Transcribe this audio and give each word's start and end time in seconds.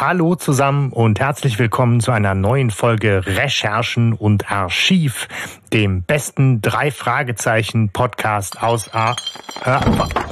Hallo 0.00 0.36
zusammen 0.36 0.92
und 0.92 1.18
herzlich 1.18 1.58
willkommen 1.58 2.00
zu 2.00 2.12
einer 2.12 2.32
neuen 2.32 2.70
Folge 2.70 3.26
Recherchen 3.26 4.12
und 4.12 4.48
Archiv, 4.48 5.26
dem 5.72 6.04
besten 6.04 6.62
drei 6.62 6.92
Fragezeichen 6.92 7.88
Podcast 7.88 8.62
aus 8.62 8.94
A. 8.94 9.16
Ah! 9.64 9.80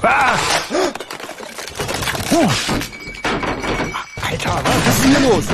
Ah! 0.03 0.37
Alter, 4.31 4.61
was 4.63 4.89
ist 4.89 5.05
hier 5.05 5.29
los? 5.29 5.49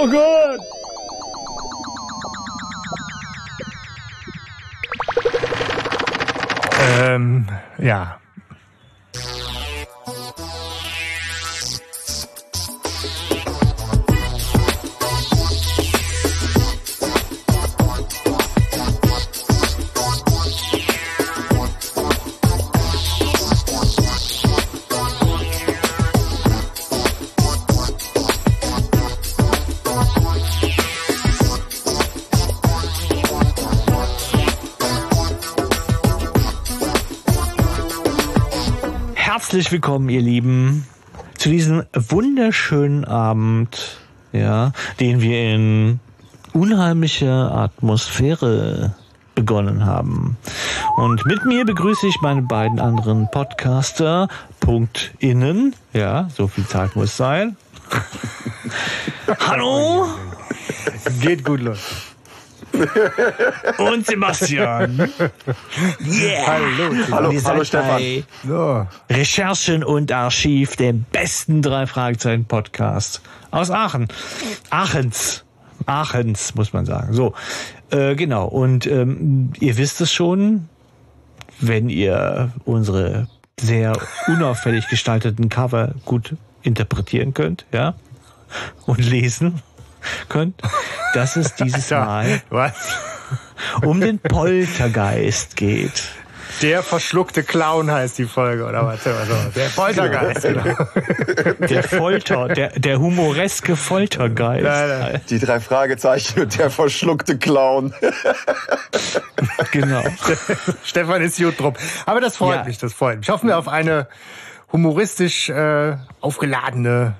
Oh 0.00 0.08
Gott! 0.08 0.60
Ähm, 6.98 7.46
ja. 7.78 8.18
Herzlich 39.52 39.72
willkommen, 39.72 40.08
ihr 40.08 40.22
Lieben, 40.22 40.86
zu 41.36 41.50
diesem 41.50 41.84
wunderschönen 41.92 43.04
Abend, 43.04 43.98
ja, 44.32 44.72
den 44.98 45.20
wir 45.20 45.54
in 45.54 46.00
unheimlicher 46.54 47.54
Atmosphäre 47.54 48.94
begonnen 49.34 49.84
haben. 49.84 50.38
Und 50.96 51.26
mit 51.26 51.44
mir 51.44 51.66
begrüße 51.66 52.06
ich 52.06 52.18
meine 52.22 52.40
beiden 52.40 52.80
anderen 52.80 53.30
Podcaster, 53.30 54.28
Punkt 54.58 55.12
innen, 55.18 55.74
ja, 55.92 56.30
so 56.34 56.48
viel 56.48 56.66
Zeit 56.66 56.96
muss 56.96 57.14
sein. 57.18 57.58
Hallo 59.38 60.06
Geht 61.20 61.44
gut 61.44 61.60
los. 61.60 62.11
und 63.78 64.06
Sebastian. 64.06 64.98
Yeah. 66.00 66.46
Hallo. 66.46 66.94
Hallo, 67.10 67.32
hallo 67.44 67.64
Stefan. 67.64 68.24
So. 68.46 68.86
Recherchen 69.10 69.84
und 69.84 70.10
Archiv, 70.12 70.76
dem 70.76 71.04
besten 71.12 71.62
drei 71.62 71.86
Fragezeichen 71.86 72.44
Podcast 72.44 73.20
aus 73.50 73.70
Aachen. 73.70 74.08
Aachens. 74.70 75.44
Aachens, 75.86 76.54
muss 76.54 76.72
man 76.72 76.86
sagen. 76.86 77.12
So, 77.12 77.34
äh, 77.90 78.14
genau. 78.14 78.46
Und 78.46 78.86
ähm, 78.86 79.52
ihr 79.60 79.76
wisst 79.76 80.00
es 80.00 80.12
schon, 80.12 80.68
wenn 81.60 81.88
ihr 81.88 82.52
unsere 82.64 83.28
sehr 83.60 83.96
unauffällig 84.26 84.88
gestalteten 84.88 85.48
Cover 85.48 85.94
gut 86.04 86.36
interpretieren 86.62 87.34
könnt, 87.34 87.66
ja, 87.72 87.94
und 88.86 88.98
lesen 88.98 89.62
könnt, 90.28 90.60
dass 91.14 91.36
es 91.36 91.54
dieses 91.54 91.90
Mal 91.90 92.40
Was? 92.50 92.72
um 93.82 94.00
den 94.00 94.18
Poltergeist 94.18 95.56
geht. 95.56 96.02
Der 96.60 96.82
verschluckte 96.82 97.42
Clown 97.42 97.90
heißt 97.90 98.18
die 98.18 98.26
Folge, 98.26 98.66
oder 98.66 98.84
was? 98.86 99.02
Der 99.54 99.68
Poltergeist, 99.74 100.42
genau. 100.42 100.76
Der 101.66 101.82
Folter, 101.82 102.48
der, 102.48 102.68
der 102.78 102.98
humoreske 103.00 103.74
Foltergeist. 103.74 104.62
Nein, 104.64 104.88
nein. 105.00 105.20
Die 105.30 105.38
drei 105.38 105.60
Fragezeichen 105.60 106.42
und 106.42 106.58
der 106.58 106.70
verschluckte 106.70 107.38
Clown. 107.38 107.94
Genau. 109.72 110.02
Stefan 110.84 111.22
ist 111.22 111.38
gut 111.38 111.58
drum. 111.58 111.74
Aber 112.06 112.20
das 112.20 112.36
freut 112.36 112.56
Ja. 112.58 112.64
mich, 112.64 112.78
das 112.78 112.92
freut 112.92 113.20
mich. 113.20 113.28
Hoffen 113.30 113.48
wir 113.48 113.56
auf 113.58 113.68
eine 113.68 114.06
humoristisch 114.70 115.48
äh, 115.48 115.96
aufgeladene 116.20 117.14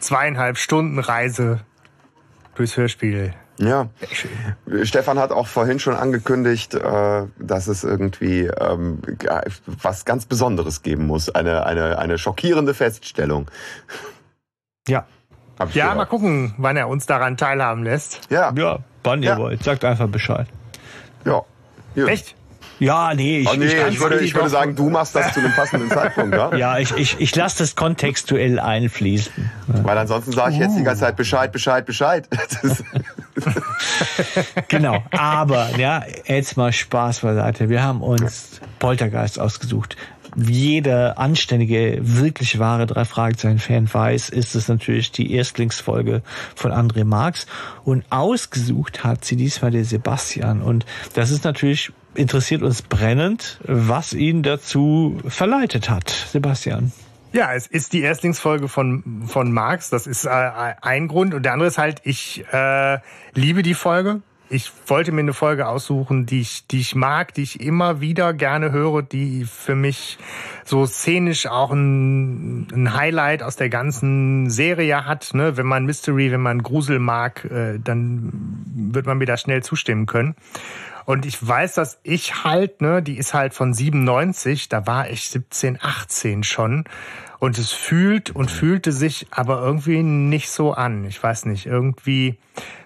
zweieinhalb 0.00 0.58
Stunden 0.58 0.98
Reise 0.98 1.60
durchs 2.54 2.76
Hörspiel. 2.76 3.34
Ja. 3.58 3.88
Stefan 4.82 5.18
hat 5.18 5.30
auch 5.30 5.46
vorhin 5.46 5.78
schon 5.78 5.94
angekündigt, 5.94 6.74
äh, 6.74 7.22
dass 7.38 7.66
es 7.68 7.84
irgendwie 7.84 8.46
ähm, 8.46 9.00
was 9.66 10.04
ganz 10.04 10.26
Besonderes 10.26 10.82
geben 10.82 11.06
muss. 11.06 11.28
Eine, 11.30 11.66
eine, 11.66 11.98
eine 11.98 12.18
schockierende 12.18 12.74
Feststellung. 12.74 13.50
Ja. 14.88 15.06
Ja, 15.58 15.66
gehört. 15.66 15.96
mal 15.96 16.04
gucken, 16.06 16.54
wann 16.56 16.76
er 16.76 16.88
uns 16.88 17.06
daran 17.06 17.36
teilhaben 17.36 17.84
lässt. 17.84 18.20
Ja, 18.30 18.52
Ja, 18.56 18.78
wann 19.04 19.22
ihr 19.22 19.30
Ja. 19.30 19.38
wollt. 19.38 19.62
Sagt 19.62 19.84
einfach 19.84 20.08
Bescheid. 20.08 20.48
ja. 21.24 21.42
Gut. 21.94 22.08
Echt? 22.08 22.34
Ja, 22.82 23.14
nee, 23.14 23.38
ich, 23.38 23.48
Oh, 23.48 23.54
nee, 23.54 23.66
ich, 23.66 23.74
ich, 23.74 24.00
würde, 24.00 24.16
nicht 24.16 24.24
ich 24.24 24.34
würde 24.34 24.48
sagen, 24.48 24.74
du 24.74 24.90
machst 24.90 25.14
das 25.14 25.32
zu 25.32 25.38
einem 25.38 25.52
passenden 25.52 25.88
Zeitpunkt, 25.92 26.34
ja? 26.34 26.52
Ja, 26.56 26.78
ich, 26.78 26.90
ich, 26.96 27.20
ich 27.20 27.36
lasse 27.36 27.58
das 27.58 27.76
kontextuell 27.76 28.58
einfließen. 28.58 29.50
Weil 29.68 29.98
ansonsten 29.98 30.32
sage 30.32 30.54
ich 30.54 30.58
jetzt 30.58 30.76
die 30.76 30.82
ganze 30.82 31.02
Zeit 31.02 31.14
Bescheid, 31.14 31.52
Bescheid, 31.52 31.86
Bescheid. 31.86 32.28
Genau. 34.68 35.02
Aber, 35.10 35.76
ja, 35.78 36.04
jetzt 36.26 36.56
mal 36.56 36.72
Spaß 36.72 37.20
beiseite. 37.20 37.68
Wir 37.68 37.82
haben 37.82 38.02
uns 38.02 38.60
Poltergeist 38.78 39.38
ausgesucht. 39.38 39.96
Jeder 40.36 41.18
anständige, 41.18 41.98
wirklich 42.00 42.58
wahre 42.58 42.86
drei 42.86 43.04
Fragezeichen-Fan 43.04 43.92
weiß, 43.92 44.30
ist 44.30 44.54
es 44.54 44.68
natürlich 44.68 45.12
die 45.12 45.32
Erstlingsfolge 45.34 46.22
von 46.54 46.72
André 46.72 47.04
Marx. 47.04 47.46
Und 47.84 48.04
ausgesucht 48.10 49.04
hat 49.04 49.24
sie 49.24 49.36
diesmal 49.36 49.70
der 49.70 49.84
Sebastian. 49.84 50.62
Und 50.62 50.86
das 51.14 51.30
ist 51.30 51.44
natürlich, 51.44 51.92
interessiert 52.14 52.62
uns 52.62 52.82
brennend, 52.82 53.58
was 53.64 54.12
ihn 54.12 54.42
dazu 54.42 55.18
verleitet 55.26 55.88
hat. 55.88 56.10
Sebastian. 56.10 56.92
Ja, 57.32 57.54
es 57.54 57.66
ist 57.66 57.94
die 57.94 58.02
Erstlingsfolge 58.02 58.68
von, 58.68 59.24
von 59.26 59.52
Marx. 59.52 59.88
Das 59.88 60.06
ist 60.06 60.26
äh, 60.26 60.28
ein 60.28 61.08
Grund. 61.08 61.32
Und 61.32 61.44
der 61.44 61.54
andere 61.54 61.68
ist 61.68 61.78
halt, 61.78 62.00
ich 62.04 62.44
äh, 62.52 62.98
liebe 63.34 63.62
die 63.62 63.74
Folge. 63.74 64.20
Ich 64.50 64.70
wollte 64.86 65.12
mir 65.12 65.20
eine 65.20 65.32
Folge 65.32 65.66
aussuchen, 65.66 66.26
die 66.26 66.42
ich, 66.42 66.66
die 66.66 66.80
ich 66.80 66.94
mag, 66.94 67.32
die 67.32 67.42
ich 67.42 67.60
immer 67.60 68.02
wieder 68.02 68.34
gerne 68.34 68.70
höre, 68.70 69.00
die 69.00 69.46
für 69.46 69.74
mich 69.74 70.18
so 70.66 70.84
szenisch 70.84 71.46
auch 71.46 71.70
ein, 71.70 72.68
ein 72.70 72.94
Highlight 72.94 73.42
aus 73.42 73.56
der 73.56 73.70
ganzen 73.70 74.50
Serie 74.50 75.06
hat. 75.06 75.32
Ne? 75.32 75.56
Wenn 75.56 75.64
man 75.64 75.86
Mystery, 75.86 76.32
wenn 76.32 76.42
man 76.42 76.62
Grusel 76.62 76.98
mag, 76.98 77.46
äh, 77.46 77.78
dann 77.82 78.30
wird 78.74 79.06
man 79.06 79.16
mir 79.16 79.24
da 79.24 79.38
schnell 79.38 79.62
zustimmen 79.62 80.04
können. 80.04 80.34
Und 81.04 81.26
ich 81.26 81.46
weiß, 81.46 81.74
dass 81.74 81.98
ich 82.02 82.44
halt, 82.44 82.80
ne, 82.80 83.02
die 83.02 83.16
ist 83.16 83.34
halt 83.34 83.54
von 83.54 83.74
97, 83.74 84.68
da 84.68 84.86
war 84.86 85.10
ich 85.10 85.28
17, 85.28 85.78
18 85.80 86.42
schon. 86.42 86.84
Und 87.38 87.58
es 87.58 87.72
fühlt 87.72 88.30
und 88.30 88.50
fühlte 88.50 88.92
sich 88.92 89.26
aber 89.30 89.60
irgendwie 89.62 90.02
nicht 90.02 90.50
so 90.50 90.72
an. 90.72 91.04
Ich 91.04 91.20
weiß 91.20 91.46
nicht, 91.46 91.66
irgendwie. 91.66 92.38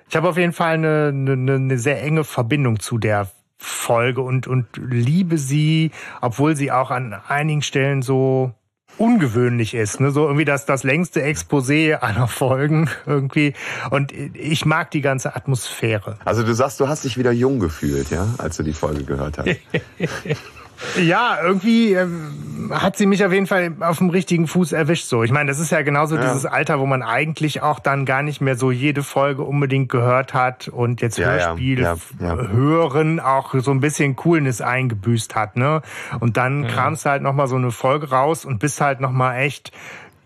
Ich 0.09 0.17
habe 0.17 0.29
auf 0.29 0.39
jeden 0.39 0.53
Fall 0.53 0.75
eine, 0.75 1.09
eine, 1.09 1.55
eine 1.55 1.79
sehr 1.79 2.03
enge 2.03 2.25
Verbindung 2.25 2.81
zu 2.81 2.97
der 2.97 3.29
Folge 3.59 4.21
und, 4.21 4.47
und 4.47 4.67
liebe 4.77 5.39
sie, 5.39 5.91
obwohl 6.21 6.57
sie 6.57 6.73
auch 6.73 6.91
an 6.91 7.15
einigen 7.29 7.63
Stellen 7.63 8.03
so 8.03 8.53
ungewöhnlich 8.99 9.75
ist, 9.75 10.01
ne? 10.01 10.11
so 10.11 10.25
irgendwie 10.25 10.45
das 10.45 10.67
das 10.67 10.83
längste 10.83 11.23
Exposé 11.23 11.95
aller 11.95 12.29
Folgen 12.29 12.89
irgendwie 13.07 13.55
und 13.91 14.13
ich 14.13 14.65
mag 14.65 14.91
die 14.91 15.01
ganze 15.01 15.37
Atmosphäre. 15.37 16.19
also 16.25 16.43
du 16.43 16.55
sagst, 16.55 16.81
du 16.81 16.89
hast 16.89 17.05
dich 17.05 17.19
wieder 17.19 17.33
jung 17.33 17.61
gefühlt, 17.61 18.11
ja, 18.11 18.27
als 18.39 18.57
du 18.57 18.63
die 18.63 18.73
Folge 18.73 19.05
gehört 19.05 19.39
hast. 19.39 19.49
Ja, 21.01 21.39
irgendwie 21.43 21.95
ähm, 21.95 22.71
hat 22.71 22.97
sie 22.97 23.07
mich 23.07 23.25
auf 23.25 23.33
jeden 23.33 23.47
Fall 23.47 23.73
auf 23.81 23.99
dem 23.99 24.11
richtigen 24.11 24.47
Fuß 24.47 24.73
erwischt. 24.73 25.07
So, 25.07 25.23
ich 25.23 25.31
meine, 25.31 25.49
das 25.51 25.59
ist 25.59 25.71
ja 25.71 25.83
genauso 25.83 26.17
Ja. 26.17 26.23
dieses 26.23 26.47
Alter, 26.47 26.81
wo 26.81 26.87
man 26.87 27.03
eigentlich 27.03 27.63
auch 27.63 27.79
dann 27.79 28.05
gar 28.05 28.23
nicht 28.23 28.41
mehr 28.41 28.57
so 28.57 28.71
jede 28.71 29.03
Folge 29.03 29.43
unbedingt 29.43 29.89
gehört 29.89 30.35
hat 30.35 30.69
und 30.69 31.01
jetzt 31.01 31.19
Ja, 31.19 31.37
ja, 31.37 31.47
Hörspiel 31.49 31.81
ja, 31.81 31.97
ja. 32.21 32.37
hören 32.49 33.21
auch 33.21 33.55
so 33.59 33.71
ein 33.71 33.81
bisschen 33.81 34.17
Coolness 34.17 34.61
eingebüßt 34.61 35.35
hat, 35.35 35.57
ne? 35.57 35.83
Und 36.21 36.37
dann 36.37 36.67
kramst 36.67 37.05
du 37.07 37.11
halt 37.11 37.23
noch 37.23 37.33
mal 37.35 37.47
so 37.47 37.57
eine 37.57 37.71
Folge 37.71 38.11
raus 38.11 38.45
und 38.45 38.59
bist 38.59 38.81
halt 38.81 39.01
noch 39.01 39.13
mal 39.13 39.37
echt 39.37 39.73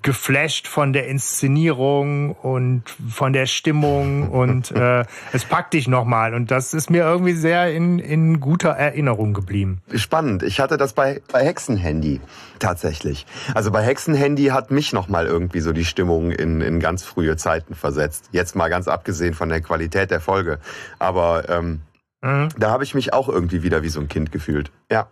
geflasht 0.03 0.67
von 0.67 0.93
der 0.93 1.09
Inszenierung 1.09 2.33
und 2.33 2.85
von 3.09 3.33
der 3.33 3.47
Stimmung 3.47 4.29
und 4.31 4.71
äh, 4.77 5.05
es 5.33 5.45
packt 5.45 5.75
dich 5.75 5.89
nochmal 5.89 6.35
und 6.35 6.51
das 6.51 6.75
ist 6.75 6.91
mir 6.91 7.03
irgendwie 7.03 7.33
sehr 7.35 7.73
in, 7.73 7.99
in 7.99 8.41
guter 8.41 8.71
Erinnerung 8.71 9.35
geblieben. 9.35 9.83
Spannend. 9.95 10.43
Ich 10.43 10.61
hatte 10.61 10.77
das 10.77 10.93
bei, 10.93 11.21
bei 11.33 11.45
Hexenhandy 11.45 12.21
tatsächlich. 12.59 13.27
Also 13.55 13.71
bei 13.71 13.83
Hexenhandy 13.83 14.47
hat 14.47 14.71
mich 14.71 14.93
nochmal 14.93 15.27
irgendwie 15.27 15.61
so 15.61 15.73
die 15.73 15.85
Stimmung 15.85 16.31
in, 16.31 16.61
in 16.61 16.81
ganz 16.81 17.05
frühe 17.05 17.37
Zeiten 17.37 17.75
versetzt. 17.75 18.29
Jetzt 18.33 18.57
mal 18.57 18.69
ganz 18.69 18.89
abgesehen 18.89 19.35
von 19.35 19.49
der 19.49 19.61
Qualität 19.61 20.11
der 20.11 20.21
Folge. 20.21 20.59
Aber 20.99 21.49
ähm, 21.49 21.81
Mhm. 22.23 22.51
da 22.59 22.71
habe 22.71 22.85
ich 22.85 22.95
mich 22.95 23.15
auch 23.15 23.31
irgendwie 23.31 23.63
wieder 23.63 23.83
wie 23.83 23.89
so 23.89 23.99
ein 23.99 24.09
Kind 24.09 24.31
gefühlt. 24.31 24.71
Ja. 24.91 25.09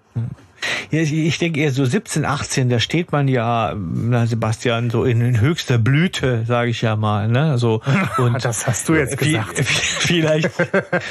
Ja, 0.91 1.01
ich, 1.01 1.39
denke 1.39 1.61
eher 1.61 1.71
so 1.71 1.85
17, 1.85 2.25
18, 2.25 2.69
da 2.69 2.81
steht 2.81 3.13
man 3.13 3.29
ja, 3.29 3.75
na 3.77 4.27
Sebastian, 4.27 4.91
so 4.91 5.05
in, 5.05 5.21
in 5.21 5.41
höchster 5.41 5.79
Blüte, 5.79 6.45
sage 6.47 6.71
ich 6.71 6.83
ja 6.83 6.97
mal. 6.97 7.29
Ne? 7.29 7.59
So, 7.59 7.83
und 8.19 8.45
das 8.45 8.67
hast 8.67 8.89
du 8.89 8.95
jetzt 8.95 9.19
gesagt. 9.19 9.59
Vielleicht, 9.59 10.51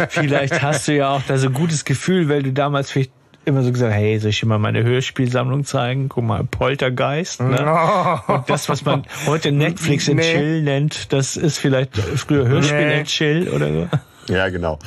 vielleicht 0.10 0.62
hast 0.62 0.88
du 0.88 0.96
ja 0.96 1.10
auch 1.10 1.22
da 1.28 1.38
so 1.38 1.48
ein 1.48 1.54
gutes 1.54 1.86
Gefühl, 1.86 2.30
weil 2.30 2.42
du 2.42 2.52
damals 2.52 2.90
vielleicht 2.90 3.12
immer 3.46 3.64
so 3.64 3.72
gesagt, 3.72 3.94
hey, 3.94 4.20
soll 4.20 4.32
ich 4.32 4.40
dir 4.40 4.48
mal 4.48 4.60
meine 4.60 4.84
Hörspielsammlung 4.84 5.64
zeigen? 5.64 6.10
Guck 6.10 6.24
mal, 6.24 6.44
Poltergeist. 6.44 7.42
Ne? 7.42 7.58
Oh. 7.66 8.34
Und 8.34 8.50
das, 8.50 8.68
was 8.70 8.84
man 8.84 9.04
heute 9.26 9.52
Netflix 9.52 10.10
and 10.10 10.18
nee. 10.18 10.34
Chill 10.34 10.62
nennt, 10.64 11.14
das 11.14 11.38
ist 11.38 11.58
vielleicht 11.58 11.96
früher 11.98 12.48
Hörspiel 12.48 12.88
nee. 12.88 13.00
and 13.00 13.08
Chill 13.08 13.50
oder 13.50 13.72
so. 13.72 14.34
Ja, 14.34 14.50
genau. 14.50 14.80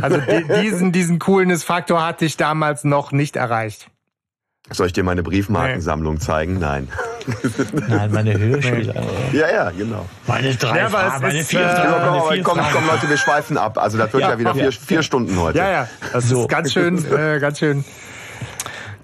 Also 0.00 0.18
diesen, 0.62 0.92
diesen 0.92 1.18
Coolness-Faktor 1.18 2.04
hatte 2.04 2.24
ich 2.24 2.36
damals 2.36 2.84
noch 2.84 3.12
nicht 3.12 3.36
erreicht. 3.36 3.88
Soll 4.70 4.88
ich 4.88 4.92
dir 4.92 5.04
meine 5.04 5.22
Briefmarkensammlung 5.22 6.14
nee. 6.14 6.20
zeigen? 6.20 6.58
Nein. 6.58 6.88
Nein, 7.88 8.10
meine 8.10 8.36
Hörspiele. 8.36 8.94
Ja, 9.32 9.48
ja, 9.48 9.70
genau. 9.70 10.06
Meine 10.26 10.54
drei 10.54 10.78
ja, 10.78 10.88
Fragen, 10.88 11.22
meine 11.22 11.44
vier 11.44 11.60
äh, 11.60 11.76
Fragen. 11.76 12.42
Komm, 12.42 12.58
komm, 12.58 12.66
komm, 12.72 12.86
Leute, 12.86 13.08
wir 13.08 13.16
schweifen 13.16 13.58
ab. 13.58 13.78
Also 13.78 13.96
das 13.96 14.12
wird 14.12 14.22
ja, 14.22 14.30
ja 14.30 14.38
wieder 14.38 14.54
vier, 14.54 14.72
vier, 14.72 15.02
Stunden 15.04 15.38
heute. 15.40 15.58
Ja, 15.58 15.70
ja, 15.70 15.88
das 16.12 16.28
so. 16.28 16.42
ist 16.42 16.48
ganz 16.48 16.72
schön, 16.72 16.98
äh, 17.12 17.38
ganz 17.38 17.60
schön 17.60 17.84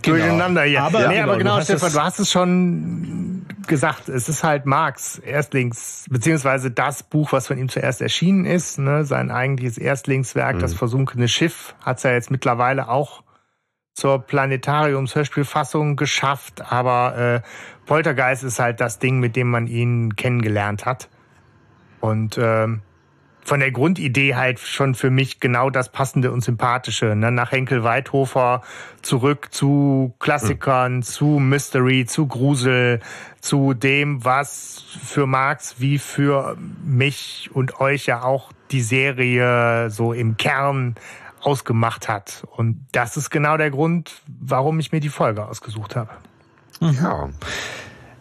genau. 0.02 0.16
durcheinander 0.16 0.62
hier. 0.62 0.82
Aber, 0.82 1.00
ja, 1.00 1.08
nee, 1.08 1.20
aber 1.20 1.38
genau, 1.38 1.54
genau 1.54 1.64
Stefan, 1.64 1.92
du 1.92 2.02
hast 2.02 2.18
es 2.18 2.30
schon 2.30 3.46
gesagt. 3.68 4.08
Es 4.08 4.28
ist 4.28 4.42
halt 4.42 4.66
Marx 4.66 5.18
Erstlings, 5.18 6.06
beziehungsweise 6.10 6.72
das 6.72 7.04
Buch, 7.04 7.32
was 7.32 7.46
von 7.46 7.56
ihm 7.56 7.68
zuerst 7.68 8.00
erschienen 8.00 8.46
ist, 8.46 8.80
ne, 8.80 9.04
sein 9.04 9.30
eigentliches 9.30 9.78
Erstlingswerk, 9.78 10.56
mhm. 10.56 10.60
das 10.60 10.74
versunkene 10.74 11.28
Schiff, 11.28 11.74
hat 11.84 11.98
es 11.98 12.02
ja 12.02 12.10
jetzt 12.10 12.32
mittlerweile 12.32 12.88
auch 12.88 13.22
zur 13.94 14.20
Planetariums-Hörspielfassung 14.20 15.96
geschafft, 15.96 16.62
aber 16.72 17.42
äh, 17.44 17.86
Poltergeist 17.86 18.44
ist 18.44 18.58
halt 18.58 18.80
das 18.80 18.98
Ding, 18.98 19.20
mit 19.20 19.36
dem 19.36 19.50
man 19.50 19.66
ihn 19.66 20.16
kennengelernt 20.16 20.86
hat. 20.86 21.08
Und 22.00 22.38
äh, 22.38 22.68
von 23.44 23.60
der 23.60 23.72
Grundidee 23.72 24.34
halt 24.34 24.60
schon 24.60 24.94
für 24.94 25.10
mich 25.10 25.40
genau 25.40 25.68
das 25.68 25.90
Passende 25.90 26.30
und 26.30 26.42
Sympathische. 26.42 27.16
Ne? 27.16 27.32
Nach 27.32 27.50
Henkel 27.50 27.82
Weidhofer 27.82 28.62
zurück 29.02 29.48
zu 29.50 30.14
Klassikern, 30.20 30.96
mhm. 30.96 31.02
zu 31.02 31.24
Mystery, 31.24 32.06
zu 32.06 32.26
Grusel, 32.28 33.00
zu 33.40 33.74
dem, 33.74 34.24
was 34.24 34.84
für 35.04 35.26
Marx 35.26 35.76
wie 35.78 35.98
für 35.98 36.56
mich 36.84 37.50
und 37.52 37.80
euch 37.80 38.06
ja 38.06 38.22
auch 38.22 38.52
die 38.70 38.82
Serie 38.82 39.90
so 39.90 40.12
im 40.12 40.36
Kern 40.36 40.94
ausgemacht 41.42 42.08
hat. 42.08 42.46
Und 42.56 42.86
das 42.92 43.16
ist 43.16 43.30
genau 43.30 43.56
der 43.56 43.70
Grund, 43.70 44.22
warum 44.26 44.78
ich 44.80 44.92
mir 44.92 45.00
die 45.00 45.08
Folge 45.08 45.46
ausgesucht 45.46 45.96
habe. 45.96 46.10
Ja. 46.80 47.28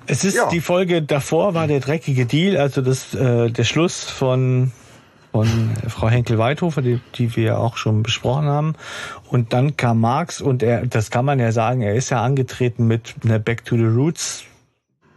Es 0.08 0.24
ist 0.24 0.36
ja. 0.36 0.50
die 0.50 0.62
Folge 0.62 1.02
davor 1.02 1.54
war 1.54 1.68
der 1.68 1.80
dreckige 1.80 2.26
Deal, 2.26 2.58
also 2.58 2.82
das 2.82 3.14
äh, 3.14 3.50
der 3.50 3.64
Schluss 3.64 4.04
von 4.04 4.72
von 5.32 5.72
Frau 5.88 6.10
Henkel-Weidhofer, 6.10 6.82
die, 6.82 7.00
die 7.16 7.36
wir 7.38 7.58
auch 7.58 7.78
schon 7.78 8.04
besprochen 8.04 8.48
haben. 8.48 8.76
Und 9.30 9.54
dann 9.54 9.78
kam 9.78 10.02
Marx 10.02 10.42
und 10.42 10.62
er, 10.62 10.86
das 10.86 11.10
kann 11.10 11.24
man 11.24 11.40
ja 11.40 11.54
sagen, 11.54 11.82
er 11.82 11.96
ist 11.96 12.10
ja 12.10 12.22
angetreten 12.22 12.86
mit 12.86 13.16
einer 13.24 13.40
Back 13.40 13.64
to 13.64 13.78
the 13.78 13.86
Roots 13.86 14.44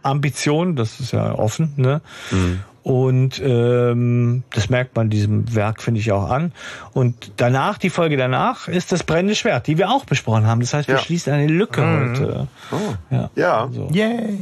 Ambition, 0.03 0.75
das 0.75 0.99
ist 0.99 1.11
ja 1.11 1.33
offen, 1.33 1.73
ne? 1.75 2.01
Mhm. 2.31 2.61
Und 2.85 3.41
ähm, 3.43 4.43
das 4.53 4.69
merkt 4.69 4.95
man 4.95 5.09
diesem 5.09 5.55
Werk, 5.55 5.81
finde 5.81 5.99
ich, 5.99 6.11
auch 6.11 6.29
an. 6.29 6.51
Und 6.93 7.31
danach, 7.37 7.79
die 7.79 7.89
Folge 7.89 8.15
danach, 8.15 8.67
ist 8.67 8.91
das 8.91 9.03
brennende 9.03 9.33
Schwert, 9.33 9.65
die 9.65 9.79
wir 9.79 9.89
auch 9.89 10.05
besprochen 10.05 10.45
haben. 10.45 10.61
Das 10.61 10.75
heißt, 10.75 10.87
wir 10.87 10.97
ja. 10.97 11.01
schließen 11.01 11.33
eine 11.33 11.47
Lücke 11.47 11.81
mhm. 11.81 12.09
heute. 12.11 12.47
Oh. 12.71 12.93
Ja. 13.09 13.29
ja. 13.35 13.69
So. 13.73 13.87
Yay. 13.91 14.37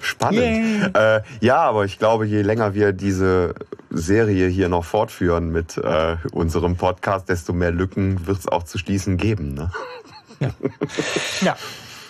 Spannend. 0.00 0.96
Äh, 0.96 1.20
ja, 1.42 1.58
aber 1.58 1.84
ich 1.84 1.98
glaube, 1.98 2.24
je 2.24 2.40
länger 2.40 2.72
wir 2.72 2.92
diese 2.92 3.54
Serie 3.90 4.48
hier 4.48 4.70
noch 4.70 4.86
fortführen 4.86 5.52
mit 5.52 5.76
äh, 5.76 6.16
unserem 6.32 6.76
Podcast, 6.76 7.28
desto 7.28 7.52
mehr 7.52 7.70
Lücken 7.70 8.26
wird 8.26 8.38
es 8.38 8.48
auch 8.48 8.62
zu 8.62 8.78
schließen 8.78 9.18
geben. 9.18 9.52
Ne? 9.52 9.70
Ja. 10.40 10.50
ja. 11.42 11.56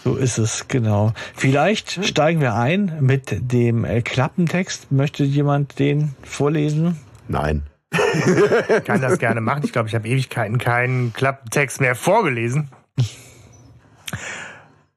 So 0.04 0.16
ist 0.16 0.38
es, 0.38 0.68
genau. 0.68 1.12
Vielleicht 1.34 2.04
steigen 2.04 2.40
wir 2.40 2.54
ein 2.54 2.98
mit 3.00 3.52
dem 3.52 3.84
äh, 3.84 4.02
Klappentext. 4.02 4.92
Möchte 4.92 5.24
jemand 5.24 5.78
den 5.78 6.14
vorlesen? 6.22 6.98
Nein. 7.26 7.64
ich 7.90 8.84
kann 8.84 9.00
das 9.00 9.18
gerne 9.18 9.40
machen. 9.40 9.62
Ich 9.64 9.72
glaube, 9.72 9.88
ich 9.88 9.94
habe 9.94 10.08
Ewigkeiten 10.08 10.58
keinen 10.58 11.12
Klappentext 11.12 11.80
mehr 11.80 11.94
vorgelesen. 11.94 12.68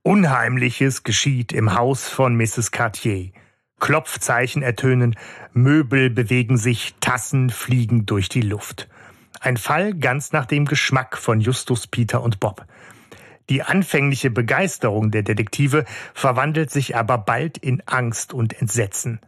Unheimliches 0.04 1.04
geschieht 1.04 1.54
im 1.54 1.76
Haus 1.76 2.08
von 2.08 2.36
Mrs. 2.36 2.72
Cartier. 2.72 3.32
Klopfzeichen 3.80 4.62
ertönen, 4.62 5.16
Möbel 5.54 6.10
bewegen 6.10 6.58
sich, 6.58 6.96
Tassen 7.02 7.50
fliegen 7.50 8.06
durch 8.06 8.30
die 8.30 8.42
Luft. 8.42 8.88
Ein 9.40 9.58
Fall 9.58 9.96
ganz 9.96 10.32
nach 10.32 10.46
dem 10.46 10.66
Geschmack 10.66 11.18
von 11.18 11.42
Justus, 11.42 11.88
Peter 11.88 12.22
und 12.22 12.40
Bob. 12.40 12.66
Die 13.52 13.64
anfängliche 13.64 14.32
Begeisterung 14.32 15.12
der 15.12 15.24
Detektive 15.24 15.84
verwandelt 16.14 16.72
sich 16.72 16.96
aber 16.96 17.18
bald 17.18 17.58
in 17.58 17.84
Angst 17.86 18.32
und 18.32 18.58
Entsetzen. 18.62 19.20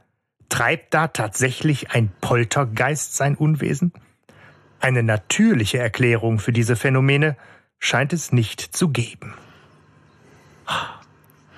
Treibt 0.48 0.94
da 0.94 1.10
tatsächlich 1.10 1.92
ein 1.92 2.10
Poltergeist 2.22 3.18
sein 3.18 3.36
Unwesen? 3.36 3.92
Eine 4.80 5.04
natürliche 5.04 5.80
Erklärung 5.80 6.40
für 6.40 6.54
diese 6.54 6.78
Phänomene 6.78 7.36
scheint 7.80 8.14
es 8.14 8.32
nicht 8.32 8.62
zu 8.62 8.88
geben. 8.88 9.34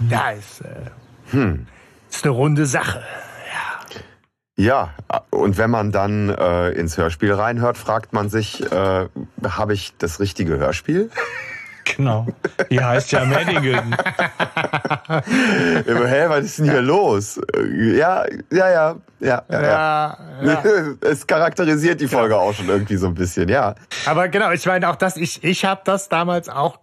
Ja, 0.10 0.32
ist, 0.32 0.62
äh, 0.62 0.90
hm. 1.30 1.68
ist 2.10 2.24
eine 2.24 2.34
runde 2.34 2.66
Sache. 2.66 3.04
Ja, 4.58 4.96
und 5.30 5.60
wenn 5.60 5.70
man 5.70 5.92
dann 5.92 6.30
äh, 6.30 6.70
ins 6.70 6.98
Hörspiel 6.98 7.34
reinhört, 7.34 7.78
fragt 7.78 8.12
man 8.12 8.30
sich, 8.30 8.64
äh, 8.72 9.08
habe 9.44 9.74
ich 9.76 9.94
das 10.00 10.20
richtige 10.20 10.58
Hörspiel? 10.58 11.12
Genau. 11.86 12.28
Die 12.70 12.84
heißt 12.84 13.12
ja 13.12 13.24
Madigan. 13.26 13.96
Hä, 15.86 16.26
was 16.28 16.46
ist 16.46 16.60
denn 16.60 16.72
hier 16.72 16.82
los? 16.82 17.40
Ja, 17.96 18.26
ja, 18.52 18.70
ja, 18.70 18.96
ja, 19.20 19.44
ja. 19.50 19.62
ja, 19.62 20.18
ja. 20.44 20.64
Es 21.02 21.26
charakterisiert 21.26 22.02
die 22.02 22.08
Folge 22.08 22.38
auch 22.38 22.54
schon 22.54 22.68
irgendwie 22.68 22.98
so 22.98 23.08
ein 23.08 23.14
bisschen, 23.14 23.50
ja. 23.50 23.76
Aber 24.06 24.28
genau, 24.30 24.52
ich 24.52 24.66
meine 24.66 24.90
auch 24.90 24.96
das, 24.96 25.16
ich, 25.16 25.44
ich 25.44 25.64
habe 25.64 25.82
das 25.86 26.10
damals 26.10 26.50
auch 26.50 26.80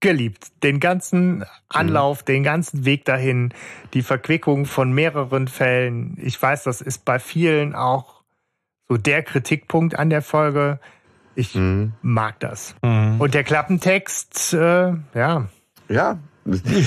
geliebt. 0.00 0.62
Den 0.62 0.80
ganzen 0.80 1.44
Anlauf, 1.68 2.20
mhm. 2.22 2.26
den 2.26 2.42
ganzen 2.44 2.84
Weg 2.84 3.04
dahin, 3.04 3.52
die 3.94 4.02
Verquickung 4.02 4.66
von 4.66 4.92
mehreren 4.92 5.48
Fällen. 5.48 6.16
Ich 6.22 6.40
weiß, 6.40 6.64
das 6.64 6.80
ist 6.80 7.04
bei 7.04 7.18
vielen 7.18 7.74
auch 7.74 8.22
so 8.88 8.96
der 8.96 9.22
Kritikpunkt 9.22 9.98
an 9.98 10.10
der 10.10 10.22
Folge. 10.22 10.78
Ich 11.36 11.54
mhm. 11.54 11.92
mag 12.02 12.40
das. 12.40 12.74
Mhm. 12.82 13.20
Und 13.20 13.34
der 13.34 13.44
Klappentext, 13.44 14.54
äh, 14.54 14.94
ja. 15.14 15.48
Ja, 15.88 16.18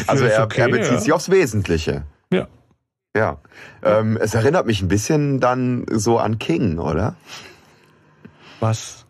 also 0.07 0.25
er, 0.25 0.43
okay, 0.43 0.61
er 0.61 0.69
bezieht 0.69 0.91
ja. 0.91 0.99
sich 0.99 1.13
aufs 1.13 1.29
Wesentliche. 1.31 2.03
Ja. 2.33 2.47
Ja. 3.15 3.37
Ähm, 3.83 4.17
es 4.21 4.33
erinnert 4.33 4.65
mich 4.65 4.81
ein 4.81 4.87
bisschen 4.87 5.39
dann 5.39 5.85
so 5.89 6.17
an 6.19 6.39
King, 6.39 6.79
oder? 6.79 7.15
Was? 8.59 9.05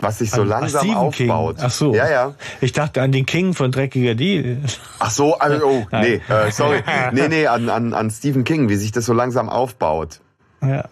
was 0.00 0.18
sich 0.18 0.30
so 0.30 0.42
an, 0.42 0.48
langsam 0.48 0.90
aufbaut. 0.90 1.56
King. 1.56 1.66
Ach 1.66 1.70
so. 1.70 1.94
Ja, 1.94 2.08
ja. 2.08 2.34
Ich 2.60 2.72
dachte 2.72 3.02
an 3.02 3.12
den 3.12 3.26
King 3.26 3.54
von 3.54 3.72
Dreckiger 3.72 4.14
Deal. 4.14 4.58
Ach 4.98 5.10
so, 5.10 5.38
also, 5.38 5.66
oh, 5.66 5.86
nee, 5.92 6.20
äh, 6.28 6.50
sorry. 6.50 6.82
Nee, 7.12 7.28
nee, 7.28 7.46
an, 7.46 7.68
an, 7.68 7.94
an 7.94 8.10
Stephen 8.10 8.44
King, 8.44 8.68
wie 8.68 8.76
sich 8.76 8.92
das 8.92 9.06
so 9.06 9.12
langsam 9.12 9.48
aufbaut. 9.48 10.20
Ja, 10.62 10.84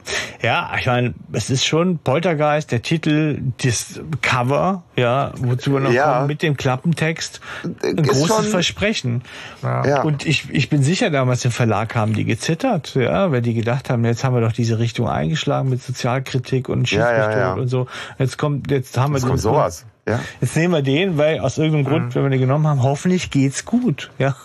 ja 0.43 0.71
ich 0.79 0.87
meine, 0.87 1.15
es 1.33 1.51
ist 1.51 1.65
schon 1.65 1.99
Poltergeist, 1.99 2.71
der 2.73 2.83
Titel, 2.83 3.41
das 3.63 4.01
Cover, 4.21 4.83
ja, 4.97 5.33
wozu 5.39 5.73
wir 5.73 5.81
noch 5.81 5.91
ja. 5.91 6.15
kommen, 6.15 6.27
mit 6.27 6.43
dem 6.43 6.57
Klappentext, 6.57 7.41
ein 7.65 7.99
ist 7.99 8.09
großes 8.09 8.27
schon, 8.27 8.45
Versprechen. 8.45 9.23
Ja. 9.63 10.03
Und 10.03 10.27
ich, 10.27 10.51
ich 10.51 10.69
bin 10.69 10.83
sicher, 10.83 11.11
damals 11.11 11.45
im 11.45 11.51
Verlag 11.51 11.95
haben 11.95 12.13
die 12.15 12.25
gezittert, 12.25 12.95
ja, 12.95 13.33
weil 13.33 13.43
die 13.43 13.55
gedacht 13.55 13.91
haben, 13.91 14.05
jetzt 14.05 14.25
haben 14.25 14.35
wir 14.35 14.41
doch 14.41 14.53
diese 14.53 14.79
Richtung 14.79 15.09
eingeschlagen 15.09 15.69
mit 15.71 15.83
Sozialkritik 15.83 16.69
und 16.69 16.89
Schiffrichtung 16.89 17.39
ja, 17.39 17.53
und 17.55 17.69
so. 17.69 17.87
Jetzt 18.19 18.39
kommt, 18.39 18.71
jetzt 18.71 18.97
haben 18.99 19.13
wir 19.13 19.19
jetzt 19.19 19.27
kommt 19.27 19.41
sowas. 19.41 19.87
Ja. 20.07 20.21
Jetzt 20.41 20.55
nehmen 20.57 20.75
wir 20.75 20.83
den, 20.83 21.17
weil 21.17 21.41
aus 21.41 21.57
irgendeinem 21.57 21.87
Grund, 21.87 22.07
mhm. 22.07 22.15
wenn 22.15 22.23
wir 22.25 22.31
den 22.31 22.41
genommen 22.41 22.67
haben, 22.67 22.83
hoffentlich 22.83 23.31
geht's 23.31 23.65
gut, 23.65 24.11
ja. 24.19 24.37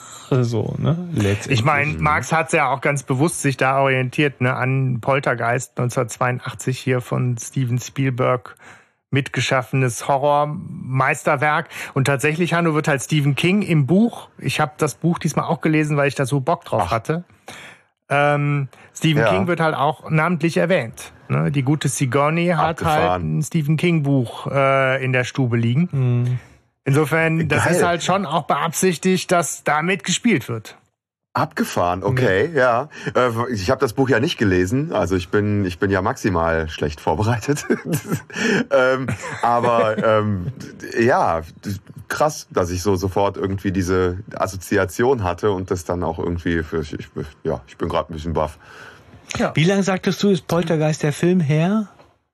So, 0.44 0.76
ne? 0.78 1.10
Ich 1.48 1.64
meine, 1.64 1.94
Marx 1.98 2.32
hat 2.32 2.54
ja 2.54 2.72
auch 2.72 2.82
ganz 2.82 3.04
bewusst 3.04 3.42
sich 3.42 3.58
da 3.58 3.80
orientiert, 3.82 4.42
ne, 4.42 4.56
an 4.56 5.00
Poltergeist 5.02 5.72
1982 5.80 6.80
hier 6.80 7.02
von 7.02 7.38
Steven 7.38 7.80
Spielberg 7.80 8.56
mitgeschaffenes 9.12 10.08
Horrormeisterwerk. 10.08 11.70
Und 11.94 12.06
tatsächlich, 12.06 12.54
Hanno, 12.54 12.74
wird 12.76 12.88
halt 12.88 13.02
Stephen 13.02 13.36
King 13.36 13.62
im 13.62 13.88
Buch, 13.88 14.30
ich 14.38 14.60
habe 14.60 14.74
das 14.78 14.96
Buch 14.96 15.20
diesmal 15.20 15.46
auch 15.46 15.62
gelesen, 15.62 15.98
weil 15.98 16.08
ich 16.08 16.16
da 16.16 16.26
so 16.26 16.40
Bock 16.40 16.66
drauf 16.66 16.84
Ach. 16.86 16.92
hatte. 16.92 17.24
Ähm, 18.10 18.70
Stephen 18.96 19.22
ja. 19.22 19.30
King 19.30 19.48
wird 19.48 19.60
halt 19.60 19.76
auch 19.76 20.10
namentlich 20.10 20.58
erwähnt. 20.58 21.14
Ne? 21.28 21.52
Die 21.52 21.62
gute 21.62 21.88
Sigourney 21.88 22.48
hat 22.48 22.84
halt 22.84 23.22
ein 23.22 23.42
Stephen 23.44 23.78
King 23.78 24.04
Buch 24.04 24.48
äh, 24.48 25.04
in 25.04 25.14
der 25.14 25.24
Stube 25.24 25.58
liegen. 25.58 25.90
Mhm 25.92 26.40
Insofern, 26.89 27.48
das 27.48 27.65
Geil. 27.65 27.75
ist 27.75 27.84
halt 27.84 28.03
schon 28.03 28.25
auch 28.25 28.43
beabsichtigt, 28.43 29.31
dass 29.31 29.63
damit 29.63 30.03
gespielt 30.03 30.50
wird. 30.50 30.75
Abgefahren, 31.34 32.03
okay, 32.03 32.50
ja. 32.55 32.89
ja. 33.15 33.27
Äh, 33.27 33.53
ich 33.53 33.69
habe 33.69 33.79
das 33.79 33.93
Buch 33.93 34.10
ja 34.10 34.19
nicht 34.19 34.39
gelesen, 34.39 34.91
also 34.91 35.15
ich 35.15 35.29
bin 35.29 35.63
ich 35.63 35.77
bin 35.77 35.91
ja 35.91 36.01
maximal 36.01 36.67
schlecht 36.67 37.00
vorbereitet. 37.00 37.67
ähm, 38.72 39.08
aber 39.43 40.03
ähm, 40.03 40.48
ja, 41.00 41.43
krass, 42.08 42.48
dass 42.50 42.72
ich 42.72 42.81
so 42.81 42.96
sofort 42.96 43.38
irgendwie 43.38 43.72
diese 43.72 44.17
Assoziation 44.34 45.24
hatte 45.24 45.51
und 45.51 45.69
das 45.69 45.86
dann 45.86 46.03
auch 46.03 46.17
irgendwie 46.17 46.63
für 46.63 46.81
ich, 46.81 47.08
ja, 47.43 47.62
ich 47.67 47.77
bin 47.77 47.88
gerade 47.88 48.12
ein 48.12 48.15
bisschen 48.15 48.34
baff. 48.34 48.58
Ja. 49.38 49.51
Wie 49.55 49.65
lange 49.65 49.84
sagtest 49.84 50.24
du, 50.24 50.29
ist 50.29 50.48
Poltergeist 50.48 51.03
der 51.03 51.13
Film 51.13 51.39
her? 51.39 51.89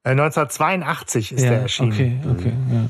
1982 0.06 1.32
äh, 1.32 1.36
ist 1.36 1.42
ja, 1.44 1.50
der 1.50 1.62
erschienen. 1.64 1.92
Okay, 1.92 2.20
okay, 2.32 2.54
ja. 2.72 2.90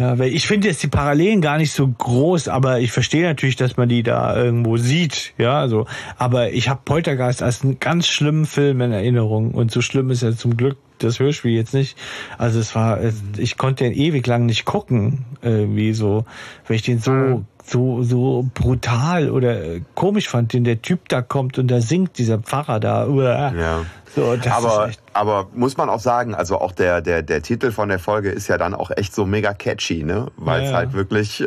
Ja, 0.00 0.18
weil 0.18 0.32
ich 0.32 0.46
finde 0.46 0.68
jetzt 0.68 0.82
die 0.82 0.88
Parallelen 0.88 1.40
gar 1.40 1.58
nicht 1.58 1.72
so 1.72 1.86
groß, 1.86 2.48
aber 2.48 2.80
ich 2.80 2.90
verstehe 2.90 3.22
natürlich, 3.22 3.56
dass 3.56 3.76
man 3.76 3.88
die 3.88 4.02
da 4.02 4.36
irgendwo 4.36 4.76
sieht, 4.76 5.34
ja, 5.38 5.60
also, 5.60 5.86
aber 6.16 6.52
ich 6.52 6.68
habe 6.68 6.80
Poltergeist 6.84 7.42
als 7.42 7.62
einen 7.62 7.78
ganz 7.78 8.08
schlimmen 8.08 8.46
Film 8.46 8.80
in 8.80 8.90
Erinnerung 8.90 9.52
und 9.52 9.70
so 9.70 9.80
schlimm 9.80 10.10
ist 10.10 10.22
ja 10.22 10.32
zum 10.32 10.56
Glück 10.56 10.78
das 10.98 11.18
Hörspiel 11.20 11.52
jetzt 11.52 11.74
nicht. 11.74 11.96
Also 12.38 12.58
es 12.60 12.74
war, 12.74 13.00
ich 13.36 13.58
konnte 13.58 13.84
den 13.84 13.92
ewig 13.92 14.26
lang 14.26 14.46
nicht 14.46 14.64
gucken, 14.64 15.24
irgendwie 15.42 15.92
so, 15.92 16.24
weil 16.66 16.76
ich 16.76 16.82
den 16.82 16.98
so 16.98 17.44
so 17.64 18.02
so 18.02 18.48
brutal 18.54 19.30
oder 19.30 19.80
komisch 19.94 20.28
fand, 20.28 20.52
den 20.52 20.64
der 20.64 20.82
Typ 20.82 21.08
da 21.08 21.22
kommt 21.22 21.58
und 21.58 21.68
da 21.68 21.80
singt 21.80 22.18
dieser 22.18 22.38
Pfarrer 22.38 22.80
da. 22.80 23.06
Ja. 23.06 23.84
So, 24.14 24.36
aber, 24.50 24.90
aber 25.14 25.48
muss 25.54 25.78
man 25.78 25.88
auch 25.88 26.00
sagen, 26.00 26.34
also 26.34 26.60
auch 26.60 26.72
der, 26.72 27.00
der, 27.00 27.22
der 27.22 27.40
Titel 27.40 27.72
von 27.72 27.88
der 27.88 27.98
Folge 27.98 28.28
ist 28.28 28.46
ja 28.46 28.58
dann 28.58 28.74
auch 28.74 28.90
echt 28.90 29.14
so 29.14 29.24
mega 29.24 29.54
catchy, 29.54 30.04
ne? 30.04 30.26
Weil 30.36 30.62
ja, 30.62 30.68
es 30.68 30.74
halt 30.74 30.92
wirklich, 30.92 31.40
äh, 31.40 31.46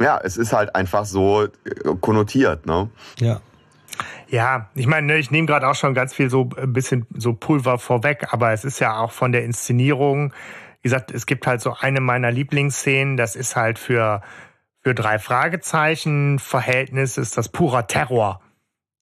ja, 0.00 0.20
es 0.24 0.36
ist 0.36 0.52
halt 0.52 0.74
einfach 0.74 1.04
so 1.04 1.44
äh, 1.44 1.48
konnotiert, 2.00 2.66
ne? 2.66 2.90
Ja. 3.18 3.40
Ja, 4.28 4.70
ich 4.74 4.86
meine, 4.86 5.06
ne, 5.06 5.18
ich 5.18 5.30
nehme 5.30 5.46
gerade 5.46 5.68
auch 5.68 5.74
schon 5.74 5.94
ganz 5.94 6.14
viel 6.14 6.30
so 6.30 6.48
ein 6.56 6.72
bisschen 6.72 7.06
so 7.14 7.34
Pulver 7.34 7.78
vorweg, 7.78 8.28
aber 8.30 8.52
es 8.52 8.64
ist 8.64 8.80
ja 8.80 8.98
auch 8.98 9.12
von 9.12 9.30
der 9.30 9.44
Inszenierung, 9.44 10.32
wie 10.80 10.88
gesagt, 10.88 11.10
es 11.12 11.26
gibt 11.26 11.46
halt 11.46 11.60
so 11.60 11.76
eine 11.78 12.00
meiner 12.00 12.30
Lieblingsszenen, 12.30 13.18
das 13.18 13.36
ist 13.36 13.54
halt 13.54 13.78
für, 13.78 14.22
für 14.82 14.94
drei 14.94 15.18
Fragezeichen 15.18 16.38
Verhältnis 16.38 17.18
ist 17.18 17.36
das 17.36 17.48
purer 17.48 17.86
Terror 17.86 18.40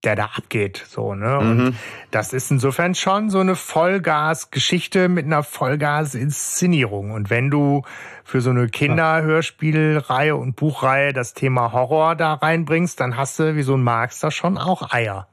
der 0.04 0.16
da 0.16 0.30
abgeht, 0.36 0.82
so, 0.88 1.14
ne? 1.14 1.38
Und 1.38 1.56
mhm. 1.58 1.76
das 2.10 2.32
ist 2.32 2.50
insofern 2.50 2.94
schon 2.94 3.28
so 3.28 3.40
eine 3.40 3.54
Vollgas-Geschichte 3.54 5.08
mit 5.08 5.26
einer 5.26 5.42
Vollgas-Inszenierung. 5.42 7.10
Und 7.10 7.28
wenn 7.28 7.50
du 7.50 7.82
für 8.24 8.40
so 8.40 8.50
eine 8.50 8.68
Kinderhörspielreihe 8.68 10.36
und 10.36 10.56
Buchreihe 10.56 11.12
das 11.12 11.34
Thema 11.34 11.72
Horror 11.72 12.16
da 12.16 12.34
reinbringst, 12.34 12.98
dann 12.98 13.16
hast 13.16 13.38
du 13.38 13.56
wie 13.56 13.62
so 13.62 13.74
ein 13.74 13.82
Marx 13.82 14.20
da 14.20 14.30
schon 14.30 14.56
auch 14.56 14.90
Eier. 14.90 15.28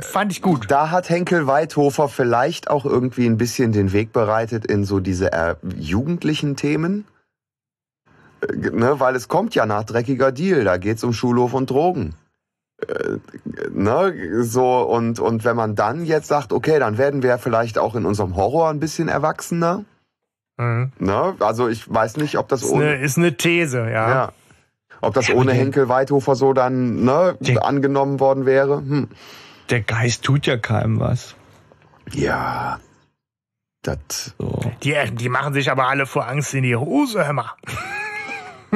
Fand 0.00 0.32
ich 0.32 0.42
gut. 0.42 0.70
Da 0.70 0.90
hat 0.90 1.08
Henkel 1.08 1.46
Weidhofer 1.46 2.08
vielleicht 2.08 2.68
auch 2.68 2.84
irgendwie 2.84 3.26
ein 3.26 3.38
bisschen 3.38 3.72
den 3.72 3.92
Weg 3.92 4.12
bereitet 4.12 4.66
in 4.66 4.84
so 4.84 5.00
diese 5.00 5.32
äh, 5.32 5.56
jugendlichen 5.76 6.56
Themen. 6.56 7.06
Ne, 8.50 8.98
weil 8.98 9.14
es 9.14 9.28
kommt 9.28 9.54
ja 9.54 9.66
nach 9.66 9.84
dreckiger 9.84 10.32
Deal, 10.32 10.64
da 10.64 10.76
geht's 10.76 11.04
um 11.04 11.12
Schulhof 11.12 11.54
und 11.54 11.70
Drogen. 11.70 12.14
Äh, 12.80 13.18
ne, 13.70 14.42
so 14.42 14.82
und 14.82 15.20
und 15.20 15.44
wenn 15.44 15.54
man 15.54 15.76
dann 15.76 16.04
jetzt 16.04 16.26
sagt, 16.28 16.52
okay, 16.52 16.78
dann 16.78 16.98
werden 16.98 17.22
wir 17.22 17.38
vielleicht 17.38 17.78
auch 17.78 17.94
in 17.94 18.04
unserem 18.04 18.34
Horror 18.34 18.70
ein 18.70 18.80
bisschen 18.80 19.08
erwachsener. 19.08 19.84
Mhm. 20.56 20.92
Ne, 20.98 21.36
also 21.38 21.68
ich 21.68 21.92
weiß 21.92 22.16
nicht, 22.16 22.36
ob 22.36 22.48
das 22.48 22.62
ist 22.62 22.70
ohne 22.70 22.86
eine, 22.86 22.96
ist 22.96 23.16
eine 23.16 23.36
These, 23.36 23.78
ja. 23.90 24.10
ja. 24.10 24.32
Ob 25.00 25.14
das 25.14 25.30
ohne 25.30 25.52
Henkel 25.52 25.88
Weidhofer 25.88 26.36
so 26.36 26.52
dann 26.52 27.04
ne, 27.04 27.36
der, 27.40 27.64
angenommen 27.64 28.20
worden 28.20 28.46
wäre. 28.46 28.76
Hm. 28.76 29.08
Der 29.70 29.80
Geist 29.80 30.22
tut 30.22 30.46
ja 30.46 30.56
keinem 30.56 31.00
was. 31.00 31.34
Ja. 32.12 32.78
Das. 33.82 34.34
So. 34.38 34.60
Die, 34.84 34.94
die 35.12 35.28
machen 35.28 35.54
sich 35.54 35.70
aber 35.70 35.88
alle 35.88 36.06
vor 36.06 36.28
Angst 36.28 36.54
in 36.54 36.62
die 36.62 36.76
Hose, 36.76 37.26
hör 37.26 37.32
mal. 37.32 37.52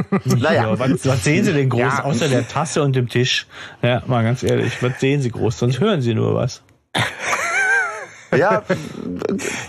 naja. 0.25 0.71
Ja, 0.71 0.79
was, 0.79 1.07
was, 1.07 1.25
sehen 1.25 1.45
Sie 1.45 1.53
denn 1.53 1.69
groß 1.69 1.81
ja. 1.81 2.05
außer 2.05 2.29
der 2.29 2.47
Tasse 2.47 2.83
und 2.83 2.95
dem 2.95 3.09
Tisch? 3.09 3.47
Ja, 3.83 4.03
mal 4.07 4.23
ganz 4.23 4.43
ehrlich, 4.43 4.83
was 4.83 5.01
sehen 5.01 5.21
Sie 5.21 5.31
groß? 5.31 5.59
Sonst 5.59 5.81
hören 5.81 6.03
Sie 6.03 6.15
nur 6.15 6.35
was. 6.35 6.63
Ja, 8.37 8.63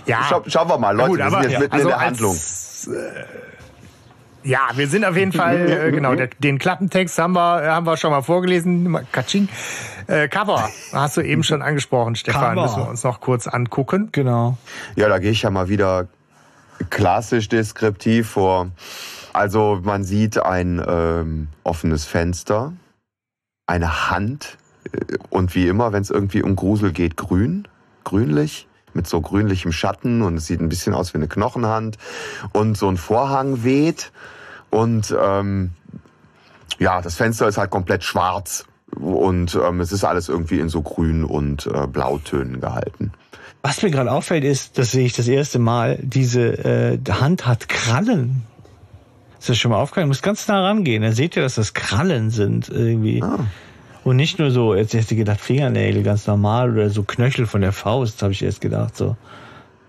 ja. 0.08 0.26
Schau, 0.28 0.44
schauen 0.48 0.68
wir 0.68 0.78
mal, 0.78 0.92
Leute, 0.96 1.10
Gut, 1.10 1.20
wir 1.20 1.30
sind 1.30 1.44
jetzt 1.44 1.60
mitten 1.60 1.74
also 1.74 1.88
in 1.88 1.90
der 1.90 2.00
Handlung. 2.02 2.32
Als, 2.32 2.90
äh, 2.92 4.48
ja, 4.48 4.70
wir 4.76 4.88
sind 4.88 5.06
auf 5.06 5.16
jeden 5.16 5.32
Fall, 5.32 5.70
äh, 5.70 5.92
genau, 5.96 6.16
der, 6.16 6.28
den 6.40 6.58
Klappentext 6.58 7.18
haben 7.20 7.34
wir, 7.34 7.64
haben 7.72 7.86
wir 7.86 7.98
schon 7.98 8.12
mal 8.12 8.22
vorgelesen. 8.22 8.98
Katsching. 9.12 9.50
Äh, 10.08 10.28
Cover 10.28 10.70
hast 10.94 11.18
du 11.18 11.22
eben 11.22 11.44
schon 11.44 11.62
angesprochen, 11.62 12.16
Stefan. 12.16 12.56
Cover. 12.56 12.62
Müssen 12.64 12.78
wir 12.78 12.90
uns 12.90 13.04
noch 13.04 13.20
kurz 13.20 13.48
angucken. 13.48 14.10
Genau. 14.12 14.58
Ja, 14.96 15.10
da 15.10 15.20
gehe 15.20 15.32
ich 15.32 15.42
ja 15.42 15.50
mal 15.50 15.70
wieder 15.70 16.08
klassisch 16.90 17.50
deskriptiv 17.50 18.30
vor. 18.30 18.72
Also 19.38 19.80
man 19.84 20.04
sieht 20.04 20.40
ein 20.40 20.84
ähm, 20.84 21.50
offenes 21.64 22.06
Fenster, 22.06 22.74
eine 23.68 24.10
Hand 24.10 24.58
äh, 24.92 25.18
und 25.30 25.54
wie 25.54 25.68
immer, 25.68 25.94
wenn 25.94 26.02
es 26.02 26.10
irgendwie 26.10 26.42
um 26.42 26.56
Grusel 26.56 26.92
geht, 26.92 27.18
grün, 27.18 27.68
grünlich 28.04 28.68
mit 28.96 29.06
so 29.06 29.22
grünlichem 29.22 29.72
Schatten 29.72 30.24
und 30.24 30.38
es 30.38 30.48
sieht 30.48 30.60
ein 30.60 30.70
bisschen 30.70 30.96
aus 30.96 31.14
wie 31.14 31.20
eine 31.20 31.28
Knochenhand 31.28 32.00
und 32.52 32.80
so 32.80 32.90
ein 32.90 32.98
Vorhang 32.98 33.64
weht 33.64 34.12
und 34.72 35.16
ähm, 35.16 35.70
ja, 36.80 37.04
das 37.04 37.14
Fenster 37.14 37.48
ist 37.48 37.60
halt 37.60 37.70
komplett 37.70 38.04
schwarz 38.04 38.66
und 38.96 39.54
ähm, 39.54 39.82
es 39.82 39.92
ist 39.92 40.04
alles 40.04 40.30
irgendwie 40.30 40.60
in 40.60 40.70
so 40.70 40.82
grün 40.82 41.24
und 41.24 41.68
äh, 41.68 41.86
blautönen 41.86 42.60
gehalten. 42.60 43.12
Was 43.62 43.84
mir 43.84 43.92
gerade 43.92 44.12
auffällt, 44.12 44.44
ist, 44.44 44.80
das 44.80 44.90
sehe 44.90 45.06
ich 45.06 45.14
das 45.14 45.28
erste 45.28 45.60
Mal, 45.60 46.00
diese 46.02 46.42
äh, 46.66 46.98
Hand 47.08 47.46
hat 47.46 47.70
Krallen. 47.70 48.48
Ist 49.48 49.52
das 49.52 49.60
schon 49.60 49.72
mal 49.72 49.78
aufgefallen? 49.78 50.08
Du 50.08 50.10
musst 50.10 50.24
ganz 50.24 50.46
nah 50.50 50.62
rangehen. 50.62 51.04
Da 51.04 51.14
seht 51.14 51.38
ihr, 51.38 51.42
dass 51.42 51.56
das 51.56 51.74
Krallen 51.74 52.32
sind 52.32 52.68
irgendwie. 52.68 53.24
Ah. 53.24 53.40
Und 54.04 54.18
nicht 54.18 54.40
nur 54.40 54.52
so, 54.52 54.76
jetzt 54.76 54.94
hätte 54.94 55.14
ich 55.14 55.18
gedacht, 55.18 55.40
Fingernägel 55.40 56.04
ganz 56.04 56.28
normal 56.28 56.74
oder 56.74 56.90
so 56.90 57.04
Knöchel 57.04 57.46
von 57.46 57.62
der 57.62 57.72
Faust, 57.72 58.22
habe 58.24 58.34
ich 58.34 58.44
erst 58.44 58.60
gedacht. 58.60 58.98
So. 58.98 59.16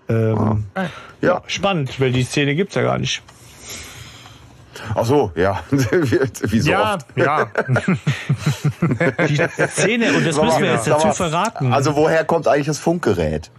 Ähm, 0.07 0.63
ah. 0.75 0.83
ja. 0.83 0.89
ja. 1.27 1.43
Spannend, 1.47 1.99
weil 1.99 2.13
die 2.13 2.23
Szene 2.23 2.55
gibt's 2.55 2.75
ja 2.75 2.83
gar 2.83 2.99
nicht. 2.99 3.21
Ach 4.95 5.03
so, 5.03 5.33
ja. 5.35 5.61
Wie 5.71 6.59
so 6.61 6.71
ja, 6.71 6.93
oft. 6.95 7.07
Ja. 7.17 7.51
die 9.27 9.67
Szene, 9.67 10.13
und 10.13 10.25
das 10.25 10.41
müssen 10.41 10.63
wir 10.63 10.71
jetzt 10.71 10.87
dazu 10.87 11.11
verraten. 11.11 11.73
Also 11.73 11.97
woher 11.97 12.23
kommt 12.23 12.47
eigentlich 12.47 12.67
das 12.67 12.79
Funkgerät? 12.79 13.51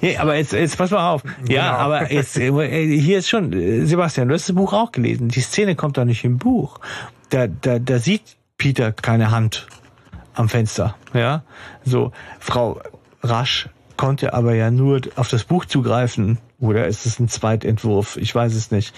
Ja, 0.00 0.20
aber 0.20 0.36
jetzt, 0.36 0.52
jetzt 0.52 0.76
pass 0.76 0.90
mal 0.90 1.12
auf. 1.12 1.22
Ja, 1.48 1.72
genau. 1.72 1.78
aber 1.78 2.12
jetzt, 2.12 2.36
äh, 2.38 2.98
hier 2.98 3.18
ist 3.18 3.28
schon, 3.28 3.52
äh, 3.52 3.84
Sebastian, 3.84 4.28
du 4.28 4.34
hast 4.34 4.48
das 4.48 4.54
Buch 4.54 4.72
auch 4.72 4.92
gelesen. 4.92 5.28
Die 5.28 5.40
Szene 5.40 5.74
kommt 5.74 5.98
doch 5.98 6.04
nicht 6.04 6.24
im 6.24 6.38
Buch. 6.38 6.78
Da, 7.30 7.46
da, 7.46 7.78
da 7.78 7.98
sieht 7.98 8.36
Peter 8.58 8.92
keine 8.92 9.30
Hand 9.30 9.66
am 10.34 10.48
Fenster. 10.48 10.96
Ja, 11.14 11.42
so. 11.84 12.12
Frau 12.38 12.80
Rasch 13.22 13.68
konnte 13.96 14.34
aber 14.34 14.54
ja 14.54 14.70
nur 14.70 15.00
auf 15.16 15.28
das 15.28 15.44
Buch 15.44 15.64
zugreifen. 15.64 16.38
Oder 16.58 16.86
ist 16.86 17.06
es 17.06 17.18
ein 17.18 17.28
Zweitentwurf? 17.28 18.16
Ich 18.16 18.34
weiß 18.34 18.54
es 18.54 18.70
nicht. 18.70 18.94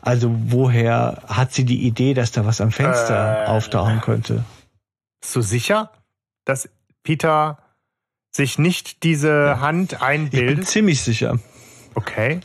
Also 0.00 0.34
woher 0.48 1.22
hat 1.26 1.52
sie 1.52 1.64
die 1.64 1.86
Idee, 1.86 2.14
dass 2.14 2.32
da 2.32 2.44
was 2.44 2.60
am 2.60 2.72
Fenster 2.72 3.44
äh, 3.44 3.46
auftauchen 3.46 4.00
könnte? 4.00 4.44
So 5.24 5.40
sicher, 5.40 5.92
dass 6.44 6.68
Peter 7.04 7.58
sich 8.32 8.58
nicht 8.58 9.02
diese 9.02 9.28
ja. 9.28 9.60
Hand 9.60 10.02
einbildet? 10.02 10.50
Ich 10.50 10.56
bin 10.56 10.66
ziemlich 10.66 11.02
sicher. 11.02 11.38
Okay. 11.94 12.40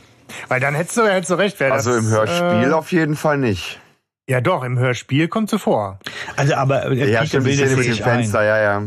Weil 0.48 0.60
dann 0.60 0.74
hättest 0.74 0.98
du, 0.98 1.06
hättest 1.06 1.30
du 1.30 1.34
recht. 1.34 1.60
Also 1.62 1.94
das, 1.94 2.04
im 2.04 2.10
Hörspiel 2.10 2.70
äh, 2.70 2.72
auf 2.72 2.92
jeden 2.92 3.16
Fall 3.16 3.38
nicht. 3.38 3.80
Ja, 4.28 4.42
doch, 4.42 4.62
im 4.62 4.78
Hörspiel 4.78 5.26
kommt 5.28 5.48
sie 5.48 5.58
vor. 5.58 5.98
Also, 6.36 6.54
aber 6.54 6.90
äh, 6.90 7.10
ja, 7.10 7.22
Peter 7.22 7.40
bildet 7.40 7.76
mit 7.76 7.86
dem 7.86 7.94
Fenster, 7.94 8.40
ein. 8.40 8.46
ja, 8.46 8.58
ja. 8.58 8.82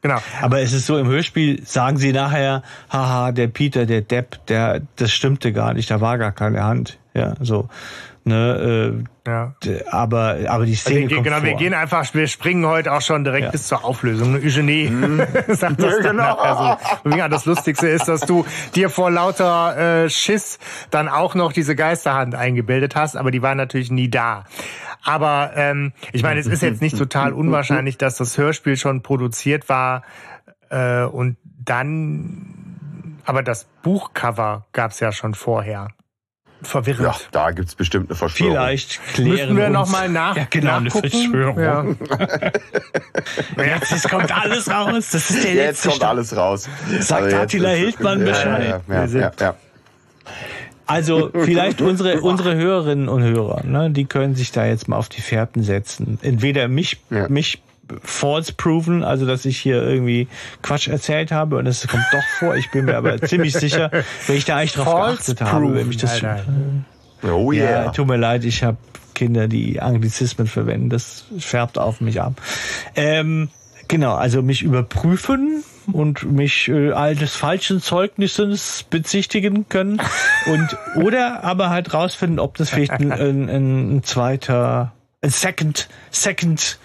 Genau. 0.00 0.18
Aber 0.40 0.60
es 0.60 0.72
ist 0.72 0.86
so, 0.86 0.98
im 0.98 1.08
Hörspiel 1.08 1.66
sagen 1.66 1.98
sie 1.98 2.12
nachher, 2.12 2.62
haha, 2.90 3.32
der 3.32 3.48
Peter, 3.48 3.86
der 3.86 4.02
Depp, 4.02 4.46
der, 4.46 4.82
das 4.96 5.12
stimmte 5.12 5.52
gar 5.52 5.74
nicht, 5.74 5.90
da 5.90 6.00
war 6.00 6.16
gar 6.16 6.32
keine 6.32 6.62
Hand. 6.62 6.98
Ja, 7.12 7.34
so. 7.40 7.68
Ne, 8.28 9.04
äh, 9.24 9.30
ja. 9.30 9.54
Aber, 9.92 10.36
aber 10.48 10.66
die 10.66 10.74
Szene 10.74 11.04
also, 11.04 11.14
kommt 11.14 11.26
Genau, 11.26 11.36
vor. 11.36 11.44
wir 11.44 11.54
gehen 11.54 11.74
einfach, 11.74 12.12
wir 12.12 12.26
springen 12.26 12.66
heute 12.66 12.92
auch 12.92 13.00
schon 13.00 13.22
direkt 13.22 13.44
ja. 13.44 13.50
bis 13.52 13.68
zur 13.68 13.84
Auflösung. 13.84 14.34
Eugenie 14.34 14.90
mhm. 14.90 15.22
sagt 15.48 15.80
das 15.80 15.98
ja, 15.98 16.10
genau. 16.10 16.34
Also, 16.34 16.76
das 17.28 17.46
Lustigste 17.46 17.86
ist, 17.86 18.08
dass 18.08 18.22
du 18.22 18.44
dir 18.74 18.90
vor 18.90 19.12
lauter 19.12 20.06
äh, 20.06 20.10
Schiss 20.10 20.58
dann 20.90 21.08
auch 21.08 21.36
noch 21.36 21.52
diese 21.52 21.76
Geisterhand 21.76 22.34
eingebildet 22.34 22.96
hast, 22.96 23.16
aber 23.16 23.30
die 23.30 23.42
war 23.42 23.54
natürlich 23.54 23.92
nie 23.92 24.10
da. 24.10 24.42
Aber 25.04 25.52
ähm, 25.54 25.92
ich 26.12 26.24
meine, 26.24 26.40
es 26.40 26.48
ist 26.48 26.64
jetzt 26.64 26.82
nicht 26.82 26.98
total 26.98 27.32
unwahrscheinlich, 27.32 27.96
dass 27.96 28.16
das 28.16 28.36
Hörspiel 28.36 28.76
schon 28.76 29.02
produziert 29.02 29.68
war 29.68 30.02
äh, 30.68 31.04
und 31.04 31.36
dann, 31.64 33.20
aber 33.24 33.44
das 33.44 33.68
Buchcover 33.84 34.66
gab's 34.72 34.98
ja 34.98 35.12
schon 35.12 35.34
vorher. 35.34 35.90
Verwirrend. 36.66 37.02
Ja, 37.06 37.16
da 37.32 37.50
gibt's 37.50 37.74
bestimmt 37.74 38.10
eine 38.10 38.16
Verschwörung. 38.16 38.54
Vielleicht 38.54 39.00
klären 39.14 39.28
Müssen 39.30 39.56
wir 39.56 39.70
nochmal 39.70 40.08
nach, 40.08 40.36
ja, 40.36 40.46
genau, 40.50 40.80
nachgucken. 40.80 41.06
eine 41.06 41.10
Verschwörung. 41.10 41.58
Ja. 41.58 41.84
jetzt, 43.64 43.90
jetzt 43.90 44.10
kommt 44.10 44.32
alles 44.36 44.70
raus. 44.70 45.10
Das 45.12 45.30
ist 45.30 45.44
der 45.44 45.54
jetzt 45.54 45.66
letzte 45.66 45.88
kommt 45.88 45.96
Stand. 45.96 46.10
alles 46.10 46.36
raus. 46.36 46.68
Sagt 47.00 47.22
Also 47.24 47.36
Attila 47.36 47.68
Hildmann 47.70 48.24
Bescheid. 48.24 48.82
Ja, 48.88 48.94
ja, 48.94 49.04
ja, 49.06 49.20
ja, 49.20 49.32
ja. 49.40 49.54
Also 50.88 51.30
vielleicht 51.32 51.80
unsere 51.80 52.20
unsere 52.20 52.54
Hörerinnen 52.54 53.08
und 53.08 53.22
Hörer, 53.22 53.64
ne, 53.64 53.90
die 53.90 54.04
können 54.04 54.36
sich 54.36 54.52
da 54.52 54.66
jetzt 54.66 54.86
mal 54.86 54.96
auf 54.96 55.08
die 55.08 55.20
Fährten 55.20 55.62
setzen. 55.64 56.18
Entweder 56.22 56.68
mich 56.68 57.00
Ja. 57.10 57.28
mich 57.28 57.60
false 58.02 58.52
proven, 58.52 59.02
also 59.02 59.26
dass 59.26 59.44
ich 59.44 59.58
hier 59.58 59.82
irgendwie 59.82 60.28
Quatsch 60.62 60.88
erzählt 60.88 61.32
habe 61.32 61.56
und 61.56 61.66
es 61.66 61.86
kommt 61.86 62.04
doch 62.12 62.38
vor. 62.38 62.56
Ich 62.56 62.70
bin 62.70 62.86
mir 62.86 62.96
aber 62.96 63.20
ziemlich 63.22 63.54
sicher, 63.54 63.90
wenn 64.26 64.36
ich 64.36 64.44
da 64.44 64.56
eigentlich 64.56 64.72
drauf 64.72 64.84
False 64.84 65.34
geachtet 65.34 65.40
habe, 65.42 65.74
wenn 65.74 65.88
mich 65.88 65.96
das 65.98 66.22
Alter. 66.22 66.44
Oh 67.22 67.52
ja, 67.52 67.64
yeah. 67.64 67.90
tut 67.90 68.06
mir 68.06 68.16
leid, 68.16 68.44
ich 68.44 68.62
habe 68.62 68.76
Kinder, 69.14 69.48
die 69.48 69.80
Anglizismen 69.80 70.46
verwenden. 70.46 70.90
Das 70.90 71.24
färbt 71.38 71.78
auf 71.78 72.00
mich 72.00 72.20
ab. 72.20 72.34
Ähm, 72.94 73.48
genau, 73.88 74.14
also 74.14 74.42
mich 74.42 74.62
überprüfen 74.62 75.64
und 75.92 76.30
mich 76.30 76.68
äh, 76.68 76.92
all 76.92 77.16
des 77.16 77.34
falschen 77.34 77.80
Zeugnisses 77.80 78.84
bezichtigen 78.88 79.68
können 79.68 80.00
und 80.46 80.76
oder 81.02 81.44
aber 81.44 81.70
halt 81.70 81.94
rausfinden, 81.94 82.38
ob 82.38 82.56
das 82.56 82.70
vielleicht 82.70 82.92
ein, 82.92 83.12
ein, 83.12 83.48
ein 83.48 84.02
zweiter, 84.02 84.92
ein 85.22 85.30
Second, 85.30 85.88
Second, 86.10 86.78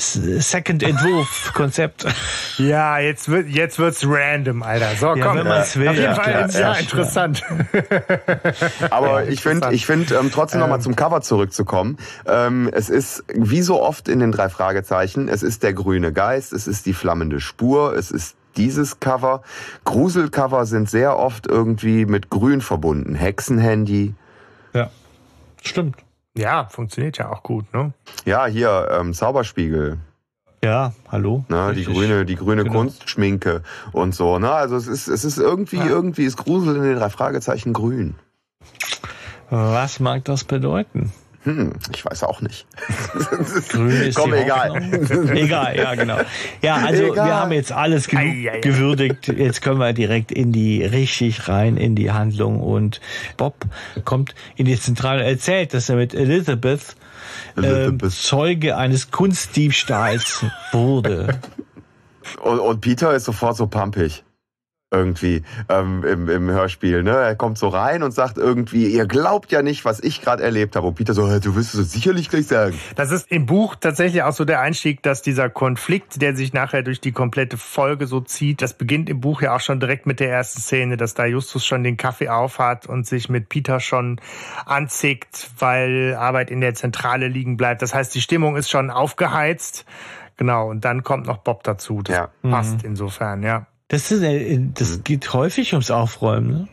Second 0.00 0.82
Entwurf 0.82 1.52
Konzept. 1.54 2.06
Ja, 2.58 2.98
jetzt 2.98 3.28
wird 3.28 3.48
jetzt 3.48 3.78
wird's 3.78 4.04
random, 4.06 4.62
Alter. 4.62 4.90
So, 4.98 5.14
Ja, 5.14 5.26
komm. 5.26 5.38
wenn 5.38 5.46
man's 5.48 5.76
will, 5.76 5.88
Auf 5.88 5.94
jeden 5.94 6.06
ja, 6.06 6.14
Fall 6.14 6.50
ja 6.52 6.60
Ja, 6.60 6.72
interessant. 6.74 7.42
Aber 8.90 9.28
ich 9.28 9.42
finde, 9.42 9.72
ich 9.72 9.86
finde, 9.86 10.14
ähm, 10.14 10.30
trotzdem 10.32 10.60
nochmal 10.60 10.80
zum 10.80 10.96
Cover 10.96 11.20
zurückzukommen. 11.20 11.98
Ähm, 12.26 12.70
es 12.72 12.88
ist 12.88 13.24
wie 13.32 13.62
so 13.62 13.82
oft 13.82 14.08
in 14.08 14.18
den 14.20 14.32
drei 14.32 14.48
Fragezeichen. 14.48 15.28
Es 15.28 15.42
ist 15.42 15.62
der 15.62 15.74
grüne 15.74 16.12
Geist, 16.12 16.52
es 16.52 16.66
ist 16.66 16.86
die 16.86 16.94
flammende 16.94 17.40
Spur, 17.40 17.94
es 17.94 18.10
ist 18.10 18.36
dieses 18.56 19.00
Cover. 19.00 19.42
Gruselcover 19.84 20.66
sind 20.66 20.90
sehr 20.90 21.18
oft 21.18 21.46
irgendwie 21.46 22.06
mit 22.06 22.30
Grün 22.30 22.60
verbunden. 22.60 23.14
Hexenhandy. 23.14 24.14
Ja, 24.72 24.90
stimmt. 25.62 25.96
Ja, 26.36 26.66
funktioniert 26.70 27.18
ja 27.18 27.30
auch 27.30 27.42
gut, 27.42 27.72
ne? 27.74 27.92
Ja, 28.24 28.46
hier 28.46 28.88
ähm, 28.92 29.12
Zauberspiegel. 29.14 29.98
Ja, 30.62 30.92
hallo. 31.10 31.44
Ne, 31.48 31.72
die 31.74 31.84
grüne, 31.84 32.26
die 32.26 32.36
grüne 32.36 32.64
Genau. 32.64 32.76
Kunstschminke 32.80 33.62
und 33.92 34.14
so. 34.14 34.38
Ne? 34.38 34.50
Also 34.50 34.76
es 34.76 34.86
ist, 34.86 35.08
es 35.08 35.24
ist 35.24 35.38
irgendwie, 35.38 35.78
irgendwie 35.78 36.24
ist 36.24 36.36
Grusel 36.36 36.76
in 36.76 36.82
den 36.82 36.96
drei 36.96 37.08
Fragezeichen 37.08 37.72
grün. 37.72 38.14
Was 39.48 39.98
mag 40.00 40.24
das 40.26 40.44
bedeuten? 40.44 41.12
Hm, 41.44 41.72
ich 41.94 42.04
weiß 42.04 42.24
auch 42.24 42.42
nicht. 42.42 42.66
Grün 43.70 43.90
ist 43.90 44.14
Komm, 44.16 44.34
egal. 44.34 44.70
Hoffnung. 44.70 45.28
egal, 45.30 45.74
ja, 45.74 45.94
genau. 45.94 46.18
Ja, 46.60 46.76
also 46.76 47.04
Egal. 47.04 47.26
wir 47.26 47.34
haben 47.34 47.52
jetzt 47.52 47.72
alles 47.72 48.08
genug 48.08 48.24
Ei, 48.24 48.50
ei, 48.50 48.52
ei. 48.56 48.60
gewürdigt. 48.60 49.28
Jetzt 49.28 49.62
können 49.62 49.78
wir 49.78 49.94
direkt 49.94 50.32
in 50.32 50.52
die, 50.52 50.84
richtig 50.84 51.48
rein 51.48 51.78
in 51.78 51.94
die 51.94 52.10
Handlung. 52.10 52.60
Und 52.60 53.00
Bob 53.38 53.54
kommt 54.04 54.34
in 54.56 54.66
die 54.66 54.78
Zentrale, 54.78 55.24
erzählt, 55.24 55.72
dass 55.72 55.88
er 55.88 55.96
mit 55.96 56.12
Elizabeth, 56.12 56.94
ähm, 57.56 57.64
Elizabeth. 57.64 58.12
Zeuge 58.12 58.76
eines 58.76 59.10
Kunstdiebstahls 59.10 60.44
wurde. 60.72 61.38
Und, 62.42 62.60
und 62.60 62.80
Peter 62.80 63.12
ist 63.12 63.24
sofort 63.24 63.56
so 63.56 63.66
pampig. 63.66 64.22
Irgendwie 64.92 65.44
ähm, 65.68 66.02
im, 66.02 66.28
im 66.28 66.50
Hörspiel. 66.50 67.04
Ne? 67.04 67.12
Er 67.12 67.36
kommt 67.36 67.58
so 67.58 67.68
rein 67.68 68.02
und 68.02 68.10
sagt 68.10 68.38
irgendwie, 68.38 68.88
ihr 68.88 69.06
glaubt 69.06 69.52
ja 69.52 69.62
nicht, 69.62 69.84
was 69.84 70.00
ich 70.00 70.20
gerade 70.20 70.42
erlebt 70.42 70.74
habe. 70.74 70.88
Und 70.88 70.94
Peter 70.96 71.14
so, 71.14 71.30
"Hä, 71.30 71.38
du 71.38 71.54
wirst 71.54 71.76
es 71.76 71.92
sicherlich 71.92 72.28
gleich 72.28 72.48
sagen. 72.48 72.76
Das 72.96 73.12
ist 73.12 73.30
im 73.30 73.46
Buch 73.46 73.76
tatsächlich 73.76 74.24
auch 74.24 74.32
so 74.32 74.44
der 74.44 74.60
Einstieg, 74.60 75.00
dass 75.04 75.22
dieser 75.22 75.48
Konflikt, 75.48 76.20
der 76.20 76.34
sich 76.34 76.52
nachher 76.52 76.82
durch 76.82 77.00
die 77.00 77.12
komplette 77.12 77.56
Folge 77.56 78.08
so 78.08 78.20
zieht, 78.20 78.62
das 78.62 78.74
beginnt 78.74 79.08
im 79.08 79.20
Buch 79.20 79.42
ja 79.42 79.54
auch 79.54 79.60
schon 79.60 79.78
direkt 79.78 80.06
mit 80.06 80.18
der 80.18 80.30
ersten 80.32 80.60
Szene, 80.60 80.96
dass 80.96 81.14
da 81.14 81.24
Justus 81.24 81.64
schon 81.64 81.84
den 81.84 81.96
Kaffee 81.96 82.28
aufhat 82.28 82.86
und 82.88 83.06
sich 83.06 83.28
mit 83.28 83.48
Peter 83.48 83.78
schon 83.78 84.20
anzickt, 84.66 85.50
weil 85.60 86.16
Arbeit 86.18 86.50
in 86.50 86.60
der 86.60 86.74
Zentrale 86.74 87.28
liegen 87.28 87.56
bleibt. 87.56 87.82
Das 87.82 87.94
heißt, 87.94 88.12
die 88.14 88.20
Stimmung 88.20 88.56
ist 88.56 88.68
schon 88.70 88.90
aufgeheizt. 88.90 89.84
Genau, 90.36 90.68
und 90.70 90.84
dann 90.84 91.02
kommt 91.04 91.26
noch 91.26 91.38
Bob 91.38 91.62
dazu. 91.64 92.02
Das 92.02 92.16
Ja. 92.16 92.28
passt 92.42 92.82
insofern, 92.82 93.42
ja. 93.42 93.66
Das, 93.90 94.10
ist, 94.12 94.22
äh, 94.22 94.58
das 94.72 95.02
geht 95.02 95.32
häufig 95.32 95.72
ums 95.72 95.90
Aufräumen. 95.90 96.48
Ne? 96.48 96.68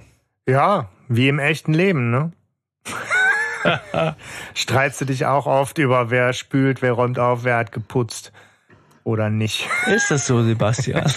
Ja, 0.47 0.89
wie 1.07 1.27
im 1.27 1.39
echten 1.39 1.73
Leben, 1.73 2.11
ne? 2.11 2.31
Streitst 4.53 5.01
du 5.01 5.05
dich 5.05 5.25
auch 5.25 5.47
oft 5.47 5.79
über, 5.79 6.11
wer 6.11 6.31
spült, 6.33 6.83
wer 6.83 6.93
räumt 6.93 7.17
auf, 7.17 7.43
wer 7.43 7.57
hat 7.57 7.71
geputzt 7.71 8.31
oder 9.03 9.31
nicht? 9.31 9.67
Ist 9.87 10.11
das 10.11 10.27
so, 10.27 10.43
Sebastian? 10.43 11.03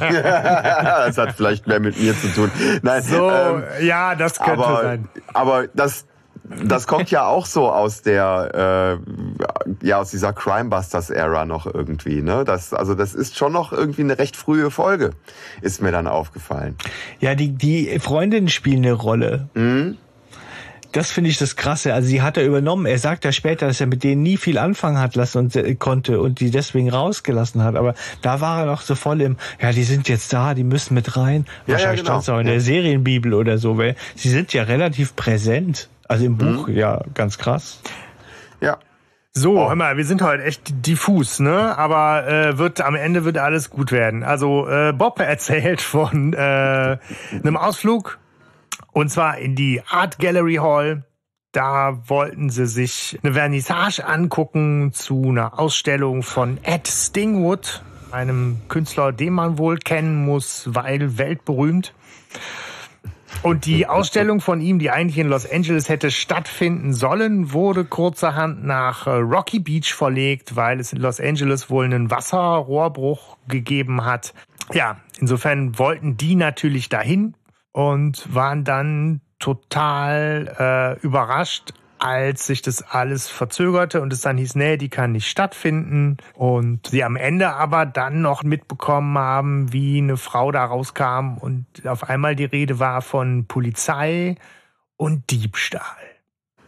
das 0.00 1.18
hat 1.18 1.34
vielleicht 1.36 1.66
mehr 1.66 1.80
mit 1.80 2.00
mir 2.00 2.18
zu 2.18 2.28
tun. 2.28 2.50
Nein, 2.82 3.02
So, 3.02 3.30
ähm, 3.30 3.62
ja, 3.82 4.14
das 4.14 4.38
könnte 4.38 4.64
aber, 4.64 4.82
sein. 4.82 5.08
aber 5.34 5.66
das, 5.68 6.06
das 6.44 6.86
kommt 6.86 7.10
ja 7.10 7.26
auch 7.26 7.46
so 7.46 7.70
aus 7.70 8.02
der, 8.02 9.00
äh, 9.82 9.86
ja, 9.86 9.98
aus 9.98 10.10
dieser 10.10 10.32
Crimebusters-Ära 10.32 11.46
noch 11.46 11.66
irgendwie, 11.66 12.20
ne? 12.20 12.44
Das, 12.44 12.74
also 12.74 12.94
das 12.94 13.14
ist 13.14 13.36
schon 13.36 13.52
noch 13.52 13.72
irgendwie 13.72 14.02
eine 14.02 14.18
recht 14.18 14.36
frühe 14.36 14.70
Folge, 14.70 15.12
ist 15.62 15.80
mir 15.80 15.90
dann 15.90 16.06
aufgefallen. 16.06 16.76
Ja, 17.20 17.34
die, 17.34 17.48
die 17.50 17.98
Freundinnen 17.98 18.48
spielen 18.48 18.84
eine 18.84 18.92
Rolle. 18.92 19.48
Das 20.94 21.10
finde 21.10 21.28
ich 21.28 21.38
das 21.38 21.56
Krasse. 21.56 21.92
Also 21.92 22.08
sie 22.08 22.22
hat 22.22 22.36
er 22.36 22.46
übernommen. 22.46 22.86
Er 22.86 23.00
sagt 23.00 23.24
ja 23.24 23.32
später, 23.32 23.66
dass 23.66 23.80
er 23.80 23.88
mit 23.88 24.04
denen 24.04 24.22
nie 24.22 24.36
viel 24.36 24.58
anfangen 24.58 25.00
hat 25.00 25.16
lassen 25.16 25.38
und 25.38 25.56
äh, 25.56 25.74
konnte 25.74 26.20
und 26.20 26.38
die 26.38 26.52
deswegen 26.52 26.88
rausgelassen 26.88 27.64
hat. 27.64 27.74
Aber 27.74 27.94
da 28.22 28.40
war 28.40 28.60
er 28.60 28.66
noch 28.66 28.80
so 28.80 28.94
voll 28.94 29.20
im, 29.20 29.36
ja, 29.60 29.72
die 29.72 29.82
sind 29.82 30.08
jetzt 30.08 30.32
da, 30.32 30.54
die 30.54 30.62
müssen 30.62 30.94
mit 30.94 31.16
rein. 31.16 31.46
Ja, 31.66 31.72
Wahrscheinlich 31.72 31.98
ja, 31.98 32.04
genau. 32.04 32.22
stand's 32.22 32.28
auch 32.28 32.38
in 32.38 32.46
der 32.46 32.60
Serienbibel 32.60 33.34
oder 33.34 33.58
so, 33.58 33.76
weil 33.76 33.96
sie 34.14 34.28
sind 34.28 34.52
ja 34.52 34.62
relativ 34.62 35.16
präsent. 35.16 35.88
Also 36.06 36.26
im 36.26 36.38
Buch, 36.38 36.68
ja, 36.68 37.02
ganz 37.14 37.38
krass. 37.38 37.80
Ja. 38.60 38.78
So, 39.32 39.68
hör 39.68 39.74
mal, 39.74 39.96
wir 39.96 40.04
sind 40.04 40.22
heute 40.22 40.44
echt 40.44 40.86
diffus, 40.86 41.40
ne? 41.40 41.76
Aber 41.76 42.28
äh, 42.28 42.56
wird 42.56 42.80
am 42.80 42.94
Ende 42.94 43.24
wird 43.24 43.36
alles 43.38 43.68
gut 43.68 43.90
werden. 43.90 44.22
Also 44.22 44.68
äh, 44.68 44.92
Bob 44.92 45.18
erzählt 45.18 45.80
von 45.80 46.34
äh, 46.34 46.36
einem 46.36 47.56
Ausflug 47.56 48.20
und 48.94 49.10
zwar 49.10 49.38
in 49.38 49.54
die 49.54 49.82
Art 49.86 50.18
Gallery 50.18 50.54
Hall. 50.54 51.04
Da 51.52 52.08
wollten 52.08 52.48
sie 52.48 52.66
sich 52.66 53.18
eine 53.22 53.34
Vernissage 53.34 54.04
angucken 54.04 54.92
zu 54.92 55.28
einer 55.28 55.58
Ausstellung 55.58 56.22
von 56.22 56.58
Ed 56.62 56.88
Stingwood, 56.88 57.82
einem 58.10 58.60
Künstler, 58.68 59.12
den 59.12 59.34
man 59.34 59.58
wohl 59.58 59.78
kennen 59.78 60.24
muss, 60.24 60.68
weil 60.72 61.18
weltberühmt. 61.18 61.92
Und 63.42 63.66
die 63.66 63.86
Ausstellung 63.88 64.40
von 64.40 64.60
ihm, 64.60 64.78
die 64.78 64.90
eigentlich 64.90 65.18
in 65.18 65.28
Los 65.28 65.48
Angeles 65.48 65.88
hätte 65.88 66.10
stattfinden 66.10 66.92
sollen, 66.92 67.52
wurde 67.52 67.84
kurzerhand 67.84 68.64
nach 68.64 69.06
äh, 69.06 69.10
Rocky 69.10 69.58
Beach 69.58 69.92
verlegt, 69.92 70.56
weil 70.56 70.80
es 70.80 70.92
in 70.92 71.00
Los 71.00 71.20
Angeles 71.20 71.70
wohl 71.70 71.84
einen 71.84 72.10
Wasserrohrbruch 72.10 73.38
gegeben 73.48 74.04
hat. 74.04 74.34
Ja, 74.72 74.96
insofern 75.20 75.78
wollten 75.78 76.16
die 76.16 76.34
natürlich 76.36 76.88
dahin 76.88 77.34
und 77.74 78.32
waren 78.32 78.62
dann 78.64 79.20
total 79.40 80.54
äh, 80.58 81.00
überrascht, 81.04 81.74
als 81.98 82.46
sich 82.46 82.62
das 82.62 82.82
alles 82.82 83.28
verzögerte 83.28 84.00
und 84.00 84.12
es 84.12 84.20
dann 84.20 84.38
hieß, 84.38 84.54
nee, 84.54 84.76
die 84.76 84.88
kann 84.88 85.12
nicht 85.12 85.28
stattfinden. 85.28 86.18
Und 86.34 86.86
sie 86.88 87.02
am 87.02 87.16
Ende 87.16 87.52
aber 87.54 87.84
dann 87.84 88.22
noch 88.22 88.44
mitbekommen 88.44 89.18
haben, 89.18 89.72
wie 89.72 89.98
eine 89.98 90.16
Frau 90.16 90.52
da 90.52 90.64
rauskam 90.64 91.36
und 91.38 91.66
auf 91.84 92.08
einmal 92.08 92.36
die 92.36 92.44
Rede 92.44 92.78
war 92.78 93.02
von 93.02 93.46
Polizei 93.46 94.36
und 94.96 95.30
Diebstahl. 95.30 95.82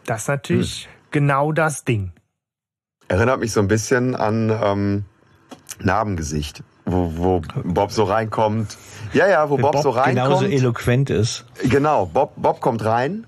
Das 0.05 0.23
ist 0.23 0.27
natürlich 0.27 0.89
genau 1.11 1.53
das 1.53 1.85
Ding. 1.85 2.11
Erinnert 3.07 3.39
mich 3.39 3.53
so 3.53 3.61
ein 3.61 3.69
bisschen 3.69 4.13
an 4.13 4.49
ähm, 4.49 5.05
Narbengesicht, 5.79 6.63
wo, 6.87 7.11
wo 7.15 7.41
Bob 7.63 7.91
so 7.91 8.05
reinkommt. 8.05 8.77
Ja, 9.13 9.27
ja, 9.27 9.49
wo 9.49 9.55
Wenn 9.55 9.61
Bob, 9.61 9.77
so 9.77 9.91
genauso 9.91 9.99
reinkommt. 9.99 10.51
eloquent 10.51 11.09
ist. 11.09 11.45
Genau, 11.63 12.05
Bob, 12.05 12.33
Bob 12.37 12.61
kommt 12.61 12.83
rein 12.83 13.25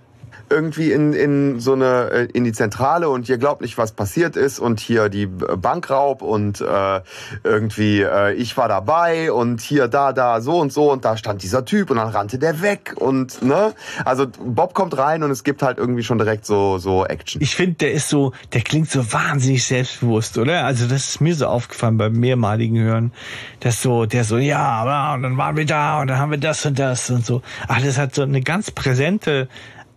irgendwie 0.50 0.92
in, 0.92 1.14
in 1.14 1.60
so 1.60 1.74
eine 1.74 2.10
äh, 2.12 2.28
in 2.34 2.44
die 2.44 2.52
Zentrale 2.52 3.10
und 3.10 3.28
ihr 3.30 3.38
glaubt 3.38 3.62
nicht, 3.62 3.78
was 3.78 3.92
passiert 3.92 4.36
ist 4.36 4.60
und 4.60 4.80
hier 4.80 5.10
die 5.10 5.26
Bankraub 5.26 6.22
und 6.22 6.62
äh, 6.62 7.02
irgendwie 7.44 8.02
äh, 8.02 8.34
ich 8.34 8.56
war 8.58 8.68
dabei 8.68 9.32
und 9.32 9.62
hier 9.62 9.88
da 9.88 10.14
da 10.14 10.42
so 10.42 10.60
und 10.60 10.72
so 10.72 10.92
und 10.92 11.06
da 11.06 11.18
stand 11.18 11.44
dieser 11.44 11.66
Typ 11.66 11.90
und 11.90 11.98
dann 11.98 12.10
rannte 12.10 12.40
der 12.40 12.62
weg 12.62 12.94
und 12.96 13.42
ne 13.42 13.74
also 14.06 14.28
Bob 14.28 14.74
kommt 14.74 14.98
rein 14.98 15.24
und 15.24 15.32
es 15.32 15.44
gibt 15.44 15.62
halt 15.62 15.78
irgendwie 15.78 16.04
schon 16.04 16.18
direkt 16.18 16.46
so 16.46 16.78
so 16.78 17.06
Action. 17.06 17.42
Ich 17.42 17.56
finde, 17.56 17.76
der 17.76 17.92
ist 17.92 18.10
so, 18.10 18.34
der 18.54 18.62
klingt 18.62 18.90
so 18.90 19.12
wahnsinnig 19.12 19.66
selbstbewusst, 19.66 20.38
oder? 20.38 20.66
Also 20.66 20.88
das 20.88 21.10
ist 21.10 21.22
mir 21.22 21.36
so 21.36 21.48
aufgefallen 21.48 21.98
beim 21.98 22.14
mehrmaligen 22.14 22.78
Hören, 22.78 23.12
dass 23.60 23.82
so, 23.82 24.06
der 24.06 24.24
so, 24.24 24.38
ja, 24.38 25.14
und 25.14 25.24
dann 25.24 25.38
waren 25.38 25.58
wir 25.58 25.66
da 25.66 26.02
und 26.02 26.08
dann 26.08 26.20
haben 26.20 26.32
wir 26.32 26.38
das 26.38 26.66
und 26.66 26.78
das 26.80 27.10
und 27.10 27.26
so. 27.26 27.42
Ach, 27.68 27.82
das 27.82 27.98
hat 27.98 28.16
so 28.16 28.24
eine 28.24 28.42
ganz 28.42 28.72
präsente 28.72 29.48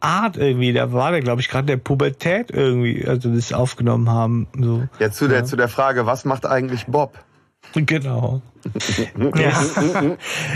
Art 0.03 0.37
irgendwie. 0.37 0.73
Da 0.73 0.93
war 0.93 1.11
der, 1.11 1.21
glaube 1.21 1.41
ich, 1.41 1.49
gerade 1.49 1.67
der 1.67 1.77
Pubertät 1.77 2.51
irgendwie, 2.51 3.07
also 3.07 3.35
das 3.35 3.53
aufgenommen 3.53 4.11
haben. 4.11 4.49
So. 4.59 4.89
Ja, 4.99 5.11
zu 5.11 5.29
der, 5.29 5.45
zu 5.45 5.57
der 5.57 5.69
Frage, 5.69 6.07
was 6.07 6.25
macht 6.25 6.47
eigentlich 6.47 6.87
Bob? 6.87 7.19
Genau. 7.75 8.43
ja. 9.37 9.53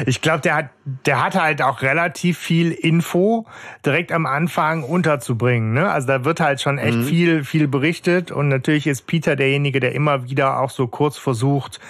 Ich 0.07 0.21
glaube, 0.21 0.41
der 0.41 0.55
hat, 0.55 0.71
der 1.07 1.25
hat 1.25 1.35
halt 1.35 1.63
auch 1.63 1.83
relativ 1.83 2.39
viel 2.39 2.73
Info 2.73 3.47
direkt 3.85 4.13
am 4.13 4.27
Anfang 4.27 4.85
unterzubringen. 4.85 5.73
Ne? 5.73 5.91
Also 5.91 6.07
da 6.09 6.25
wird 6.25 6.41
halt 6.41 6.61
schon 6.61 6.79
echt 6.79 6.99
mhm. 6.99 7.05
viel, 7.05 7.45
viel 7.45 7.69
berichtet. 7.69 8.31
Und 8.31 8.49
natürlich 8.49 8.87
ist 8.87 9.07
Peter 9.07 9.35
derjenige, 9.35 9.81
der 9.81 9.95
immer 9.95 10.29
wieder 10.29 10.61
auch 10.61 10.71
so 10.71 10.87
kurz 10.87 11.17
versucht, 11.17 11.81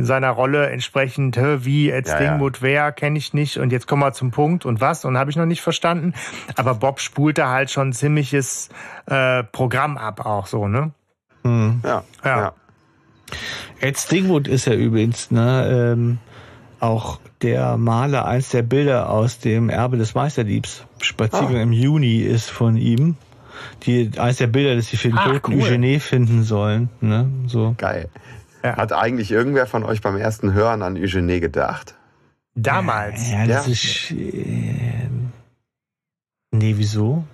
in 0.00 0.06
seiner 0.06 0.30
Rolle 0.30 0.70
entsprechend, 0.70 1.36
wie 1.36 1.90
Ed 1.90 2.08
Stingwood 2.08 2.62
ja, 2.62 2.68
ja. 2.68 2.74
wer, 2.74 2.92
kenne 2.92 3.18
ich 3.18 3.34
nicht. 3.34 3.58
Und 3.58 3.70
jetzt 3.70 3.86
kommen 3.86 4.00
wir 4.00 4.14
zum 4.14 4.30
Punkt 4.30 4.64
und 4.64 4.80
was 4.80 5.04
und 5.04 5.18
habe 5.18 5.30
ich 5.30 5.36
noch 5.36 5.44
nicht 5.44 5.60
verstanden. 5.60 6.14
Aber 6.56 6.74
Bob 6.74 7.00
spult 7.00 7.36
da 7.36 7.50
halt 7.50 7.70
schon 7.70 7.88
ein 7.88 7.92
ziemliches 7.92 8.70
äh, 9.04 9.44
Programm 9.44 9.98
ab, 9.98 10.24
auch 10.24 10.46
so, 10.46 10.68
ne? 10.68 10.92
Mhm. 11.42 11.82
Ja, 11.84 12.02
ja. 12.24 12.38
ja. 12.38 12.52
Ed 13.80 13.98
Stingwood 13.98 14.48
ist 14.48 14.64
ja 14.64 14.72
übrigens 14.72 15.30
ne, 15.30 15.92
ähm, 15.92 16.18
auch 16.80 17.20
der 17.42 17.76
Maler, 17.76 18.24
eins 18.24 18.48
der 18.48 18.62
Bilder 18.62 19.10
aus 19.10 19.38
dem 19.38 19.68
Erbe 19.68 19.98
des 19.98 20.14
Meisterdiebs. 20.14 20.86
Spaziergang 21.02 21.56
ah. 21.56 21.62
im 21.62 21.72
Juni 21.72 22.20
ist 22.20 22.48
von 22.50 22.78
ihm. 22.78 23.16
Die, 23.82 24.10
eins 24.18 24.38
der 24.38 24.46
Bilder, 24.46 24.76
das 24.76 24.86
sie 24.86 24.96
für 24.96 25.08
den 25.08 25.18
Ach, 25.18 25.26
toten 25.26 25.52
cool. 25.52 25.62
Eugenie 25.62 25.98
finden 25.98 26.42
sollen. 26.42 26.88
Ne? 27.02 27.28
So. 27.46 27.74
Geil. 27.76 28.08
Ja. 28.62 28.76
Hat 28.76 28.92
eigentlich 28.92 29.30
irgendwer 29.30 29.66
von 29.66 29.84
euch 29.84 30.00
beim 30.00 30.16
ersten 30.16 30.52
Hören 30.52 30.82
an 30.82 30.96
Eugenie 30.96 31.40
gedacht? 31.40 31.94
Damals. 32.54 33.30
Ja, 33.30 33.46
das 33.46 33.66
ja. 33.66 33.72
ist. 33.72 34.10
Äh, 34.10 35.08
nee, 36.50 36.74
wieso? 36.76 37.24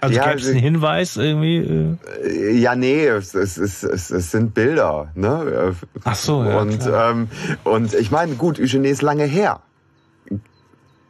Also 0.00 0.14
ja, 0.14 0.28
gäbe 0.28 0.40
es 0.40 0.48
einen 0.48 0.58
Hinweis 0.58 1.16
irgendwie? 1.16 1.98
Äh? 2.22 2.52
Ja, 2.58 2.76
nee, 2.76 3.06
es, 3.06 3.34
es, 3.34 3.56
es, 3.56 3.82
es, 3.82 4.10
es 4.10 4.30
sind 4.30 4.54
Bilder. 4.54 5.10
Ne? 5.14 5.74
Ach 6.04 6.14
so, 6.14 6.44
ja. 6.44 6.58
Und, 6.58 6.80
ähm, 6.92 7.28
und 7.64 7.94
ich 7.94 8.10
meine, 8.10 8.34
gut, 8.34 8.60
Eugenie 8.60 8.88
ist 8.88 9.02
lange 9.02 9.24
her. 9.24 9.62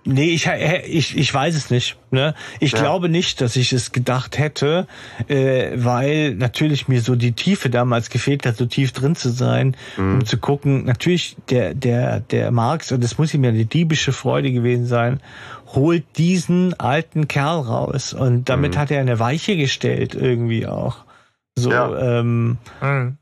Nee, 0.08 0.30
ich, 0.30 0.46
ich, 0.86 1.16
ich 1.16 1.34
weiß 1.34 1.56
es 1.56 1.70
nicht. 1.70 1.96
Ne? 2.12 2.34
Ich 2.60 2.72
ja. 2.72 2.78
glaube 2.78 3.08
nicht, 3.08 3.40
dass 3.40 3.56
ich 3.56 3.72
es 3.72 3.90
gedacht 3.90 4.38
hätte, 4.38 4.86
äh, 5.26 5.72
weil 5.74 6.34
natürlich 6.36 6.86
mir 6.86 7.00
so 7.00 7.16
die 7.16 7.32
Tiefe 7.32 7.70
damals 7.70 8.08
gefehlt 8.08 8.46
hat, 8.46 8.56
so 8.56 8.66
tief 8.66 8.92
drin 8.92 9.16
zu 9.16 9.30
sein, 9.30 9.76
mhm. 9.96 10.14
um 10.14 10.24
zu 10.24 10.38
gucken. 10.38 10.84
Natürlich, 10.84 11.36
der, 11.50 11.74
der, 11.74 12.20
der 12.20 12.52
Marx, 12.52 12.92
und 12.92 13.02
das 13.02 13.18
muss 13.18 13.34
ihm 13.34 13.42
ja 13.42 13.50
eine 13.50 13.64
diebische 13.66 14.12
Freude 14.12 14.52
gewesen 14.52 14.86
sein, 14.86 15.20
holt 15.74 16.04
diesen 16.16 16.78
alten 16.78 17.26
Kerl 17.26 17.62
raus. 17.62 18.12
Und 18.12 18.48
damit 18.48 18.74
mhm. 18.74 18.78
hat 18.78 18.90
er 18.92 19.00
eine 19.00 19.18
Weiche 19.18 19.56
gestellt, 19.56 20.14
irgendwie 20.14 20.68
auch. 20.68 20.98
So, 21.56 21.72
ja. 21.72 22.20
ähm, 22.20 22.58
mhm. 22.80 23.18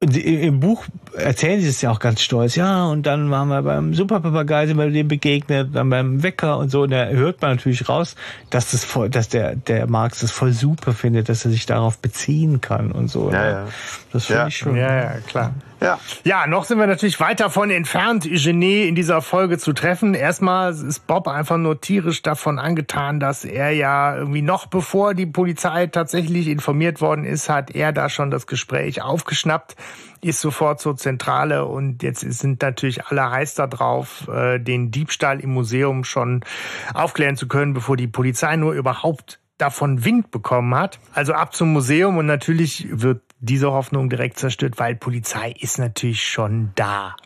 Im 0.00 0.60
Buch 0.60 0.86
erzählen 1.14 1.60
sie 1.60 1.68
es 1.68 1.82
ja 1.82 1.90
auch 1.90 1.98
ganz 1.98 2.22
stolz. 2.22 2.56
Ja, 2.56 2.86
und 2.86 3.04
dann 3.04 3.30
waren 3.30 3.48
wir 3.48 3.60
beim 3.60 3.92
Superpapagei, 3.92 4.66
sind 4.66 4.78
wir 4.78 4.88
dem 4.88 5.08
begegnet, 5.08 5.74
dann 5.74 5.90
beim 5.90 6.22
Wecker 6.22 6.56
und 6.56 6.70
so. 6.70 6.84
Und 6.84 6.90
da 6.90 7.06
hört 7.08 7.42
man 7.42 7.56
natürlich 7.56 7.86
raus, 7.86 8.16
dass 8.48 8.70
das 8.70 8.82
voll, 8.82 9.10
dass 9.10 9.28
der, 9.28 9.56
der 9.56 9.86
Marx 9.86 10.20
das 10.20 10.30
voll 10.30 10.52
super 10.52 10.94
findet, 10.94 11.28
dass 11.28 11.44
er 11.44 11.50
sich 11.50 11.66
darauf 11.66 11.98
beziehen 11.98 12.62
kann 12.62 12.92
und 12.92 13.08
so. 13.08 13.30
Ja, 13.30 13.50
ja. 13.50 13.68
Das 14.10 14.24
finde 14.24 14.40
ja. 14.40 14.48
ich 14.48 14.56
schon. 14.56 14.74
Ja, 14.74 14.94
ja, 14.94 15.18
klar. 15.26 15.52
Ja. 15.80 15.98
ja, 16.24 16.46
noch 16.46 16.64
sind 16.64 16.78
wir 16.78 16.86
natürlich 16.86 17.18
weit 17.20 17.40
davon 17.40 17.70
entfernt, 17.70 18.26
Eugenie 18.26 18.86
in 18.86 18.94
dieser 18.94 19.22
Folge 19.22 19.56
zu 19.56 19.72
treffen. 19.72 20.12
Erstmal 20.12 20.72
ist 20.72 21.06
Bob 21.06 21.26
einfach 21.26 21.56
nur 21.56 21.80
tierisch 21.80 22.20
davon 22.20 22.58
angetan, 22.58 23.18
dass 23.18 23.46
er 23.46 23.70
ja 23.70 24.14
irgendwie 24.14 24.42
noch 24.42 24.66
bevor 24.66 25.14
die 25.14 25.26
Polizei 25.26 25.86
tatsächlich 25.86 26.48
informiert 26.48 27.00
worden 27.00 27.24
ist, 27.24 27.48
hat 27.48 27.70
er 27.70 27.92
da 27.92 28.10
schon 28.10 28.30
das 28.30 28.46
Gespräch 28.46 29.00
aufgeschnappt, 29.00 29.74
ist 30.20 30.40
sofort 30.40 30.80
zur 30.80 30.98
Zentrale 30.98 31.64
und 31.64 32.02
jetzt 32.02 32.20
sind 32.20 32.60
natürlich 32.60 33.06
alle 33.06 33.30
heiß 33.30 33.54
da 33.54 33.66
drauf, 33.66 34.28
äh, 34.28 34.58
den 34.58 34.90
Diebstahl 34.90 35.40
im 35.40 35.54
Museum 35.54 36.04
schon 36.04 36.44
aufklären 36.92 37.36
zu 37.36 37.48
können, 37.48 37.72
bevor 37.72 37.96
die 37.96 38.06
Polizei 38.06 38.56
nur 38.56 38.74
überhaupt 38.74 39.39
davon 39.60 40.04
Wind 40.04 40.30
bekommen 40.30 40.74
hat. 40.74 40.98
Also 41.14 41.32
ab 41.32 41.54
zum 41.54 41.72
Museum 41.72 42.16
und 42.16 42.26
natürlich 42.26 42.88
wird 42.90 43.22
diese 43.38 43.72
Hoffnung 43.72 44.10
direkt 44.10 44.38
zerstört, 44.38 44.74
weil 44.78 44.94
Polizei 44.94 45.54
ist 45.58 45.78
natürlich 45.78 46.22
schon 46.26 46.72
da. 46.74 47.16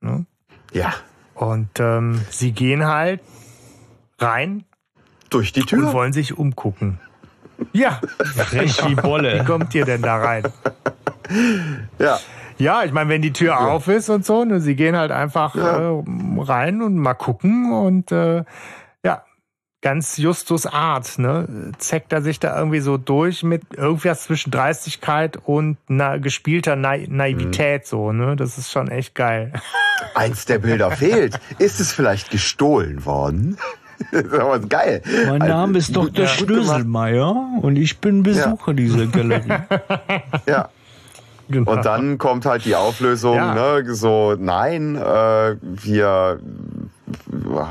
Ne? 0.00 0.26
Ja. 0.72 0.94
Und 1.34 1.80
ähm, 1.80 2.20
sie 2.30 2.52
gehen 2.52 2.86
halt 2.86 3.20
rein. 4.18 4.64
Durch 5.30 5.52
die 5.52 5.62
Tür. 5.62 5.88
Und 5.88 5.92
wollen 5.94 6.12
sich 6.12 6.36
umgucken. 6.36 7.00
Ja. 7.72 8.00
Frech 8.36 8.86
wie 8.86 8.94
Bolle. 8.94 9.40
Wie 9.40 9.44
kommt 9.44 9.74
ihr 9.74 9.84
denn 9.84 10.02
da 10.02 10.16
rein? 10.16 10.44
Ja. 11.98 12.18
Ja, 12.58 12.84
ich 12.84 12.92
meine, 12.92 13.10
wenn 13.10 13.22
die 13.22 13.32
Tür 13.32 13.50
ja. 13.50 13.58
auf 13.58 13.88
ist 13.88 14.08
und 14.08 14.24
so, 14.24 14.44
ne, 14.44 14.60
sie 14.60 14.76
gehen 14.76 14.96
halt 14.96 15.10
einfach 15.10 15.54
ja. 15.56 15.90
äh, 15.90 16.02
rein 16.38 16.82
und 16.82 16.96
mal 16.96 17.14
gucken 17.14 17.72
und 17.72 18.12
äh, 18.12 18.44
ganz 19.82 20.16
Justus 20.16 20.64
Art, 20.66 21.18
ne? 21.18 21.72
Zeckt 21.78 22.12
er 22.12 22.22
sich 22.22 22.40
da 22.40 22.56
irgendwie 22.56 22.80
so 22.80 22.96
durch 22.96 23.42
mit 23.42 23.74
irgendwas 23.74 24.22
zwischen 24.24 24.50
Dreistigkeit 24.50 25.36
und 25.44 25.76
na, 25.88 26.16
gespielter 26.16 26.76
Na 26.76 26.96
Naivität, 26.96 27.82
mhm. 27.82 27.86
so, 27.86 28.12
ne? 28.12 28.36
Das 28.36 28.56
ist 28.56 28.70
schon 28.70 28.88
echt 28.88 29.14
geil. 29.14 29.52
Eins 30.14 30.46
der 30.46 30.58
Bilder 30.58 30.92
fehlt. 30.92 31.38
Ist 31.58 31.80
es 31.80 31.92
vielleicht 31.92 32.30
gestohlen 32.30 33.04
worden? 33.04 33.58
Das 34.10 34.22
ist 34.24 34.34
aber 34.34 34.58
geil. 34.58 35.00
Mein 35.28 35.38
Name 35.38 35.78
ist 35.78 35.94
Dr. 35.94 36.26
Schlöselmeier 36.26 37.36
und 37.62 37.76
ich 37.76 37.98
bin 37.98 38.24
Besucher 38.24 38.72
ja. 38.72 38.72
dieser 38.72 39.06
Galerie. 39.06 39.52
Ja. 40.48 40.70
Genau. 41.48 41.70
Und 41.70 41.84
dann 41.84 42.18
kommt 42.18 42.44
halt 42.44 42.64
die 42.64 42.74
Auflösung, 42.74 43.36
ja. 43.36 43.54
ne, 43.54 43.94
so, 43.94 44.34
nein, 44.36 44.96
äh, 44.96 45.56
wir 45.60 46.40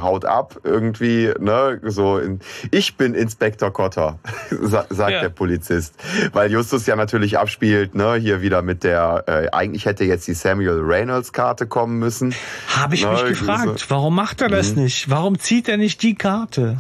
haut 0.01 0.25
ab 0.25 0.60
irgendwie, 0.63 1.32
ne, 1.39 1.80
so 1.84 2.17
in, 2.17 2.39
ich 2.71 2.97
bin 2.97 3.13
Inspektor 3.13 3.71
Kotter, 3.71 4.19
sagt 4.62 4.91
ja. 4.91 5.21
der 5.21 5.30
Polizist. 5.30 5.95
Weil 6.34 6.51
Justus 6.51 6.86
ja 6.88 6.95
natürlich 6.95 7.38
abspielt, 7.38 7.95
ne, 7.95 8.15
hier 8.15 8.41
wieder 8.41 8.62
mit 8.62 8.84
der, 8.84 9.23
äh, 9.27 9.49
eigentlich 9.51 9.86
hätte 9.86 10.04
jetzt 10.04 10.27
die 10.27 10.34
Samuel 10.34 10.82
Reynolds 10.82 11.34
Karte 11.34 11.67
kommen 11.67 11.99
müssen. 11.99 12.34
Habe 12.67 12.95
ich 12.95 13.06
ne, 13.06 13.12
mich 13.12 13.23
gefragt, 13.23 13.80
so. 13.80 13.89
warum 13.89 14.15
macht 14.15 14.41
er 14.41 14.49
das 14.49 14.75
mhm. 14.75 14.84
nicht? 14.84 15.10
Warum 15.10 15.39
zieht 15.39 15.67
er 15.67 15.77
nicht 15.77 16.01
die 16.01 16.15
Karte? 16.15 16.77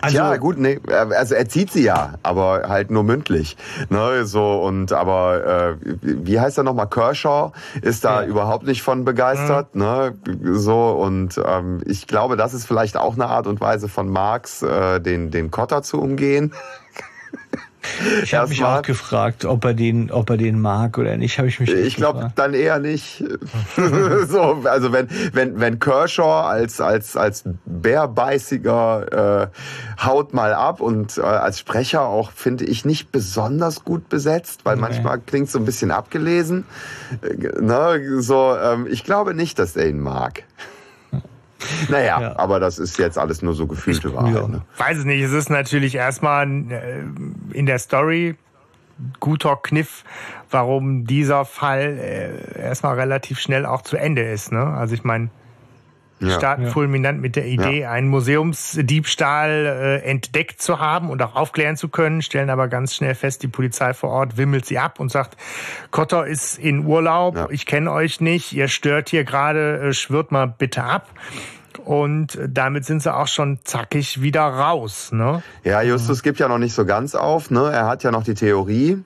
Also, 0.00 0.16
ja, 0.16 0.36
gut, 0.36 0.58
nee, 0.58 0.80
also 0.88 1.34
er 1.34 1.48
zieht 1.48 1.70
sie 1.72 1.82
ja, 1.84 2.14
aber 2.22 2.68
halt 2.68 2.90
nur 2.90 3.02
mündlich. 3.02 3.56
Ne, 3.88 4.24
so 4.24 4.62
und 4.62 4.92
aber 4.92 5.76
äh, 5.80 5.96
wie 6.02 6.40
heißt 6.40 6.58
er 6.58 6.64
nochmal? 6.64 6.88
Kershaw 6.88 7.52
ist 7.82 8.04
da 8.04 8.22
ja. 8.22 8.28
überhaupt 8.28 8.66
nicht 8.66 8.82
von 8.82 9.04
begeistert. 9.04 9.74
Mhm. 9.74 9.82
Ne, 9.82 10.14
so 10.52 10.90
und 10.90 11.40
ähm, 11.44 11.82
ich 11.86 12.06
glaube, 12.06 12.36
das 12.36 12.54
ist 12.54 12.66
vielleicht 12.66 12.96
auch 12.96 13.14
eine 13.14 13.26
Art 13.26 13.46
und 13.46 13.60
Weise 13.60 13.88
von 13.88 14.08
Marx, 14.08 14.62
äh, 14.62 15.00
den 15.00 15.30
den 15.30 15.50
Kotter 15.50 15.82
zu 15.82 16.00
umgehen. 16.00 16.52
Ich 18.22 18.34
habe 18.34 18.48
mich 18.48 18.62
auch 18.62 18.82
gefragt, 18.82 19.44
ob 19.44 19.64
er 19.64 19.74
den, 19.74 20.10
ob 20.10 20.30
er 20.30 20.36
den 20.36 20.60
mag 20.60 20.98
oder 20.98 21.16
nicht. 21.16 21.38
Habe 21.38 21.48
ich 21.48 21.60
mich. 21.60 21.70
Ich 21.70 21.96
glaube 21.96 22.32
dann 22.34 22.54
eher 22.54 22.78
nicht. 22.78 23.24
so, 24.28 24.62
also 24.64 24.92
wenn 24.92 25.08
wenn 25.32 25.60
wenn 25.60 25.78
Kershaw 25.78 26.42
als 26.42 26.80
als 26.80 27.16
als 27.16 27.44
bärbeißiger 27.66 29.50
äh, 30.00 30.04
haut 30.04 30.34
mal 30.34 30.52
ab 30.52 30.80
und 30.80 31.18
äh, 31.18 31.22
als 31.22 31.58
Sprecher 31.58 32.02
auch 32.02 32.32
finde 32.32 32.64
ich 32.64 32.84
nicht 32.84 33.12
besonders 33.12 33.84
gut 33.84 34.08
besetzt, 34.08 34.60
weil 34.64 34.74
okay. 34.74 34.82
manchmal 34.82 35.20
klingt 35.20 35.50
so 35.50 35.58
ein 35.58 35.64
bisschen 35.64 35.90
abgelesen. 35.90 36.64
Äh, 37.22 37.60
ne, 37.60 38.20
so, 38.20 38.56
ähm, 38.56 38.86
ich 38.90 39.04
glaube 39.04 39.34
nicht, 39.34 39.58
dass 39.58 39.76
er 39.76 39.88
ihn 39.88 40.00
mag. 40.00 40.44
Naja, 41.88 42.20
ja. 42.20 42.38
aber 42.38 42.60
das 42.60 42.78
ist 42.78 42.98
jetzt 42.98 43.18
alles 43.18 43.42
nur 43.42 43.54
so 43.54 43.66
gefühlte 43.66 44.14
Wahrheit. 44.14 44.48
Ne? 44.48 44.62
Weiß 44.76 44.98
es 44.98 45.04
nicht. 45.04 45.22
Es 45.22 45.32
ist 45.32 45.50
natürlich 45.50 45.94
erstmal 45.94 46.46
äh, 46.46 47.02
in 47.52 47.66
der 47.66 47.78
Story 47.78 48.36
guter 49.18 49.56
Kniff, 49.56 50.04
warum 50.50 51.06
dieser 51.06 51.44
Fall 51.44 51.98
äh, 51.98 52.60
erstmal 52.60 52.94
relativ 52.96 53.40
schnell 53.40 53.66
auch 53.66 53.82
zu 53.82 53.96
Ende 53.96 54.22
ist. 54.22 54.52
Ne? 54.52 54.62
Also 54.62 54.94
ich 54.94 55.04
meine, 55.04 55.30
ja. 56.20 56.36
starten 56.36 56.64
ja. 56.64 56.70
fulminant 56.70 57.20
mit 57.20 57.36
der 57.36 57.46
Idee, 57.46 57.82
ja. 57.82 57.90
einen 57.90 58.08
Museumsdiebstahl 58.08 60.02
äh, 60.04 60.08
entdeckt 60.08 60.62
zu 60.62 60.78
haben 60.78 61.10
und 61.10 61.22
auch 61.22 61.34
aufklären 61.36 61.76
zu 61.76 61.88
können, 61.88 62.22
stellen 62.22 62.50
aber 62.50 62.68
ganz 62.68 62.94
schnell 62.94 63.14
fest, 63.14 63.42
die 63.42 63.48
Polizei 63.48 63.94
vor 63.94 64.10
Ort 64.10 64.36
wimmelt 64.36 64.66
sie 64.66 64.78
ab 64.78 65.00
und 65.00 65.10
sagt, 65.10 65.36
Kotter 65.90 66.26
ist 66.26 66.58
in 66.58 66.84
Urlaub, 66.84 67.36
ja. 67.36 67.48
ich 67.50 67.66
kenne 67.66 67.90
euch 67.92 68.20
nicht, 68.20 68.52
ihr 68.52 68.68
stört 68.68 69.08
hier 69.08 69.24
gerade, 69.24 69.80
äh, 69.80 69.92
schwört 69.92 70.32
mal 70.32 70.46
bitte 70.46 70.84
ab. 70.84 71.08
Und 71.84 72.38
damit 72.46 72.84
sind 72.84 73.02
sie 73.02 73.14
auch 73.14 73.28
schon 73.28 73.58
zackig 73.64 74.20
wieder 74.20 74.42
raus. 74.42 75.12
Ne? 75.12 75.42
Ja, 75.64 75.82
Justus 75.82 76.22
gibt 76.22 76.38
ja 76.38 76.48
noch 76.48 76.58
nicht 76.58 76.74
so 76.74 76.84
ganz 76.84 77.14
auf. 77.14 77.50
Ne? 77.50 77.70
Er 77.72 77.86
hat 77.86 78.02
ja 78.02 78.10
noch 78.10 78.22
die 78.22 78.34
Theorie, 78.34 79.02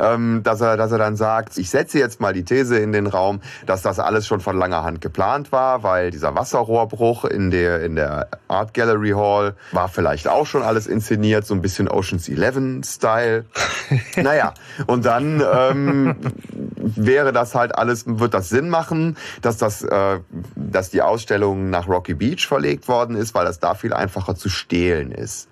ähm, 0.00 0.42
dass 0.42 0.60
er, 0.60 0.76
dass 0.76 0.92
er 0.92 0.98
dann 0.98 1.16
sagt, 1.16 1.56
ich 1.58 1.70
setze 1.70 1.98
jetzt 1.98 2.20
mal 2.20 2.32
die 2.32 2.44
These 2.44 2.78
in 2.78 2.92
den 2.92 3.06
Raum, 3.06 3.40
dass 3.66 3.82
das 3.82 3.98
alles 3.98 4.26
schon 4.26 4.40
von 4.40 4.56
langer 4.56 4.82
Hand 4.82 5.00
geplant 5.00 5.52
war, 5.52 5.82
weil 5.82 6.10
dieser 6.10 6.34
Wasserrohrbruch 6.34 7.24
in 7.24 7.50
der 7.50 7.82
in 7.82 7.96
der 7.96 8.28
Art 8.48 8.74
Gallery 8.74 9.10
Hall 9.10 9.54
war 9.72 9.88
vielleicht 9.88 10.28
auch 10.28 10.46
schon 10.46 10.62
alles 10.62 10.86
inszeniert, 10.86 11.46
so 11.46 11.54
ein 11.54 11.62
bisschen 11.62 11.88
Ocean's 11.88 12.28
Eleven 12.28 12.82
Style. 12.82 13.44
naja, 14.16 14.54
und 14.86 15.04
dann 15.04 15.42
ähm, 15.52 16.16
wäre 16.76 17.32
das 17.32 17.54
halt 17.54 17.76
alles, 17.76 18.04
wird 18.06 18.34
das 18.34 18.48
Sinn 18.48 18.68
machen, 18.68 19.16
dass 19.42 19.56
das, 19.56 19.82
äh, 19.82 20.20
dass 20.54 20.90
die 20.90 21.02
Ausstellung 21.02 21.70
nach 21.70 21.88
Rocky 21.88 22.14
Beach 22.14 22.46
verlegt 22.46 22.88
worden 22.88 23.16
ist, 23.16 23.34
weil 23.34 23.44
das 23.44 23.60
da 23.60 23.74
viel 23.74 23.92
einfacher 23.92 24.34
zu 24.34 24.48
stehlen 24.48 25.12
ist. 25.12 25.48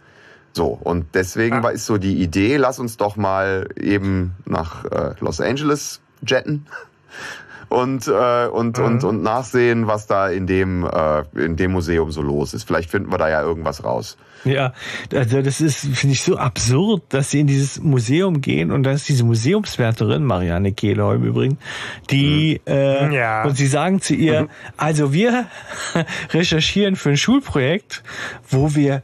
So, 0.55 0.67
und 0.69 1.07
deswegen 1.15 1.65
war 1.65 1.73
ist 1.73 1.85
so 1.85 1.99
die 1.99 2.23
Idee, 2.23 2.57
lass 2.59 2.79
uns 2.79 2.97
doch 2.97 3.17
mal 3.17 3.69
eben 3.77 4.37
nach 4.47 4.85
äh, 4.85 5.15
Los 5.19 5.41
Angeles 5.41 6.01
jetten 6.25 6.67
und 7.69 8.07
äh, 8.07 8.47
und 8.47 8.79
mhm. 8.79 8.85
und 8.85 9.05
und 9.05 9.23
nachsehen, 9.25 9.89
was 9.89 10.07
da 10.07 10.29
in 10.29 10.47
dem 10.47 10.85
äh, 10.85 11.25
in 11.35 11.57
dem 11.57 11.73
Museum 11.73 12.13
so 12.13 12.23
los 12.23 12.55
ist. 12.55 12.65
Vielleicht 12.65 12.89
finden 12.89 13.11
wir 13.11 13.19
da 13.19 13.29
ja 13.29 13.43
irgendwas 13.43 13.83
raus. 13.83 14.17
Ja, 14.45 14.75
also 15.13 15.43
das 15.43 15.61
ist 15.61 15.81
finde 15.81 16.13
ich 16.13 16.23
so 16.23 16.37
absurd, 16.37 17.03
dass 17.09 17.33
sie 17.33 17.41
in 17.41 17.49
dieses 17.49 17.81
Museum 17.81 18.41
gehen 18.41 18.71
und 18.71 18.85
dann 18.85 18.95
ist 18.95 19.09
diese 19.09 19.25
Museumswärterin 19.25 20.23
Marianne 20.23 20.73
Kehlheim 20.73 21.17
im 21.17 21.25
Übrigen, 21.25 21.59
die 22.11 22.61
mhm. 22.65 22.73
äh, 22.73 23.17
ja. 23.17 23.45
und 23.45 23.57
sie 23.57 23.67
sagen 23.67 24.01
zu 24.01 24.15
ihr, 24.15 24.43
mhm. 24.43 24.49
also 24.77 25.13
wir 25.13 25.47
recherchieren 26.31 26.95
für 26.95 27.11
ein 27.11 27.17
Schulprojekt, 27.17 28.05
wo 28.49 28.77
wir 28.77 29.03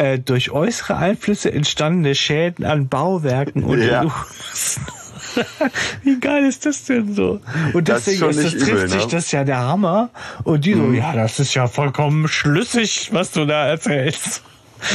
äh, 0.00 0.18
durch 0.18 0.50
äußere 0.50 0.96
Einflüsse 0.96 1.52
entstandene 1.52 2.14
Schäden 2.14 2.64
an 2.64 2.88
Bauwerken 2.88 3.64
und 3.64 3.82
ja. 3.82 4.04
Wie 6.02 6.18
geil 6.18 6.44
ist 6.46 6.66
das 6.66 6.84
denn 6.86 7.14
so? 7.14 7.40
Und 7.72 7.86
deswegen 7.86 8.20
das, 8.20 8.36
ist 8.36 8.54
das, 8.54 8.62
trifft 8.62 8.72
übel, 8.72 8.88
sich 8.88 9.04
ne? 9.04 9.10
das 9.12 9.30
ja 9.30 9.44
der 9.44 9.58
Hammer. 9.58 10.10
Und 10.42 10.64
die 10.64 10.72
so, 10.72 10.80
mhm. 10.80 10.94
ja, 10.94 11.12
das 11.12 11.38
ist 11.38 11.54
ja 11.54 11.68
vollkommen 11.68 12.26
schlüssig, 12.28 13.10
was 13.12 13.30
du 13.30 13.44
da 13.44 13.66
erzählst. 13.66 14.42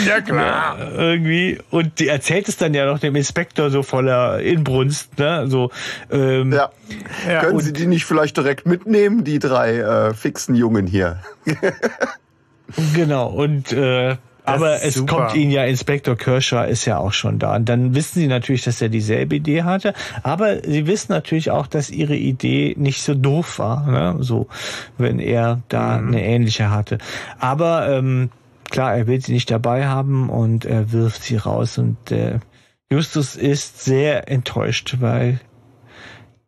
Ja, 0.07 0.19
klar. 0.19 0.77
Ja, 0.79 0.89
irgendwie. 0.89 1.59
Und 1.69 1.99
die 1.99 2.07
erzählt 2.07 2.49
es 2.49 2.57
dann 2.57 2.73
ja 2.73 2.87
noch 2.87 2.97
dem 2.99 3.15
Inspektor 3.15 3.69
so 3.69 3.83
voller 3.83 4.41
Inbrunst, 4.41 5.19
ne? 5.19 5.45
So, 5.47 5.69
ähm, 6.09 6.51
ja. 6.51 6.71
ja. 7.29 7.41
Können 7.41 7.59
Sie 7.59 7.71
die 7.71 7.85
nicht 7.85 8.05
vielleicht 8.05 8.35
direkt 8.35 8.65
mitnehmen, 8.65 9.23
die 9.23 9.37
drei 9.37 9.77
äh, 9.77 10.13
fixen 10.15 10.55
Jungen 10.55 10.87
hier? 10.87 11.19
genau. 12.95 13.27
Und 13.27 13.71
äh, 13.71 14.17
aber 14.45 14.83
es 14.83 14.95
super. 14.95 15.15
kommt 15.15 15.35
Ihnen 15.35 15.51
ja, 15.51 15.65
Inspektor 15.65 16.15
Kirscher 16.15 16.67
ist 16.67 16.85
ja 16.85 16.97
auch 16.97 17.13
schon 17.13 17.39
da. 17.39 17.55
Und 17.55 17.69
dann 17.69 17.95
wissen 17.95 18.19
Sie 18.19 18.27
natürlich, 18.27 18.63
dass 18.63 18.81
er 18.81 18.89
dieselbe 18.89 19.35
Idee 19.35 19.63
hatte. 19.63 19.93
Aber 20.23 20.61
Sie 20.63 20.87
wissen 20.87 21.11
natürlich 21.11 21.51
auch, 21.51 21.67
dass 21.67 21.89
Ihre 21.89 22.15
Idee 22.15 22.75
nicht 22.77 23.01
so 23.01 23.13
doof 23.13 23.59
war, 23.59 23.87
ne? 23.87 24.17
so, 24.19 24.47
wenn 24.97 25.19
er 25.19 25.61
da 25.69 25.97
mhm. 25.97 26.07
eine 26.09 26.23
ähnliche 26.25 26.69
hatte. 26.69 26.97
Aber 27.39 27.89
ähm, 27.89 28.29
klar, 28.69 28.95
er 28.95 29.07
will 29.07 29.21
sie 29.21 29.33
nicht 29.33 29.51
dabei 29.51 29.87
haben 29.87 30.29
und 30.29 30.65
er 30.65 30.91
wirft 30.91 31.23
sie 31.23 31.37
raus. 31.37 31.77
Und 31.77 32.11
äh, 32.11 32.39
Justus 32.91 33.35
ist 33.35 33.83
sehr 33.83 34.29
enttäuscht, 34.29 34.97
weil 34.99 35.39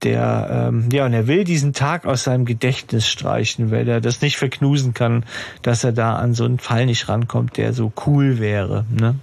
der, 0.04 0.70
ähm, 0.70 0.90
ja, 0.92 1.06
und 1.06 1.14
er 1.14 1.28
will 1.28 1.44
diesen 1.44 1.74
Tag 1.74 2.06
aus 2.06 2.24
seinem 2.24 2.46
Gedächtnis 2.46 3.08
streichen, 3.08 3.72
weil 3.72 3.88
er 3.88 4.02
das 4.02 4.22
nicht 4.22 4.38
verknusen 4.38 4.94
kann, 4.94 5.24
dass 5.62 5.84
er 5.84 5.92
da 5.92 6.16
an 6.16 6.34
so 6.34 6.46
einen 6.46 6.60
Fall 6.60 6.86
nicht 6.86 7.10
rankommt, 7.10 7.58
der 7.58 7.74
so 7.74 7.92
cool 8.06 8.40
wäre, 8.40 8.86
ne? 8.92 9.16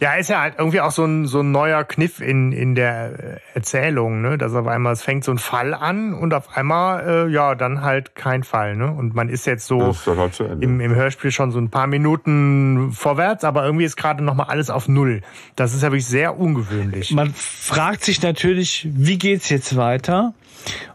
Ja, 0.00 0.14
ist 0.14 0.28
ja 0.28 0.40
halt 0.40 0.54
irgendwie 0.58 0.80
auch 0.80 0.90
so 0.90 1.04
ein, 1.04 1.26
so 1.26 1.40
ein 1.40 1.52
neuer 1.52 1.84
Kniff 1.84 2.20
in, 2.20 2.52
in 2.52 2.74
der 2.74 3.40
Erzählung, 3.54 4.20
ne? 4.22 4.38
Dass 4.38 4.54
auf 4.54 4.66
einmal, 4.66 4.92
es 4.92 5.02
fängt 5.02 5.24
so 5.24 5.32
ein 5.32 5.38
Fall 5.38 5.72
an 5.74 6.14
und 6.14 6.34
auf 6.34 6.56
einmal, 6.56 7.28
äh, 7.28 7.32
ja, 7.32 7.54
dann 7.54 7.82
halt 7.82 8.14
kein 8.14 8.42
Fall, 8.42 8.76
ne? 8.76 8.90
Und 8.90 9.14
man 9.14 9.28
ist 9.28 9.46
jetzt 9.46 9.66
so 9.66 9.90
ist 9.90 10.06
halt 10.06 10.40
im, 10.60 10.80
im 10.80 10.94
Hörspiel 10.94 11.30
schon 11.30 11.52
so 11.52 11.58
ein 11.58 11.70
paar 11.70 11.86
Minuten 11.86 12.92
vorwärts, 12.92 13.44
aber 13.44 13.64
irgendwie 13.64 13.84
ist 13.84 13.96
gerade 13.96 14.22
nochmal 14.22 14.46
alles 14.48 14.70
auf 14.70 14.88
Null. 14.88 15.22
Das 15.56 15.74
ist 15.74 15.82
ja 15.82 15.90
wirklich 15.90 16.06
sehr 16.06 16.38
ungewöhnlich. 16.38 17.12
Man 17.12 17.32
fragt 17.34 18.04
sich 18.04 18.22
natürlich, 18.22 18.88
wie 18.90 19.18
geht's 19.18 19.48
jetzt 19.48 19.76
weiter? 19.76 20.34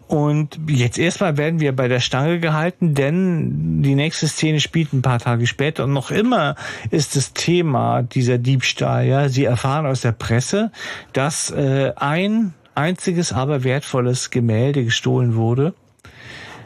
Und 0.07 0.59
jetzt 0.67 0.97
erstmal 0.97 1.37
werden 1.37 1.59
wir 1.59 1.75
bei 1.75 1.87
der 1.87 1.99
Stange 1.99 2.39
gehalten, 2.39 2.95
denn 2.95 3.83
die 3.83 3.93
nächste 3.93 4.27
Szene 4.27 4.59
spielt 4.59 4.91
ein 4.91 5.03
paar 5.03 5.19
Tage 5.19 5.45
später 5.45 5.83
und 5.83 5.93
noch 5.93 6.09
immer 6.09 6.55
ist 6.89 7.15
das 7.15 7.33
Thema 7.33 8.01
dieser 8.01 8.39
Diebstahl. 8.39 9.05
Ja, 9.05 9.29
Sie 9.29 9.45
erfahren 9.45 9.85
aus 9.85 10.01
der 10.01 10.13
Presse, 10.13 10.71
dass 11.13 11.51
äh, 11.51 11.93
ein 11.95 12.53
einziges, 12.73 13.33
aber 13.33 13.63
wertvolles 13.63 14.31
Gemälde 14.31 14.83
gestohlen 14.83 15.35
wurde 15.35 15.75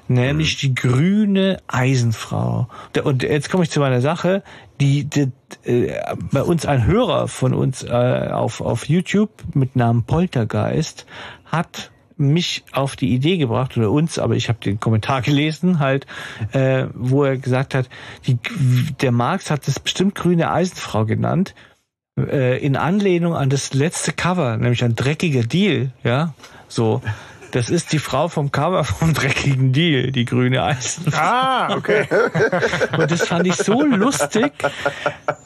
nämlich 0.08 0.58
die 0.58 0.76
grüne 0.76 1.58
Eisenfrau. 1.68 2.68
Und 3.04 3.24
jetzt 3.24 3.50
komme 3.50 3.64
ich 3.64 3.72
zu 3.72 3.80
meiner 3.80 4.02
Sache. 4.02 4.44
Die, 4.82 5.06
die 5.06 5.32
äh, 5.64 5.94
bei 6.32 6.42
uns 6.42 6.66
ein 6.66 6.86
Hörer 6.86 7.28
von 7.28 7.54
uns 7.54 7.84
äh, 7.84 8.30
auf 8.32 8.60
auf 8.60 8.90
YouTube 8.90 9.30
mit 9.54 9.76
Namen 9.76 10.04
Poltergeist 10.04 11.06
hat 11.46 11.92
mich 12.18 12.64
auf 12.72 12.96
die 12.96 13.14
Idee 13.14 13.38
gebracht 13.38 13.78
oder 13.78 13.92
uns, 13.92 14.20
aber 14.20 14.36
ich 14.36 14.50
habe 14.50 14.60
den 14.60 14.80
Kommentar 14.80 15.22
gelesen, 15.24 15.80
halt, 15.80 16.06
äh, 16.52 16.88
wo 16.94 17.24
er 17.24 17.38
gesagt 17.38 17.76
hat, 17.76 17.90
die, 18.28 18.38
der 19.02 19.12
Marx 19.12 19.50
hat 19.50 19.68
das 19.68 19.80
bestimmt 19.80 20.16
grüne 20.16 20.52
Eisenfrau 20.52 21.06
genannt, 21.06 21.56
äh, 22.18 22.64
in 22.64 22.76
Anlehnung 22.76 23.36
an 23.36 23.50
das 23.50 23.74
letzte 23.74 24.14
Cover, 24.14 24.58
nämlich 24.58 24.84
ein 24.84 24.96
dreckiger 24.96 25.44
Deal, 25.44 25.92
ja, 26.04 26.34
so. 26.68 27.02
Das 27.54 27.70
ist 27.70 27.92
die 27.92 28.00
Frau 28.00 28.30
vom 28.30 28.52
Cover 28.52 28.84
vom 28.84 29.14
dreckigen 29.14 29.72
Deal, 29.74 30.12
die 30.12 30.26
grüne 30.26 30.64
Eisen. 30.64 31.14
Ah, 31.14 31.76
okay. 31.76 32.08
Und 32.98 33.12
das 33.12 33.28
fand 33.28 33.46
ich 33.46 33.56
so 33.56 33.84
lustig 33.84 34.52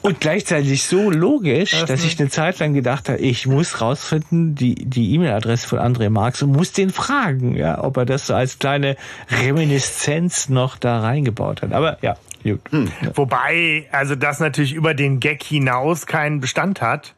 und 0.02 0.20
gleichzeitig 0.20 0.84
so 0.84 1.10
logisch, 1.10 1.72
das 1.72 1.84
dass 1.84 2.04
ich 2.04 2.18
eine 2.18 2.30
Zeit 2.30 2.58
lang 2.60 2.72
gedacht 2.72 3.08
habe, 3.08 3.18
ich 3.18 3.46
muss 3.46 3.80
rausfinden, 3.80 4.54
die 4.54 4.74
die 4.74 5.14
E-Mail-Adresse 5.14 5.68
von 5.68 5.78
André 5.78 6.08
Marx 6.08 6.42
und 6.42 6.52
muss 6.52 6.72
den 6.72 6.90
fragen, 6.90 7.56
ja, 7.56 7.82
ob 7.82 7.96
er 7.98 8.06
das 8.06 8.26
so 8.26 8.34
als 8.34 8.58
kleine 8.58 8.96
Reminiszenz 9.30 10.48
noch 10.48 10.78
da 10.78 11.00
reingebaut 11.00 11.62
hat. 11.62 11.72
Aber 11.72 11.98
ja, 12.02 12.16
Gut. 12.42 12.60
Hm. 12.70 12.90
Wobei, 13.14 13.86
also 13.90 14.14
das 14.14 14.40
natürlich 14.40 14.72
über 14.72 14.94
den 14.94 15.20
Gag 15.20 15.42
hinaus 15.42 16.06
keinen 16.06 16.40
Bestand 16.40 16.80
hat. 16.80 17.14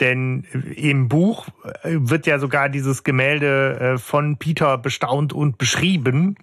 Denn 0.00 0.44
im 0.76 1.08
Buch 1.08 1.48
äh, 1.82 1.90
wird 1.92 2.26
ja 2.26 2.38
sogar 2.38 2.68
dieses 2.68 3.04
Gemälde 3.04 3.78
äh, 3.78 3.98
von 3.98 4.38
Peter 4.38 4.78
bestaunt 4.78 5.32
und 5.32 5.58
beschrieben. 5.58 6.36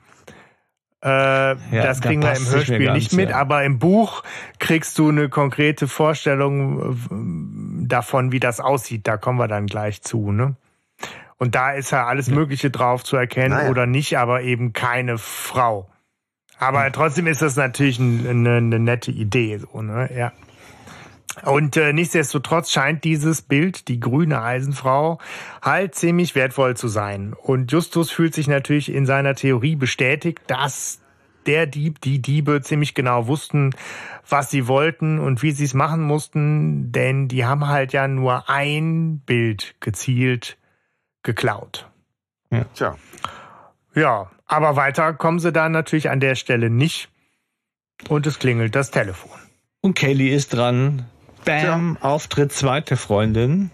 Äh, 1.03 1.09
ja, 1.09 1.55
das 1.71 2.01
kriegen 2.01 2.21
da 2.21 2.33
wir 2.33 2.37
im 2.37 2.47
Hörspiel 2.47 2.85
ganz, 2.85 2.95
nicht 2.95 3.13
mit, 3.13 3.29
ja. 3.29 3.37
aber 3.37 3.63
im 3.63 3.79
Buch 3.79 4.23
kriegst 4.59 4.97
du 4.97 5.09
eine 5.09 5.29
konkrete 5.29 5.87
Vorstellung 5.87 7.87
davon, 7.87 8.31
wie 8.31 8.39
das 8.39 8.59
aussieht. 8.59 9.07
Da 9.07 9.17
kommen 9.17 9.39
wir 9.39 9.47
dann 9.47 9.67
gleich 9.67 10.01
zu. 10.01 10.31
Ne? 10.31 10.55
Und 11.37 11.55
da 11.55 11.71
ist 11.71 11.91
ja 11.91 12.05
alles 12.05 12.29
Mögliche 12.29 12.71
drauf 12.71 13.03
zu 13.03 13.15
erkennen 13.15 13.55
naja. 13.55 13.69
oder 13.69 13.85
nicht, 13.85 14.17
aber 14.17 14.41
eben 14.41 14.73
keine 14.73 15.17
Frau. 15.17 15.89
Aber 16.59 16.85
hm. 16.85 16.93
trotzdem 16.93 17.27
ist 17.27 17.41
das 17.41 17.55
natürlich 17.55 17.99
eine, 17.99 18.57
eine 18.57 18.79
nette 18.79 19.11
Idee, 19.11 19.59
so, 19.59 19.81
ne? 19.81 20.09
Ja. 20.15 20.31
Und 21.43 21.77
äh, 21.77 21.93
nichtsdestotrotz 21.93 22.71
scheint 22.71 23.03
dieses 23.03 23.41
Bild, 23.41 23.87
die 23.87 23.99
grüne 23.99 24.41
Eisenfrau, 24.41 25.19
halt 25.61 25.95
ziemlich 25.95 26.35
wertvoll 26.35 26.75
zu 26.75 26.87
sein. 26.87 27.33
Und 27.33 27.71
Justus 27.71 28.11
fühlt 28.11 28.33
sich 28.33 28.47
natürlich 28.47 28.91
in 28.91 29.05
seiner 29.05 29.35
Theorie 29.35 29.75
bestätigt, 29.75 30.39
dass 30.47 30.99
der 31.45 31.65
Dieb, 31.65 32.01
die 32.01 32.21
Diebe 32.21 32.61
ziemlich 32.61 32.93
genau 32.93 33.27
wussten, 33.27 33.71
was 34.27 34.49
sie 34.49 34.67
wollten 34.67 35.19
und 35.19 35.41
wie 35.43 35.51
sie 35.51 35.63
es 35.63 35.73
machen 35.73 36.01
mussten, 36.01 36.91
denn 36.91 37.27
die 37.27 37.45
haben 37.45 37.67
halt 37.67 37.93
ja 37.93 38.07
nur 38.07 38.49
ein 38.49 39.19
Bild 39.25 39.75
gezielt 39.79 40.57
geklaut. 41.23 41.89
Ja. 42.51 42.65
Tja. 42.73 42.95
Ja, 43.95 44.29
aber 44.45 44.75
weiter 44.75 45.13
kommen 45.13 45.39
sie 45.39 45.51
dann 45.51 45.71
natürlich 45.71 46.09
an 46.09 46.19
der 46.19 46.35
Stelle 46.35 46.69
nicht. 46.69 47.09
Und 48.09 48.27
es 48.27 48.37
klingelt 48.37 48.75
das 48.75 48.91
Telefon. 48.91 49.31
Und 49.81 49.95
Kelly 49.95 50.29
ist 50.29 50.53
dran. 50.53 51.05
Bam, 51.45 51.97
ja. 52.01 52.07
Auftritt 52.07 52.51
zweite 52.51 52.97
Freundin 52.97 53.71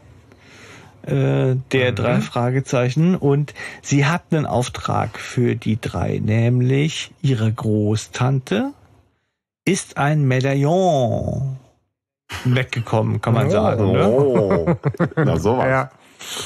äh, 1.05 1.55
der 1.71 1.91
mhm. 1.91 1.95
drei 1.95 2.21
Fragezeichen 2.21 3.15
und 3.15 3.53
sie 3.81 4.05
hat 4.05 4.23
einen 4.31 4.45
Auftrag 4.45 5.19
für 5.19 5.55
die 5.55 5.79
drei, 5.79 6.19
nämlich 6.23 7.11
ihre 7.21 7.51
Großtante 7.51 8.71
ist 9.65 9.97
ein 9.97 10.23
Medaillon 10.27 11.57
weggekommen, 12.45 13.21
kann 13.21 13.33
man 13.33 13.47
oh. 13.47 13.51
sagen. 13.51 13.91
Ne? 13.91 14.09
Oh. 14.09 14.75
Na 15.15 15.37
sowas. 15.37 15.65
Ja. 15.65 15.91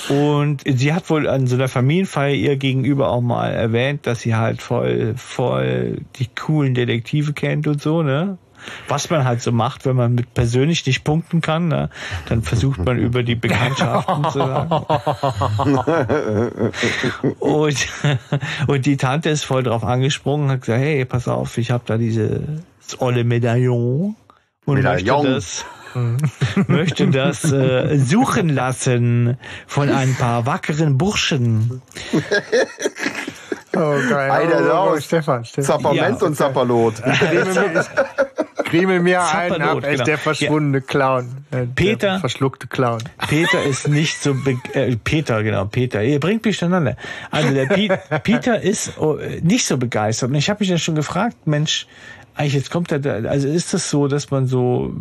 Und 0.10 0.64
sie 0.66 0.92
hat 0.94 1.10
wohl 1.10 1.28
an 1.28 1.46
so 1.46 1.56
einer 1.56 1.68
Familienfeier 1.68 2.34
ihr 2.34 2.58
gegenüber 2.58 3.10
auch 3.10 3.22
mal 3.22 3.52
erwähnt, 3.52 4.08
dass 4.08 4.22
sie 4.22 4.36
halt 4.36 4.62
voll, 4.62 5.14
voll 5.18 6.02
die 6.16 6.28
coolen 6.34 6.74
Detektive 6.74 7.34
kennt 7.34 7.68
und 7.68 7.82
so, 7.82 8.02
ne? 8.02 8.40
Was 8.88 9.10
man 9.10 9.26
halt 9.26 9.42
so 9.42 9.52
macht, 9.52 9.86
wenn 9.86 9.96
man 9.96 10.14
mit 10.14 10.34
persönlich 10.34 10.86
nicht 10.86 11.04
punkten 11.04 11.42
kann, 11.42 11.68
ne? 11.68 11.90
dann 12.28 12.42
versucht 12.42 12.84
man 12.84 12.98
über 12.98 13.24
die 13.24 13.36
Bekanntschaften 13.36 14.24
zu 14.32 14.40
sagen. 14.40 14.72
und, 17.40 17.88
und 18.68 18.86
die 18.86 18.98
Tante 18.98 19.30
ist 19.30 19.44
voll 19.44 19.64
drauf 19.64 19.84
angesprungen, 19.84 20.50
hat 20.50 20.62
gesagt, 20.62 20.80
hey, 20.80 21.06
pass 21.06 21.28
auf, 21.28 21.58
ich 21.58 21.72
habe 21.72 21.84
da 21.86 21.98
dieses 21.98 22.42
olle 23.00 23.24
Medaillon 23.24 24.16
und 24.66 24.76
Medaillon. 24.76 25.24
möchte 25.24 25.34
das 25.34 25.66
möchte 26.68 27.08
das 27.08 27.52
äh, 27.52 27.98
suchen 27.98 28.50
lassen 28.50 29.38
von 29.66 29.90
ein 29.90 30.16
paar 30.16 30.46
wackeren 30.46 30.98
Burschen. 30.98 31.82
Oh, 33.78 34.10
geil. 34.10 34.32
Einer 34.32 34.74
oh, 34.74 34.94
oh, 34.94 35.00
Stefan, 35.00 35.46
Stefan. 35.46 35.64
Zapperment 35.64 36.22
ja, 36.22 36.28
und 36.28 36.36
Zapperlot. 36.36 36.96
Kriemel 38.66 39.00
mir 39.00 39.24
einen 39.24 39.62
ab, 39.62 39.82
genau. 39.82 40.04
der 40.04 40.18
verschwundene 40.18 40.80
ja. 40.80 40.84
Clown. 40.84 41.46
Äh, 41.52 41.66
Peter. 41.74 42.12
Der 42.12 42.20
verschluckte 42.20 42.68
Clown. 42.68 43.02
Peter 43.30 43.64
ist 43.64 43.88
nicht 43.88 44.22
so, 44.22 44.36
äh, 44.74 44.96
Peter, 44.98 45.42
genau, 45.44 45.66
Peter. 45.66 46.04
Ihr 46.04 46.20
bringt 46.20 46.44
mich 46.44 46.58
durcheinander. 46.58 46.98
Also 47.32 47.54
der 47.54 47.66
Peter 48.24 48.60
ist 48.62 48.98
oh, 48.98 49.18
nicht 49.42 49.66
so 49.66 49.78
begeistert. 49.78 50.30
Und 50.30 50.36
ich 50.36 50.50
habe 50.50 50.60
mich 50.60 50.70
ja 50.70 50.78
schon 50.78 50.96
gefragt, 50.96 51.46
Mensch, 51.46 51.88
eigentlich 52.36 52.56
jetzt 52.56 52.72
kommt 52.72 52.92
er 52.92 53.00
da, 53.00 53.30
also 53.30 53.48
ist 53.48 53.74
das 53.74 53.90
so, 53.90 54.08
dass 54.08 54.32
man 54.32 54.48
so 54.48 54.94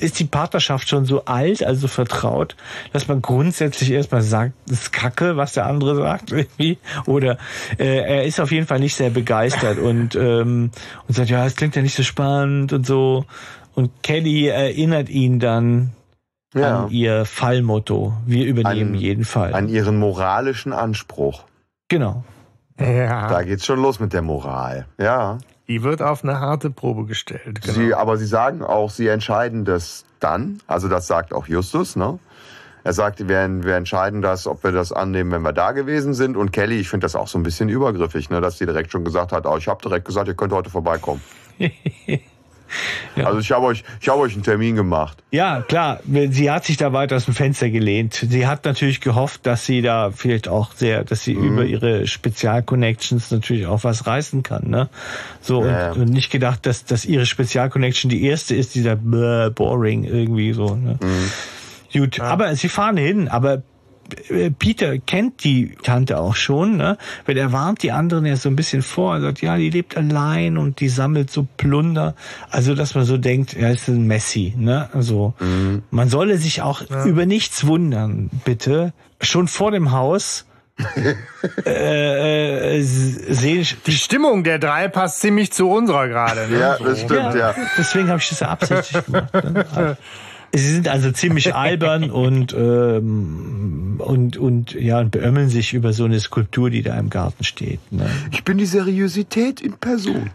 ist 0.00 0.18
die 0.18 0.24
Partnerschaft 0.24 0.88
schon 0.88 1.04
so 1.04 1.24
alt, 1.24 1.62
also 1.64 1.86
vertraut, 1.86 2.56
dass 2.92 3.06
man 3.06 3.22
grundsätzlich 3.22 3.92
erstmal 3.92 4.22
sagt, 4.22 4.54
das 4.66 4.82
ist 4.82 4.92
Kacke, 4.92 5.36
was 5.36 5.52
der 5.52 5.66
andere 5.66 5.94
sagt, 5.96 6.32
irgendwie. 6.32 6.78
Oder 7.06 7.38
äh, 7.78 7.98
er 7.98 8.24
ist 8.24 8.40
auf 8.40 8.50
jeden 8.50 8.66
Fall 8.66 8.80
nicht 8.80 8.96
sehr 8.96 9.10
begeistert 9.10 9.78
und, 9.78 10.14
ähm, 10.16 10.70
und 11.06 11.14
sagt, 11.14 11.30
ja, 11.30 11.46
es 11.46 11.54
klingt 11.54 11.76
ja 11.76 11.82
nicht 11.82 11.94
so 11.94 12.02
spannend 12.02 12.72
und 12.72 12.86
so. 12.86 13.24
Und 13.74 14.02
Kelly 14.02 14.48
erinnert 14.48 15.08
ihn 15.08 15.38
dann 15.38 15.92
ja. 16.54 16.84
an 16.84 16.90
ihr 16.90 17.24
Fallmotto. 17.24 18.14
Wir 18.26 18.46
übernehmen 18.46 18.94
an, 18.94 19.00
jeden 19.00 19.24
Fall. 19.24 19.54
An 19.54 19.68
ihren 19.68 19.98
moralischen 19.98 20.72
Anspruch. 20.72 21.44
Genau. 21.88 22.24
Ja. 22.78 23.28
Da 23.28 23.42
geht's 23.42 23.66
schon 23.66 23.80
los 23.80 24.00
mit 24.00 24.12
der 24.12 24.22
Moral. 24.22 24.86
Ja. 24.98 25.38
Die 25.68 25.82
wird 25.82 26.02
auf 26.02 26.22
eine 26.22 26.40
harte 26.40 26.70
Probe 26.70 27.06
gestellt. 27.06 27.62
Genau. 27.62 27.72
Sie, 27.74 27.94
aber 27.94 28.16
Sie 28.16 28.26
sagen 28.26 28.62
auch, 28.62 28.90
Sie 28.90 29.08
entscheiden 29.08 29.64
das 29.64 30.04
dann. 30.20 30.60
Also 30.66 30.88
das 30.88 31.06
sagt 31.06 31.32
auch 31.32 31.46
Justus, 31.46 31.96
ne? 31.96 32.18
Er 32.86 32.92
sagt, 32.92 33.26
wir, 33.26 33.64
wir 33.64 33.76
entscheiden 33.76 34.20
das, 34.20 34.46
ob 34.46 34.62
wir 34.62 34.70
das 34.70 34.92
annehmen, 34.92 35.30
wenn 35.30 35.40
wir 35.40 35.54
da 35.54 35.72
gewesen 35.72 36.12
sind. 36.12 36.36
Und 36.36 36.52
Kelly, 36.52 36.80
ich 36.80 36.90
finde 36.90 37.06
das 37.06 37.16
auch 37.16 37.28
so 37.28 37.38
ein 37.38 37.42
bisschen 37.42 37.70
übergriffig, 37.70 38.28
ne, 38.28 38.42
dass 38.42 38.58
sie 38.58 38.66
direkt 38.66 38.92
schon 38.92 39.06
gesagt 39.06 39.32
hat, 39.32 39.46
oh, 39.46 39.56
ich 39.56 39.68
habe 39.68 39.80
direkt 39.80 40.04
gesagt, 40.04 40.28
ihr 40.28 40.34
könnt 40.34 40.52
heute 40.52 40.68
vorbeikommen. 40.68 41.22
Ja. 43.16 43.26
Also 43.26 43.38
ich 43.38 43.52
habe 43.52 43.66
euch, 43.66 43.84
ich 44.00 44.08
habe 44.08 44.20
euch 44.20 44.34
einen 44.34 44.42
Termin 44.42 44.74
gemacht. 44.74 45.22
Ja, 45.30 45.62
klar. 45.62 46.00
Sie 46.30 46.50
hat 46.50 46.64
sich 46.64 46.76
da 46.76 46.92
weit 46.92 47.12
aus 47.12 47.26
dem 47.26 47.34
Fenster 47.34 47.70
gelehnt. 47.70 48.14
Sie 48.14 48.46
hat 48.46 48.64
natürlich 48.64 49.00
gehofft, 49.00 49.46
dass 49.46 49.66
sie 49.66 49.82
da 49.82 50.10
vielleicht 50.10 50.48
auch 50.48 50.72
sehr, 50.72 51.04
dass 51.04 51.22
sie 51.22 51.34
mhm. 51.34 51.44
über 51.44 51.64
ihre 51.64 52.06
Spezialconnections 52.06 53.30
natürlich 53.30 53.66
auch 53.66 53.84
was 53.84 54.06
reißen 54.06 54.42
kann, 54.42 54.68
ne? 54.68 54.88
So 55.40 55.64
ja, 55.64 55.92
und, 55.92 56.02
und, 56.02 56.08
nicht 56.10 56.30
gedacht, 56.30 56.66
dass, 56.66 56.84
dass 56.84 57.04
ihre 57.04 57.26
Spezialconnection 57.26 58.10
die 58.10 58.24
erste 58.24 58.54
ist, 58.54 58.74
dieser 58.74 58.96
boring 58.96 60.04
irgendwie 60.04 60.52
so. 60.52 60.74
Ne? 60.74 60.98
Mhm. 61.00 61.30
Gut, 62.00 62.18
ja. 62.18 62.24
aber 62.24 62.54
sie 62.56 62.68
fahren 62.68 62.96
hin, 62.96 63.28
aber 63.28 63.62
Peter 64.58 64.98
kennt 64.98 65.44
die 65.44 65.76
Tante 65.82 66.18
auch 66.18 66.36
schon, 66.36 66.76
ne? 66.76 66.98
weil 67.26 67.36
er 67.36 67.52
warnt 67.52 67.82
die 67.82 67.92
anderen 67.92 68.26
ja 68.26 68.36
so 68.36 68.48
ein 68.48 68.56
bisschen 68.56 68.82
vor. 68.82 69.14
Er 69.14 69.20
sagt, 69.20 69.40
ja, 69.40 69.56
die 69.56 69.70
lebt 69.70 69.96
allein 69.96 70.58
und 70.58 70.80
die 70.80 70.88
sammelt 70.88 71.30
so 71.30 71.46
Plunder. 71.56 72.14
Also, 72.50 72.74
dass 72.74 72.94
man 72.94 73.04
so 73.04 73.16
denkt, 73.16 73.54
er 73.54 73.72
ist 73.72 73.88
ein 73.88 74.06
Messi. 74.06 74.54
Ne? 74.56 74.88
Also, 74.92 75.34
mhm. 75.40 75.82
man 75.90 76.08
solle 76.08 76.38
sich 76.38 76.62
auch 76.62 76.82
ja. 76.88 77.04
über 77.04 77.26
nichts 77.26 77.66
wundern, 77.66 78.30
bitte. 78.44 78.92
Schon 79.20 79.48
vor 79.48 79.70
dem 79.70 79.92
Haus 79.92 80.46
äh, 81.64 82.78
äh, 82.78 82.82
sehen. 82.82 83.66
Die 83.86 83.92
Stimmung 83.92 84.42
der 84.42 84.58
drei 84.58 84.88
passt 84.88 85.20
ziemlich 85.20 85.52
zu 85.52 85.70
unserer 85.70 86.08
gerade. 86.08 86.48
Ne? 86.48 86.58
Ja, 86.58 86.78
das 86.78 87.00
stimmt, 87.00 87.34
ja. 87.34 87.36
ja. 87.36 87.54
Deswegen 87.78 88.08
habe 88.08 88.18
ich 88.18 88.28
das 88.28 88.40
ja 88.40 88.48
absichtlich 88.48 89.04
gemacht. 89.04 89.32
Ne? 89.34 89.96
Sie 90.54 90.70
sind 90.70 90.88
also 90.88 91.10
ziemlich 91.10 91.54
albern 91.54 92.10
und, 92.10 92.54
ähm, 92.54 93.96
und, 93.98 94.36
und, 94.36 94.72
ja, 94.74 95.00
und 95.00 95.10
beömmeln 95.10 95.48
sich 95.48 95.74
über 95.74 95.92
so 95.92 96.04
eine 96.04 96.20
Skulptur, 96.20 96.70
die 96.70 96.82
da 96.82 96.98
im 96.98 97.10
Garten 97.10 97.42
steht. 97.42 97.80
Ne? 97.90 98.08
Ich 98.30 98.44
bin 98.44 98.58
die 98.58 98.66
Seriosität 98.66 99.60
in 99.60 99.72
Person. 99.72 100.30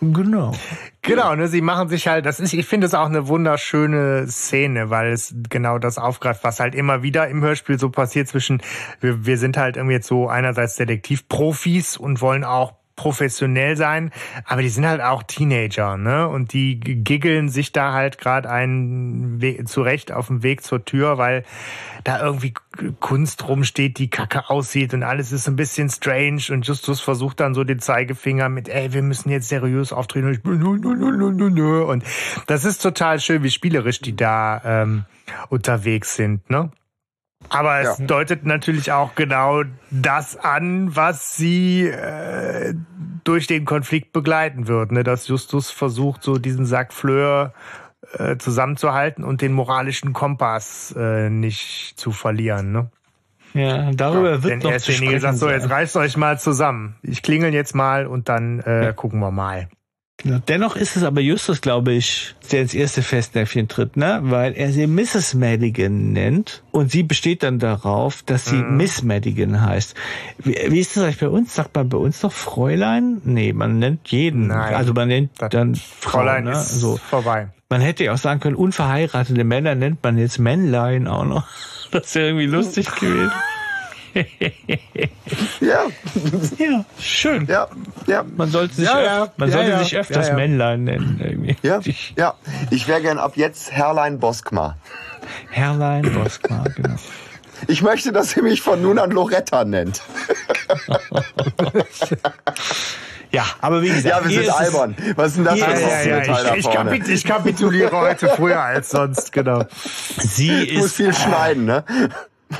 Genau. 0.00 0.54
Genau, 1.02 1.34
ne, 1.34 1.48
sie 1.48 1.60
machen 1.60 1.88
sich 1.88 2.06
halt, 2.06 2.24
das 2.24 2.38
ist, 2.38 2.52
ich 2.52 2.66
finde 2.66 2.86
es 2.86 2.94
auch 2.94 3.06
eine 3.06 3.26
wunderschöne 3.28 4.26
Szene, 4.28 4.90
weil 4.90 5.12
es 5.12 5.34
genau 5.50 5.78
das 5.78 5.98
aufgreift, 5.98 6.44
was 6.44 6.60
halt 6.60 6.74
immer 6.74 7.02
wieder 7.02 7.28
im 7.28 7.42
Hörspiel 7.42 7.78
so 7.78 7.90
passiert 7.90 8.28
zwischen, 8.28 8.62
wir, 9.00 9.26
wir 9.26 9.38
sind 9.38 9.56
halt 9.56 9.76
irgendwie 9.76 9.94
jetzt 9.94 10.06
so 10.06 10.28
einerseits 10.28 10.76
Detektivprofis 10.76 11.96
und 11.96 12.20
wollen 12.20 12.44
auch 12.44 12.74
professionell 12.98 13.76
sein, 13.76 14.10
aber 14.44 14.60
die 14.60 14.68
sind 14.68 14.84
halt 14.84 15.00
auch 15.00 15.22
Teenager, 15.22 15.96
ne? 15.96 16.28
Und 16.28 16.52
die 16.52 16.78
giggeln 16.80 17.48
sich 17.48 17.72
da 17.72 17.92
halt 17.92 18.18
gerade 18.18 18.50
einen 18.50 19.40
Weg, 19.40 19.66
zurecht 19.68 20.12
auf 20.12 20.26
dem 20.26 20.42
Weg 20.42 20.62
zur 20.62 20.84
Tür, 20.84 21.16
weil 21.16 21.44
da 22.04 22.20
irgendwie 22.20 22.52
Kunst 22.98 23.46
rumsteht, 23.48 23.98
die 23.98 24.10
kacke 24.10 24.50
aussieht 24.50 24.92
und 24.94 25.04
alles 25.04 25.32
ist 25.32 25.48
ein 25.48 25.56
bisschen 25.56 25.88
strange 25.88 26.42
und 26.50 26.66
Justus 26.66 27.00
versucht 27.00 27.40
dann 27.40 27.54
so 27.54 27.64
den 27.64 27.78
Zeigefinger 27.78 28.48
mit, 28.48 28.68
ey, 28.68 28.92
wir 28.92 29.02
müssen 29.02 29.30
jetzt 29.30 29.48
seriös 29.48 29.92
auftreten 29.92 30.40
und 31.86 32.04
das 32.46 32.64
ist 32.64 32.82
total 32.82 33.20
schön, 33.20 33.42
wie 33.44 33.50
spielerisch 33.50 34.00
die 34.00 34.16
da 34.16 34.60
ähm, 34.64 35.04
unterwegs 35.48 36.16
sind, 36.16 36.50
ne? 36.50 36.70
Aber 37.50 37.80
es 37.80 37.98
ja. 37.98 38.06
deutet 38.06 38.44
natürlich 38.44 38.92
auch 38.92 39.14
genau 39.14 39.62
das 39.90 40.36
an, 40.36 40.94
was 40.94 41.36
sie 41.36 41.86
äh, 41.86 42.74
durch 43.24 43.46
den 43.46 43.64
Konflikt 43.64 44.12
begleiten 44.12 44.68
wird. 44.68 44.92
Ne? 44.92 45.02
Dass 45.02 45.28
Justus 45.28 45.70
versucht, 45.70 46.22
so 46.22 46.38
diesen 46.38 46.66
Sack 46.66 46.92
Fleur 46.92 47.54
äh, 48.12 48.36
zusammenzuhalten 48.36 49.24
und 49.24 49.40
den 49.40 49.52
moralischen 49.52 50.12
Kompass 50.12 50.94
äh, 50.98 51.30
nicht 51.30 51.94
zu 51.96 52.10
verlieren. 52.10 52.72
Ne? 52.72 52.90
Ja, 53.54 53.90
darüber 53.92 54.30
ja, 54.30 54.42
wird 54.42 54.52
denn 54.52 54.58
noch 54.60 54.70
er 54.70 54.78
zu 54.78 54.92
sprechen 54.92 55.12
gesagt, 55.12 55.38
so 55.38 55.48
jetzt 55.48 55.70
reißt 55.70 55.96
euch 55.96 56.16
mal 56.16 56.38
zusammen. 56.38 56.96
Ich 57.02 57.22
klingel 57.22 57.54
jetzt 57.54 57.74
mal 57.74 58.06
und 58.06 58.28
dann 58.28 58.60
äh, 58.60 58.86
ja. 58.86 58.92
gucken 58.92 59.20
wir 59.20 59.30
mal. 59.30 59.68
Genau. 60.18 60.40
Dennoch 60.48 60.74
ist 60.74 60.96
es 60.96 61.04
aber 61.04 61.20
Justus, 61.20 61.60
glaube 61.60 61.92
ich, 61.92 62.34
der 62.50 62.62
ins 62.62 62.74
erste 62.74 63.02
Festnäpfchen 63.02 63.68
tritt, 63.68 63.96
ne? 63.96 64.18
Weil 64.22 64.54
er 64.54 64.72
sie 64.72 64.88
Mrs. 64.88 65.34
Madigan 65.34 66.12
nennt 66.12 66.64
und 66.72 66.90
sie 66.90 67.04
besteht 67.04 67.44
dann 67.44 67.60
darauf, 67.60 68.24
dass 68.24 68.46
sie 68.46 68.56
mhm. 68.56 68.76
Miss 68.78 69.04
Madigan 69.04 69.60
heißt. 69.60 69.94
Wie, 70.38 70.56
wie 70.66 70.80
ist 70.80 70.96
das 70.96 71.04
eigentlich 71.04 71.20
bei 71.20 71.28
uns? 71.28 71.54
Sagt 71.54 71.76
man 71.76 71.88
bei 71.88 71.98
uns 71.98 72.20
noch 72.24 72.32
Fräulein? 72.32 73.20
Nee, 73.24 73.52
man 73.52 73.78
nennt 73.78 74.08
jeden. 74.08 74.48
Nein, 74.48 74.74
also 74.74 74.92
man 74.92 75.06
nennt 75.06 75.30
dann 75.38 75.76
Fräulein 75.76 76.44
ne? 76.44 76.50
ist 76.50 76.80
so. 76.80 76.96
vorbei. 76.96 77.50
Man 77.68 77.80
hätte 77.80 78.02
ja 78.02 78.14
auch 78.14 78.18
sagen 78.18 78.40
können, 78.40 78.56
unverheiratete 78.56 79.44
Männer 79.44 79.76
nennt 79.76 80.02
man 80.02 80.18
jetzt 80.18 80.38
Männlein 80.38 81.06
auch 81.06 81.24
noch. 81.24 81.46
Das 81.90 82.14
wäre 82.14 82.26
irgendwie 82.26 82.44
lustig 82.44 82.94
gewesen. 82.96 83.32
Ja. 85.60 85.84
Ja, 86.58 86.84
schön. 86.98 87.46
Ja, 87.46 87.68
ja. 88.06 88.24
Man 88.36 88.50
sollte 88.50 88.74
sich, 88.74 88.86
ja, 88.86 89.02
ja. 89.02 89.32
Man 89.36 89.50
sollte 89.50 89.70
ja, 89.70 89.78
sich 89.78 89.96
öfters 89.96 90.32
Männlein 90.32 90.84
nennen. 90.84 91.20
Irgendwie. 91.22 91.56
Ja, 91.62 91.80
ja. 92.16 92.34
Ich 92.70 92.88
wäre 92.88 93.00
gern 93.00 93.18
ab 93.18 93.36
jetzt 93.36 93.72
Herrlein 93.72 94.18
Boskma. 94.18 94.76
Herrlein 95.50 96.12
Boskma, 96.12 96.64
genau. 96.74 96.96
Ich 97.66 97.82
möchte, 97.82 98.12
dass 98.12 98.30
sie 98.30 98.42
mich 98.42 98.62
von 98.62 98.80
nun 98.80 98.98
an 98.98 99.10
Loretta 99.10 99.64
nennt. 99.64 100.02
Ja, 103.30 103.44
aber 103.60 103.82
wie 103.82 103.88
gesagt. 103.88 104.06
Ja, 104.06 104.24
wir 104.24 104.42
sind 104.42 104.50
albern. 104.50 104.96
Was 105.16 105.28
ist 105.28 105.36
denn 105.36 105.44
das 105.44 105.58
für 105.58 105.66
ein 105.66 105.80
ja, 105.80 106.02
ja, 106.02 106.24
ja, 106.24 106.54
ich, 106.54 106.64
ich, 106.64 106.70
kapit 106.70 107.08
ich 107.08 107.24
kapituliere 107.24 107.92
heute 107.92 108.28
früher 108.28 108.62
als 108.62 108.90
sonst, 108.90 109.32
genau. 109.32 109.64
Sie 110.16 110.50
ich 110.50 110.78
muss 110.78 110.94
viel 110.94 111.12
schneiden, 111.12 111.66
ne? 111.66 111.84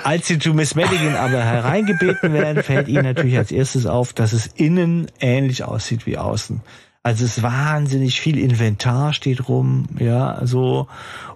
Als 0.04 0.26
sie 0.26 0.38
zu 0.38 0.52
Miss 0.52 0.74
Madigan 0.74 1.16
aber 1.16 1.42
hereingebeten 1.42 2.32
werden, 2.32 2.62
fällt 2.62 2.88
ihnen 2.88 3.04
natürlich 3.04 3.38
als 3.38 3.50
erstes 3.50 3.86
auf, 3.86 4.12
dass 4.12 4.32
es 4.32 4.46
innen 4.46 5.06
ähnlich 5.20 5.64
aussieht 5.64 6.06
wie 6.06 6.18
außen. 6.18 6.60
Also 7.02 7.24
es 7.24 7.38
ist 7.38 7.42
wahnsinnig 7.42 8.20
viel 8.20 8.38
Inventar 8.38 9.14
steht 9.14 9.48
rum, 9.48 9.86
ja, 9.98 10.40
so. 10.44 10.88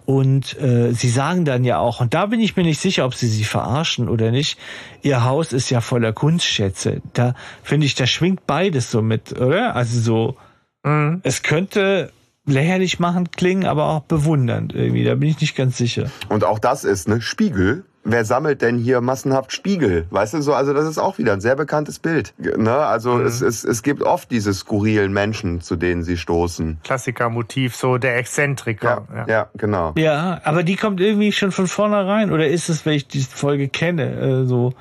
Und 0.04 0.60
äh, 0.60 0.92
sie 0.92 1.08
sagen 1.08 1.44
dann 1.44 1.64
ja 1.64 1.78
auch, 1.78 2.00
und 2.00 2.12
da 2.12 2.26
bin 2.26 2.40
ich 2.40 2.56
mir 2.56 2.64
nicht 2.64 2.80
sicher, 2.80 3.06
ob 3.06 3.14
sie 3.14 3.28
sie 3.28 3.44
verarschen 3.44 4.08
oder 4.08 4.30
nicht, 4.32 4.58
ihr 5.00 5.24
Haus 5.24 5.52
ist 5.52 5.70
ja 5.70 5.80
voller 5.80 6.12
Kunstschätze. 6.12 7.00
Da 7.14 7.34
finde 7.62 7.86
ich, 7.86 7.94
da 7.94 8.06
schwingt 8.06 8.46
beides 8.46 8.90
so 8.90 9.00
mit, 9.00 9.32
oder? 9.32 9.76
Also 9.76 10.00
so, 10.00 10.36
mhm. 10.82 11.20
es 11.22 11.42
könnte 11.42 12.12
lächerlich 12.44 12.98
machen 12.98 13.30
klingen, 13.30 13.64
aber 13.64 13.86
auch 13.86 14.02
bewundernd 14.02 14.74
irgendwie. 14.74 15.04
Da 15.04 15.14
bin 15.14 15.28
ich 15.28 15.40
nicht 15.40 15.56
ganz 15.56 15.78
sicher. 15.78 16.10
Und 16.28 16.44
auch 16.44 16.58
das 16.58 16.84
ist 16.84 17.08
ne 17.08 17.20
Spiegel 17.22 17.84
wer 18.04 18.24
sammelt 18.24 18.62
denn 18.62 18.78
hier 18.78 19.00
massenhaft 19.00 19.52
Spiegel? 19.52 20.06
Weißt 20.10 20.34
du 20.34 20.42
so, 20.42 20.54
also 20.54 20.72
das 20.72 20.86
ist 20.86 20.98
auch 20.98 21.18
wieder 21.18 21.32
ein 21.32 21.40
sehr 21.40 21.56
bekanntes 21.56 21.98
Bild. 21.98 22.34
Ne? 22.38 22.72
Also 22.72 23.14
mhm. 23.14 23.26
es, 23.26 23.40
es, 23.40 23.64
es 23.64 23.82
gibt 23.82 24.02
oft 24.02 24.30
diese 24.30 24.52
skurrilen 24.54 25.12
Menschen, 25.12 25.60
zu 25.60 25.76
denen 25.76 26.02
sie 26.02 26.16
stoßen. 26.16 26.78
Klassiker-Motiv, 26.82 27.76
so 27.76 27.98
der 27.98 28.16
Exzentriker. 28.16 29.06
Ja, 29.10 29.16
ja. 29.16 29.26
ja, 29.28 29.50
genau. 29.56 29.92
Ja, 29.96 30.40
aber 30.44 30.62
die 30.62 30.76
kommt 30.76 31.00
irgendwie 31.00 31.32
schon 31.32 31.52
von 31.52 31.66
vornherein, 31.66 32.32
oder 32.32 32.46
ist 32.48 32.68
es, 32.68 32.84
wenn 32.86 32.94
ich 32.94 33.06
die 33.06 33.20
Folge 33.20 33.68
kenne, 33.68 34.42
äh, 34.42 34.46
so 34.46 34.72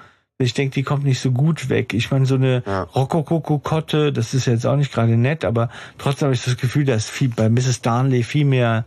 ich 0.41 0.53
denke, 0.55 0.73
die 0.73 0.83
kommt 0.83 1.03
nicht 1.03 1.19
so 1.19 1.31
gut 1.31 1.69
weg. 1.69 1.93
Ich 1.93 2.09
meine, 2.09 2.25
so 2.25 2.33
eine 2.35 2.63
ja. 2.65 2.83
Rokoko-Kotte, 2.83 4.11
das 4.11 4.33
ist 4.33 4.47
jetzt 4.47 4.65
auch 4.65 4.75
nicht 4.75 4.91
gerade 4.91 5.15
nett, 5.15 5.45
aber 5.45 5.69
trotzdem 5.99 6.27
habe 6.27 6.33
ich 6.33 6.43
das 6.43 6.57
Gefühl, 6.57 6.85
dass 6.85 7.09
viel 7.09 7.29
bei 7.29 7.47
Mrs. 7.47 7.81
Darnley 7.81 8.23
viel 8.23 8.45
mehr 8.45 8.85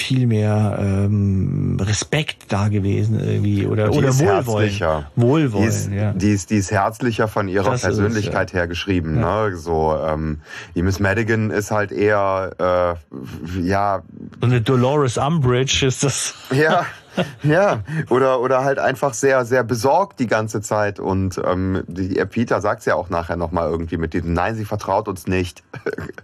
viel 0.00 0.26
mehr 0.26 0.78
ähm, 0.80 1.76
Respekt 1.80 2.46
da 2.48 2.68
gewesen 2.68 3.20
irgendwie 3.20 3.66
oder, 3.66 3.92
oder 3.92 4.18
Wohlwollen. 4.18 4.64
Herzlicher. 4.64 5.10
Wohlwollen, 5.14 5.64
die 5.64 5.68
ist, 5.68 5.90
ja. 5.90 6.12
Die 6.12 6.30
ist, 6.30 6.50
die 6.50 6.56
ist 6.56 6.70
herzlicher 6.70 7.28
von 7.28 7.48
ihrer 7.48 7.72
das 7.72 7.82
Persönlichkeit 7.82 8.48
ist, 8.48 8.54
ja. 8.54 8.60
her 8.60 8.68
geschrieben. 8.68 9.20
Ja. 9.20 9.48
Ne? 9.48 9.56
So, 9.56 9.96
ähm, 10.02 10.40
die 10.74 10.82
Miss 10.82 11.00
Madigan 11.00 11.50
ist 11.50 11.70
halt 11.70 11.92
eher, 11.92 12.98
äh, 13.12 13.60
ja. 13.60 14.02
So 14.40 14.46
eine 14.46 14.60
Dolores 14.62 15.18
Umbridge 15.18 15.86
ist 15.86 16.02
das. 16.02 16.34
Ja. 16.50 16.86
ja, 17.42 17.80
oder, 18.08 18.40
oder 18.40 18.64
halt 18.64 18.78
einfach 18.78 19.14
sehr, 19.14 19.44
sehr 19.44 19.64
besorgt 19.64 20.20
die 20.20 20.26
ganze 20.26 20.60
Zeit. 20.60 21.00
Und 21.00 21.40
ähm, 21.44 21.82
die, 21.86 22.14
Peter 22.26 22.60
sagt 22.60 22.80
es 22.80 22.86
ja 22.86 22.94
auch 22.94 23.10
nachher 23.10 23.36
nochmal 23.36 23.70
irgendwie 23.70 23.96
mit 23.96 24.14
diesem, 24.14 24.32
nein, 24.32 24.54
sie 24.54 24.64
vertraut 24.64 25.08
uns 25.08 25.26
nicht. 25.26 25.62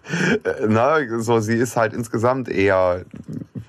Na, 0.69 0.99
so, 1.19 1.41
sie 1.41 1.57
ist 1.57 1.77
halt 1.77 1.93
insgesamt 1.93 2.49
eher, 2.49 3.05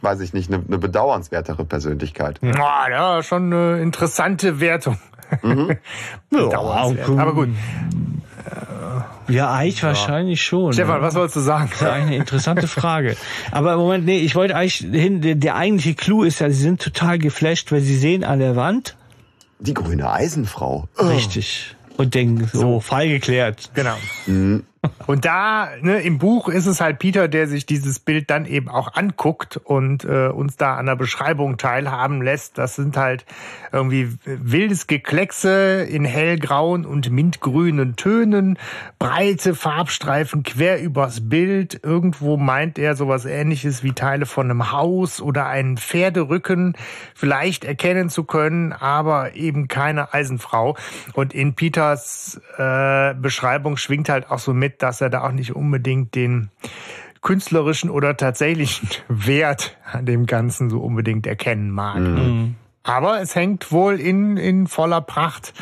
weiß 0.02 0.20
ich 0.22 0.34
nicht, 0.34 0.52
eine, 0.52 0.64
eine 0.66 0.78
bedauernswertere 0.78 1.66
Persönlichkeit. 1.66 2.40
Ja, 2.42 2.90
ja, 2.90 3.24
schon 3.24 3.54
eine 3.54 3.82
interessante 3.82 4.60
Wertung. 4.60 4.98
Mhm. 5.42 5.78
ja, 6.32 6.60
Aber 6.60 7.34
gut. 7.34 7.50
Ja, 9.28 9.52
eigentlich 9.54 9.82
ja. 9.82 9.90
wahrscheinlich 9.90 10.42
schon. 10.42 10.74
Stefan, 10.74 11.02
was 11.02 11.16
wolltest 11.16 11.36
du 11.36 11.40
sagen? 11.42 11.70
Das 11.70 11.82
ist 11.82 11.88
eine 11.88 12.16
interessante 12.16 12.68
Frage. 12.68 13.16
Aber 13.52 13.74
im 13.74 13.80
Moment, 13.80 14.06
nee, 14.06 14.20
ich 14.20 14.36
wollte 14.36 14.56
eigentlich 14.56 14.78
hin, 14.78 15.22
der, 15.22 15.36
der 15.36 15.56
eigentliche 15.56 15.96
Clou 15.96 16.24
ist 16.24 16.40
ja, 16.40 16.50
sie 16.50 16.62
sind 16.62 16.82
total 16.82 17.18
geflasht, 17.20 17.72
weil 17.72 17.82
sie 17.82 17.98
sehen 17.98 18.24
an 18.24 18.40
der 18.40 18.56
Wand. 18.56 18.96
Die 19.60 19.74
grüne 19.74 20.10
Eisenfrau. 20.10 20.88
Richtig. 20.98 21.76
Und 21.98 22.14
denken, 22.14 22.48
so, 22.52 22.60
so 22.60 22.80
frei 22.80 23.08
geklärt. 23.08 23.72
Genau. 23.74 23.96
Mhm. 24.28 24.64
Und 25.06 25.26
da, 25.26 25.70
ne, 25.82 26.02
im 26.02 26.18
Buch 26.18 26.50
ist 26.50 26.66
es 26.66 26.82
halt 26.82 27.00
Peter, 27.00 27.28
der 27.28 27.48
sich 27.48 27.66
dieses 27.66 28.00
Bild 28.00 28.30
dann 28.30 28.46
eben 28.46 28.70
auch 28.70 28.94
anguckt 28.94 29.58
und 29.58 30.04
äh, 30.06 30.28
uns 30.28 30.58
da 30.58 30.76
an 30.76 30.86
der 30.86 30.96
Beschreibung 30.96 31.58
teilhaben 31.58 32.22
lässt. 32.22 32.58
Das 32.58 32.76
sind 32.76 32.98
halt 32.98 33.26
irgendwie 33.72 34.18
wildes 34.26 34.88
Gekleckse 34.88 35.84
in 35.84 36.06
hellgrauen 36.06 36.86
und 36.86 37.10
mintgrünen 37.10 37.96
Tönen, 37.96 38.58
breite 39.00 39.56
Farbstreifen 39.56 40.44
quer 40.44 40.82
übers 40.82 41.30
Bild. 41.30 41.80
Irgendwo 41.84 42.38
meint 42.38 42.80
er 42.80 42.96
sowas 42.96 43.26
ähnliches 43.26 43.84
wie 43.84 43.94
Teile 43.94 44.26
von 44.26 44.50
einem 44.50 44.72
Haus 44.72 45.22
oder 45.22 45.48
einen 45.48 45.78
Pferderücken 45.78 46.76
vielleicht 47.14 47.66
erkennen 47.66 48.10
zu 48.10 48.24
können, 48.24 48.74
aber 48.74 49.36
eben 49.36 49.68
keine 49.68 50.14
Eisenfrau. 50.14 50.76
Und 51.14 51.34
in 51.34 51.54
Peters 51.54 52.40
äh, 52.58 53.14
Beschreibung 53.16 53.78
schwingt 53.78 54.10
halt 54.10 54.30
auch 54.30 54.40
so 54.40 54.54
mit, 54.54 54.77
dass 54.78 55.02
er 55.02 55.10
da 55.10 55.24
auch 55.24 55.32
nicht 55.32 55.56
unbedingt 55.56 56.16
den 56.16 56.50
künstlerischen 57.22 57.90
oder 57.90 58.16
tatsächlichen 58.18 58.90
Wert 59.08 59.78
an 59.92 60.06
dem 60.06 60.26
Ganzen 60.26 60.70
so 60.70 60.80
unbedingt 60.80 61.28
erkennen 61.28 61.72
mag. 61.72 62.00
Mhm. 62.00 62.56
Aber 62.84 63.22
es 63.22 63.36
hängt 63.36 63.72
wohl 63.72 64.00
in, 64.00 64.38
in 64.38 64.68
voller 64.68 65.02
Pracht 65.02 65.54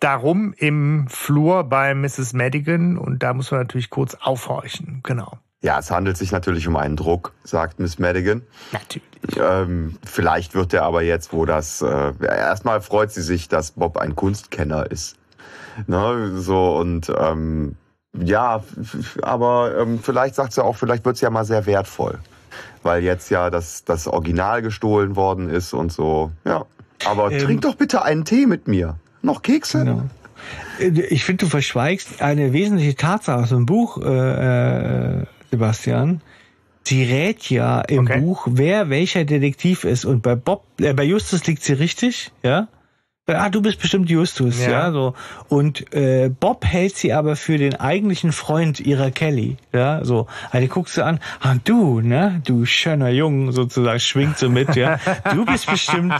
darum 0.00 0.52
im 0.58 1.06
Flur 1.08 1.64
bei 1.64 1.94
Mrs. 1.94 2.34
Madigan 2.34 2.98
und 2.98 3.22
da 3.22 3.32
muss 3.32 3.50
man 3.50 3.60
natürlich 3.60 3.88
kurz 3.88 4.14
aufhorchen. 4.14 5.00
Genau. 5.02 5.38
Ja, 5.62 5.78
es 5.78 5.90
handelt 5.90 6.16
sich 6.16 6.32
natürlich 6.32 6.68
um 6.68 6.76
einen 6.76 6.96
Druck, 6.96 7.32
sagt 7.42 7.80
Miss 7.80 7.98
Madigan. 7.98 8.42
Natürlich. 8.72 9.08
Ähm, 9.36 9.98
vielleicht 10.04 10.54
wird 10.54 10.74
er 10.74 10.82
aber 10.82 11.02
jetzt, 11.02 11.32
wo 11.32 11.46
das 11.46 11.80
äh, 11.82 12.12
erstmal 12.20 12.80
freut 12.82 13.10
sie 13.10 13.22
sich, 13.22 13.48
dass 13.48 13.72
Bob 13.72 13.96
ein 13.96 14.14
Kunstkenner 14.14 14.90
ist. 14.90 15.16
Ne, 15.86 16.32
so 16.36 16.76
und 16.76 17.12
ähm, 17.18 17.76
ja, 18.24 18.62
aber 19.22 19.78
ähm, 19.78 20.00
vielleicht 20.02 20.34
sagt 20.34 20.52
sie 20.52 20.64
auch, 20.64 20.76
vielleicht 20.76 21.04
wird 21.04 21.16
es 21.16 21.20
ja 21.20 21.30
mal 21.30 21.44
sehr 21.44 21.66
wertvoll. 21.66 22.18
Weil 22.82 23.02
jetzt 23.02 23.30
ja 23.30 23.50
das, 23.50 23.84
das 23.84 24.06
Original 24.06 24.62
gestohlen 24.62 25.16
worden 25.16 25.50
ist 25.50 25.72
und 25.72 25.92
so. 25.92 26.30
Ja. 26.44 26.64
Aber 27.04 27.30
ähm, 27.30 27.38
trink 27.38 27.62
doch 27.62 27.74
bitte 27.74 28.02
einen 28.02 28.24
Tee 28.24 28.46
mit 28.46 28.68
mir. 28.68 28.96
Noch 29.22 29.42
Kekse? 29.42 29.78
Genau. 29.80 30.02
Äh, 30.78 31.00
ich 31.08 31.24
finde, 31.24 31.44
du 31.44 31.50
verschweigst 31.50 32.22
eine 32.22 32.52
wesentliche 32.52 32.94
Tatsache 32.94 33.42
aus 33.42 33.48
dem 33.50 33.66
Buch, 33.66 33.98
äh, 34.02 35.20
äh, 35.20 35.26
Sebastian. 35.50 36.20
Sie 36.84 37.02
rät 37.02 37.50
ja 37.50 37.80
im 37.80 38.06
okay. 38.06 38.20
Buch, 38.20 38.46
wer 38.48 38.88
welcher 38.88 39.24
Detektiv 39.24 39.84
ist. 39.84 40.04
Und 40.04 40.22
bei 40.22 40.36
Bob, 40.36 40.64
äh, 40.80 40.92
bei 40.94 41.02
Justus 41.02 41.46
liegt 41.46 41.64
sie 41.64 41.72
richtig, 41.72 42.32
ja 42.42 42.68
ah, 43.34 43.48
du 43.48 43.60
bist 43.60 43.80
bestimmt 43.80 44.08
Justus, 44.08 44.60
ja, 44.60 44.70
ja 44.70 44.92
so. 44.92 45.14
Und 45.48 45.92
äh, 45.92 46.28
Bob 46.28 46.64
hält 46.64 46.96
sie 46.96 47.12
aber 47.12 47.36
für 47.36 47.58
den 47.58 47.74
eigentlichen 47.74 48.32
Freund 48.32 48.78
ihrer 48.80 49.10
Kelly, 49.10 49.56
ja, 49.72 50.04
so. 50.04 50.26
Also 50.50 50.68
guckst 50.68 50.96
du 50.96 51.04
an, 51.04 51.18
ah, 51.40 51.56
du, 51.64 52.00
ne, 52.00 52.40
du 52.44 52.64
schöner 52.66 53.08
Jung, 53.08 53.52
sozusagen, 53.52 53.98
schwingt 53.98 54.38
so 54.38 54.48
mit, 54.48 54.76
ja. 54.76 54.98
Du 55.32 55.44
bist 55.44 55.66
bestimmt 55.66 56.14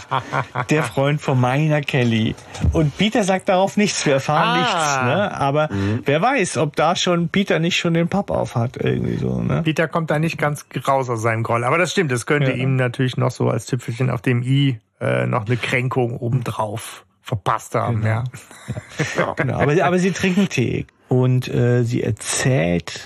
der 0.71 0.83
Freund 0.83 1.21
von 1.21 1.41
meiner 1.41 1.81
Kelly. 1.81 2.35
Und 2.73 2.97
Peter 2.99 3.23
sagt 3.23 3.49
darauf 3.49 3.77
nichts, 3.77 4.05
wir 4.07 4.15
erfahren 4.15 4.49
ah. 4.49 4.59
nichts, 4.59 5.03
ne. 5.05 5.41
Aber 5.41 5.69
mhm. 5.73 6.03
wer 6.05 6.21
weiß, 6.21 6.59
ob 6.59 6.75
da 6.77 6.97
schon 6.97 7.29
Peter 7.29 7.59
nicht 7.59 7.77
schon 7.77 7.95
den 7.95 8.09
Papp 8.09 8.31
auf 8.31 8.57
hat, 8.57 8.77
irgendwie 8.77 9.17
so, 9.17 9.41
ne. 9.41 9.63
Peter 9.63 9.87
kommt 9.87 10.11
da 10.11 10.19
nicht 10.19 10.39
ganz 10.39 10.67
raus 10.87 11.09
aus 11.09 11.23
seinem 11.23 11.43
Groll. 11.43 11.65
Aber 11.65 11.79
das 11.79 11.93
stimmt, 11.93 12.11
das 12.11 12.27
könnte 12.27 12.51
ja. 12.51 12.57
ihm 12.57 12.77
natürlich 12.77 13.17
noch 13.17 13.31
so 13.31 13.49
als 13.49 13.67
Tüpfelchen 13.67 14.11
auf 14.11 14.23
dem 14.23 14.43
i 14.43 14.81
äh, 15.01 15.27
noch 15.27 15.47
eine 15.47 15.57
Kränkung 15.57 16.17
obendrauf 16.17 17.05
verpasst 17.23 17.75
haben. 17.75 18.03
Genau. 18.03 18.09
Ja. 18.09 18.25
ja. 19.19 19.33
genau. 19.35 19.61
Aber, 19.61 19.85
aber 19.85 19.99
sie 19.99 20.13
trinken 20.13 20.49
Tee 20.49 20.87
und 21.09 21.49
äh, 21.49 21.83
sie 21.83 22.03
erzählt, 22.03 23.01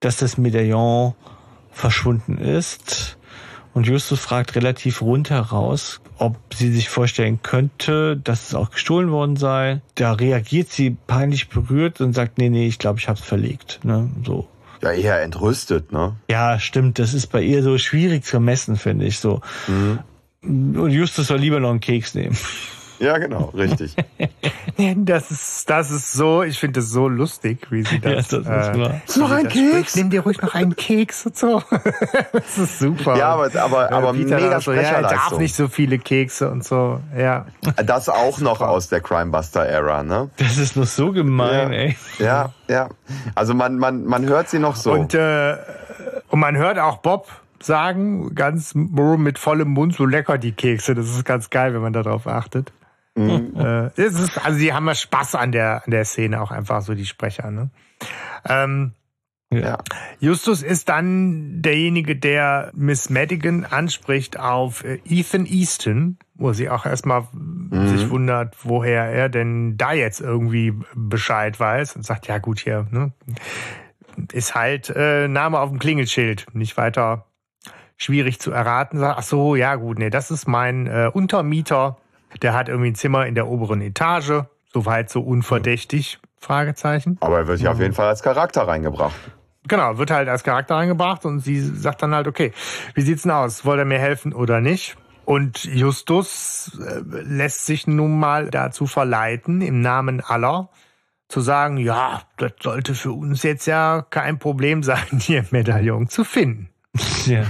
dass 0.00 0.16
das 0.18 0.36
Medaillon 0.38 1.14
verschwunden 1.70 2.38
ist. 2.38 3.16
Und 3.74 3.86
Justus 3.86 4.20
fragt 4.20 4.54
relativ 4.54 5.00
rundheraus, 5.00 6.02
ob 6.18 6.36
sie 6.54 6.70
sich 6.70 6.90
vorstellen 6.90 7.40
könnte, 7.42 8.18
dass 8.18 8.48
es 8.48 8.54
auch 8.54 8.70
gestohlen 8.70 9.10
worden 9.10 9.36
sei. 9.36 9.80
Da 9.94 10.12
reagiert 10.12 10.68
sie 10.68 10.96
peinlich 11.06 11.48
berührt 11.48 12.02
und 12.02 12.12
sagt, 12.12 12.36
nee, 12.36 12.50
nee, 12.50 12.66
ich 12.66 12.78
glaube, 12.78 12.98
ich 12.98 13.08
habe 13.08 13.18
es 13.18 13.24
verlegt. 13.24 13.80
Ne? 13.82 14.10
So. 14.26 14.46
Ja, 14.82 14.90
eher 14.90 15.22
entrüstet, 15.22 15.92
ne? 15.92 16.16
Ja, 16.28 16.58
stimmt. 16.58 16.98
Das 16.98 17.14
ist 17.14 17.28
bei 17.28 17.40
ihr 17.40 17.62
so 17.62 17.78
schwierig 17.78 18.24
zu 18.24 18.40
messen, 18.40 18.76
finde 18.76 19.06
ich 19.06 19.20
so. 19.20 19.40
Mhm. 19.68 20.00
Und 20.42 20.90
Justus 20.90 21.28
soll 21.28 21.38
lieber 21.38 21.60
noch 21.60 21.70
einen 21.70 21.80
Keks 21.80 22.14
nehmen. 22.14 22.36
Ja, 23.02 23.18
genau, 23.18 23.46
richtig. 23.56 23.96
das 24.96 25.32
ist, 25.32 25.68
das 25.68 25.90
ist 25.90 26.12
so, 26.12 26.44
ich 26.44 26.60
finde 26.60 26.78
das 26.78 26.90
so 26.90 27.08
lustig, 27.08 27.66
wie 27.70 27.82
sie 27.82 27.98
das. 27.98 28.30
Ja, 28.30 28.38
das 28.38 28.68
ist 28.68 29.16
äh, 29.16 29.18
noch 29.18 29.30
ein 29.32 29.48
Keks? 29.48 29.96
Nimm 29.96 30.10
dir 30.10 30.20
ruhig 30.20 30.40
noch 30.40 30.54
einen 30.54 30.76
Keks 30.76 31.26
und 31.26 31.36
so. 31.36 31.60
das 32.32 32.58
ist 32.58 32.78
super. 32.78 33.16
Ja, 33.16 33.30
aber, 33.30 33.50
aber, 33.60 33.90
äh, 33.90 33.94
aber 33.94 34.12
Peter 34.12 34.38
mega 34.38 34.60
so, 34.60 34.72
ja, 34.72 35.02
darf 35.02 35.36
nicht 35.36 35.56
so 35.56 35.66
viele 35.66 35.98
Kekse 35.98 36.48
und 36.48 36.62
so, 36.62 37.00
ja. 37.18 37.46
Das 37.84 38.08
auch 38.08 38.38
noch 38.38 38.60
aus 38.60 38.86
der 38.88 39.00
Crimebuster-Ära, 39.00 40.04
ne? 40.04 40.30
Das 40.36 40.58
ist 40.58 40.76
noch 40.76 40.86
so 40.86 41.10
gemein, 41.10 41.72
ja. 41.72 41.78
ey. 41.78 41.96
Ja, 42.20 42.52
ja. 42.68 42.88
Also 43.34 43.52
man, 43.54 43.78
man, 43.78 44.04
man 44.04 44.26
hört 44.26 44.48
sie 44.48 44.60
noch 44.60 44.76
so. 44.76 44.92
Und, 44.92 45.12
äh, 45.12 45.56
und 46.28 46.38
man 46.38 46.56
hört 46.56 46.78
auch 46.78 46.98
Bob 46.98 47.26
sagen, 47.64 48.34
ganz 48.34 48.74
mit 48.74 49.38
vollem 49.38 49.68
Mund, 49.70 49.94
so 49.94 50.04
lecker 50.04 50.38
die 50.38 50.52
Kekse. 50.52 50.94
Das 50.94 51.08
ist 51.08 51.24
ganz 51.24 51.50
geil, 51.50 51.74
wenn 51.74 51.82
man 51.82 51.92
darauf 51.92 52.26
achtet. 52.26 52.72
Mhm. 53.14 53.52
Äh, 53.56 53.86
es 54.00 54.18
ist, 54.18 54.44
also 54.44 54.58
die 54.58 54.72
haben 54.72 54.86
ja 54.86 54.94
Spaß 54.94 55.34
an 55.34 55.52
der, 55.52 55.84
an 55.84 55.90
der 55.90 56.04
Szene, 56.04 56.40
auch 56.40 56.50
einfach 56.50 56.82
so 56.82 56.94
die 56.94 57.06
Sprecher. 57.06 57.50
Ne? 57.50 57.70
Ähm, 58.48 58.92
ja. 59.50 59.78
Justus 60.18 60.62
ist 60.62 60.88
dann 60.88 61.60
derjenige, 61.60 62.16
der 62.16 62.70
Miss 62.74 63.10
Madigan 63.10 63.66
anspricht 63.66 64.38
auf 64.38 64.82
äh, 64.82 65.00
Ethan 65.04 65.44
Easton, 65.44 66.18
wo 66.34 66.54
sie 66.54 66.70
auch 66.70 66.86
erstmal 66.86 67.28
mhm. 67.32 67.88
sich 67.88 68.08
wundert, 68.08 68.56
woher 68.62 69.04
er 69.04 69.28
denn 69.28 69.76
da 69.76 69.92
jetzt 69.92 70.20
irgendwie 70.20 70.72
Bescheid 70.94 71.60
weiß 71.60 71.96
und 71.96 72.02
sagt, 72.04 72.28
ja 72.28 72.38
gut, 72.38 72.60
hier, 72.60 72.86
ne? 72.90 73.12
Ist 74.32 74.54
halt 74.54 74.90
äh, 74.94 75.26
Name 75.26 75.58
auf 75.58 75.70
dem 75.70 75.78
Klingelschild, 75.78 76.46
nicht 76.52 76.76
weiter 76.76 77.26
schwierig 77.96 78.40
zu 78.40 78.50
erraten. 78.50 78.98
Sagt, 78.98 79.18
ach 79.18 79.22
so, 79.22 79.54
ja 79.56 79.76
gut, 79.76 79.98
nee, 79.98 80.10
das 80.10 80.30
ist 80.30 80.46
mein 80.46 80.86
äh, 80.86 81.10
Untermieter 81.12 81.96
der 82.40 82.54
hat 82.54 82.68
irgendwie 82.68 82.90
ein 82.90 82.94
Zimmer 82.94 83.26
in 83.26 83.34
der 83.34 83.48
oberen 83.48 83.80
Etage. 83.80 84.44
Soweit 84.72 85.10
so 85.10 85.20
unverdächtig? 85.20 86.18
Fragezeichen. 86.38 87.18
Aber 87.20 87.38
er 87.38 87.46
wird 87.46 87.60
ja 87.60 87.70
auf 87.70 87.78
jeden 87.78 87.94
Fall 87.94 88.08
als 88.08 88.22
Charakter 88.22 88.66
reingebracht. 88.66 89.14
Genau, 89.68 89.98
wird 89.98 90.10
halt 90.10 90.28
als 90.28 90.42
Charakter 90.42 90.76
reingebracht 90.76 91.24
und 91.24 91.38
sie 91.38 91.60
sagt 91.60 92.02
dann 92.02 92.14
halt, 92.14 92.26
okay, 92.26 92.52
wie 92.94 93.02
sieht's 93.02 93.22
denn 93.22 93.30
aus? 93.30 93.64
Wollt 93.64 93.78
er 93.78 93.84
mir 93.84 93.98
helfen 93.98 94.32
oder 94.32 94.60
nicht? 94.60 94.96
Und 95.24 95.62
Justus 95.64 96.80
äh, 96.84 97.00
lässt 97.22 97.66
sich 97.66 97.86
nun 97.86 98.18
mal 98.18 98.50
dazu 98.50 98.86
verleiten, 98.86 99.60
im 99.60 99.80
Namen 99.80 100.20
aller 100.20 100.70
zu 101.28 101.40
sagen, 101.40 101.76
ja, 101.76 102.22
das 102.38 102.52
sollte 102.60 102.94
für 102.94 103.12
uns 103.12 103.44
jetzt 103.44 103.66
ja 103.66 104.04
kein 104.10 104.40
Problem 104.40 104.82
sein, 104.82 105.06
hier 105.20 105.44
Medaillon 105.52 106.08
zu 106.08 106.24
finden. 106.24 106.71
Ja. 107.26 107.44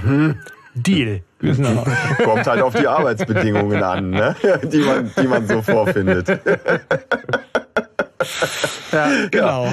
Deal. 0.74 1.22
Genau. 1.40 1.84
Kommt 2.24 2.46
halt 2.46 2.62
auf 2.62 2.74
die 2.74 2.86
Arbeitsbedingungen 2.86 3.82
an, 3.82 4.10
ne? 4.10 4.36
die, 4.72 4.78
man, 4.78 5.10
die 5.20 5.26
man 5.26 5.46
so 5.46 5.60
vorfindet. 5.60 6.28
ja, 8.92 9.08
genau. 9.30 9.68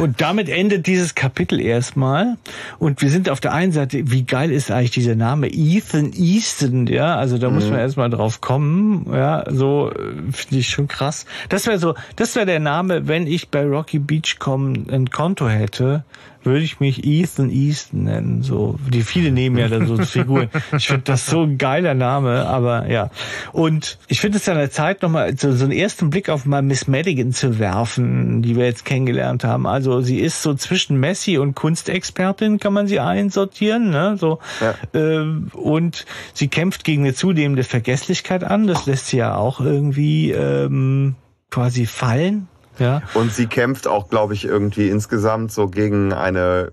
Und 0.00 0.20
damit 0.20 0.48
endet 0.48 0.86
dieses 0.86 1.14
Kapitel 1.14 1.60
erstmal. 1.60 2.36
Und 2.78 3.02
wir 3.02 3.10
sind 3.10 3.28
auf 3.28 3.40
der 3.40 3.52
einen 3.52 3.72
Seite, 3.72 4.10
wie 4.10 4.24
geil 4.24 4.52
ist 4.52 4.70
eigentlich 4.70 4.92
dieser 4.92 5.16
Name 5.16 5.48
Ethan 5.48 6.12
Easton, 6.12 6.86
ja? 6.86 7.16
Also 7.16 7.38
da 7.38 7.48
mhm. 7.48 7.56
muss 7.56 7.68
man 7.68 7.80
erstmal 7.80 8.10
drauf 8.10 8.40
kommen, 8.40 9.06
ja? 9.12 9.44
So 9.50 9.90
äh, 9.90 10.32
finde 10.32 10.60
ich 10.60 10.68
schon 10.68 10.88
krass. 10.88 11.26
Das 11.48 11.66
wäre 11.66 11.78
so, 11.78 11.94
das 12.14 12.36
wäre 12.36 12.46
der 12.46 12.60
Name, 12.60 13.08
wenn 13.08 13.26
ich 13.26 13.48
bei 13.48 13.64
Rocky 13.64 13.98
Beach 13.98 14.38
kommen 14.38 14.88
ein 14.90 15.10
Konto 15.10 15.48
hätte, 15.48 16.04
würde 16.46 16.62
ich 16.62 16.80
mich 16.80 17.04
Ethan 17.04 17.50
Easton 17.50 18.04
nennen. 18.04 18.42
So, 18.42 18.78
die 18.88 19.02
viele 19.02 19.30
nehmen 19.30 19.58
ja 19.58 19.68
dann 19.68 19.86
so 19.86 19.96
Figuren. 19.96 20.48
Ich 20.76 20.88
finde 20.88 21.02
das 21.04 21.26
so 21.26 21.42
ein 21.42 21.58
geiler 21.58 21.94
Name, 21.94 22.46
aber 22.46 22.88
ja. 22.88 23.10
Und 23.52 23.98
ich 24.08 24.20
finde 24.20 24.38
es 24.38 24.48
an 24.48 24.56
der 24.56 24.70
Zeit, 24.70 25.02
nochmal 25.02 25.36
so, 25.36 25.52
so 25.52 25.64
einen 25.64 25.72
ersten 25.72 26.10
Blick 26.10 26.28
auf 26.28 26.44
mal 26.44 26.62
Miss 26.62 26.86
Madigan 26.86 27.32
zu 27.32 27.58
werfen, 27.58 28.42
die 28.42 28.56
wir 28.56 28.64
jetzt 28.64 28.84
kennengelernt 28.84 29.44
haben. 29.44 29.66
Also 29.66 30.00
sie 30.00 30.18
ist 30.18 30.42
so 30.42 30.54
zwischen 30.54 30.98
Messi 30.98 31.38
und 31.38 31.54
Kunstexpertin, 31.54 32.58
kann 32.58 32.72
man 32.72 32.86
sie 32.86 33.00
einsortieren. 33.00 33.90
Ne? 33.90 34.16
So, 34.18 34.38
ja. 34.60 34.74
äh, 34.98 35.26
und 35.52 36.06
sie 36.32 36.48
kämpft 36.48 36.84
gegen 36.84 37.02
eine 37.02 37.14
zunehmende 37.14 37.64
Vergesslichkeit 37.64 38.44
an. 38.44 38.66
Das 38.66 38.86
lässt 38.86 39.08
sie 39.08 39.18
ja 39.18 39.34
auch 39.36 39.60
irgendwie 39.60 40.30
ähm, 40.30 41.16
quasi 41.50 41.86
fallen 41.86 42.48
ja. 42.78 43.02
Und 43.14 43.32
sie 43.32 43.46
kämpft 43.46 43.86
auch, 43.86 44.08
glaube 44.08 44.34
ich, 44.34 44.44
irgendwie 44.44 44.88
insgesamt 44.88 45.52
so 45.52 45.68
gegen 45.68 46.12
eine 46.12 46.70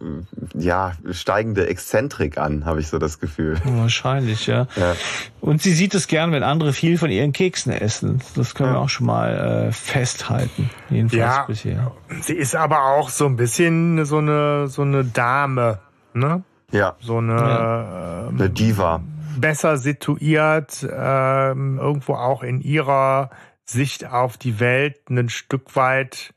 ja 0.54 0.94
steigende 1.12 1.68
Exzentrik 1.68 2.38
an, 2.38 2.66
habe 2.66 2.80
ich 2.80 2.88
so 2.88 3.00
das 3.00 3.20
Gefühl. 3.20 3.58
Wahrscheinlich, 3.64 4.48
ja. 4.48 4.68
ja. 4.76 4.96
Und 5.42 5.62
sie 5.62 5.74
sieht 5.74 5.94
es 5.96 6.08
gern, 6.08 6.32
wenn 6.32 6.44
andere 6.44 6.74
viel 6.74 6.98
von 6.98 7.10
ihren 7.10 7.34
Keksen 7.34 7.72
essen. 7.72 8.22
Das 8.36 8.56
können 8.56 8.70
ja. 8.70 8.76
wir 8.76 8.82
auch 8.82 8.90
schon 8.90 9.08
mal 9.08 9.68
äh, 9.68 9.72
festhalten. 9.72 10.70
Jedenfalls 10.90 11.20
ja. 11.20 11.44
bisher. 11.46 11.92
Sie 12.22 12.36
ist 12.36 12.56
aber 12.56 12.86
auch 12.86 13.10
so 13.10 13.26
ein 13.26 13.36
bisschen 13.36 14.06
so 14.06 14.18
eine 14.18 14.68
so 14.68 14.82
eine 14.82 15.04
Dame, 15.04 15.80
ne? 16.14 16.44
Ja. 16.74 16.96
So 17.00 17.18
eine, 17.20 17.36
ja. 17.36 18.28
Ähm, 18.28 18.36
eine 18.36 18.50
Diva. 18.50 19.02
Besser 19.38 19.78
situiert, 19.78 20.86
ähm, 20.92 21.80
irgendwo 21.80 22.16
auch 22.16 22.44
in 22.44 22.62
ihrer 22.62 23.30
Sicht 23.66 24.06
auf 24.06 24.38
die 24.38 24.60
Welt 24.60 25.10
ein 25.10 25.30
Stück 25.30 25.76
weit 25.76 26.34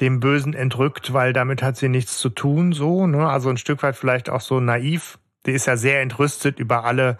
dem 0.00 0.20
Bösen 0.20 0.54
entrückt, 0.54 1.12
weil 1.12 1.32
damit 1.32 1.62
hat 1.62 1.76
sie 1.76 1.88
nichts 1.88 2.18
zu 2.18 2.28
tun, 2.28 2.72
so, 2.72 3.06
ne? 3.06 3.28
Also 3.28 3.50
ein 3.50 3.56
Stück 3.56 3.82
weit 3.82 3.96
vielleicht 3.96 4.30
auch 4.30 4.40
so 4.40 4.58
naiv. 4.58 5.18
Die 5.46 5.52
ist 5.52 5.66
ja 5.66 5.76
sehr 5.76 6.00
entrüstet 6.00 6.58
über 6.58 6.84
alle 6.84 7.18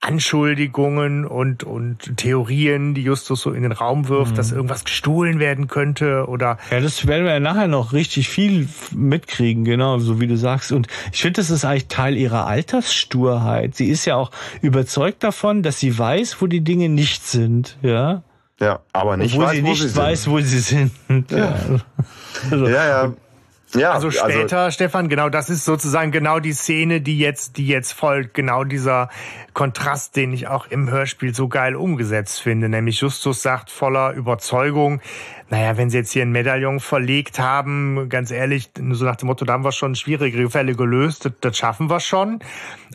Anschuldigungen 0.00 1.24
und, 1.24 1.64
und 1.64 2.16
Theorien, 2.16 2.94
die 2.94 3.02
Justus 3.02 3.40
so 3.40 3.50
in 3.50 3.62
den 3.62 3.72
Raum 3.72 4.08
wirft, 4.08 4.32
mhm. 4.32 4.36
dass 4.36 4.52
irgendwas 4.52 4.84
gestohlen 4.84 5.38
werden 5.38 5.68
könnte 5.68 6.26
oder. 6.28 6.58
Ja, 6.70 6.80
das 6.80 7.06
werden 7.06 7.24
wir 7.24 7.32
ja 7.32 7.40
nachher 7.40 7.66
noch 7.66 7.92
richtig 7.92 8.28
viel 8.28 8.68
mitkriegen, 8.92 9.64
genau, 9.64 9.98
so 9.98 10.20
wie 10.20 10.26
du 10.26 10.36
sagst. 10.36 10.72
Und 10.72 10.86
ich 11.12 11.22
finde, 11.22 11.40
das 11.40 11.50
ist 11.50 11.64
eigentlich 11.64 11.88
Teil 11.88 12.16
ihrer 12.16 12.46
Alterssturheit. 12.46 13.74
Sie 13.74 13.88
ist 13.88 14.04
ja 14.04 14.16
auch 14.16 14.30
überzeugt 14.60 15.24
davon, 15.24 15.62
dass 15.62 15.80
sie 15.80 15.98
weiß, 15.98 16.40
wo 16.40 16.46
die 16.46 16.62
Dinge 16.62 16.88
nicht 16.88 17.26
sind, 17.26 17.78
ja. 17.82 18.22
Ja, 18.60 18.80
aber 18.92 19.16
nicht 19.16 19.34
Obwohl 19.34 19.46
weiß, 19.46 19.56
sie 19.56 19.62
nicht 19.62 19.82
wo 19.82 19.86
sie 19.88 19.96
weiß, 19.96 20.22
sind. 20.22 20.32
wo 20.32 20.40
sie 20.40 20.58
sind. 20.60 20.92
Ja, 21.30 21.54
also, 22.50 22.66
ja. 22.66 22.88
ja. 22.88 23.12
Ja, 23.74 23.92
also, 23.92 24.06
also 24.06 24.10
später, 24.10 24.58
also, 24.60 24.74
Stefan, 24.74 25.08
genau, 25.08 25.28
das 25.28 25.50
ist 25.50 25.64
sozusagen 25.64 26.12
genau 26.12 26.38
die 26.38 26.52
Szene, 26.52 27.00
die 27.00 27.18
jetzt, 27.18 27.56
die 27.56 27.66
jetzt 27.66 27.92
folgt, 27.92 28.34
genau 28.34 28.62
dieser 28.64 29.10
Kontrast, 29.56 30.16
den 30.16 30.34
ich 30.34 30.48
auch 30.48 30.66
im 30.66 30.90
Hörspiel 30.90 31.34
so 31.34 31.48
geil 31.48 31.76
umgesetzt 31.76 32.42
finde. 32.42 32.68
Nämlich 32.68 33.00
Justus 33.00 33.40
sagt 33.40 33.70
voller 33.70 34.12
Überzeugung, 34.12 35.00
naja, 35.48 35.76
wenn 35.76 35.90
sie 35.90 35.98
jetzt 35.98 36.10
hier 36.10 36.22
ein 36.22 36.32
Medaillon 36.32 36.80
verlegt 36.80 37.38
haben, 37.38 38.08
ganz 38.08 38.32
ehrlich, 38.32 38.70
so 38.90 39.04
nach 39.04 39.14
dem 39.14 39.28
Motto, 39.28 39.44
da 39.44 39.52
haben 39.52 39.64
wir 39.64 39.70
schon 39.70 39.94
schwierige 39.94 40.50
Fälle 40.50 40.74
gelöst, 40.74 41.24
das, 41.24 41.32
das 41.40 41.56
schaffen 41.56 41.88
wir 41.88 42.00
schon. 42.00 42.40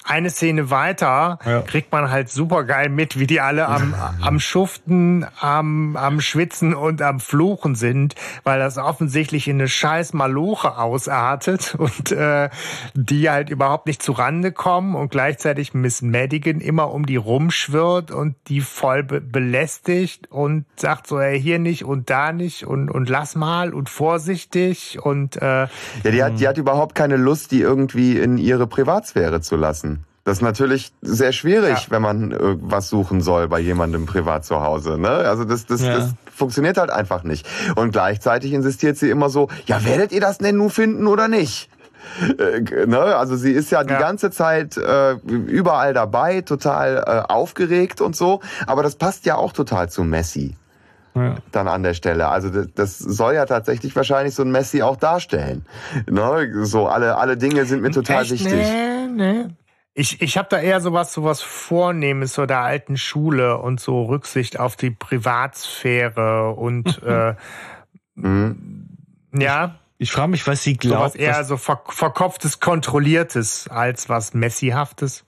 Eine 0.03 0.29
Szene 0.29 0.69
weiter 0.69 1.39
ja. 1.45 1.61
kriegt 1.61 1.93
man 1.93 2.11
halt 2.11 2.29
super 2.29 2.65
geil 2.65 2.89
mit, 2.89 3.17
wie 3.17 3.27
die 3.27 3.39
alle 3.39 3.67
am, 3.67 3.95
am 4.21 4.39
Schuften, 4.39 5.25
am, 5.39 5.95
am 5.95 6.19
Schwitzen 6.19 6.73
und 6.73 7.01
am 7.01 7.21
Fluchen 7.21 7.75
sind, 7.75 8.15
weil 8.43 8.59
das 8.59 8.77
offensichtlich 8.77 9.47
in 9.47 9.55
eine 9.55 9.69
scheiß 9.69 10.11
Maloche 10.11 10.77
ausartet 10.77 11.75
und 11.77 12.11
äh, 12.11 12.49
die 12.95 13.29
halt 13.29 13.49
überhaupt 13.49 13.87
nicht 13.87 14.03
zu 14.03 14.11
Rande 14.11 14.51
kommen 14.51 14.95
und 14.95 15.09
gleichzeitig 15.09 15.73
Miss 15.73 16.01
Madigan 16.01 16.50
immer 16.59 16.91
um 16.91 17.05
die 17.05 17.15
rumschwirrt 17.15 18.11
und 18.11 18.35
die 18.47 18.61
voll 18.61 19.03
be 19.03 19.21
belästigt 19.21 20.29
und 20.29 20.65
sagt 20.75 21.07
so, 21.07 21.19
ey, 21.19 21.39
hier 21.39 21.59
nicht 21.59 21.85
und 21.85 22.09
da 22.09 22.33
nicht 22.33 22.41
nicht 22.41 22.65
und, 22.65 22.89
und 22.89 23.09
lass 23.09 23.35
mal 23.35 23.73
und 23.73 23.89
vorsichtig 23.89 24.99
und 25.01 25.37
äh, 25.37 25.67
Ja, 26.03 26.11
die 26.11 26.23
hat, 26.23 26.39
die 26.39 26.47
hat 26.47 26.57
überhaupt 26.57 26.95
keine 26.95 27.17
Lust, 27.17 27.51
die 27.51 27.61
irgendwie 27.61 28.17
in 28.17 28.37
ihre 28.37 28.67
Privatsphäre 28.67 29.41
zu 29.41 29.55
lassen. 29.55 30.05
Das 30.23 30.37
ist 30.37 30.41
natürlich 30.43 30.91
sehr 31.01 31.31
schwierig, 31.31 31.85
ja. 31.85 31.85
wenn 31.89 32.01
man 32.01 32.35
was 32.61 32.89
suchen 32.89 33.21
soll 33.21 33.47
bei 33.47 33.59
jemandem 33.59 34.05
privat 34.05 34.45
zu 34.45 34.61
Hause. 34.61 34.99
Ne? 34.99 35.09
Also 35.09 35.45
das, 35.45 35.65
das, 35.65 35.81
ja. 35.81 35.95
das 35.95 36.13
funktioniert 36.31 36.77
halt 36.77 36.91
einfach 36.91 37.23
nicht. 37.23 37.47
Und 37.75 37.91
gleichzeitig 37.91 38.53
insistiert 38.53 38.97
sie 38.97 39.09
immer 39.09 39.29
so, 39.29 39.47
ja, 39.65 39.83
werdet 39.83 40.11
ihr 40.11 40.21
das 40.21 40.37
denn 40.37 40.57
nun 40.57 40.69
finden 40.69 41.07
oder 41.07 41.27
nicht? 41.27 41.69
Äh, 42.37 42.85
ne? 42.85 42.99
Also 42.99 43.35
sie 43.35 43.51
ist 43.51 43.71
ja 43.71 43.83
die 43.83 43.93
ja. 43.93 43.99
ganze 43.99 44.31
Zeit 44.31 44.77
äh, 44.77 45.13
überall 45.13 45.93
dabei, 45.93 46.41
total 46.41 47.03
äh, 47.05 47.31
aufgeregt 47.31 48.01
und 48.01 48.15
so. 48.15 48.41
Aber 48.67 48.83
das 48.83 48.95
passt 48.95 49.25
ja 49.25 49.35
auch 49.35 49.53
total 49.53 49.89
zu 49.89 50.03
Messi 50.03 50.55
ja. 51.15 51.35
dann 51.51 51.67
an 51.67 51.83
der 51.83 51.93
Stelle. 51.93 52.27
Also 52.27 52.49
das, 52.49 52.67
das, 52.73 52.97
soll 52.97 53.35
ja 53.35 53.45
tatsächlich 53.45 53.95
wahrscheinlich 53.95 54.35
so 54.35 54.43
ein 54.43 54.51
Messi 54.51 54.81
auch 54.81 54.97
darstellen. 54.97 55.65
Ne? 56.09 56.65
So 56.65 56.87
alle, 56.87 57.17
alle 57.17 57.37
Dinge 57.37 57.65
sind 57.65 57.81
mir 57.81 57.91
total 57.91 58.23
Echt? 58.23 58.31
wichtig. 58.31 58.53
Nee, 58.53 59.07
nee. 59.07 59.45
Ich, 59.93 60.21
ich 60.21 60.37
habe 60.37 60.47
da 60.49 60.57
eher 60.57 60.79
sowas, 60.79 61.11
sowas 61.11 61.41
Vornehmes 61.41 62.33
so 62.33 62.45
der 62.45 62.61
alten 62.61 62.95
Schule 62.95 63.57
und 63.57 63.81
so 63.81 64.03
Rücksicht 64.03 64.57
auf 64.57 64.77
die 64.77 64.91
Privatsphäre 64.91 66.51
und 66.51 67.03
äh, 67.05 67.35
mhm. 68.15 68.87
ja. 69.33 69.75
Ich, 70.01 70.11
frage 70.11 70.31
mich, 70.31 70.47
was 70.47 70.63
sie 70.63 70.77
glaubt. 70.77 71.13
Sowas 71.13 71.15
eher 71.15 71.43
so 71.43 71.57
ver 71.57 71.81
verkopftes, 71.87 72.59
kontrolliertes 72.59 73.67
als 73.67 74.09
was 74.09 74.33
Messihaftes. 74.33 75.25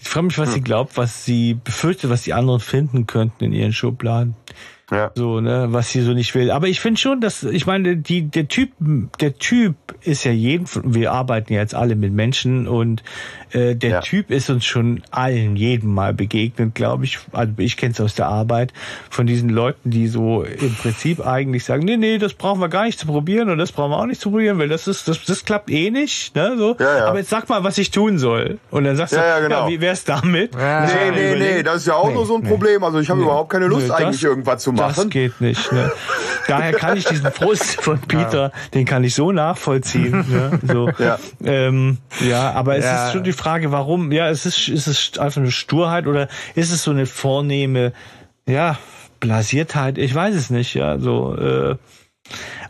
Ich 0.00 0.08
frage 0.08 0.26
mich, 0.26 0.38
was 0.38 0.48
hm. 0.48 0.54
sie 0.54 0.60
glaubt, 0.62 0.96
was 0.96 1.24
sie 1.24 1.54
befürchtet, 1.54 2.10
was 2.10 2.22
die 2.22 2.34
anderen 2.34 2.58
finden 2.58 3.06
könnten 3.06 3.44
in 3.44 3.52
ihren 3.52 3.72
Schubladen. 3.72 4.34
Ja. 4.90 5.12
So, 5.14 5.40
ne, 5.40 5.68
was 5.70 5.90
sie 5.90 6.02
so 6.02 6.12
nicht 6.12 6.34
will. 6.34 6.50
Aber 6.50 6.66
ich 6.66 6.80
finde 6.80 7.00
schon, 7.00 7.20
dass, 7.20 7.44
ich 7.44 7.64
meine, 7.64 7.96
die, 7.96 8.28
der 8.28 8.48
Typ, 8.48 8.72
der 8.78 9.38
Typ 9.38 9.76
ist 10.02 10.24
ja 10.24 10.32
jeden, 10.32 10.66
wir 10.92 11.12
arbeiten 11.12 11.52
ja 11.52 11.60
jetzt 11.60 11.74
alle 11.74 11.94
mit 11.94 12.12
Menschen 12.12 12.66
und 12.66 13.04
äh, 13.52 13.74
der 13.74 13.90
ja. 13.90 14.00
Typ 14.00 14.30
ist 14.30 14.50
uns 14.50 14.64
schon 14.64 15.02
allen 15.10 15.56
jedem 15.56 15.92
Mal 15.92 16.14
begegnet, 16.14 16.74
glaube 16.74 17.04
ich. 17.04 17.18
Also 17.32 17.52
ich 17.58 17.76
kenne 17.76 17.92
es 17.92 18.00
aus 18.00 18.14
der 18.14 18.26
Arbeit 18.26 18.72
von 19.10 19.26
diesen 19.26 19.48
Leuten, 19.48 19.90
die 19.90 20.08
so 20.08 20.42
im 20.42 20.74
Prinzip 20.74 21.24
eigentlich 21.26 21.64
sagen, 21.64 21.84
nee, 21.84 21.96
nee, 21.96 22.18
das 22.18 22.34
brauchen 22.34 22.60
wir 22.60 22.68
gar 22.68 22.84
nicht 22.84 22.98
zu 22.98 23.06
probieren 23.06 23.50
und 23.50 23.58
das 23.58 23.72
brauchen 23.72 23.90
wir 23.90 23.98
auch 23.98 24.06
nicht 24.06 24.20
zu 24.20 24.30
probieren, 24.30 24.58
weil 24.58 24.68
das 24.68 24.86
ist, 24.86 25.08
das, 25.08 25.24
das 25.24 25.44
klappt 25.44 25.70
eh 25.70 25.90
nicht. 25.90 26.34
Ne, 26.34 26.54
so. 26.56 26.76
Ja, 26.78 26.98
ja. 26.98 27.06
Aber 27.06 27.18
jetzt 27.18 27.30
sag 27.30 27.48
mal, 27.48 27.62
was 27.64 27.78
ich 27.78 27.90
tun 27.90 28.18
soll. 28.18 28.58
Und 28.70 28.84
dann 28.84 28.96
sagst 28.96 29.14
du, 29.14 29.18
ja, 29.18 29.40
genau. 29.40 29.64
ja 29.64 29.68
wie 29.68 29.80
wär's 29.80 30.04
damit? 30.04 30.54
Ja. 30.54 30.86
Nee, 30.86 31.10
nee, 31.10 31.34
nee, 31.36 31.62
das 31.62 31.76
ist 31.76 31.86
ja 31.86 31.94
auch 31.94 32.08
nee, 32.08 32.14
nur 32.14 32.26
so 32.26 32.36
ein 32.36 32.42
Problem. 32.42 32.82
Also 32.84 33.00
ich 33.00 33.08
habe 33.10 33.20
nee. 33.20 33.26
überhaupt 33.26 33.50
keine 33.50 33.66
Lust, 33.66 33.88
nee, 33.88 33.94
eigentlich 33.94 34.22
irgendwas 34.22 34.62
zu 34.62 34.72
machen. 34.72 34.94
Das 34.96 35.08
geht 35.08 35.40
nicht. 35.40 35.72
Ne? 35.72 35.92
Daher 36.46 36.72
kann 36.72 36.96
ich 36.96 37.04
diesen 37.04 37.30
Frust 37.30 37.80
von 37.82 38.00
Peter, 38.00 38.52
den 38.74 38.84
kann 38.84 39.04
ich 39.04 39.14
so 39.14 39.32
nachvollziehen. 39.32 40.24
Ne? 40.28 40.60
So, 40.62 40.90
ja. 40.98 41.18
Ähm, 41.44 41.98
ja, 42.20 42.52
aber 42.52 42.76
es 42.76 42.84
ist 42.84 43.12
schon 43.12 43.24
die 43.24 43.32
Frage, 43.42 43.72
warum? 43.72 44.12
Ja, 44.12 44.28
ist 44.28 44.46
es, 44.46 44.68
ist 44.68 44.86
es 44.86 45.18
einfach 45.18 45.40
eine 45.40 45.50
Sturheit 45.50 46.06
oder 46.06 46.28
ist 46.54 46.70
es 46.70 46.84
so 46.84 46.92
eine 46.92 47.06
vornehme, 47.06 47.92
ja, 48.46 48.78
Blasiertheit? 49.18 49.98
Ich 49.98 50.14
weiß 50.14 50.36
es 50.36 50.50
nicht, 50.50 50.74
ja, 50.74 51.00
so, 51.00 51.34
äh, 51.36 51.76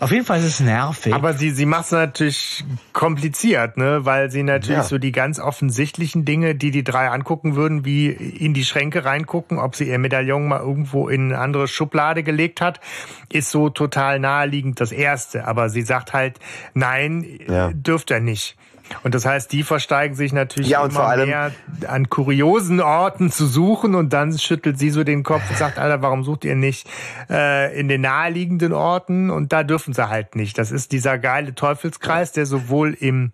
auf 0.01 0.11
jeden 0.11 0.25
Fall 0.25 0.39
ist 0.39 0.47
es 0.47 0.61
nervig. 0.61 1.13
Aber 1.13 1.35
sie, 1.35 1.51
sie 1.51 1.67
macht 1.67 1.85
es 1.85 1.91
natürlich 1.93 2.65
kompliziert, 2.95 3.77
ne? 3.77 4.07
Weil 4.07 4.31
sie 4.31 4.43
natürlich 4.43 4.79
ja. 4.79 4.83
so 4.83 4.97
die 4.97 5.13
ganz 5.13 5.39
offensichtlichen 5.39 6.25
Dinge, 6.25 6.55
die 6.55 6.71
die 6.71 6.83
drei 6.83 7.11
angucken 7.11 7.55
würden, 7.55 7.85
wie 7.85 8.09
in 8.09 8.55
die 8.55 8.65
Schränke 8.65 9.05
reingucken, 9.05 9.59
ob 9.59 9.77
sie 9.77 9.89
ihr 9.91 9.99
Medaillon 9.99 10.49
mal 10.49 10.61
irgendwo 10.61 11.07
in 11.09 11.27
eine 11.27 11.39
andere 11.39 11.69
Schublade 11.69 12.23
gelegt 12.23 12.63
hat, 12.63 12.81
ist 13.29 13.51
so 13.51 13.69
total 13.69 14.19
naheliegend 14.19 14.81
das 14.81 14.91
Erste. 14.91 15.47
Aber 15.47 15.69
sie 15.69 15.83
sagt 15.83 16.15
halt, 16.15 16.39
nein, 16.73 17.27
ja. 17.47 17.71
dürft 17.75 18.11
er 18.11 18.21
nicht. 18.21 18.57
Und 19.03 19.15
das 19.15 19.25
heißt, 19.27 19.53
die 19.53 19.63
versteigen 19.63 20.15
sich 20.15 20.33
natürlich 20.33 20.71
ja, 20.71 20.85
immer 20.85 21.01
allem, 21.01 21.29
mehr 21.29 21.53
an 21.87 22.09
kuriosen 22.09 22.81
Orten 22.81 23.31
zu 23.31 23.47
suchen 23.47 23.95
und 23.95 24.13
dann 24.13 24.37
schüttelt 24.39 24.79
sie 24.79 24.91
so 24.91 25.05
den 25.05 25.23
Kopf 25.23 25.43
und 25.49 25.57
sagt, 25.57 25.79
Alter, 25.79 26.03
warum 26.03 26.25
sucht 26.25 26.45
ihr 26.45 26.57
nicht 26.57 26.89
äh, 27.31 27.79
in 27.79 27.89
den 27.89 28.03
naheliegenden 28.03 28.73
Orten? 28.73 29.31
Und 29.31 29.53
da 29.53 29.63
dürfen 29.63 29.95
sie 29.95 30.09
halt 30.09 30.37
nicht. 30.37 30.59
Das 30.59 30.71
ist 30.71 30.93
dieser 30.93 31.19
geile 31.19 31.55
Teufelskreis, 31.55 32.33
der 32.33 32.47
sowohl 32.47 32.95
im 32.95 33.33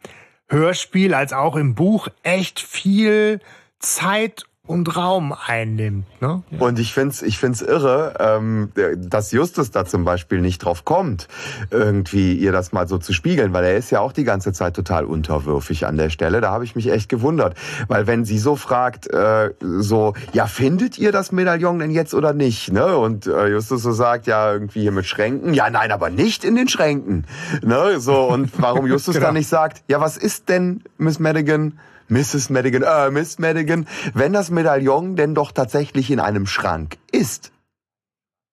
Hörspiel 0.48 1.14
als 1.14 1.32
auch 1.32 1.56
im 1.56 1.74
Buch 1.74 2.08
echt 2.22 2.60
viel 2.60 3.40
Zeit 3.78 4.44
und 4.68 4.96
Raum 4.96 5.34
einnimmt. 5.46 6.04
Ne? 6.20 6.42
Und 6.58 6.78
ich 6.78 6.92
find's, 6.92 7.22
ich 7.22 7.38
find's 7.38 7.62
irre, 7.62 8.14
ähm, 8.20 8.70
dass 8.96 9.32
Justus 9.32 9.70
da 9.70 9.86
zum 9.86 10.04
Beispiel 10.04 10.40
nicht 10.40 10.58
drauf 10.58 10.84
kommt, 10.84 11.26
irgendwie 11.70 12.34
ihr 12.34 12.52
das 12.52 12.72
mal 12.72 12.86
so 12.86 12.98
zu 12.98 13.12
spiegeln, 13.12 13.52
weil 13.54 13.64
er 13.64 13.76
ist 13.76 13.90
ja 13.90 14.00
auch 14.00 14.12
die 14.12 14.24
ganze 14.24 14.52
Zeit 14.52 14.76
total 14.76 15.06
unterwürfig 15.06 15.86
an 15.86 15.96
der 15.96 16.10
Stelle. 16.10 16.42
Da 16.42 16.50
habe 16.50 16.64
ich 16.64 16.76
mich 16.76 16.90
echt 16.90 17.08
gewundert, 17.08 17.56
weil 17.88 18.06
wenn 18.06 18.26
sie 18.26 18.38
so 18.38 18.56
fragt, 18.56 19.08
äh, 19.08 19.54
so, 19.60 20.12
ja, 20.32 20.46
findet 20.46 20.98
ihr 20.98 21.12
das 21.12 21.32
Medaillon 21.32 21.78
denn 21.78 21.90
jetzt 21.90 22.12
oder 22.12 22.34
nicht? 22.34 22.70
Ne? 22.70 22.96
Und 22.96 23.26
äh, 23.26 23.48
Justus 23.48 23.82
so 23.82 23.92
sagt, 23.92 24.26
ja, 24.26 24.52
irgendwie 24.52 24.82
hier 24.82 24.92
mit 24.92 25.06
Schränken. 25.06 25.54
Ja, 25.54 25.70
nein, 25.70 25.90
aber 25.92 26.10
nicht 26.10 26.44
in 26.44 26.54
den 26.54 26.68
Schränken. 26.68 27.24
Ne? 27.62 28.00
So 28.00 28.28
und 28.28 28.50
warum 28.60 28.86
Justus 28.88 29.14
genau. 29.14 29.28
dann 29.28 29.34
nicht 29.34 29.48
sagt, 29.48 29.82
ja, 29.88 30.00
was 30.00 30.18
ist 30.18 30.50
denn 30.50 30.82
Miss 30.98 31.18
Madigan? 31.18 31.78
Mrs. 32.08 32.50
Madigan, 32.50 32.82
äh, 32.82 33.10
Miss 33.10 33.38
Madigan, 33.38 33.86
wenn 34.14 34.32
das 34.32 34.50
Medaillon 34.50 35.16
denn 35.16 35.34
doch 35.34 35.52
tatsächlich 35.52 36.10
in 36.10 36.20
einem 36.20 36.46
Schrank 36.46 36.98
ist? 37.12 37.52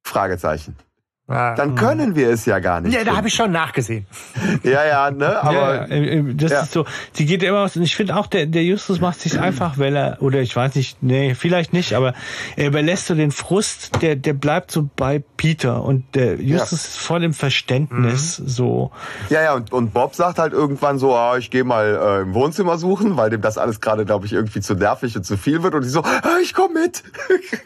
Fragezeichen. 0.04 0.76
Ah, 1.28 1.56
dann 1.56 1.70
hm. 1.70 1.76
können 1.76 2.16
wir 2.16 2.30
es 2.30 2.46
ja 2.46 2.60
gar 2.60 2.82
nicht. 2.82 2.94
Ja, 2.94 3.04
da 3.04 3.16
habe 3.16 3.30
ich 3.30 3.34
schon 3.34 3.52
nachgesehen. 3.52 4.06
ja, 4.64 4.86
ja, 4.86 5.10
ne, 5.10 5.42
aber 5.42 5.92
ja, 5.92 6.22
das 6.34 6.52
ja. 6.52 6.62
ist 6.62 6.72
so. 6.72 6.86
Sie 7.14 7.26
geht 7.26 7.42
immer 7.42 7.62
aus 7.62 7.76
und 7.76 7.82
ich 7.82 7.96
finde 7.96 8.16
auch 8.16 8.28
der 8.28 8.46
der 8.46 8.64
Justus 8.64 9.02
macht 9.02 9.20
sich 9.20 9.40
einfach, 9.40 9.80
weil 9.80 9.96
er 9.96 10.22
oder 10.22 10.42
ich 10.42 10.56
weiß 10.56 10.76
nicht, 10.76 11.02
nee, 11.02 11.34
vielleicht 11.34 11.74
nicht, 11.74 11.94
aber 11.94 12.14
er 12.56 12.68
überlässt 12.68 13.08
so 13.08 13.16
den 13.16 13.32
Frust, 13.32 14.04
der 14.04 14.16
der 14.16 14.34
bleibt 14.34 14.70
so 14.70 14.88
bei 14.96 15.24
Peter 15.36 15.84
und 15.84 16.04
der 16.14 16.36
Justus 16.36 16.84
ja. 16.84 16.90
ist 16.90 16.98
voll 17.00 17.24
im 17.24 17.34
Verständnis 17.34 18.38
mhm. 18.38 18.48
so. 18.48 18.92
Ja, 19.32 19.42
ja 19.42 19.54
und 19.56 19.74
und 19.74 19.96
Bob 19.96 20.14
sagt 20.14 20.38
halt 20.38 20.54
irgendwann 20.54 21.00
so, 21.00 21.16
ah, 21.16 21.38
ich 21.40 21.50
gehe 21.50 21.64
mal 21.64 22.20
äh, 22.20 22.22
im 22.22 22.36
Wohnzimmer 22.36 22.78
suchen, 22.78 23.18
weil 23.18 23.32
dem 23.32 23.42
das 23.42 23.58
alles 23.58 23.82
gerade 23.82 24.06
glaube 24.06 24.28
ich 24.28 24.34
irgendwie 24.34 24.62
zu 24.62 24.76
nervig 24.76 25.18
und 25.18 25.26
zu 25.26 25.38
viel 25.38 25.64
wird 25.64 25.74
und 25.74 25.82
die 25.82 25.90
so, 25.90 26.04
ah, 26.04 26.38
ich 26.44 26.54
komme 26.54 26.82
mit. 26.82 27.02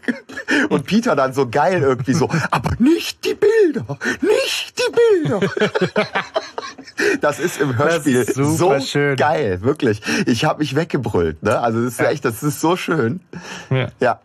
und 0.69 0.85
Peter 0.85 1.17
dann 1.17 1.33
so 1.33 1.49
geil 1.49 1.81
irgendwie 1.81 2.13
so, 2.13 2.29
aber 2.51 2.71
nicht 2.79 3.25
die 3.25 3.33
Bilder 3.33 3.48
Bilder, 3.61 3.97
nicht 4.21 4.73
die 4.77 4.91
Bilder. 4.91 5.39
das 7.21 7.39
ist 7.39 7.59
im 7.59 7.77
Hörspiel 7.77 8.15
ist 8.17 8.35
so 8.35 8.79
schön. 8.79 9.15
geil, 9.15 9.61
wirklich. 9.61 10.01
Ich 10.25 10.45
habe 10.45 10.59
mich 10.59 10.75
weggebrüllt. 10.75 11.43
Ne? 11.43 11.59
Also 11.59 11.83
das 11.83 11.93
ist 11.93 11.99
ja. 11.99 12.09
echt, 12.09 12.25
das 12.25 12.43
ist 12.43 12.61
so 12.61 12.75
schön. 12.75 13.21
Ja. 13.69 13.89
ja. 13.99 14.19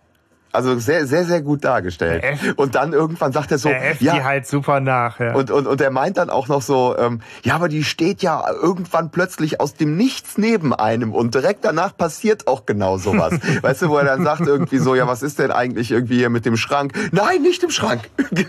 Also 0.55 0.79
sehr, 0.79 1.07
sehr, 1.07 1.25
sehr 1.25 1.43
gut 1.43 1.65
dargestellt. 1.65 2.25
Und 2.57 2.75
dann 2.75 2.93
irgendwann 2.93 3.33
sagt 3.33 3.51
er 3.51 3.59
so, 3.59 3.69
er 3.69 3.97
ja, 4.01 4.15
die 4.15 4.23
halt 4.23 4.47
super 4.47 4.81
nach. 4.81 5.19
Ja. 5.19 5.35
Und, 5.35 5.51
und, 5.51 5.67
und 5.67 5.81
er 5.81 5.91
meint 5.91 6.17
dann 6.17 6.31
auch 6.31 6.49
noch 6.49 6.63
so, 6.63 6.97
ähm, 6.97 7.21
ja, 7.43 7.57
aber 7.57 7.69
die 7.69 7.83
steht 7.83 8.23
ja 8.23 8.45
irgendwann 8.51 9.11
plötzlich 9.11 9.61
aus 9.61 9.75
dem 9.75 9.97
Nichts 9.97 10.39
neben 10.39 10.73
einem 10.75 11.13
und 11.13 11.35
direkt 11.35 11.65
danach 11.65 11.97
passiert 11.97 12.47
auch 12.47 12.67
genau 12.67 12.99
sowas. 12.99 13.35
weißt 13.63 13.83
du, 13.83 13.89
wo 13.89 13.99
er 13.99 14.05
dann 14.05 14.25
sagt 14.25 14.47
irgendwie 14.47 14.79
so, 14.79 14.95
ja, 14.95 15.07
was 15.07 15.23
ist 15.23 15.39
denn 15.39 15.51
eigentlich 15.51 15.91
irgendwie 15.91 16.19
hier 16.19 16.31
mit 16.31 16.47
dem 16.47 16.57
Schrank? 16.57 16.93
Nein, 17.13 17.43
nicht 17.43 17.63
im 17.63 17.71
Schrank. 17.71 18.09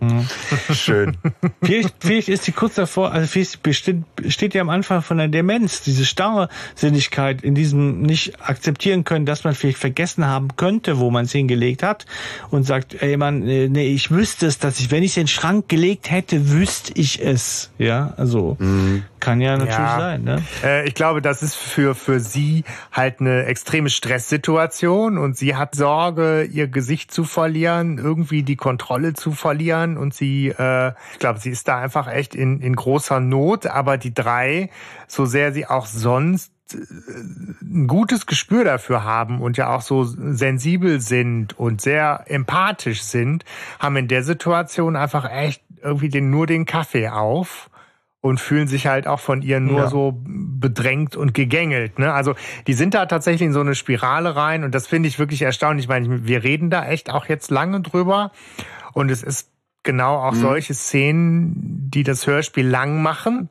Mhm. 0.00 0.26
Schön. 0.72 1.16
vielleicht, 1.62 1.94
vielleicht 1.98 2.28
ist 2.28 2.44
sie 2.44 2.52
kurz 2.52 2.76
davor, 2.76 3.12
also 3.12 3.26
vielleicht 3.26 3.62
besteht, 3.62 4.04
steht 4.28 4.54
ja 4.54 4.62
am 4.62 4.70
Anfang 4.70 5.02
von 5.02 5.18
der 5.18 5.28
Demenz, 5.28 5.82
diese 5.82 6.04
Starrsinnigkeit 6.04 7.42
in 7.42 7.54
diesem 7.54 8.02
nicht 8.02 8.40
akzeptieren 8.40 9.04
können, 9.04 9.26
dass 9.26 9.44
man 9.44 9.54
vielleicht 9.54 9.78
vergessen 9.78 10.26
haben 10.26 10.56
könnte, 10.56 10.98
wo 10.98 11.10
man 11.10 11.24
es 11.24 11.32
hingelegt 11.32 11.82
hat 11.82 12.06
und 12.50 12.64
sagt, 12.64 13.02
ey 13.02 13.16
man, 13.16 13.46
äh, 13.48 13.68
nee, 13.68 13.88
ich 13.88 14.10
wüsste 14.10 14.46
es, 14.46 14.58
dass 14.58 14.78
ich, 14.78 14.90
wenn 14.90 15.02
ich 15.02 15.12
es 15.12 15.16
in 15.16 15.22
den 15.22 15.28
Schrank 15.28 15.68
gelegt 15.68 16.10
hätte, 16.10 16.50
wüsste 16.50 16.92
ich 16.94 17.24
es. 17.24 17.70
Ja, 17.78 18.14
also 18.16 18.56
mhm. 18.60 19.02
kann 19.18 19.40
ja 19.40 19.56
natürlich 19.56 19.74
ja. 19.74 19.98
sein. 19.98 20.24
Ne? 20.24 20.42
Äh, 20.62 20.86
ich 20.86 20.94
glaube, 20.94 21.22
das 21.22 21.42
ist 21.42 21.56
für, 21.56 21.96
für 21.96 22.20
sie 22.20 22.62
halt 22.92 23.20
eine 23.20 23.46
extreme 23.46 23.90
Stresssituation 23.90 25.18
und 25.18 25.36
sie 25.36 25.56
hat 25.56 25.74
Sorge, 25.74 26.44
ihr 26.44 26.68
Gesicht 26.68 27.10
zu 27.10 27.24
verlieren, 27.24 27.98
irgendwie 27.98 28.44
die 28.44 28.56
Kontrolle 28.56 29.14
zu 29.14 29.32
verlieren 29.32 29.87
Eltern 29.88 29.96
und 29.96 30.14
sie, 30.14 30.48
äh, 30.48 30.92
ich 31.12 31.18
glaube, 31.18 31.38
sie 31.38 31.50
ist 31.50 31.68
da 31.68 31.78
einfach 31.78 32.08
echt 32.08 32.34
in, 32.34 32.60
in 32.60 32.76
großer 32.76 33.20
Not, 33.20 33.66
aber 33.66 33.96
die 33.96 34.14
drei, 34.14 34.70
so 35.06 35.24
sehr 35.24 35.52
sie 35.52 35.66
auch 35.66 35.86
sonst 35.86 36.52
äh, 36.72 36.76
ein 37.62 37.86
gutes 37.86 38.26
Gespür 38.26 38.64
dafür 38.64 39.04
haben 39.04 39.40
und 39.40 39.56
ja 39.56 39.74
auch 39.74 39.82
so 39.82 40.04
sensibel 40.04 41.00
sind 41.00 41.58
und 41.58 41.80
sehr 41.80 42.24
empathisch 42.26 43.02
sind, 43.02 43.44
haben 43.78 43.96
in 43.96 44.08
der 44.08 44.22
Situation 44.22 44.96
einfach 44.96 45.30
echt 45.30 45.62
irgendwie 45.82 46.08
den, 46.08 46.30
nur 46.30 46.46
den 46.46 46.66
Kaffee 46.66 47.08
auf 47.08 47.70
und 48.20 48.40
fühlen 48.40 48.66
sich 48.66 48.88
halt 48.88 49.06
auch 49.06 49.20
von 49.20 49.42
ihr 49.42 49.60
nur 49.60 49.82
ja. 49.82 49.88
so 49.88 50.20
bedrängt 50.20 51.14
und 51.14 51.34
gegängelt. 51.34 52.00
Ne? 52.00 52.12
Also 52.12 52.34
die 52.66 52.74
sind 52.74 52.94
da 52.94 53.06
tatsächlich 53.06 53.46
in 53.46 53.52
so 53.52 53.60
eine 53.60 53.76
Spirale 53.76 54.34
rein 54.34 54.64
und 54.64 54.74
das 54.74 54.88
finde 54.88 55.08
ich 55.08 55.20
wirklich 55.20 55.42
erstaunlich. 55.42 55.84
Ich 55.84 55.88
meine, 55.88 56.26
wir 56.26 56.42
reden 56.42 56.68
da 56.68 56.84
echt 56.84 57.10
auch 57.10 57.26
jetzt 57.26 57.52
lange 57.52 57.80
drüber 57.80 58.32
und 58.92 59.08
es 59.08 59.22
ist 59.22 59.48
genau 59.82 60.16
auch 60.16 60.32
mhm. 60.32 60.40
solche 60.40 60.74
Szenen, 60.74 61.90
die 61.92 62.02
das 62.02 62.26
Hörspiel 62.26 62.66
lang 62.66 63.02
machen, 63.02 63.48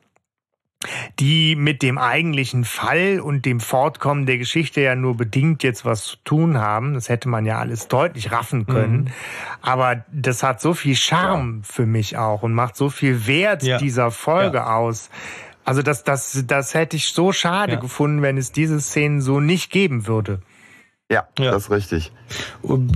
die 1.18 1.56
mit 1.56 1.82
dem 1.82 1.98
eigentlichen 1.98 2.64
Fall 2.64 3.20
und 3.20 3.44
dem 3.44 3.58
Fortkommen 3.58 4.26
der 4.26 4.38
Geschichte 4.38 4.80
ja 4.80 4.94
nur 4.94 5.16
bedingt 5.16 5.64
jetzt 5.64 5.84
was 5.84 6.04
zu 6.04 6.16
tun 6.22 6.58
haben. 6.58 6.94
Das 6.94 7.08
hätte 7.08 7.28
man 7.28 7.44
ja 7.46 7.58
alles 7.58 7.88
deutlich 7.88 8.30
raffen 8.30 8.66
können. 8.66 9.04
Mhm. 9.04 9.12
Aber 9.60 10.04
das 10.12 10.44
hat 10.44 10.60
so 10.60 10.74
viel 10.74 10.94
Charme 10.94 11.62
ja. 11.62 11.72
für 11.72 11.86
mich 11.86 12.16
auch 12.16 12.42
und 12.42 12.54
macht 12.54 12.76
so 12.76 12.90
viel 12.90 13.26
Wert 13.26 13.64
ja. 13.64 13.78
dieser 13.78 14.12
Folge 14.12 14.58
ja. 14.58 14.76
aus. 14.76 15.10
Also 15.64 15.82
das, 15.82 16.04
das, 16.04 16.44
das 16.46 16.74
hätte 16.74 16.96
ich 16.96 17.08
so 17.08 17.32
schade 17.32 17.78
gefunden, 17.78 18.22
wenn 18.22 18.38
es 18.38 18.52
diese 18.52 18.80
Szenen 18.80 19.20
so 19.20 19.40
nicht 19.40 19.70
geben 19.70 20.06
würde. 20.06 20.40
Ja, 21.10 21.26
ja, 21.38 21.52
das 21.52 21.64
ist 21.64 21.70
richtig. 21.70 22.12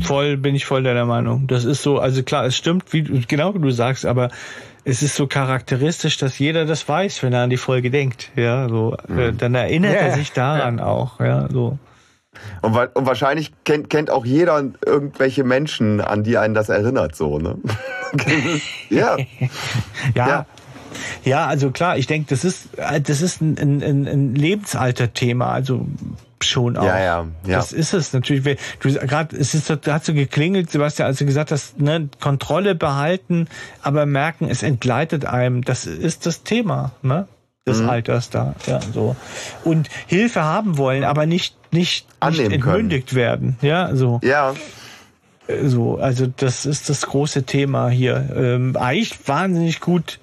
Voll 0.02 0.36
bin 0.36 0.54
ich 0.54 0.66
voll 0.66 0.82
deiner 0.82 1.06
Meinung. 1.06 1.46
Das 1.46 1.64
ist 1.64 1.82
so, 1.82 1.98
also 1.98 2.22
klar, 2.22 2.44
es 2.44 2.56
stimmt, 2.56 2.92
wie 2.92 3.02
genau 3.26 3.54
wie 3.54 3.58
du 3.58 3.70
sagst, 3.70 4.04
aber 4.04 4.30
es 4.84 5.02
ist 5.02 5.14
so 5.14 5.26
charakteristisch, 5.26 6.18
dass 6.18 6.38
jeder 6.38 6.66
das 6.66 6.86
weiß, 6.86 7.22
wenn 7.22 7.32
er 7.32 7.42
an 7.42 7.50
die 7.50 7.56
Folge 7.56 7.90
denkt. 7.90 8.30
Ja, 8.36 8.68
so 8.68 8.96
äh, 9.08 9.30
mhm. 9.30 9.38
dann 9.38 9.54
erinnert 9.54 9.94
yeah. 9.94 10.02
er 10.02 10.14
sich 10.14 10.32
daran 10.32 10.78
ja. 10.78 10.86
auch. 10.86 11.20
Ja, 11.20 11.48
so. 11.50 11.78
Und, 12.60 12.76
und, 12.76 13.06
wahrscheinlich 13.06 13.52
kennt, 13.64 13.88
kennt 13.88 14.10
auch 14.10 14.26
jeder 14.26 14.62
irgendwelche 14.84 15.44
Menschen, 15.44 16.00
an 16.00 16.22
die 16.22 16.36
einen 16.36 16.54
das 16.54 16.68
erinnert, 16.68 17.14
so, 17.14 17.38
ne? 17.38 17.56
ja. 18.90 19.16
ja. 20.14 20.28
ja. 20.28 20.46
Ja, 21.24 21.46
also 21.46 21.70
klar, 21.70 21.96
ich 21.96 22.06
denke, 22.06 22.26
das 22.28 22.44
ist, 22.44 22.68
das 22.76 23.22
ist 23.22 23.40
ein, 23.40 23.56
ein, 23.58 24.06
ein 24.06 24.34
Lebensalter-Thema. 24.34 25.50
Also 25.50 25.86
schon 26.43 26.76
auch. 26.76 26.84
Ja, 26.84 26.99
ja, 26.99 27.26
ja. 27.47 27.57
Das 27.57 27.72
ist 27.72 27.93
es 27.93 28.12
natürlich. 28.12 28.59
Du 28.80 28.93
gerade, 28.93 29.36
es 29.36 29.55
ist, 29.55 29.70
da 29.70 29.95
hat 29.95 30.05
so 30.05 30.14
geklingelt, 30.14 30.70
Sebastian, 30.70 31.07
als 31.07 31.18
du 31.18 31.26
gesagt 31.26 31.51
hast, 31.51 31.80
ne, 31.80 32.09
Kontrolle 32.20 32.74
behalten, 32.74 33.49
aber 33.82 34.07
merken, 34.07 34.49
es 34.49 34.62
entgleitet 34.62 35.24
einem. 35.24 35.62
Das 35.62 35.86
ist 35.86 36.26
das 36.26 36.43
Thema, 36.43 36.93
ne? 37.03 37.26
Des 37.66 37.80
mhm. 37.80 37.90
Alters 37.90 38.30
da, 38.30 38.57
ja, 38.66 38.80
so. 38.93 39.14
Und 39.62 39.88
Hilfe 40.09 40.43
haben 40.43 40.78
wollen, 40.78 41.05
aber 41.05 41.26
nicht, 41.26 41.57
nicht, 41.72 42.09
nicht 42.28 42.40
entmündigt 42.40 43.11
können. 43.11 43.16
werden, 43.16 43.57
ja, 43.62 43.95
so. 43.95 44.20
Ja. 44.24 44.55
So, 45.62 45.99
also 45.99 46.26
das 46.26 46.66
ist 46.66 46.88
das 46.88 47.03
große 47.07 47.45
Thema 47.45 47.88
hier. 47.88 48.30
Ähm, 48.34 48.76
eigentlich 48.76 49.16
wahnsinnig 49.28 49.80
gut 49.80 50.18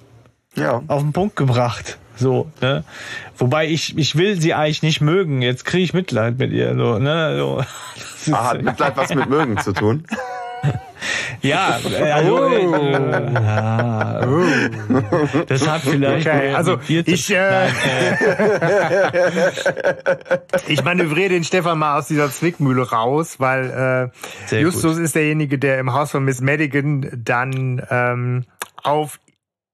ja. 0.56 0.82
auf 0.88 1.02
den 1.02 1.14
Punkt 1.14 1.36
gebracht. 1.36 1.98
So, 2.20 2.52
ne? 2.62 2.84
Wobei 3.38 3.68
ich, 3.68 3.98
ich 3.98 4.18
will 4.18 4.40
sie 4.40 4.54
eigentlich 4.54 4.84
nicht 4.84 5.00
mögen. 5.00 5.42
Jetzt 5.42 5.64
kriege 5.64 5.84
ich 5.84 5.94
Mitleid 5.94 6.38
mit 6.38 6.52
ihr. 6.52 6.76
So, 6.76 7.00
ne? 7.00 7.38
so. 7.38 7.64
Ah, 8.34 8.50
hat 8.50 8.62
Mitleid 8.62 8.98
was 8.98 9.14
mit 9.16 9.30
mögen 9.30 9.58
zu 9.58 9.74
tun? 9.74 10.04
Ja, 11.42 11.80
also, 12.14 12.38
oh. 12.38 12.50
äh, 12.50 13.34
ja, 13.34 14.28
oh. 14.28 14.44
das 15.48 15.68
hat 15.68 15.82
vielleicht. 15.82 16.28
Okay, 16.28 16.54
also 16.54 16.78
ich, 16.88 17.34
äh, 17.34 17.68
äh, 17.68 17.72
ich 20.68 20.84
manövriere 20.84 21.30
den 21.30 21.46
Stefan 21.46 21.80
mal 21.80 21.98
aus 21.98 22.08
dieser 22.08 22.30
Zwickmühle 22.30 22.90
raus, 22.90 23.36
weil 23.40 24.12
äh, 24.52 24.60
Justus 24.60 24.96
gut. 24.96 25.06
ist 25.06 25.16
derjenige, 25.16 25.58
der 25.58 25.80
im 25.80 25.94
Haus 25.94 26.12
von 26.12 26.26
Miss 26.26 26.42
Madigan 26.42 27.10
dann 27.24 27.82
ähm, 27.90 28.44
auf 28.84 29.20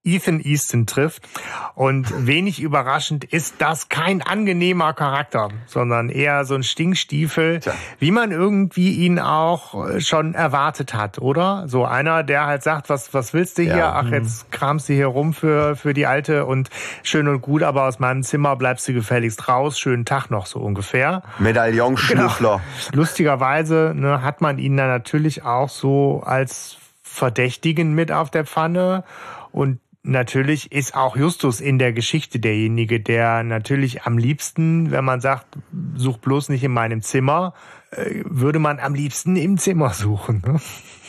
Ethan 0.05 0.39
Easton 0.39 0.85
trifft. 0.85 1.27
Und 1.73 2.27
wenig 2.27 2.61
überraschend 2.61 3.25
ist 3.25 3.55
das 3.59 3.89
kein 3.89 4.21
angenehmer 4.21 4.93
Charakter, 4.93 5.49
sondern 5.65 6.09
eher 6.09 6.45
so 6.45 6.55
ein 6.55 6.63
Stinkstiefel, 6.63 7.59
Tja. 7.59 7.73
wie 7.99 8.11
man 8.11 8.31
irgendwie 8.31 8.93
ihn 8.93 9.19
auch 9.19 9.89
äh, 9.89 9.99
schon 9.99 10.33
erwartet 10.33 10.93
hat, 10.93 11.19
oder? 11.19 11.65
So 11.67 11.85
einer, 11.85 12.23
der 12.23 12.45
halt 12.45 12.63
sagt, 12.63 12.89
was, 12.89 13.13
was 13.13 13.33
willst 13.33 13.57
du 13.57 13.63
hier? 13.63 13.77
Ja. 13.77 13.93
Ach, 13.93 14.03
mhm. 14.03 14.13
jetzt 14.13 14.51
kramst 14.51 14.87
du 14.87 14.93
hier 14.93 15.07
rum 15.07 15.33
für, 15.33 15.75
für 15.75 15.93
die 15.93 16.05
Alte 16.05 16.45
und 16.45 16.69
schön 17.03 17.27
und 17.27 17.41
gut, 17.41 17.63
aber 17.63 17.83
aus 17.83 17.99
meinem 17.99 18.23
Zimmer 18.23 18.55
bleibst 18.55 18.87
du 18.87 18.93
gefälligst 18.93 19.47
raus. 19.47 19.79
Schönen 19.79 20.05
Tag 20.05 20.29
noch 20.29 20.45
so 20.45 20.59
ungefähr. 20.59 21.23
Medaillonschnüffler. 21.39 22.61
Genau. 22.61 22.61
Lustigerweise 22.93 23.93
ne, 23.95 24.21
hat 24.21 24.41
man 24.41 24.59
ihn 24.59 24.77
dann 24.77 24.87
natürlich 24.87 25.43
auch 25.43 25.69
so 25.69 26.21
als 26.25 26.77
Verdächtigen 27.01 27.93
mit 27.93 28.11
auf 28.11 28.29
der 28.29 28.45
Pfanne 28.45 29.03
und 29.51 29.79
Natürlich 30.07 30.71
ist 30.71 30.95
auch 30.95 31.17
Justus 31.17 31.59
in 31.59 31.79
der 31.79 31.91
Geschichte 31.91 32.39
derjenige, 32.39 32.99
der 32.99 33.41
natürlich 33.41 34.03
am 34.03 34.19
liebsten, 34.19 34.91
wenn 34.91 35.03
man 35.03 35.19
sagt, 35.19 35.57
such 35.95 36.19
bloß 36.19 36.49
nicht 36.49 36.63
in 36.63 36.71
meinem 36.71 37.01
Zimmer, 37.01 37.55
äh, 37.89 38.21
würde 38.23 38.59
man 38.59 38.77
am 38.79 38.93
liebsten 38.93 39.35
im 39.35 39.57
Zimmer 39.57 39.89
suchen. 39.89 40.43
Ne? 40.45 40.61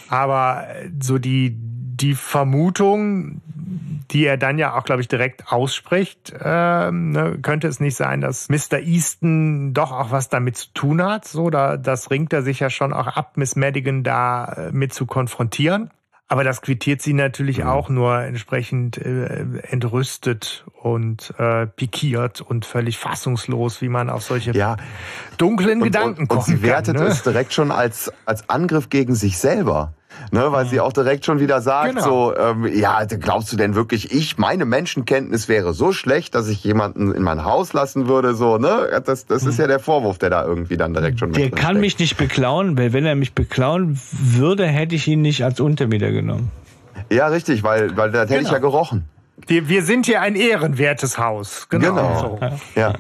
Aber 0.08 0.66
äh, 0.68 0.88
so 0.98 1.18
die, 1.18 1.54
die 1.58 2.14
Vermutung, 2.14 3.42
die 4.10 4.24
er 4.24 4.38
dann 4.38 4.56
ja 4.56 4.74
auch, 4.74 4.84
glaube 4.84 5.02
ich, 5.02 5.08
direkt 5.08 5.52
ausspricht, 5.52 6.32
äh, 6.32 6.90
ne, 6.90 7.38
könnte 7.42 7.68
es 7.68 7.80
nicht 7.80 7.96
sein, 7.96 8.22
dass 8.22 8.48
Mr. 8.48 8.78
Easton 8.80 9.74
doch 9.74 9.92
auch 9.92 10.10
was 10.10 10.30
damit 10.30 10.56
zu 10.56 10.72
tun 10.72 11.02
hat. 11.02 11.26
So, 11.26 11.50
da, 11.50 11.76
das 11.76 12.10
ringt 12.10 12.32
er 12.32 12.40
sich 12.40 12.60
ja 12.60 12.70
schon 12.70 12.94
auch 12.94 13.08
ab, 13.08 13.36
Miss 13.36 13.56
Madigan 13.56 14.04
da 14.04 14.46
äh, 14.46 14.72
mit 14.72 14.94
zu 14.94 15.04
konfrontieren. 15.04 15.90
Aber 16.28 16.42
das 16.42 16.60
quittiert 16.60 17.02
sie 17.02 17.12
natürlich 17.12 17.58
mhm. 17.58 17.68
auch 17.68 17.88
nur 17.88 18.20
entsprechend 18.20 18.98
äh, 18.98 19.44
entrüstet 19.62 20.64
und 20.82 21.32
äh, 21.38 21.66
pikiert 21.68 22.40
und 22.40 22.64
völlig 22.64 22.98
fassungslos, 22.98 23.80
wie 23.80 23.88
man 23.88 24.10
auf 24.10 24.24
solche 24.24 24.50
ja. 24.52 24.76
dunklen 25.38 25.80
und, 25.80 25.84
Gedanken 25.84 26.22
und, 26.22 26.28
kommt. 26.28 26.48
Und 26.48 26.56
sie 26.56 26.62
wertet 26.62 26.96
kann, 26.96 27.04
ne? 27.04 27.10
es 27.12 27.22
direkt 27.22 27.52
schon 27.52 27.70
als, 27.70 28.12
als 28.24 28.48
Angriff 28.48 28.88
gegen 28.88 29.14
sich 29.14 29.38
selber. 29.38 29.94
Ne, 30.32 30.50
weil 30.50 30.66
sie 30.66 30.80
auch 30.80 30.92
direkt 30.92 31.24
schon 31.24 31.40
wieder 31.40 31.60
sagt, 31.60 31.94
genau. 31.94 32.04
so, 32.04 32.36
ähm, 32.36 32.66
ja, 32.74 33.04
glaubst 33.04 33.52
du 33.52 33.56
denn 33.56 33.74
wirklich, 33.74 34.12
ich, 34.12 34.38
meine 34.38 34.64
Menschenkenntnis 34.64 35.48
wäre 35.48 35.72
so 35.72 35.92
schlecht, 35.92 36.34
dass 36.34 36.48
ich 36.48 36.64
jemanden 36.64 37.12
in 37.14 37.22
mein 37.22 37.44
Haus 37.44 37.72
lassen 37.72 38.08
würde, 38.08 38.34
so, 38.34 38.58
ne? 38.58 39.00
Das, 39.04 39.26
das 39.26 39.44
ist 39.44 39.56
hm. 39.56 39.62
ja 39.62 39.66
der 39.68 39.78
Vorwurf, 39.78 40.18
der 40.18 40.30
da 40.30 40.44
irgendwie 40.44 40.76
dann 40.76 40.94
direkt 40.94 41.20
schon 41.20 41.32
Der 41.32 41.50
kann 41.50 41.58
steckt. 41.58 41.80
mich 41.80 41.98
nicht 41.98 42.16
beklauen, 42.16 42.76
weil 42.76 42.92
wenn 42.92 43.06
er 43.06 43.14
mich 43.14 43.34
beklauen 43.34 44.00
würde, 44.10 44.66
hätte 44.66 44.94
ich 44.94 45.06
ihn 45.06 45.22
nicht 45.22 45.44
als 45.44 45.60
Untermieter 45.60 46.10
genommen. 46.10 46.50
Ja, 47.10 47.28
richtig, 47.28 47.62
weil, 47.62 47.96
weil 47.96 48.10
das 48.10 48.22
hätte 48.22 48.38
genau. 48.38 48.48
ich 48.48 48.52
ja 48.52 48.58
gerochen. 48.58 49.04
Wir, 49.46 49.68
wir 49.68 49.82
sind 49.82 50.06
hier 50.06 50.22
ein 50.22 50.34
ehrenwertes 50.34 51.18
Haus. 51.18 51.68
Genau. 51.68 51.88
genau. 51.88 52.38
So. 52.40 52.80
Ja. 52.80 52.94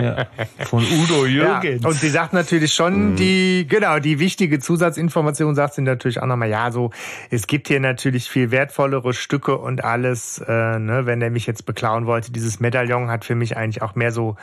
ja. 0.00 0.26
Von 0.66 0.84
Udo 0.84 1.26
Jürgens. 1.26 1.82
Ja. 1.82 1.88
Und 1.88 1.96
sie 1.96 2.08
sagt 2.08 2.32
natürlich 2.32 2.72
schon 2.72 3.10
mhm. 3.10 3.16
die, 3.16 3.66
genau, 3.68 3.98
die 3.98 4.20
wichtige 4.20 4.60
Zusatzinformation 4.60 5.56
sagt 5.56 5.74
sie 5.74 5.82
natürlich 5.82 6.22
auch 6.22 6.26
nochmal, 6.26 6.48
ja, 6.48 6.70
so, 6.70 6.90
es 7.30 7.48
gibt 7.48 7.66
hier 7.68 7.80
natürlich 7.80 8.30
viel 8.30 8.52
wertvollere 8.52 9.14
Stücke 9.14 9.58
und 9.58 9.82
alles, 9.82 10.38
äh, 10.46 10.78
ne, 10.78 11.06
wenn 11.06 11.20
er 11.20 11.30
mich 11.30 11.46
jetzt 11.46 11.66
beklauen 11.66 12.06
wollte. 12.06 12.30
Dieses 12.30 12.60
Medaillon 12.60 13.10
hat 13.10 13.24
für 13.24 13.34
mich 13.34 13.56
eigentlich 13.56 13.82
auch 13.82 13.96
mehr 13.96 14.12
so 14.12 14.36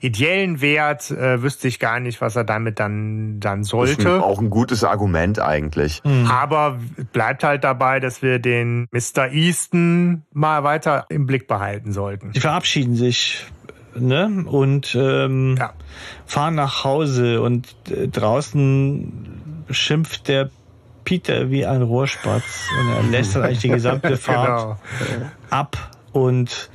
ideellen 0.00 0.60
Wert, 0.60 1.10
äh, 1.10 1.42
wüsste 1.42 1.66
ich 1.66 1.80
gar 1.80 1.98
nicht, 1.98 2.20
was 2.20 2.36
er 2.36 2.44
damit 2.44 2.78
dann, 2.78 3.40
dann 3.40 3.64
sollte. 3.64 4.02
Ist 4.02 4.06
auch 4.06 4.40
ein 4.40 4.50
gutes 4.50 4.84
Argument 4.84 5.40
eigentlich. 5.40 6.00
Mhm. 6.04 6.26
Aber 6.26 6.78
bleibt 7.12 7.42
halt 7.42 7.64
dabei, 7.64 7.98
dass 7.98 8.22
wir 8.22 8.38
den 8.38 8.86
Mr. 8.92 9.32
Easton 9.32 9.95
mal 10.32 10.64
weiter 10.64 11.06
im 11.08 11.26
Blick 11.26 11.46
behalten 11.48 11.92
sollten. 11.92 12.32
Sie 12.32 12.40
verabschieden 12.40 12.96
sich 12.96 13.46
ne? 13.94 14.44
und 14.46 14.94
ähm, 14.94 15.56
ja. 15.58 15.72
fahren 16.26 16.54
nach 16.54 16.84
Hause 16.84 17.40
und 17.42 17.74
äh, 17.90 18.08
draußen 18.08 19.12
schimpft 19.70 20.28
der 20.28 20.50
Peter 21.04 21.50
wie 21.50 21.64
ein 21.64 21.82
Rohrspatz 21.82 22.68
und 22.80 22.88
er 22.88 23.02
lässt 23.10 23.34
dann 23.34 23.44
eigentlich 23.44 23.60
die 23.60 23.68
gesamte 23.68 24.16
Fahrt 24.16 24.78
genau. 24.98 25.30
ab 25.50 25.90
und 26.12 26.70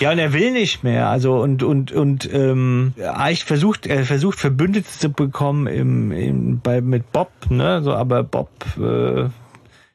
ja, 0.00 0.10
und 0.12 0.18
er 0.18 0.32
will 0.32 0.50
nicht 0.52 0.82
mehr. 0.82 1.08
Also 1.08 1.40
und 1.40 1.62
und 1.62 1.92
und 1.92 2.32
ähm, 2.32 2.94
eigentlich 2.98 3.44
versucht 3.44 3.86
er 3.86 4.04
versucht 4.04 4.38
Verbündete 4.40 4.88
zu 4.88 5.10
bekommen 5.10 5.66
im, 5.66 6.10
im 6.10 6.60
bei 6.60 6.80
mit 6.80 7.12
Bob, 7.12 7.30
ne? 7.50 7.82
So, 7.82 7.92
aber 7.92 8.22
Bob 8.22 8.50
äh, 8.78 9.28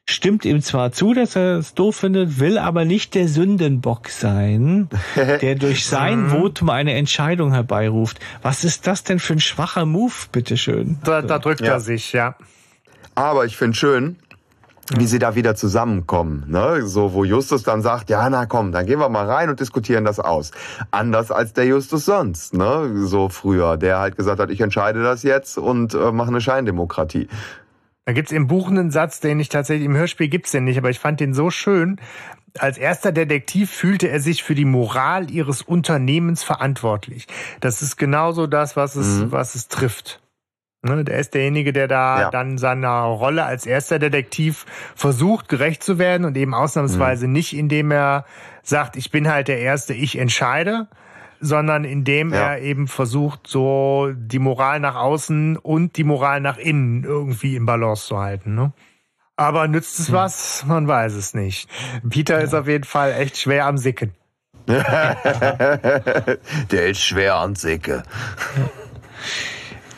stimmt 0.08 0.44
ihm 0.44 0.62
zwar 0.62 0.92
zu, 0.92 1.14
dass 1.14 1.36
er 1.36 1.58
es 1.58 1.74
doof 1.74 1.96
findet, 1.96 2.38
will 2.38 2.58
aber 2.58 2.84
nicht 2.84 3.14
der 3.14 3.28
Sündenbock 3.28 4.08
sein, 4.08 4.88
der 5.16 5.56
durch 5.56 5.86
sein 5.86 6.24
mhm. 6.24 6.30
Votum 6.30 6.70
eine 6.70 6.94
Entscheidung 6.94 7.52
herbeiruft. 7.52 8.20
Was 8.42 8.64
ist 8.64 8.86
das 8.86 9.04
denn 9.04 9.18
für 9.18 9.34
ein 9.34 9.40
schwacher 9.40 9.84
Move, 9.84 10.14
bitteschön? 10.32 10.98
Da, 11.04 11.22
da 11.22 11.38
drückt 11.38 11.60
ja. 11.60 11.74
er 11.74 11.80
sich, 11.80 12.12
ja. 12.12 12.36
Aber 13.14 13.46
ich 13.46 13.56
finde 13.56 13.76
schön, 13.76 14.16
wie 14.94 15.06
sie 15.06 15.18
da 15.18 15.34
wieder 15.34 15.56
zusammenkommen. 15.56 16.44
Ne? 16.46 16.86
So, 16.86 17.12
wo 17.12 17.24
Justus 17.24 17.64
dann 17.64 17.82
sagt, 17.82 18.08
ja, 18.08 18.28
na 18.30 18.46
komm, 18.46 18.70
dann 18.70 18.86
gehen 18.86 19.00
wir 19.00 19.08
mal 19.08 19.28
rein 19.28 19.50
und 19.50 19.58
diskutieren 19.58 20.04
das 20.04 20.20
aus. 20.20 20.52
Anders 20.92 21.32
als 21.32 21.52
der 21.52 21.66
Justus 21.66 22.04
sonst, 22.04 22.54
ne? 22.54 23.06
so 23.06 23.28
früher, 23.28 23.76
der 23.76 23.98
halt 23.98 24.16
gesagt 24.16 24.38
hat, 24.38 24.50
ich 24.50 24.60
entscheide 24.60 25.02
das 25.02 25.24
jetzt 25.24 25.58
und 25.58 25.94
äh, 25.94 26.12
mache 26.12 26.28
eine 26.28 26.40
Scheindemokratie. 26.40 27.28
Da 28.06 28.12
gibt's 28.12 28.30
im 28.30 28.46
Buch 28.46 28.68
einen 28.68 28.92
Satz, 28.92 29.18
den 29.18 29.40
ich 29.40 29.48
tatsächlich 29.48 29.84
im 29.84 29.96
Hörspiel 29.96 30.28
gibt's 30.28 30.52
den 30.52 30.62
nicht, 30.62 30.78
aber 30.78 30.90
ich 30.90 31.00
fand 31.00 31.18
den 31.18 31.34
so 31.34 31.50
schön. 31.50 32.00
Als 32.56 32.78
erster 32.78 33.10
Detektiv 33.10 33.68
fühlte 33.70 34.08
er 34.08 34.20
sich 34.20 34.44
für 34.44 34.54
die 34.54 34.64
Moral 34.64 35.28
ihres 35.28 35.60
Unternehmens 35.60 36.44
verantwortlich. 36.44 37.26
Das 37.60 37.82
ist 37.82 37.96
genauso 37.96 38.46
das, 38.46 38.76
was 38.76 38.94
es, 38.94 39.24
mhm. 39.24 39.32
was 39.32 39.56
es 39.56 39.66
trifft. 39.66 40.20
Ne, 40.82 41.02
der 41.02 41.18
ist 41.18 41.34
derjenige, 41.34 41.72
der 41.72 41.88
da 41.88 42.20
ja. 42.20 42.30
dann 42.30 42.58
seiner 42.58 43.00
Rolle 43.00 43.44
als 43.44 43.66
erster 43.66 43.98
Detektiv 43.98 44.66
versucht, 44.94 45.48
gerecht 45.48 45.82
zu 45.82 45.98
werden 45.98 46.24
und 46.24 46.36
eben 46.36 46.54
ausnahmsweise 46.54 47.26
mhm. 47.26 47.32
nicht, 47.32 47.56
indem 47.56 47.90
er 47.90 48.24
sagt, 48.62 48.96
ich 48.96 49.10
bin 49.10 49.28
halt 49.28 49.48
der 49.48 49.58
Erste, 49.58 49.94
ich 49.94 50.16
entscheide, 50.16 50.86
sondern 51.40 51.84
indem 51.84 52.32
ja. 52.32 52.52
er 52.52 52.60
eben 52.62 52.88
versucht, 52.88 53.46
so 53.46 54.12
die 54.14 54.38
Moral 54.38 54.80
nach 54.80 54.96
außen 54.96 55.56
und 55.56 55.96
die 55.96 56.04
Moral 56.04 56.40
nach 56.40 56.58
innen 56.58 57.04
irgendwie 57.04 57.56
im 57.56 57.66
Balance 57.66 58.06
zu 58.06 58.18
halten. 58.18 58.54
Ne? 58.54 58.72
Aber 59.36 59.68
nützt 59.68 59.98
es 59.98 60.08
hm. 60.08 60.14
was? 60.14 60.64
Man 60.66 60.88
weiß 60.88 61.14
es 61.14 61.34
nicht. 61.34 61.68
Peter 62.08 62.38
ja. 62.38 62.44
ist 62.44 62.54
auf 62.54 62.68
jeden 62.68 62.84
Fall 62.84 63.12
echt 63.12 63.36
schwer 63.38 63.66
am 63.66 63.78
Sicken. 63.78 64.14
Der 64.66 65.18
ist 66.88 67.00
schwer 67.00 67.36
am 67.36 67.54
Sicken. 67.54 68.02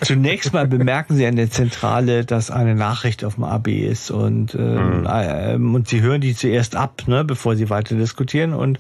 Zunächst 0.01 0.53
mal 0.53 0.67
bemerken 0.67 1.17
sie 1.17 1.27
an 1.27 1.37
der 1.37 1.51
Zentrale, 1.51 2.25
dass 2.25 2.51
eine 2.51 2.75
Nachricht 2.75 3.25
auf 3.25 3.35
dem 3.35 3.45
AB 3.45 3.69
ist 3.69 4.11
und, 4.11 4.55
ähm, 4.55 5.01
mhm. 5.01 5.07
äh, 5.07 5.55
und 5.55 5.89
sie 5.89 6.01
hören 6.03 6.21
die 6.21 6.35
zuerst 6.35 6.77
ab, 6.77 7.03
ne, 7.07 7.25
bevor 7.25 7.57
sie 7.57 7.69
weiter 7.69 7.97
diskutieren 7.97 8.53
und 8.53 8.79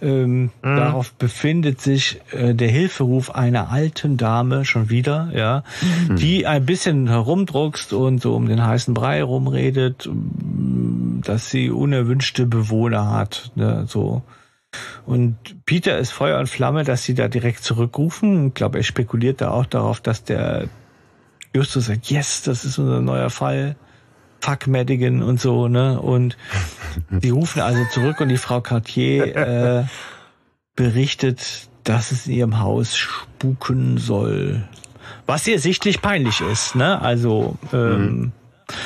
ähm, 0.00 0.42
mhm. 0.42 0.50
darauf 0.62 1.12
befindet 1.14 1.80
sich 1.80 2.20
äh, 2.30 2.54
der 2.54 2.68
Hilferuf 2.68 3.34
einer 3.34 3.70
alten 3.70 4.16
Dame 4.16 4.64
schon 4.64 4.88
wieder, 4.88 5.30
ja, 5.34 5.64
mhm. 6.08 6.16
die 6.16 6.46
ein 6.46 6.64
bisschen 6.64 7.08
herumdruckst 7.08 7.92
und 7.92 8.22
so 8.22 8.34
um 8.36 8.46
den 8.46 8.64
heißen 8.64 8.94
Brei 8.94 9.22
rumredet, 9.22 10.08
dass 11.24 11.50
sie 11.50 11.70
unerwünschte 11.70 12.46
Bewohner 12.46 13.10
hat, 13.10 13.50
ne, 13.56 13.84
so. 13.88 14.22
Und 15.04 15.36
Peter 15.66 15.98
ist 15.98 16.12
Feuer 16.12 16.38
und 16.38 16.48
Flamme, 16.48 16.84
dass 16.84 17.04
sie 17.04 17.14
da 17.14 17.28
direkt 17.28 17.62
zurückrufen. 17.64 18.48
Ich 18.48 18.54
glaube, 18.54 18.78
er 18.78 18.84
spekuliert 18.84 19.40
da 19.40 19.50
auch 19.50 19.66
darauf, 19.66 20.00
dass 20.00 20.24
der 20.24 20.68
Justus 21.54 21.86
sagt, 21.86 22.10
yes, 22.10 22.42
das 22.42 22.64
ist 22.64 22.78
unser 22.78 23.00
neuer 23.00 23.30
Fall. 23.30 23.76
Fuck 24.40 24.66
Madigan 24.66 25.22
und 25.22 25.40
so, 25.40 25.68
ne? 25.68 26.00
Und 26.00 26.36
die 27.10 27.30
rufen 27.30 27.60
also 27.60 27.80
zurück 27.92 28.20
und 28.20 28.28
die 28.28 28.38
Frau 28.38 28.60
Cartier 28.60 29.36
äh, 29.36 29.84
berichtet, 30.74 31.68
dass 31.84 32.10
es 32.10 32.26
in 32.26 32.32
ihrem 32.32 32.58
Haus 32.58 32.96
spuken 32.96 33.98
soll. 33.98 34.64
Was 35.26 35.46
ihr 35.46 35.58
sichtlich 35.58 36.02
peinlich 36.02 36.40
ist, 36.40 36.74
ne? 36.74 37.00
Also, 37.00 37.56
ähm, 37.72 38.00
mhm. 38.00 38.32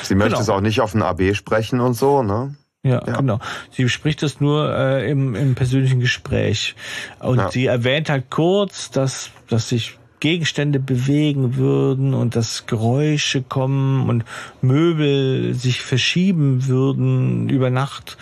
Sie 0.03 0.15
möchte 0.15 0.33
genau. 0.33 0.43
es 0.43 0.49
auch 0.49 0.61
nicht 0.61 0.81
auf 0.81 0.93
den 0.93 1.03
AB 1.03 1.35
sprechen 1.35 1.81
und 1.81 1.95
so, 1.95 2.23
ne? 2.23 2.55
Ja, 2.87 3.03
ja, 3.07 3.17
genau. 3.17 3.41
Sie 3.71 3.89
spricht 3.89 4.23
das 4.23 4.41
nur 4.41 4.75
äh, 4.75 5.11
im, 5.11 5.35
im 5.35 5.55
persönlichen 5.55 6.01
Gespräch. 6.01 6.75
Und 7.21 7.39
ja. 7.39 7.51
sie 7.51 7.67
erwähnt 7.67 8.09
halt 8.11 8.31
kurz, 8.31 8.91
dass, 8.91 9.31
dass 9.49 9.69
sich 9.69 9.99
Gegenstände 10.21 10.81
bewegen 10.81 11.57
würden 11.57 12.15
und 12.15 12.37
dass 12.37 12.67
Geräusche 12.67 13.43
kommen 13.43 14.09
und 14.09 14.25
Möbel 14.63 15.55
sich 15.55 15.83
verschieben 15.83 16.67
würden 16.67 17.49
über 17.49 17.71
Nacht 17.71 18.17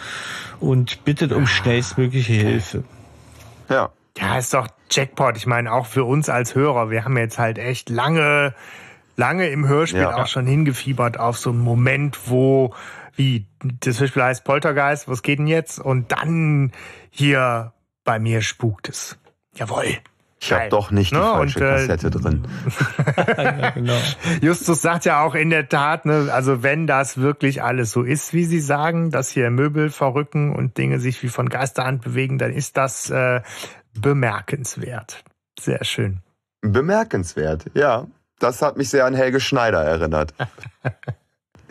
und 0.61 1.05
bittet 1.05 1.33
um 1.33 1.47
schnellstmögliche 1.47 2.33
Hilfe. 2.33 2.85
Ja. 3.69 3.91
Ja, 4.19 4.39
ist 4.39 4.55
doch 4.55 4.69
Jackpot. 4.91 5.37
Ich 5.37 5.47
meine, 5.47 5.73
auch 5.73 5.87
für 5.87 6.05
uns 6.05 6.29
als 6.29 6.55
Hörer, 6.55 6.91
wir 6.91 7.05
haben 7.05 7.17
jetzt 7.17 7.39
halt 7.39 7.59
echt 7.59 7.91
lange, 7.91 8.55
lange 9.17 9.49
im 9.49 9.67
Hörspiel 9.67 10.03
ja. 10.03 10.23
auch 10.23 10.29
schon 10.29 10.47
hingefiebert 10.47 11.19
auf 11.19 11.37
so 11.37 11.51
einen 11.51 11.59
Moment, 11.59 12.19
wo 12.27 12.75
wie 13.17 13.47
das 13.81 13.99
Beispiel 13.99 14.23
heißt 14.23 14.45
Poltergeist, 14.45 15.09
was 15.09 15.23
geht 15.23 15.39
denn 15.39 15.47
jetzt? 15.47 15.79
Und 15.79 16.13
dann 16.13 16.73
hier 17.11 17.73
bei 18.05 18.19
mir 18.19 18.43
spukt 18.43 18.89
es. 18.89 19.19
Jawohl. 19.55 19.99
Ich 20.41 20.53
habe 20.53 20.69
doch 20.69 20.91
nicht 20.91 21.13
die 21.13 21.17
ne? 21.17 21.23
falsche 21.23 21.59
und, 21.59 21.65
äh, 21.65 21.87
Kassette 21.87 22.11
drin. 22.11 22.47
ja, 23.39 23.71
genau. 23.71 23.97
Justus 24.43 24.83
sagt 24.83 25.07
ja 25.07 25.23
auch 25.23 25.35
in 25.35 25.49
der 25.49 25.71
Tat, 25.71 26.05
ne, 26.05 26.29
also 26.31 26.63
wenn 26.63 26.87
das 26.87 27.17
wirklich 27.17 27.63
alles 27.63 27.93
so 27.93 28.03
ist, 28.03 28.35
wie 28.35 28.45
Sie 28.45 28.61
sagen, 28.61 29.11
dass 29.11 29.31
hier 29.31 29.49
Möbel 29.49 29.89
verrücken 29.89 30.55
und 30.55 30.77
Dinge 30.77 31.01
sich 31.01 31.23
wie 31.23 31.29
von 31.29 31.49
Geisterhand 31.49 32.03
bewegen, 32.03 32.37
dann 32.37 32.53
ist 32.53 32.77
das 32.77 33.09
äh, 33.09 33.41
bemerkenswert. 33.99 35.25
Sehr 35.59 35.83
schön. 35.85 36.21
Bemerkenswert, 36.61 37.71
ja. 37.73 38.07
Das 38.39 38.61
hat 38.61 38.77
mich 38.77 38.91
sehr 38.91 39.07
an 39.07 39.15
Helge 39.15 39.41
Schneider 39.41 39.83
erinnert. 39.83 40.35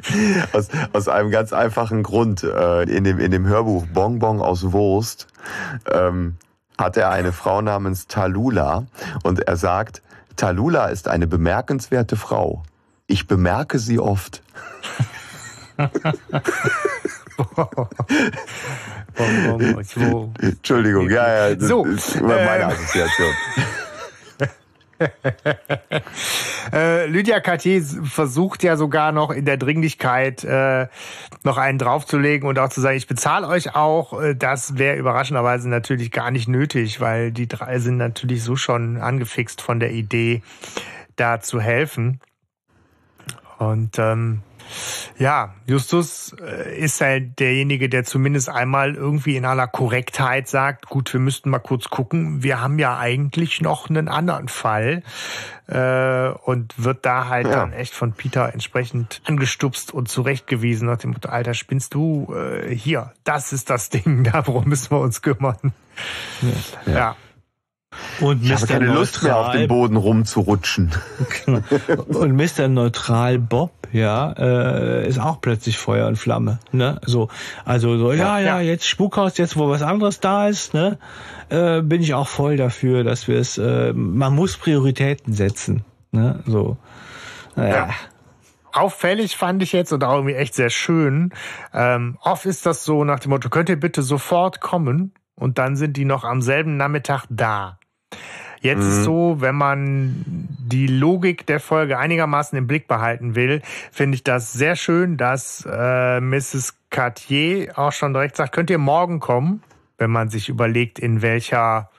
aus, 0.53 0.67
aus 0.93 1.07
einem 1.07 1.31
ganz 1.31 1.53
einfachen 1.53 2.03
Grund. 2.03 2.43
Äh, 2.43 2.83
in, 2.83 3.03
dem, 3.03 3.19
in 3.19 3.31
dem 3.31 3.45
Hörbuch 3.47 3.85
Bonbon 3.87 4.41
aus 4.41 4.71
Wurst 4.71 5.27
ähm, 5.91 6.37
hat 6.77 6.97
er 6.97 7.11
eine 7.11 7.31
Frau 7.31 7.61
namens 7.61 8.07
Talula 8.07 8.85
und 9.23 9.39
er 9.41 9.57
sagt, 9.57 10.01
Talula 10.35 10.87
ist 10.87 11.07
eine 11.07 11.27
bemerkenswerte 11.27 12.15
Frau. 12.15 12.63
Ich 13.07 13.27
bemerke 13.27 13.77
sie 13.79 13.99
oft. 13.99 14.41
Entschuldigung, 20.39 21.09
ja, 21.09 21.49
ja, 21.49 21.59
so, 21.59 21.85
meine 22.21 22.59
äh, 22.59 22.63
Assoziation. 22.63 23.33
äh, 26.73 27.07
Lydia 27.07 27.39
Cartier 27.39 27.81
versucht 27.81 28.63
ja 28.63 28.77
sogar 28.77 29.11
noch 29.11 29.31
in 29.31 29.45
der 29.45 29.57
Dringlichkeit 29.57 30.43
äh, 30.43 30.87
noch 31.43 31.57
einen 31.57 31.77
draufzulegen 31.77 32.47
und 32.47 32.59
auch 32.59 32.69
zu 32.69 32.81
sagen, 32.81 32.97
ich 32.97 33.07
bezahle 33.07 33.47
euch 33.47 33.75
auch. 33.75 34.21
Äh, 34.21 34.35
das 34.35 34.77
wäre 34.77 34.97
überraschenderweise 34.97 35.69
natürlich 35.69 36.11
gar 36.11 36.31
nicht 36.31 36.47
nötig, 36.47 37.01
weil 37.01 37.31
die 37.31 37.47
drei 37.47 37.79
sind 37.79 37.97
natürlich 37.97 38.43
so 38.43 38.55
schon 38.55 38.97
angefixt 38.97 39.61
von 39.61 39.79
der 39.79 39.91
Idee, 39.91 40.41
da 41.15 41.39
zu 41.39 41.59
helfen. 41.59 42.19
Und 43.59 43.97
ähm, 43.99 44.41
ja, 45.17 45.53
Justus 45.67 46.35
äh, 46.41 46.77
ist 46.77 47.01
halt 47.01 47.39
derjenige, 47.39 47.89
der 47.89 48.03
zumindest 48.03 48.49
einmal 48.49 48.95
irgendwie 48.95 49.35
in 49.35 49.45
aller 49.45 49.67
Korrektheit 49.67 50.47
sagt, 50.47 50.87
gut, 50.87 51.13
wir 51.13 51.19
müssten 51.19 51.49
mal 51.49 51.59
kurz 51.59 51.89
gucken, 51.89 52.43
wir 52.43 52.61
haben 52.61 52.79
ja 52.79 52.97
eigentlich 52.97 53.61
noch 53.61 53.89
einen 53.89 54.07
anderen 54.07 54.47
Fall 54.47 55.03
äh, 55.67 56.29
und 56.29 56.83
wird 56.83 57.05
da 57.05 57.29
halt 57.29 57.47
ja. 57.47 57.55
dann 57.55 57.73
echt 57.73 57.93
von 57.93 58.13
Peter 58.13 58.51
entsprechend 58.53 59.21
angestupst 59.25 59.93
und 59.93 60.09
zurechtgewiesen 60.09 60.87
nach 60.87 60.97
dem 60.97 61.11
Motto, 61.11 61.29
Alter, 61.29 61.53
spinnst 61.53 61.93
du? 61.93 62.33
Äh, 62.33 62.75
hier, 62.75 63.13
das 63.23 63.53
ist 63.53 63.69
das 63.69 63.89
Ding, 63.89 64.23
darum 64.31 64.67
müssen 64.67 64.91
wir 64.91 64.99
uns 64.99 65.21
kümmern. 65.21 65.73
ja. 66.85 66.93
ja. 66.93 67.15
Und 68.19 68.43
ich 68.43 68.49
Mr. 68.49 68.55
habe 68.55 68.67
keine 68.67 68.85
Neutral, 68.85 68.99
Lust 68.99 69.23
mehr 69.23 69.37
auf 69.37 69.51
dem 69.51 69.67
Boden 69.67 69.95
rumzurutschen. 69.95 70.91
Genau. 71.45 71.61
Und 72.19 72.35
Mr. 72.35 72.67
Neutral 72.67 73.39
Bob, 73.39 73.71
ja, 73.91 74.31
äh, 74.33 75.07
ist 75.07 75.19
auch 75.19 75.41
plötzlich 75.41 75.77
Feuer 75.77 76.07
und 76.07 76.17
Flamme. 76.17 76.59
Ne? 76.71 76.99
So, 77.05 77.29
also 77.65 77.97
so, 77.97 78.13
ja, 78.13 78.39
ja, 78.39 78.59
jetzt 78.59 78.87
Spukhaus, 78.87 79.37
jetzt 79.37 79.57
wo 79.57 79.69
was 79.69 79.81
anderes 79.81 80.19
da 80.19 80.47
ist, 80.47 80.73
ne, 80.73 80.97
äh, 81.49 81.81
bin 81.81 82.01
ich 82.01 82.13
auch 82.13 82.27
voll 82.27 82.57
dafür, 82.57 83.03
dass 83.03 83.27
wir 83.27 83.37
es, 83.37 83.57
äh, 83.57 83.93
man 83.93 84.33
muss 84.33 84.57
Prioritäten 84.57 85.33
setzen. 85.33 85.83
Ne? 86.11 86.39
So. 86.45 86.77
Naja. 87.55 87.87
Ja 87.87 87.89
auffällig 88.73 89.37
fand 89.37 89.63
ich 89.63 89.71
jetzt 89.71 89.93
und 89.93 90.03
auch 90.03 90.15
irgendwie 90.15 90.35
echt 90.35 90.55
sehr 90.55 90.69
schön. 90.69 91.31
Ähm, 91.73 92.17
oft 92.21 92.45
ist 92.45 92.65
das 92.65 92.83
so 92.83 93.03
nach 93.03 93.19
dem 93.19 93.29
Motto, 93.29 93.49
könnt 93.49 93.69
ihr 93.69 93.79
bitte 93.79 94.01
sofort 94.01 94.59
kommen? 94.59 95.13
Und 95.35 95.57
dann 95.57 95.75
sind 95.75 95.97
die 95.97 96.05
noch 96.05 96.23
am 96.23 96.41
selben 96.41 96.77
Nachmittag 96.77 97.25
da. 97.29 97.79
Jetzt 98.61 98.83
mhm. 98.83 98.89
ist 98.89 99.03
so, 99.03 99.35
wenn 99.39 99.55
man 99.55 100.23
die 100.25 100.87
Logik 100.87 101.45
der 101.45 101.59
Folge 101.59 101.97
einigermaßen 101.97 102.57
im 102.57 102.65
Blick 102.65 102.87
behalten 102.87 103.35
will, 103.35 103.61
finde 103.91 104.15
ich 104.15 104.23
das 104.23 104.53
sehr 104.53 104.75
schön, 104.77 105.17
dass 105.17 105.67
äh, 105.69 106.21
Mrs. 106.21 106.75
Cartier 106.89 107.77
auch 107.77 107.91
schon 107.91 108.13
direkt 108.13 108.37
sagt, 108.37 108.53
könnt 108.53 108.69
ihr 108.69 108.77
morgen 108.77 109.19
kommen, 109.19 109.61
wenn 109.97 110.11
man 110.11 110.29
sich 110.29 110.47
überlegt, 110.47 110.97
in 110.97 111.21
welcher 111.21 111.89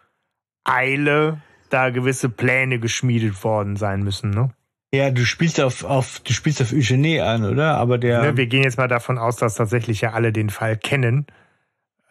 Eile 0.64 1.42
da 1.68 1.90
gewisse 1.90 2.30
Pläne 2.30 2.78
geschmiedet 2.78 3.44
worden 3.44 3.76
sein 3.76 4.02
müssen, 4.02 4.30
ne? 4.30 4.50
Ja, 4.94 5.10
du 5.10 5.24
spielst 5.24 5.60
auf, 5.60 5.82
auf, 5.82 6.20
du 6.20 6.32
spielst 6.32 6.62
auf 6.62 6.72
Eugenie 6.72 7.20
an, 7.20 7.44
oder? 7.44 7.76
Aber 7.76 7.98
der. 7.98 8.22
Ne, 8.22 8.36
wir 8.36 8.46
gehen 8.46 8.62
jetzt 8.62 8.78
mal 8.78 8.86
davon 8.86 9.18
aus, 9.18 9.36
dass 9.36 9.56
tatsächlich 9.56 10.02
ja 10.02 10.12
alle 10.12 10.32
den 10.32 10.50
Fall 10.50 10.76
kennen. 10.76 11.26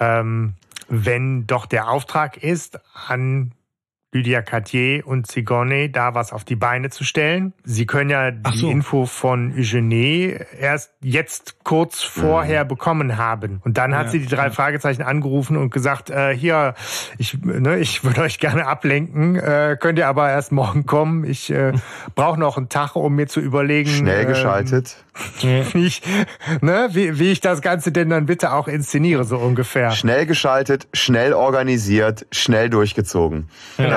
Ähm, 0.02 0.56
wenn 0.90 1.48
doch 1.48 1.66
der 1.66 1.90
Auftrag 1.90 2.36
ist, 2.36 2.80
an 3.08 3.54
Lydia 4.14 4.42
Cartier 4.42 5.06
und 5.06 5.28
Sigourney 5.28 5.92
da 5.92 6.14
was 6.14 6.32
auf 6.32 6.44
die 6.44 6.56
Beine 6.56 6.90
zu 6.90 7.04
stellen. 7.04 7.54
Sie 7.64 7.86
können 7.86 8.10
ja 8.10 8.32
die 8.32 8.58
so. 8.58 8.70
Info 8.70 9.06
von 9.06 9.54
Eugenie 9.58 10.36
erst 10.60 10.92
jetzt 11.02 11.64
kurz 11.64 12.04
vorher 12.04 12.64
mhm. 12.64 12.68
bekommen 12.68 13.18
haben. 13.18 13.60
Und 13.64 13.78
dann 13.78 13.96
hat 13.96 14.06
ja, 14.06 14.12
sie 14.12 14.20
die 14.20 14.28
drei 14.28 14.46
ja. 14.46 14.52
Fragezeichen 14.52 15.02
angerufen 15.02 15.58
und 15.58 15.72
gesagt, 15.72 16.10
äh, 16.10 16.36
hier, 16.36 16.76
ich, 17.18 17.42
ne, 17.44 17.78
ich 17.80 18.04
würde 18.04 18.22
euch 18.22 18.40
gerne 18.40 18.68
ablenken, 18.68 19.36
äh, 19.36 19.78
könnt 19.80 19.98
ihr 19.98 20.08
aber 20.08 20.30
erst 20.30 20.52
morgen 20.52 20.86
kommen. 20.86 21.24
Ich 21.24 21.50
äh, 21.50 21.74
brauche 22.16 22.40
noch 22.40 22.58
einen 22.58 22.70
Tag, 22.70 22.96
um 22.96 23.16
mir 23.16 23.28
zu 23.28 23.40
überlegen. 23.40 23.90
Schnell 23.90 24.22
ähm, 24.22 24.28
geschaltet. 24.28 24.98
wie, 25.42 25.86
ich, 25.86 26.02
ne, 26.62 26.90
wie, 26.92 27.20
wie 27.20 27.32
ich 27.32 27.40
das 27.40 27.62
Ganze 27.62 27.92
denn 27.92 28.10
dann 28.10 28.26
bitte 28.26 28.54
auch 28.54 28.68
inszeniere, 28.68 29.24
so 29.26 29.38
ungefähr. 29.38 29.92
Schnell 29.92 30.26
geschaltet, 30.26 30.88
schnell 30.94 31.34
organisiert, 31.34 32.26
schnell 32.32 32.70
durchgezogen. 32.70 33.50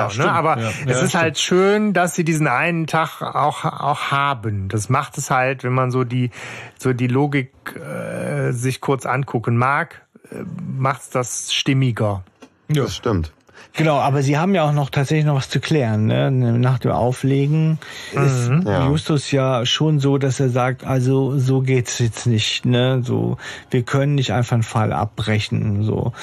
Genau 0.09 0.25
ne? 0.25 0.31
aber 0.31 0.59
ja, 0.59 0.69
es 0.85 0.99
ja, 0.99 1.05
ist 1.05 1.15
halt 1.15 1.37
schön, 1.39 1.93
dass 1.93 2.15
sie 2.15 2.23
diesen 2.23 2.47
einen 2.47 2.87
Tag 2.87 3.21
auch, 3.21 3.65
auch 3.65 4.11
haben. 4.11 4.69
Das 4.69 4.89
macht 4.89 5.17
es 5.17 5.31
halt, 5.31 5.63
wenn 5.63 5.73
man 5.73 5.91
so 5.91 6.03
die, 6.03 6.31
so 6.77 6.93
die 6.93 7.07
Logik 7.07 7.51
äh, 7.75 8.51
sich 8.51 8.81
kurz 8.81 9.05
angucken 9.05 9.57
mag, 9.57 10.01
äh, 10.31 10.43
macht 10.77 11.01
es 11.01 11.09
das 11.09 11.53
stimmiger. 11.53 12.23
Ja. 12.69 12.83
Das 12.83 12.95
stimmt. 12.95 13.31
Genau, 13.73 13.97
aber 13.97 14.23
sie 14.23 14.37
haben 14.39 14.55
ja 14.55 14.67
auch 14.67 14.73
noch 14.73 14.89
tatsächlich 14.89 15.25
noch 15.25 15.35
was 15.35 15.49
zu 15.49 15.59
klären. 15.59 16.07
Ne? 16.07 16.31
Nach 16.31 16.79
dem 16.79 16.91
Auflegen 16.91 17.77
mhm. 18.13 18.23
ist 18.23 18.51
ja. 18.65 18.87
Justus 18.87 19.31
ja 19.31 19.65
schon 19.67 19.99
so, 19.99 20.17
dass 20.17 20.39
er 20.39 20.49
sagt, 20.49 20.83
also 20.83 21.37
so 21.37 21.61
geht's 21.61 21.99
jetzt 21.99 22.25
nicht. 22.25 22.65
Ne? 22.65 23.01
So, 23.03 23.37
wir 23.69 23.83
können 23.83 24.15
nicht 24.15 24.31
einfach 24.31 24.53
einen 24.53 24.63
Fall 24.63 24.91
abbrechen. 24.93 25.83
So, 25.83 26.13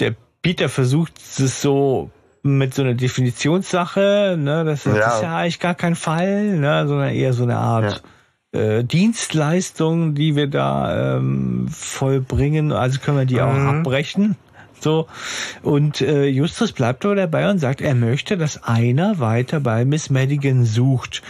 der 0.00 0.16
Peter 0.42 0.68
versucht 0.68 1.12
es 1.18 1.62
so 1.62 2.10
mit 2.42 2.74
so 2.74 2.82
einer 2.82 2.94
Definitionssache, 2.94 4.36
ne, 4.38 4.64
das, 4.64 4.84
das 4.84 4.96
ja. 4.96 5.14
ist 5.14 5.22
ja 5.22 5.36
eigentlich 5.36 5.60
gar 5.60 5.74
kein 5.74 5.94
Fall, 5.94 6.56
ne, 6.56 6.86
sondern 6.86 7.10
eher 7.10 7.32
so 7.32 7.42
eine 7.42 7.56
Art 7.56 8.02
ja. 8.54 8.60
äh, 8.60 8.84
Dienstleistung, 8.84 10.14
die 10.14 10.36
wir 10.36 10.46
da 10.46 11.16
ähm, 11.16 11.68
vollbringen. 11.68 12.72
Also 12.72 13.00
können 13.00 13.18
wir 13.18 13.26
die 13.26 13.34
mhm. 13.34 13.40
auch 13.40 13.74
abbrechen. 13.74 14.36
So. 14.80 15.06
Und 15.62 16.00
äh, 16.00 16.24
Justus 16.26 16.72
bleibt 16.72 17.04
aber 17.04 17.14
dabei 17.14 17.50
und 17.50 17.58
sagt, 17.58 17.80
er 17.80 17.94
möchte, 17.94 18.36
dass 18.36 18.64
einer 18.64 19.18
weiter 19.18 19.60
bei 19.60 19.84
Miss 19.84 20.10
Madigan 20.10 20.64
sucht. 20.64 21.22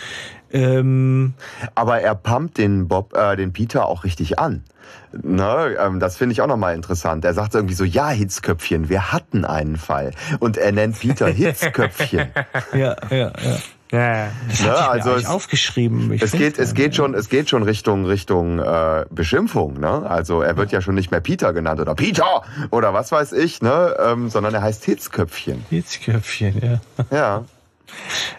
Ähm, 0.53 1.35
aber 1.75 2.01
er 2.01 2.15
pumpt 2.15 2.59
den 2.59 2.89
Bob, 2.89 3.15
äh, 3.15 3.37
den 3.37 3.53
Peter 3.53 3.87
auch 3.87 4.05
richtig 4.05 4.39
an. 4.39 4.65
Ne, 5.13 5.77
ähm, 5.79 5.99
das 5.99 6.17
finde 6.17 6.33
ich 6.33 6.41
auch 6.41 6.47
nochmal 6.47 6.75
interessant. 6.75 7.25
Er 7.25 7.35
sagt 7.35 7.55
irgendwie 7.55 7.75
so, 7.75 7.85
ja, 7.85 8.11
Hitzköpfchen, 8.11 8.89
wir 8.89 9.13
hatten 9.13 9.45
einen 9.45 9.77
Fall. 9.77 10.13
Und 10.39 10.57
er 10.57 10.73
nennt 10.73 10.99
Peter 10.99 11.27
Hitzköpfchen. 11.29 12.29
ja, 12.73 12.97
ja, 13.11 13.33
ja. 13.43 13.59
Ja, 13.93 14.29
das 14.49 14.61
ne, 14.61 14.89
also 14.89 15.15
es, 15.15 15.27
aufgeschrieben. 15.27 16.13
Ich 16.13 16.23
es 16.23 16.31
geht, 16.31 16.61
es 16.61 16.75
geht 16.75 16.95
schon, 16.95 17.15
es 17.15 17.29
geht 17.29 17.51
schon 17.51 17.65
Richtung 17.65 18.05
Richtung 18.05 18.61
äh, 18.61 19.05
Beschimpfung. 19.11 19.81
Ne? 19.81 20.09
Also 20.09 20.43
er 20.43 20.57
wird 20.57 20.71
ja 20.71 20.81
schon 20.81 20.95
nicht 20.95 21.11
mehr 21.11 21.21
Peter 21.21 21.53
genannt 21.53 21.81
oder 21.81 21.97
Peter 21.97 22.45
oder 22.71 22.95
was 22.95 23.11
weiß 23.11 23.33
ich, 23.33 23.63
ne? 23.63 23.97
Ähm, 23.99 24.29
sondern 24.29 24.55
er 24.55 24.63
heißt 24.63 24.85
Hitzköpfchen. 24.85 25.65
Hitzköpfchen, 25.71 26.63
ja. 26.63 26.81
Ja. 27.11 27.45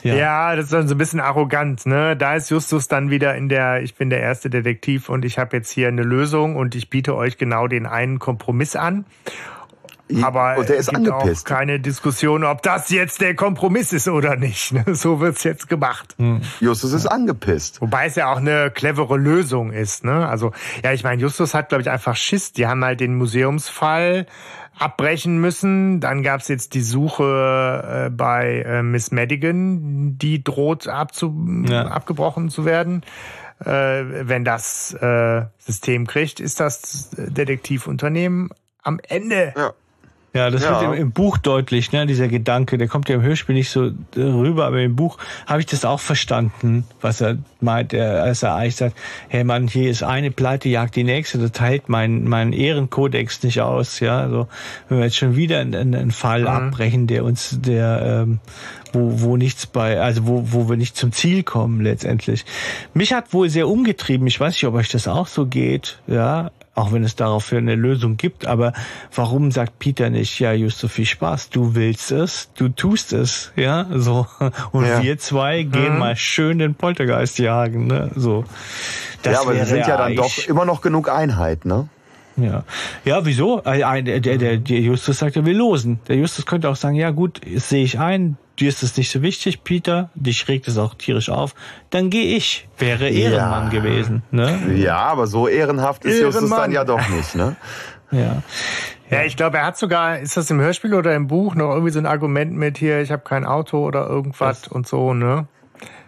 Ja. 0.04 0.16
ja, 0.16 0.56
das 0.56 0.66
ist 0.66 0.74
dann 0.74 0.88
so 0.88 0.96
ein 0.96 0.98
bisschen 0.98 1.20
arrogant, 1.20 1.86
ne? 1.86 2.18
Da 2.18 2.36
ist 2.36 2.50
Justus 2.50 2.88
dann 2.88 3.10
wieder 3.10 3.36
in 3.36 3.50
der, 3.50 3.84
ich 3.84 3.96
bin 3.96 4.10
der 4.10 4.20
erste 4.20 4.50
Detektiv 4.50 5.10
und 5.10 5.26
ich 5.26 5.38
habe 5.38 5.58
jetzt 5.58 5.72
hier 5.72 5.88
eine 5.88 6.04
Lösung 6.04 6.56
und 6.56 6.76
ich 6.76 6.90
biete 6.90 7.16
euch 7.16 7.38
genau 7.38 7.68
den 7.68 7.86
einen 7.86 8.20
Kompromiss 8.20 8.76
an. 8.76 9.06
Aber 10.22 10.58
und 10.58 10.70
der 10.70 10.78
ist 10.78 10.88
es 10.88 10.94
gibt 10.94 11.10
angepisst. 11.10 11.46
auch 11.46 11.50
keine 11.50 11.80
Diskussion, 11.80 12.44
ob 12.44 12.62
das 12.62 12.90
jetzt 12.90 13.22
der 13.22 13.36
Kompromiss 13.36 13.94
ist 13.94 14.08
oder 14.08 14.36
nicht. 14.36 14.74
Ne? 14.74 14.84
So 14.94 15.20
wird's 15.20 15.44
jetzt 15.44 15.70
gemacht. 15.70 16.16
Hm. 16.18 16.42
Justus 16.60 16.94
ist 16.94 17.06
angepisst. 17.06 17.82
Wobei 17.82 18.08
es 18.08 18.16
ja 18.16 18.32
auch 18.32 18.38
eine 18.38 18.72
clevere 18.72 19.18
Lösung 19.18 19.72
ist. 19.72 20.04
Ne? 20.04 20.28
Also 20.28 20.52
ja, 20.84 20.92
ich 20.92 21.04
meine, 21.04 21.22
Justus 21.22 21.54
hat, 21.54 21.70
glaube 21.70 21.82
ich, 21.82 21.90
einfach 21.90 22.16
Schiss. 22.16 22.52
Die 22.52 22.68
haben 22.68 22.84
halt 22.84 23.00
den 23.00 23.16
Museumsfall 23.16 24.26
abbrechen 24.82 25.40
müssen. 25.40 26.00
Dann 26.00 26.24
gab's 26.24 26.48
jetzt 26.48 26.74
die 26.74 26.82
Suche 26.82 28.08
äh, 28.08 28.10
bei 28.10 28.64
äh, 28.66 28.84
Miss 28.84 29.12
Madigan, 29.12 30.18
die 30.18 30.44
droht 30.44 30.88
abzu 30.88 31.64
ja. 31.68 31.88
abgebrochen 31.88 32.50
zu 32.50 32.66
werden. 32.66 33.04
äh, 33.66 34.28
wenn 34.28 34.44
das 34.44 34.94
äh, 34.94 35.46
System 35.60 36.08
kriegt, 36.08 36.40
ist 36.40 36.60
das 36.60 37.12
Detektivunternehmen 37.16 38.50
am 38.82 39.00
Ende. 39.08 39.54
Ja. 39.56 39.74
Ja, 40.34 40.50
das 40.50 40.64
ja. 40.64 40.80
wird 40.80 40.94
im, 40.94 40.94
im, 40.94 41.12
Buch 41.12 41.38
deutlich, 41.38 41.92
ne, 41.92 42.06
dieser 42.06 42.30
Gedanke, 42.30 42.78
der 42.78 42.88
kommt 42.88 43.10
ja 43.10 43.16
im 43.16 43.22
Hörspiel 43.22 43.54
nicht 43.54 43.70
so 43.70 43.92
rüber, 44.16 44.66
aber 44.66 44.80
im 44.80 44.96
Buch 44.96 45.18
habe 45.46 45.60
ich 45.60 45.66
das 45.66 45.84
auch 45.84 46.00
verstanden, 46.00 46.86
was 47.02 47.20
er 47.20 47.38
meint, 47.60 47.92
er, 47.92 48.24
als 48.24 48.42
er 48.42 48.56
eigentlich 48.56 48.78
sagt, 48.78 48.98
hey 49.28 49.44
Mann, 49.44 49.68
hier 49.68 49.92
ist 49.92 50.04
eine 50.04 50.32
Pleite, 50.32 50.70
jagt 50.70 50.96
die 50.96 51.04
nächste, 51.04 51.38
das 51.38 51.52
teilt 51.52 51.90
mein, 51.90 52.24
mein 52.24 52.54
Ehrenkodex 52.54 53.44
nicht 53.44 53.60
aus, 53.60 54.00
ja, 54.00 54.30
so, 54.30 54.48
wenn 54.88 55.00
wir 55.00 55.06
jetzt 55.06 55.18
schon 55.18 55.36
wieder 55.36 55.60
einen, 55.60 55.94
einen 55.94 56.12
Fall 56.12 56.42
mhm. 56.42 56.48
abbrechen, 56.48 57.08
der 57.08 57.26
uns, 57.26 57.58
der, 57.60 58.24
ähm, 58.24 58.40
wo, 58.94 59.22
wo 59.22 59.36
nichts 59.36 59.68
bei, 59.68 60.00
also 60.00 60.28
wo, 60.28 60.44
wo 60.46 60.70
wir 60.70 60.78
nicht 60.78 60.96
zum 60.96 61.12
Ziel 61.12 61.44
kommen 61.44 61.82
letztendlich. 61.82 62.46
Mich 62.94 63.12
hat 63.12 63.34
wohl 63.34 63.50
sehr 63.50 63.68
umgetrieben, 63.68 64.28
ich 64.28 64.40
weiß 64.40 64.54
nicht, 64.54 64.66
ob 64.66 64.76
euch 64.76 64.90
das 64.90 65.10
auch 65.10 65.28
so 65.28 65.46
geht, 65.46 66.00
ja, 66.08 66.52
auch 66.74 66.92
wenn 66.92 67.04
es 67.04 67.16
dafür 67.16 67.58
eine 67.58 67.76
Lösung 67.76 68.18
gibt. 68.18 68.46
Aber 68.46 68.74
warum 69.14 69.52
sagt 69.52 69.80
Peter 69.80 70.10
nicht, 70.10 70.40
ja, 70.40 70.54
Justus, 70.54 70.92
viel 70.92 71.06
Spaß, 71.06 71.50
du 71.50 71.76
willst 71.76 72.12
es, 72.12 72.50
du 72.56 72.70
tust 72.70 73.14
es, 73.14 73.52
ja, 73.56 73.88
so. 73.94 74.28
Und 74.72 74.86
ja. 74.86 75.02
wir 75.02 75.18
zwei 75.20 75.64
gehen 75.64 75.94
mhm. 75.94 76.00
mal 76.00 76.16
schön 76.16 76.60
den 76.60 76.76
Poltergeist 76.76 77.40
jagen, 77.40 77.88
ne, 77.88 78.12
so. 78.16 78.46
Das 79.24 79.34
ja, 79.34 79.42
aber 79.42 79.54
sie 79.54 79.66
sind 79.66 79.88
ja 79.88 79.98
dann 79.98 80.16
doch 80.16 80.32
immer 80.48 80.66
noch 80.66 80.82
genug 80.82 81.10
Einheit, 81.10 81.66
ne? 81.66 81.88
Ja, 82.38 82.64
ja, 83.04 83.26
wieso? 83.26 83.60
Der, 83.60 84.02
der, 84.02 84.38
der 84.38 84.80
Justus 84.80 85.20
sagt, 85.20 85.36
er 85.36 85.46
will 85.46 85.58
losen. 85.58 86.00
Der 86.08 86.16
Justus 86.16 86.46
könnte 86.46 86.70
auch 86.70 86.78
sagen, 86.78 86.96
ja 86.96 87.12
gut, 87.12 87.42
sehe 87.58 87.84
ich 87.84 88.00
ein, 88.00 88.38
dir 88.62 88.70
ist 88.70 88.84
es 88.84 88.96
nicht 88.96 89.12
so 89.12 89.22
wichtig, 89.22 89.64
Peter, 89.64 90.10
dich 90.14 90.48
regt 90.48 90.68
es 90.68 90.78
auch 90.78 90.94
tierisch 90.94 91.30
auf, 91.30 91.56
dann 91.90 92.10
gehe 92.10 92.38
ich. 92.38 92.68
Wäre 92.78 93.10
Ehrenmann 93.10 93.66
ja. 93.66 93.70
gewesen. 93.70 94.24
Ne? 94.32 94.76
Ja, 94.76 94.98
aber 94.98 95.28
so 95.28 95.48
ehrenhaft 95.48 96.06
ist 96.06 96.20
Ehrenmann. 96.20 96.42
Justus 96.42 96.58
dann 96.58 96.72
ja 96.72 96.84
doch 96.84 97.10
nicht, 97.10 97.36
ne? 97.36 97.56
ja. 98.12 98.44
Ja, 99.10 99.24
ich 99.24 99.36
glaube, 99.36 99.58
er 99.58 99.66
hat 99.66 99.78
sogar, 99.78 100.20
ist 100.20 100.38
das 100.38 100.50
im 100.52 100.62
Hörspiel 100.62 100.94
oder 100.94 101.14
im 101.16 101.28
Buch 101.28 101.56
noch 101.56 101.72
irgendwie 101.72 101.92
so 101.92 102.00
ein 102.00 102.06
Argument 102.06 102.54
mit 102.54 102.78
hier, 102.78 103.02
ich 103.02 103.12
habe 103.12 103.24
kein 103.24 103.46
Auto 103.46 103.86
oder 103.86 104.08
irgendwas 104.08 104.62
das 104.62 104.72
und 104.72 104.88
so, 104.88 105.14
ne? 105.14 105.48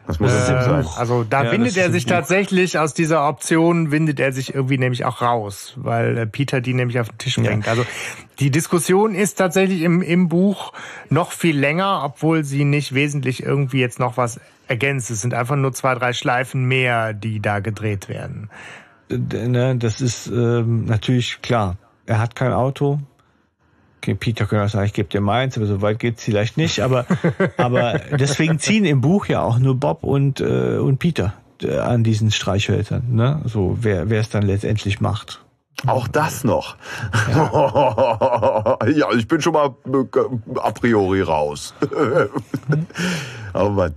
Das 0.05 0.19
muss 0.19 0.31
es 0.31 0.49
äh, 0.49 0.63
sein. 0.63 0.85
Also 0.97 1.23
da 1.23 1.45
ja, 1.45 1.51
windet 1.51 1.77
er 1.77 1.91
sich 1.91 2.05
tatsächlich 2.05 2.77
aus 2.77 2.93
dieser 2.93 3.27
Option, 3.27 3.91
windet 3.91 4.19
er 4.19 4.33
sich 4.33 4.53
irgendwie 4.53 4.77
nämlich 4.77 5.05
auch 5.05 5.21
raus, 5.21 5.73
weil 5.77 6.17
äh, 6.17 6.27
Peter 6.27 6.59
die 6.59 6.73
nämlich 6.73 6.99
auf 6.99 7.09
den 7.09 7.17
Tisch 7.17 7.35
bringt. 7.35 7.65
Ja. 7.65 7.71
Also 7.71 7.85
die 8.39 8.51
Diskussion 8.51 9.15
ist 9.15 9.35
tatsächlich 9.35 9.81
im, 9.81 10.01
im 10.01 10.27
Buch 10.27 10.73
noch 11.09 11.31
viel 11.31 11.57
länger, 11.57 12.01
obwohl 12.03 12.43
sie 12.43 12.65
nicht 12.65 12.93
wesentlich 12.93 13.43
irgendwie 13.43 13.79
jetzt 13.79 13.99
noch 13.99 14.17
was 14.17 14.39
ergänzt. 14.67 15.09
Es 15.09 15.21
sind 15.21 15.33
einfach 15.33 15.55
nur 15.55 15.73
zwei, 15.73 15.95
drei 15.95 16.13
Schleifen 16.13 16.65
mehr, 16.65 17.13
die 17.13 17.39
da 17.39 17.59
gedreht 17.59 18.09
werden. 18.09 18.49
Ne, 19.09 19.75
das 19.77 20.01
ist 20.01 20.27
ähm, 20.27 20.85
natürlich 20.85 21.41
klar. 21.41 21.77
Er 22.05 22.19
hat 22.19 22.35
kein 22.35 22.51
Auto, 22.51 22.99
Okay, 24.03 24.15
Peter 24.15 24.45
könnte 24.45 24.65
auch 24.65 24.69
sagen, 24.69 24.85
ich 24.85 24.91
gebe 24.91 25.07
dir 25.07 25.21
meins, 25.21 25.55
aber 25.55 25.65
so 25.65 25.81
weit 25.81 25.97
geht's 25.97 26.25
vielleicht 26.25 26.57
nicht. 26.57 26.81
Aber, 26.81 27.05
aber 27.55 28.01
deswegen 28.19 28.59
ziehen 28.59 28.83
im 28.83 28.99
Buch 28.99 29.27
ja 29.27 29.41
auch 29.41 29.59
nur 29.59 29.75
Bob 29.75 30.03
und, 30.03 30.41
äh, 30.41 30.75
und 30.75 30.97
Peter 30.97 31.35
äh, 31.61 31.77
an 31.77 32.03
diesen 32.03 32.29
Streichhölzern. 32.29 33.15
Ne? 33.15 33.39
So, 33.45 33.77
wer, 33.79 34.09
wer 34.09 34.19
es 34.19 34.27
dann 34.27 34.43
letztendlich 34.43 34.99
macht. 34.99 35.41
Auch 35.87 36.09
das 36.09 36.43
noch. 36.43 36.75
Ja, 37.31 38.77
ja 38.93 39.09
ich 39.13 39.25
bin 39.25 39.39
schon 39.39 39.53
mal 39.53 39.73
äh, 39.85 40.59
a 40.59 40.71
priori 40.71 41.21
raus. 41.21 41.73
oh 43.53 43.69
Mann. 43.69 43.95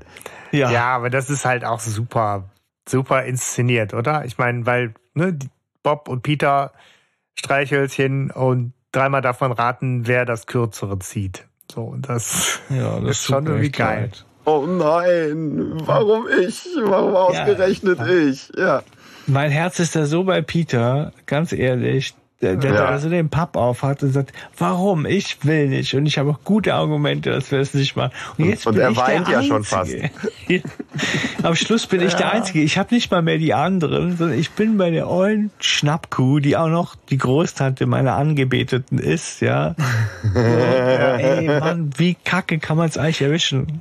Ja. 0.52 0.70
ja, 0.70 0.84
aber 0.94 1.10
das 1.10 1.30
ist 1.30 1.44
halt 1.44 1.64
auch 1.64 1.80
super, 1.80 2.44
super 2.88 3.24
inszeniert, 3.24 3.92
oder? 3.92 4.24
Ich 4.24 4.38
meine, 4.38 4.66
weil 4.66 4.94
ne, 5.14 5.36
Bob 5.82 6.08
und 6.08 6.22
Peter 6.22 6.70
Streichhölzchen 7.34 8.30
und 8.30 8.72
dreimal 8.96 9.20
davon 9.20 9.52
raten, 9.52 10.06
wer 10.06 10.24
das 10.24 10.46
kürzere 10.46 10.98
zieht. 10.98 11.46
So, 11.70 11.96
das, 11.98 12.60
ja, 12.70 13.00
das 13.00 13.10
ist 13.18 13.24
schon 13.24 13.46
irgendwie 13.46 13.70
geil. 13.70 14.10
Oh 14.44 14.64
nein, 14.66 15.72
warum 15.84 16.26
ich? 16.28 16.66
Warum 16.82 17.16
ausgerechnet 17.16 17.98
ja. 17.98 18.06
ich? 18.06 18.52
Ja. 18.56 18.82
Mein 19.26 19.50
Herz 19.50 19.80
ist 19.80 19.96
da 19.96 20.06
so 20.06 20.22
bei 20.22 20.40
Peter, 20.40 21.12
ganz 21.26 21.52
ehrlich 21.52 22.14
der, 22.42 22.56
der 22.56 22.74
ja. 22.74 22.84
also 22.84 23.08
den 23.08 23.30
Papp 23.30 23.56
aufhat 23.56 24.02
und 24.02 24.12
sagt, 24.12 24.32
warum? 24.58 25.06
Ich 25.06 25.44
will 25.44 25.68
nicht. 25.68 25.94
Und 25.94 26.04
ich 26.04 26.18
habe 26.18 26.30
auch 26.30 26.40
gute 26.44 26.74
Argumente, 26.74 27.30
dass 27.30 27.50
wir 27.50 27.60
es 27.60 27.72
nicht 27.72 27.96
machen. 27.96 28.12
Und 28.36 28.44
jetzt 28.44 28.66
und 28.66 28.74
bin 28.74 28.82
er 28.82 28.90
ich 28.90 28.96
weint 28.98 29.26
der 29.26 29.32
ja 29.32 29.38
Einzige. 29.38 29.54
schon 29.54 29.64
fast. 29.64 29.94
Am 31.42 31.54
Schluss 31.54 31.86
bin 31.86 32.00
ja. 32.00 32.08
ich 32.08 32.14
der 32.14 32.32
Einzige. 32.32 32.60
Ich 32.60 32.76
habe 32.76 32.94
nicht 32.94 33.10
mal 33.10 33.22
mehr 33.22 33.38
die 33.38 33.54
anderen, 33.54 34.18
sondern 34.18 34.38
ich 34.38 34.50
bin 34.50 34.76
bei 34.76 34.90
der 34.90 35.08
ollen 35.08 35.50
Schnappkuh, 35.60 36.40
die 36.40 36.58
auch 36.58 36.68
noch 36.68 36.94
die 37.08 37.16
Großtante 37.16 37.86
meiner 37.86 38.16
Angebeteten 38.16 38.98
ist, 38.98 39.40
ja. 39.40 39.74
so, 40.34 40.38
ey, 40.38 41.46
Mann, 41.46 41.90
wie 41.96 42.16
kacke 42.22 42.58
kann 42.58 42.76
man 42.76 42.88
es 42.88 42.98
eigentlich 42.98 43.22
erwischen? 43.22 43.80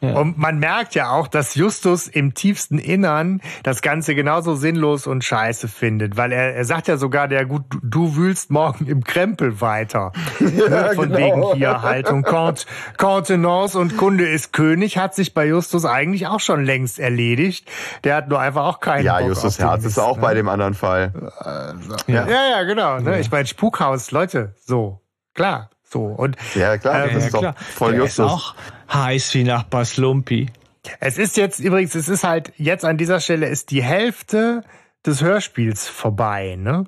Ja. 0.00 0.14
Und 0.14 0.38
man 0.38 0.58
merkt 0.58 0.94
ja 0.94 1.10
auch, 1.10 1.26
dass 1.26 1.54
Justus 1.54 2.06
im 2.06 2.34
tiefsten 2.34 2.78
Innern 2.78 3.40
das 3.62 3.82
Ganze 3.82 4.14
genauso 4.14 4.54
sinnlos 4.54 5.06
und 5.06 5.24
scheiße 5.24 5.66
findet, 5.68 6.16
weil 6.16 6.32
er, 6.32 6.54
er 6.54 6.64
sagt 6.64 6.88
ja 6.88 6.96
sogar, 6.96 7.26
der 7.26 7.46
gut, 7.46 7.62
du 7.82 8.14
wühlst 8.14 8.50
morgen 8.50 8.86
im 8.86 9.04
Krempel 9.04 9.60
weiter. 9.60 10.12
Ja, 10.58 10.92
Von 10.94 11.12
genau. 11.12 11.18
wegen 11.18 11.56
hier 11.56 11.82
Haltung, 11.82 12.22
Cont 12.22 12.66
Contenance 12.96 13.78
und 13.78 13.96
Kunde 13.96 14.28
ist 14.28 14.52
König 14.52 14.98
hat 14.98 15.14
sich 15.14 15.34
bei 15.34 15.46
Justus 15.46 15.84
eigentlich 15.84 16.26
auch 16.26 16.40
schon 16.40 16.64
längst 16.64 16.98
erledigt. 16.98 17.68
Der 18.04 18.16
hat 18.16 18.28
nur 18.28 18.40
einfach 18.40 18.64
auch 18.64 18.80
keinen 18.80 19.04
Ja, 19.04 19.18
Bock 19.18 19.28
Justus 19.28 19.58
Herz 19.58 19.84
ist 19.84 19.98
auch 19.98 20.16
ne? 20.16 20.22
bei 20.22 20.34
dem 20.34 20.48
anderen 20.48 20.74
Fall. 20.74 21.12
Also, 21.38 21.96
ja. 22.06 22.26
ja, 22.26 22.50
ja, 22.50 22.62
genau. 22.64 22.98
Ne? 22.98 23.20
Ich 23.20 23.30
meine, 23.30 23.46
Spukhaus, 23.46 24.10
Leute, 24.10 24.54
so, 24.64 25.00
klar. 25.34 25.70
So, 25.90 26.04
und, 26.04 26.36
ja, 26.54 26.76
klar, 26.76 27.06
ähm, 27.06 27.14
das 27.14 27.26
ist 27.26 27.34
doch 27.34 27.56
voll 27.56 27.92
Der 27.92 28.00
Justus. 28.00 28.26
Ist 28.26 28.32
auch 28.32 28.54
heiß 28.92 29.34
wie 29.34 29.44
Nachbar 29.44 29.84
Slumpy. 29.84 30.50
Es 31.00 31.18
ist 31.18 31.36
jetzt 31.36 31.60
übrigens, 31.60 31.94
es 31.94 32.08
ist 32.08 32.24
halt 32.24 32.52
jetzt 32.56 32.84
an 32.84 32.96
dieser 32.96 33.20
Stelle 33.20 33.46
ist 33.46 33.70
die 33.70 33.82
Hälfte 33.82 34.64
des 35.04 35.22
Hörspiels 35.22 35.88
vorbei, 35.88 36.56
ne? 36.58 36.84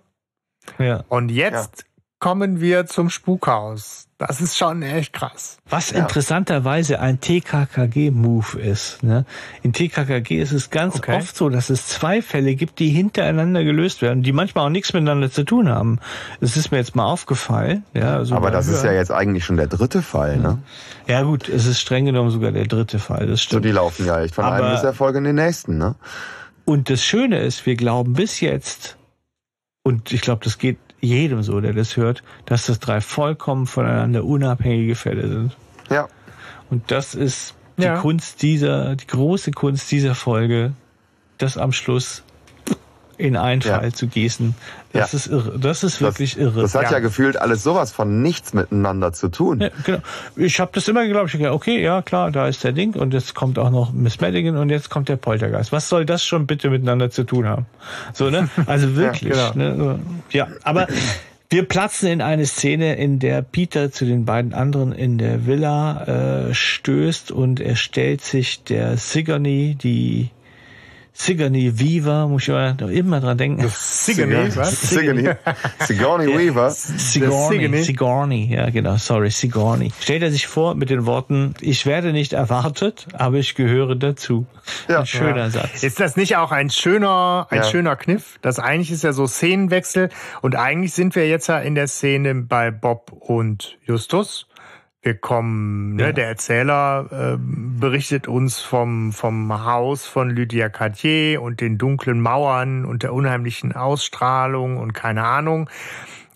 Ja. 0.78 1.04
Und 1.08 1.30
jetzt 1.30 1.78
ja. 1.78 1.89
Kommen 2.20 2.60
wir 2.60 2.86
zum 2.86 3.08
Spukhaus. 3.08 4.06
Das 4.18 4.42
ist 4.42 4.58
schon 4.58 4.82
echt 4.82 5.14
krass. 5.14 5.56
Was 5.70 5.90
ja. 5.90 6.00
interessanterweise 6.00 7.00
ein 7.00 7.20
TKKG-Move 7.20 8.60
ist. 8.60 9.02
Ne? 9.02 9.24
In 9.62 9.72
TKKG 9.72 10.42
ist 10.42 10.52
es 10.52 10.68
ganz 10.68 10.96
okay. 10.96 11.16
oft 11.16 11.34
so, 11.34 11.48
dass 11.48 11.70
es 11.70 11.86
zwei 11.86 12.20
Fälle 12.20 12.54
gibt, 12.54 12.78
die 12.78 12.90
hintereinander 12.90 13.64
gelöst 13.64 14.02
werden, 14.02 14.22
die 14.22 14.32
manchmal 14.32 14.66
auch 14.66 14.70
nichts 14.70 14.92
miteinander 14.92 15.30
zu 15.30 15.44
tun 15.44 15.70
haben. 15.70 15.98
Das 16.40 16.58
ist 16.58 16.70
mir 16.70 16.76
jetzt 16.76 16.94
mal 16.94 17.06
aufgefallen. 17.06 17.84
Ja, 17.94 18.18
also 18.18 18.34
Aber 18.34 18.50
das 18.50 18.66
Hören. 18.66 18.74
ist 18.76 18.84
ja 18.84 18.92
jetzt 18.92 19.10
eigentlich 19.10 19.46
schon 19.46 19.56
der 19.56 19.68
dritte 19.68 20.02
Fall, 20.02 20.36
ne? 20.36 20.58
Ja 21.08 21.22
gut, 21.22 21.48
es 21.48 21.66
ist 21.66 21.80
streng 21.80 22.04
genommen 22.04 22.30
sogar 22.30 22.52
der 22.52 22.66
dritte 22.66 22.98
Fall. 22.98 23.26
Das 23.26 23.40
stimmt. 23.40 23.64
So, 23.64 23.68
die 23.68 23.72
laufen 23.72 24.04
ja 24.04 24.20
echt 24.20 24.34
von 24.34 24.44
Aber, 24.44 24.56
einem 24.56 24.72
Misserfolg 24.72 25.16
in 25.16 25.24
den 25.24 25.36
nächsten, 25.36 25.78
ne? 25.78 25.94
Und 26.66 26.90
das 26.90 27.02
Schöne 27.02 27.40
ist, 27.40 27.64
wir 27.64 27.76
glauben 27.76 28.12
bis 28.12 28.40
jetzt, 28.40 28.98
und 29.82 30.12
ich 30.12 30.20
glaube, 30.20 30.44
das 30.44 30.58
geht 30.58 30.76
jedem 31.00 31.42
so, 31.42 31.60
der 31.60 31.72
das 31.72 31.96
hört, 31.96 32.22
dass 32.46 32.66
das 32.66 32.78
drei 32.78 33.00
vollkommen 33.00 33.66
voneinander 33.66 34.24
unabhängige 34.24 34.94
Fälle 34.94 35.28
sind. 35.28 35.56
Ja. 35.88 36.08
Und 36.70 36.90
das 36.90 37.14
ist 37.14 37.54
die 37.78 37.84
ja. 37.84 37.98
Kunst 37.98 38.42
dieser, 38.42 38.96
die 38.96 39.06
große 39.06 39.50
Kunst 39.50 39.90
dieser 39.90 40.14
Folge, 40.14 40.72
das 41.38 41.56
am 41.56 41.72
Schluss 41.72 42.22
in 43.20 43.36
einen 43.36 43.60
ja. 43.60 43.78
Fall 43.78 43.92
zu 43.92 44.06
gießen. 44.06 44.54
Das 44.92 45.12
ja. 45.12 45.16
ist 45.16 45.26
irre. 45.28 45.58
Das 45.58 45.84
ist 45.84 46.00
wirklich 46.00 46.34
das, 46.34 46.42
irre. 46.42 46.62
Das 46.62 46.74
hat 46.74 46.84
ja. 46.84 46.92
ja. 46.92 46.98
gefühlt 46.98 47.36
alles 47.40 47.62
sowas 47.62 47.92
von 47.92 48.22
nichts 48.22 48.54
miteinander 48.54 49.12
zu 49.12 49.28
tun. 49.28 49.70
Genau. 49.84 49.98
Ich 50.36 50.58
habe 50.58 50.70
das 50.74 50.88
immer 50.88 51.04
geglaubt. 51.04 51.32
Ich 51.34 51.46
okay, 51.46 51.82
ja 51.82 52.02
klar, 52.02 52.30
da 52.30 52.48
ist 52.48 52.64
der 52.64 52.72
Ding 52.72 52.96
und 52.96 53.14
jetzt 53.14 53.34
kommt 53.34 53.58
auch 53.58 53.70
noch 53.70 53.92
Miss 53.92 54.20
Madigan 54.20 54.56
und 54.56 54.70
jetzt 54.70 54.90
kommt 54.90 55.08
der 55.08 55.16
Poltergeist. 55.16 55.72
Was 55.72 55.88
soll 55.88 56.04
das 56.06 56.24
schon 56.24 56.46
bitte 56.46 56.70
miteinander 56.70 57.10
zu 57.10 57.24
tun 57.24 57.46
haben? 57.46 57.66
So, 58.12 58.30
ne? 58.30 58.48
Also 58.66 58.96
wirklich. 58.96 59.36
ja, 59.36 59.50
genau. 59.50 59.74
ne? 59.74 60.00
ja, 60.30 60.48
aber 60.64 60.88
wir 61.52 61.64
platzen 61.64 62.08
in 62.08 62.22
eine 62.22 62.46
Szene, 62.46 62.94
in 62.94 63.18
der 63.18 63.42
Peter 63.42 63.90
zu 63.90 64.04
den 64.04 64.24
beiden 64.24 64.54
anderen 64.54 64.92
in 64.92 65.18
der 65.18 65.46
Villa 65.46 66.48
äh, 66.48 66.54
stößt 66.54 67.32
und 67.32 67.58
er 67.58 67.74
stellt 67.74 68.22
sich 68.22 68.62
der 68.62 68.96
Sigourney, 68.96 69.74
die 69.74 70.30
Sigourney 71.22 71.78
Weaver, 71.78 72.28
muss 72.28 72.48
ich 72.48 72.96
immer 72.96 73.20
dran 73.20 73.36
denken. 73.36 73.68
Sigourney, 73.68 74.56
was? 74.56 74.80
Sigourney. 74.80 75.30
Sigourney 75.80 76.26
Weaver. 76.26 76.70
Sigourney, 76.70 77.82
Sigourney, 77.82 78.54
ja 78.54 78.70
genau, 78.70 78.96
sorry, 78.96 79.30
Sigourney. 79.30 79.92
Stellt 80.00 80.22
er 80.22 80.30
sich 80.30 80.46
vor 80.46 80.74
mit 80.74 80.88
den 80.88 81.04
Worten, 81.04 81.52
ich 81.60 81.84
werde 81.84 82.12
nicht 82.12 82.32
erwartet, 82.32 83.06
aber 83.12 83.36
ich 83.36 83.54
gehöre 83.54 83.96
dazu. 83.96 84.46
Ja. 84.88 85.00
Ein 85.00 85.06
schöner 85.06 85.36
ja. 85.36 85.50
Satz. 85.50 85.82
Ist 85.82 86.00
das 86.00 86.16
nicht 86.16 86.36
auch 86.38 86.52
ein 86.52 86.70
schöner, 86.70 87.46
ein 87.50 87.58
ja. 87.58 87.64
schöner 87.64 87.96
Kniff? 87.96 88.38
Das 88.40 88.58
eigentlich 88.58 88.90
ist 88.90 89.04
ja 89.04 89.12
so 89.12 89.26
Szenenwechsel 89.26 90.08
und 90.40 90.56
eigentlich 90.56 90.94
sind 90.94 91.14
wir 91.16 91.28
jetzt 91.28 91.48
ja 91.48 91.58
in 91.58 91.74
der 91.74 91.86
Szene 91.86 92.34
bei 92.34 92.70
Bob 92.70 93.12
und 93.20 93.76
Justus 93.84 94.46
Wir 95.02 95.14
kommen, 95.14 95.96
ne, 95.96 96.02
ja. 96.04 96.12
der 96.12 96.26
Erzähler 96.28 97.06
äh, 97.10 97.36
berichtet 97.38 98.28
uns 98.28 98.60
vom, 98.60 99.12
vom 99.12 99.64
Haus 99.64 100.06
von 100.06 100.28
Lydia 100.28 100.68
Cartier 100.68 101.40
und 101.40 101.62
den 101.62 101.78
dunklen 101.78 102.20
Mauern 102.20 102.84
und 102.84 103.02
der 103.02 103.14
unheimlichen 103.14 103.72
Ausstrahlung 103.72 104.76
und 104.76 104.92
keine 104.92 105.24
Ahnung. 105.24 105.70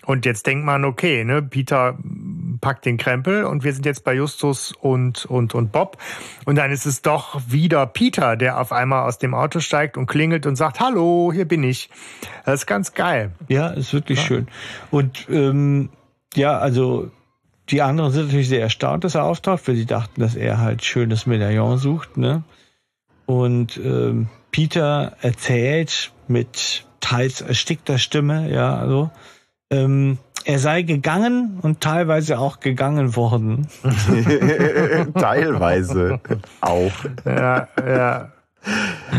Und 0.07 0.25
jetzt 0.25 0.47
denkt 0.47 0.65
man, 0.65 0.85
okay, 0.85 1.25
ne, 1.25 1.43
Peter 1.43 1.99
packt 2.61 2.87
den 2.87 2.97
Krempel 2.97 3.45
und 3.45 3.65
wir 3.65 3.73
sind 3.75 3.85
jetzt 3.85 4.05
bei 4.05 4.15
Justus 4.15 4.73
und, 4.73 5.27
und, 5.27 5.55
und 5.55 5.71
Bob. 5.71 5.99
Und 6.47 6.57
dann 6.57 6.71
ist 6.71 6.87
es 6.87 7.03
doch 7.03 7.41
wieder 7.47 7.87
Peter, 7.87 8.37
der 8.37 8.59
auf 8.59 8.73
einmal 8.73 9.07
aus 9.07 9.19
dem 9.19 9.35
Auto 9.35 9.61
steigt 9.61 9.99
und 9.99 10.07
klingelt 10.07 10.47
und 10.47 10.57
sagt, 10.57 10.81
hallo, 10.81 11.33
hier 11.35 11.47
bin 11.47 11.62
ich. 11.65 11.91
Das 12.47 12.61
ist 12.61 12.67
ganz 12.67 12.95
geil. 12.95 13.33
Ja, 13.49 13.69
ist 13.69 13.93
wirklich 13.93 14.21
ja. 14.21 14.25
schön. 14.25 14.49
Und 14.91 15.27
ähm, 15.29 15.91
ja, 16.35 16.59
also 16.59 17.11
die 17.71 17.83
anderen 17.83 18.12
sind 18.12 18.27
natürlich 18.27 18.49
sehr 18.49 18.61
erstaunt, 18.61 19.05
dass 19.05 19.15
er 19.15 19.25
auftaucht, 19.25 19.67
weil 19.67 19.77
sie 19.77 19.87
dachten, 19.87 20.21
dass 20.21 20.35
er 20.35 20.59
halt 20.59 20.85
schönes 20.85 21.27
Medaillon 21.27 21.79
sucht. 21.79 22.17
Ne? 22.17 22.43
Und 23.27 23.79
ähm, 23.79 24.29
Peter 24.51 25.17
erzählt 25.23 26.12
mit 26.29 26.87
teils 27.01 27.41
erstickter 27.41 27.99
Stimme, 27.99 28.51
ja, 28.51 28.77
also 28.77 29.11
ähm, 29.71 30.19
er 30.45 30.59
sei 30.59 30.83
gegangen 30.83 31.59
und 31.62 31.81
teilweise 31.81 32.39
auch 32.39 32.61
gegangen 32.61 33.17
worden. 33.17 33.69
teilweise 35.15 36.21
auch. 36.61 36.93
Ja, 37.25 37.69
ja. 37.79 38.33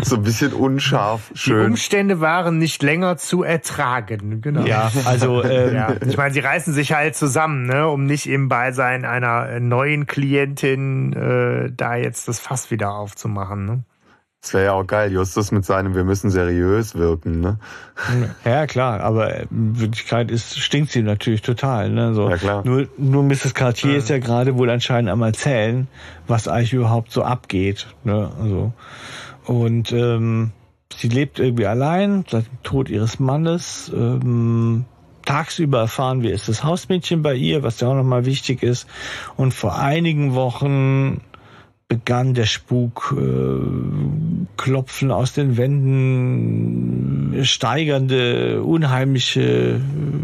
So 0.02 0.16
ein 0.16 0.24
bisschen 0.24 0.54
unscharf, 0.54 1.32
schön. 1.36 1.60
Die 1.60 1.66
Umstände 1.68 2.20
waren 2.20 2.58
nicht 2.58 2.82
länger 2.82 3.18
zu 3.18 3.43
ertragen, 3.43 4.41
genau. 4.41 4.66
Ja, 4.66 4.91
also 5.06 5.43
ähm, 5.43 5.76
ja. 5.76 5.93
ich 6.06 6.18
meine, 6.18 6.34
sie 6.34 6.39
reißen 6.39 6.74
sich 6.74 6.93
halt 6.93 7.16
zusammen, 7.16 7.66
ne, 7.66 7.88
um 7.88 8.06
nicht 8.06 8.28
im 8.28 8.50
Beisein 8.50 9.06
einer 9.06 9.60
neuen 9.60 10.08
Klientin 10.08 11.14
äh, 11.14 11.72
da 11.76 11.96
jetzt 11.96 12.28
das 12.28 12.39
Fass 12.39 12.72
wieder 12.72 12.93
aufzumachen. 12.93 13.66
Ne? 13.66 13.84
Das 14.46 14.54
wäre 14.54 14.66
ja 14.66 14.74
auch 14.74 14.86
geil, 14.86 15.12
Justus 15.12 15.52
mit 15.52 15.66
seinem 15.66 15.96
Wir 15.96 16.04
müssen 16.04 16.30
seriös 16.30 16.93
wirken, 16.93 17.39
ne? 17.39 17.58
Ja, 18.43 18.68
klar, 18.68 19.00
aber 19.00 19.39
in 19.50 19.80
Wirklichkeit 19.80 20.30
ist, 20.30 20.60
stinkt 20.60 20.91
sie 20.91 21.02
natürlich 21.02 21.41
total, 21.41 21.89
ne? 21.89 22.14
So. 22.14 22.30
Ja, 22.30 22.38
klar. 22.38 22.62
Nur, 22.64 22.88
nur 22.96 23.24
Mrs. 23.24 23.56
Cartier 23.56 23.93
ja. 23.93 23.98
ist 23.98 24.10
ja 24.10 24.20
gerade 24.20 24.56
wohl 24.56 24.70
anscheinend 24.70 25.10
am 25.10 25.24
erzählen, 25.24 25.88
was 26.28 26.48
eigentlich 26.48 26.74
überhaupt 26.74 27.12
so 27.12 27.24
abgeht, 27.24 27.88
ne? 28.04 28.30
Also. 28.39 28.72
Und 29.46 29.91
ähm, 29.91 30.52
sie 30.96 31.10
lebt 31.10 31.39
irgendwie 31.39 31.68
allein 31.68 32.26
seit 32.30 32.48
dem 32.48 32.64
Tod 32.64 32.89
ihres 32.89 33.20
Mannes. 33.20 33.91
Ähm, 33.96 34.86
tagsüber 35.26 35.80
erfahren 35.80 36.22
wir, 36.22 36.34
ist 36.34 36.48
das 36.48 36.64
Hausmädchen 36.64 37.22
bei 37.22 37.36
ihr, 37.36 37.64
was 37.64 37.80
ja 37.80 37.89
auch 37.89 37.96
nochmal 37.96 38.26
wichtig 38.26 38.64
ist. 38.64 38.88
Und 39.36 39.54
vor 39.54 39.78
einigen 39.78 40.34
Wochen 40.36 41.22
begann 41.88 42.34
der 42.34 42.46
Spuk, 42.46 43.16
äh, 43.18 43.60
Klopfen 44.58 45.12
aus 45.12 45.34
den 45.34 45.56
Wänden, 45.58 47.46
steigernde, 47.46 48.64
unheimliche 48.64 49.80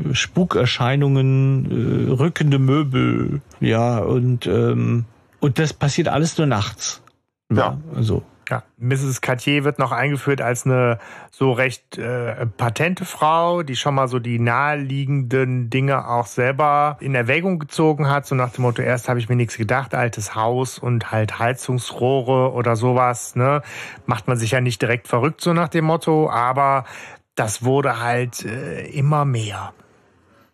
äh, 0.10 0.14
Spukerscheinungen, 0.14 2.10
äh, 2.10 2.12
rückende 2.12 2.58
Möbel, 2.58 3.42
ja, 3.60 4.00
und, 4.00 4.48
ähm, 4.48 5.06
und 5.40 5.60
das 5.60 5.74
passiert 5.74 6.08
alles 6.08 6.38
nur 6.38 6.48
nachts. 6.48 7.04
Ja. 7.52 7.58
ja 7.58 7.78
also 7.96 8.24
ja, 8.50 8.64
Mrs. 8.78 9.22
Cartier 9.22 9.64
wird 9.64 9.80
noch 9.80 9.92
eingeführt 9.92 10.42
als 10.42 10.66
eine 10.66 11.00
so 11.30 11.52
recht 11.52 11.98
äh, 11.98 12.46
patente 12.46 13.06
Frau, 13.06 13.64
die 13.64 13.76
schon 13.76 13.96
mal 13.96 14.08
so 14.08 14.20
die 14.20 14.40
naheliegenden 14.40 15.70
Dinge 15.70 16.08
auch 16.08 16.26
selber 16.26 16.98
in 17.00 17.16
Erwägung 17.16 17.60
gezogen 17.60 18.10
hat. 18.10 18.26
So 18.26 18.36
nach 18.36 18.52
dem 18.52 18.64
Motto, 18.64 18.82
erst 18.82 19.08
habe 19.08 19.20
ich 19.20 19.30
mir 19.30 19.36
nichts 19.36 19.58
gedacht, 19.58 19.96
altes 19.96 20.36
Haus 20.36 20.80
und 20.80 21.12
halt 21.12 21.40
Heizungsrohre 21.40 22.52
oder 22.52 22.76
sowas. 22.76 23.36
Ne? 23.36 23.62
Macht 24.06 24.28
man 24.28 24.38
sich 24.38 24.52
ja 24.52 24.62
nicht 24.62 24.82
direkt 24.82 25.08
verrückt, 25.08 25.42
so 25.42 25.54
nach 25.54 25.70
dem 25.70 25.86
Motto, 25.86 26.30
aber 26.30 26.86
das 27.36 27.64
wurde 27.64 28.02
halt 28.02 28.46
äh, 28.46 28.88
immer 28.88 29.26
mehr. 29.26 29.74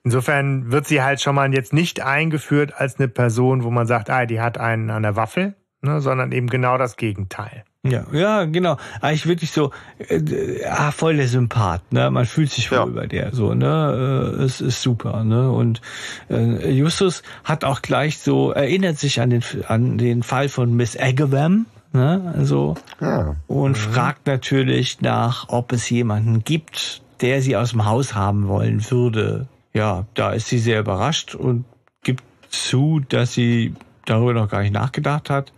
Insofern 0.04 0.72
wird 0.72 0.88
sie 0.88 1.02
halt 1.02 1.20
schon 1.20 1.36
mal 1.36 1.54
jetzt 1.54 1.74
nicht 1.74 2.02
eingeführt 2.02 2.74
als 2.74 2.98
eine 2.98 3.10
Person, 3.10 3.64
wo 3.64 3.72
man 3.72 3.88
sagt, 3.88 4.10
ah, 4.10 4.26
die 4.26 4.40
hat 4.40 4.58
einen 4.58 4.90
an 4.90 5.04
der 5.04 5.18
Waffel, 5.18 5.56
ne, 5.82 6.00
sondern 6.00 6.32
eben 6.32 6.48
genau 6.48 6.78
das 6.78 6.96
Gegenteil. 6.96 7.66
Ja, 7.92 8.06
ja, 8.12 8.46
genau. 8.46 8.78
Eigentlich 9.02 9.28
wirklich 9.28 9.52
so, 9.52 9.72
äh, 10.00 10.64
ah, 10.66 10.92
voll 10.92 11.18
der 11.18 11.28
Sympath, 11.28 11.92
ne? 11.92 12.10
Man 12.12 12.26
fühlt 12.26 12.52
sich 12.52 12.72
wohl 12.72 12.78
ja. 12.78 12.86
bei 12.86 13.08
der 13.08 13.34
so, 13.34 13.54
ne? 13.54 14.36
Äh, 14.38 14.44
es 14.44 14.62
ist 14.62 14.82
super, 14.82 15.24
ne? 15.24 15.52
Und 15.52 15.82
äh, 16.30 16.72
Justus 16.72 17.24
hat 17.44 17.64
auch 17.64 17.82
gleich 17.82 18.20
so, 18.20 18.52
erinnert 18.52 18.98
sich 18.98 19.22
an 19.22 19.30
den 19.30 19.44
an 19.68 19.98
den 19.98 20.24
Fall 20.24 20.50
von 20.50 20.76
Miss 20.76 20.98
Agawam, 21.00 21.66
ne? 21.94 22.34
Also 22.38 22.76
ja. 23.02 23.36
und 23.48 23.72
mhm. 23.72 23.76
fragt 23.76 24.28
natürlich 24.28 25.02
nach, 25.02 25.50
ob 25.50 25.72
es 25.72 25.90
jemanden 25.90 26.44
gibt, 26.44 27.02
der 27.22 27.42
sie 27.42 27.56
aus 27.56 27.72
dem 27.72 27.86
Haus 27.86 28.16
haben 28.16 28.48
wollen 28.48 28.90
würde. 28.90 29.48
Ja, 29.74 30.06
da 30.14 30.32
ist 30.32 30.48
sie 30.48 30.60
sehr 30.60 30.80
überrascht 30.80 31.36
und 31.36 31.66
gibt 32.04 32.24
zu, 32.50 33.02
dass 33.10 33.34
sie 33.34 33.74
darüber 34.06 34.34
noch 34.34 34.50
gar 34.50 34.62
nicht 34.62 34.74
nachgedacht 34.74 35.30
hat. 35.30 35.52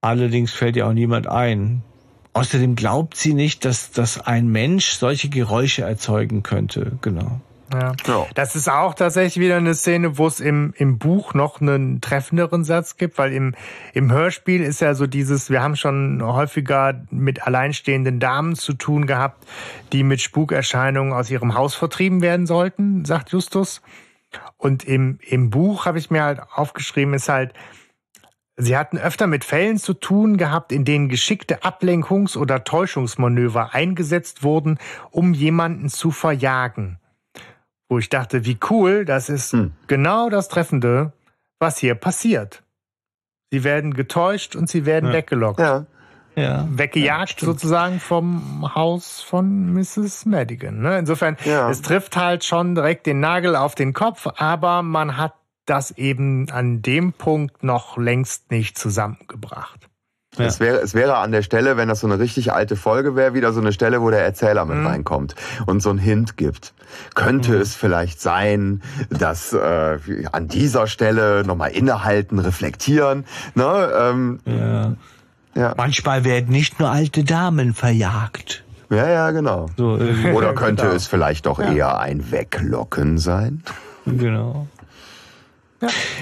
Allerdings 0.00 0.52
fällt 0.52 0.76
ihr 0.76 0.86
auch 0.86 0.92
niemand 0.92 1.26
ein. 1.26 1.82
Außerdem 2.32 2.76
glaubt 2.76 3.16
sie 3.16 3.32
nicht, 3.32 3.64
dass, 3.64 3.92
dass 3.92 4.20
ein 4.20 4.48
Mensch 4.48 4.90
solche 4.90 5.30
Geräusche 5.30 5.82
erzeugen 5.82 6.42
könnte. 6.42 6.98
Genau. 7.00 7.40
Ja. 7.72 7.94
ja. 8.06 8.26
Das 8.34 8.54
ist 8.54 8.68
auch 8.68 8.94
tatsächlich 8.94 9.42
wieder 9.42 9.56
eine 9.56 9.74
Szene, 9.74 10.18
wo 10.18 10.26
es 10.26 10.40
im, 10.40 10.72
im 10.76 10.98
Buch 10.98 11.34
noch 11.34 11.60
einen 11.60 12.00
treffenderen 12.00 12.64
Satz 12.64 12.96
gibt, 12.96 13.18
weil 13.18 13.32
im, 13.32 13.54
im 13.92 14.12
Hörspiel 14.12 14.62
ist 14.62 14.80
ja 14.80 14.94
so 14.94 15.06
dieses, 15.06 15.50
wir 15.50 15.62
haben 15.62 15.76
schon 15.76 16.22
häufiger 16.22 17.06
mit 17.10 17.46
alleinstehenden 17.46 18.20
Damen 18.20 18.54
zu 18.54 18.74
tun 18.74 19.06
gehabt, 19.06 19.46
die 19.92 20.02
mit 20.02 20.20
Spukerscheinungen 20.20 21.12
aus 21.12 21.30
ihrem 21.30 21.54
Haus 21.54 21.74
vertrieben 21.74 22.22
werden 22.22 22.46
sollten, 22.46 23.04
sagt 23.04 23.30
Justus. 23.32 23.82
Und 24.58 24.84
im, 24.84 25.18
im 25.26 25.50
Buch 25.50 25.86
habe 25.86 25.98
ich 25.98 26.10
mir 26.10 26.22
halt 26.22 26.40
aufgeschrieben, 26.54 27.14
ist 27.14 27.28
halt, 27.28 27.52
Sie 28.58 28.76
hatten 28.76 28.96
öfter 28.96 29.26
mit 29.26 29.44
Fällen 29.44 29.76
zu 29.76 29.92
tun 29.92 30.38
gehabt, 30.38 30.72
in 30.72 30.86
denen 30.86 31.08
geschickte 31.08 31.62
Ablenkungs- 31.62 32.38
oder 32.38 32.64
Täuschungsmanöver 32.64 33.74
eingesetzt 33.74 34.42
wurden, 34.42 34.78
um 35.10 35.34
jemanden 35.34 35.90
zu 35.90 36.10
verjagen. 36.10 36.98
Wo 37.88 37.98
ich 37.98 38.08
dachte, 38.08 38.46
wie 38.46 38.58
cool, 38.70 39.04
das 39.04 39.28
ist 39.28 39.52
hm. 39.52 39.72
genau 39.86 40.30
das 40.30 40.48
Treffende, 40.48 41.12
was 41.58 41.78
hier 41.78 41.94
passiert. 41.94 42.62
Sie 43.52 43.62
werden 43.62 43.94
getäuscht 43.94 44.56
und 44.56 44.68
sie 44.68 44.86
werden 44.86 45.10
ja. 45.10 45.16
weggelockt. 45.16 45.60
Ja. 45.60 45.86
Ja. 46.34 46.66
Weggejagt 46.68 47.40
ja, 47.40 47.46
sozusagen 47.46 47.98
vom 47.98 48.74
Haus 48.74 49.22
von 49.22 49.72
Mrs. 49.72 50.26
Madigan. 50.26 50.80
Ne? 50.80 50.98
Insofern, 50.98 51.38
ja. 51.44 51.70
es 51.70 51.80
trifft 51.80 52.14
halt 52.16 52.44
schon 52.44 52.74
direkt 52.74 53.06
den 53.06 53.20
Nagel 53.20 53.56
auf 53.56 53.74
den 53.74 53.94
Kopf, 53.94 54.26
aber 54.36 54.82
man 54.82 55.16
hat 55.16 55.32
das 55.66 55.92
eben 55.92 56.50
an 56.50 56.82
dem 56.82 57.12
Punkt 57.12 57.62
noch 57.62 57.96
längst 57.96 58.50
nicht 58.50 58.78
zusammengebracht. 58.78 59.88
Ja. 60.38 60.44
Es, 60.44 60.60
wäre, 60.60 60.78
es 60.78 60.94
wäre 60.94 61.16
an 61.16 61.32
der 61.32 61.42
Stelle, 61.42 61.76
wenn 61.76 61.88
das 61.88 62.00
so 62.00 62.06
eine 62.06 62.18
richtig 62.18 62.52
alte 62.52 62.76
Folge 62.76 63.16
wäre, 63.16 63.32
wieder 63.32 63.52
so 63.52 63.60
eine 63.60 63.72
Stelle, 63.72 64.02
wo 64.02 64.10
der 64.10 64.24
Erzähler 64.24 64.66
mit 64.66 64.76
mhm. 64.76 64.86
reinkommt 64.86 65.34
und 65.66 65.80
so 65.80 65.90
einen 65.90 65.98
Hint 65.98 66.36
gibt. 66.36 66.74
Könnte 67.14 67.52
mhm. 67.52 67.60
es 67.60 67.74
vielleicht 67.74 68.20
sein, 68.20 68.82
dass 69.08 69.52
äh, 69.52 69.98
an 70.32 70.48
dieser 70.48 70.86
Stelle 70.88 71.42
nochmal 71.46 71.70
innehalten, 71.70 72.38
reflektieren. 72.38 73.24
Ne? 73.54 73.90
Ähm, 73.98 74.40
ja. 74.44 74.94
ja. 75.54 75.74
Manchmal 75.76 76.24
werden 76.24 76.50
nicht 76.50 76.80
nur 76.80 76.90
alte 76.90 77.24
Damen 77.24 77.72
verjagt. 77.72 78.62
Ja, 78.90 79.08
ja, 79.08 79.30
genau. 79.30 79.66
So, 79.76 79.96
äh, 79.96 80.32
Oder 80.32 80.54
könnte 80.54 80.84
genau. 80.84 80.94
es 80.94 81.06
vielleicht 81.06 81.46
doch 81.46 81.58
ja. 81.58 81.72
eher 81.72 81.98
ein 81.98 82.30
Weglocken 82.30 83.18
sein? 83.18 83.62
Genau. 84.04 84.68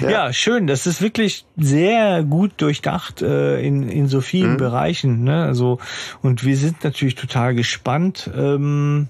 Ja. 0.01 0.09
ja. 0.09 0.33
schön. 0.33 0.67
Das 0.67 0.87
ist 0.87 1.01
wirklich 1.01 1.45
sehr 1.57 2.23
gut 2.23 2.53
durchdacht 2.57 3.21
äh, 3.21 3.59
in, 3.61 3.87
in 3.89 4.07
so 4.07 4.21
vielen 4.21 4.53
mhm. 4.53 4.57
Bereichen. 4.57 5.23
Ne? 5.23 5.43
Also, 5.43 5.79
und 6.21 6.43
wir 6.43 6.57
sind 6.57 6.83
natürlich 6.83 7.15
total 7.15 7.55
gespannt. 7.55 8.29
Ähm, 8.35 9.09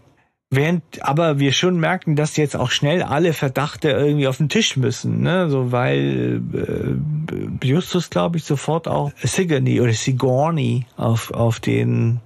Während 0.52 0.84
aber 1.02 1.39
wir 1.39 1.52
schon 1.54 1.80
merken, 1.80 2.16
dass 2.16 2.38
jetzt 2.38 2.56
auch 2.56 2.70
schnell 2.70 3.02
alle 3.02 3.34
Verdachte 3.34 3.89
irgendwie 3.89 4.28
auf 4.28 4.38
den 4.38 4.48
Tisch 4.48 4.78
müssen, 4.78 5.22
ne? 5.22 5.50
So 5.50 5.72
weil 5.72 6.39
äh, 6.54 7.66
Justus, 7.66 8.11
glaube 8.11 8.38
ich, 8.38 8.44
sofort 8.44 8.88
auch 8.88 9.11
Sigourney 9.24 9.82
oder 9.82 9.91
Sigourney 9.91 10.86
auf 10.98 11.32
auf 11.32 11.60
den 11.60 12.22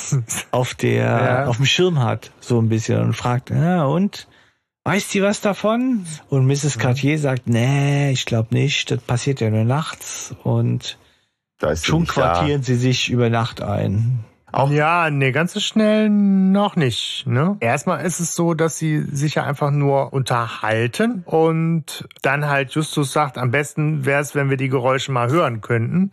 auf 0.50 0.74
der 0.74 1.04
ja. 1.04 1.46
auf 1.46 1.56
dem 1.56 1.66
Schirm 1.66 2.02
hat, 2.02 2.32
so 2.40 2.58
ein 2.58 2.70
bisschen 2.70 3.00
und 3.00 3.12
fragt, 3.12 3.50
ja 3.50 3.84
und 3.84 4.26
weiß 4.88 5.10
sie 5.10 5.22
was 5.22 5.42
davon? 5.42 6.06
Und 6.30 6.46
Mrs. 6.46 6.76
Mhm. 6.76 6.80
Cartier 6.80 7.18
sagt, 7.18 7.46
nee, 7.46 8.10
ich 8.10 8.24
glaube 8.24 8.54
nicht, 8.54 8.90
das 8.90 9.00
passiert 9.00 9.38
ja 9.40 9.50
nur 9.50 9.64
nachts 9.64 10.34
und 10.44 10.96
schon 11.74 12.06
quartieren 12.06 12.62
da. 12.62 12.64
sie 12.64 12.76
sich 12.76 13.10
über 13.10 13.28
Nacht 13.28 13.60
ein. 13.60 14.24
Auch 14.50 14.70
ja, 14.70 15.10
nee, 15.10 15.30
ganz 15.30 15.52
so 15.52 15.60
schnell 15.60 16.08
noch 16.08 16.74
nicht. 16.74 17.26
Ne? 17.26 17.58
Erstmal 17.60 18.02
ist 18.06 18.18
es 18.18 18.34
so, 18.34 18.54
dass 18.54 18.78
sie 18.78 19.00
sich 19.02 19.34
ja 19.34 19.44
einfach 19.44 19.70
nur 19.70 20.14
unterhalten 20.14 21.22
und 21.26 22.08
dann 22.22 22.46
halt 22.46 22.70
Justus 22.70 23.12
sagt, 23.12 23.36
am 23.36 23.50
besten 23.50 24.06
wäre 24.06 24.22
es, 24.22 24.34
wenn 24.34 24.48
wir 24.48 24.56
die 24.56 24.70
Geräusche 24.70 25.12
mal 25.12 25.28
hören 25.28 25.60
könnten. 25.60 26.12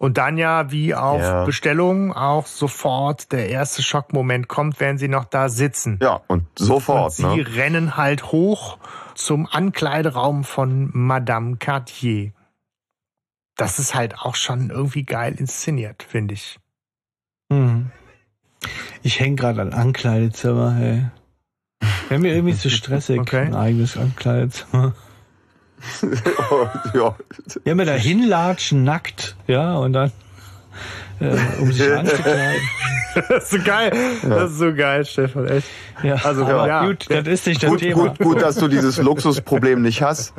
Und 0.00 0.16
dann 0.16 0.38
ja, 0.38 0.72
wie 0.72 0.94
auf 0.94 1.20
ja. 1.20 1.44
Bestellung, 1.44 2.14
auch 2.14 2.46
sofort 2.46 3.32
der 3.32 3.50
erste 3.50 3.82
Schockmoment 3.82 4.48
kommt, 4.48 4.80
während 4.80 4.98
sie 4.98 5.08
noch 5.08 5.26
da 5.26 5.50
sitzen. 5.50 5.98
Ja, 6.00 6.22
und 6.26 6.46
sofort. 6.58 7.10
Und 7.10 7.10
sie 7.10 7.42
ne? 7.42 7.54
rennen 7.54 7.98
halt 7.98 8.32
hoch 8.32 8.78
zum 9.14 9.46
Ankleideraum 9.46 10.44
von 10.44 10.88
Madame 10.94 11.58
Cartier. 11.58 12.32
Das 13.58 13.78
ist 13.78 13.94
halt 13.94 14.18
auch 14.18 14.36
schon 14.36 14.70
irgendwie 14.70 15.02
geil 15.02 15.34
inszeniert, 15.36 16.02
finde 16.02 16.32
ich. 16.32 16.58
Hm. 17.52 17.90
Ich 19.02 19.20
hänge 19.20 19.36
gerade 19.36 19.60
an 19.60 19.74
Ankleidezimmer, 19.74 20.72
hey. 20.76 21.10
Wäre 22.08 22.20
mir 22.20 22.34
irgendwie 22.34 22.56
zu 22.56 22.70
stressig, 22.70 23.20
okay. 23.20 23.42
ein 23.42 23.54
eigenes 23.54 23.98
Ankleidezimmer. 23.98 24.94
ja. 26.94 27.16
ja, 27.64 27.74
mit 27.74 27.88
da 27.88 27.92
hinlatschen, 27.92 28.84
nackt, 28.84 29.36
ja, 29.46 29.76
und 29.76 29.92
dann, 29.92 30.12
äh, 31.20 31.36
um 31.60 31.72
sich 31.72 31.92
anzukleiden. 31.96 32.60
das 33.28 33.44
ist 33.44 33.50
so 33.50 33.58
geil. 33.64 33.92
Das 34.22 34.50
ist 34.50 34.58
so 34.58 34.74
geil, 34.74 35.04
Stefan, 35.04 35.48
echt. 35.48 35.68
Ja, 36.02 36.14
also, 36.16 36.44
aber 36.44 36.66
ja. 36.66 36.86
gut, 36.86 37.06
das 37.08 37.26
ist 37.26 37.46
nicht 37.46 37.62
das 37.62 37.70
gut, 37.70 37.80
Thema. 37.80 38.08
Gut, 38.08 38.18
gut, 38.18 38.42
dass 38.42 38.56
du 38.56 38.68
dieses 38.68 38.98
Luxusproblem 38.98 39.82
nicht 39.82 40.02
hast. 40.02 40.34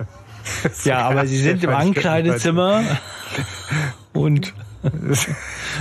Ja, 0.84 0.96
geil. 0.96 1.04
aber 1.04 1.28
sie 1.28 1.38
sind 1.38 1.64
im 1.64 1.70
Ankleidezimmer 1.70 2.84
und 4.14 4.54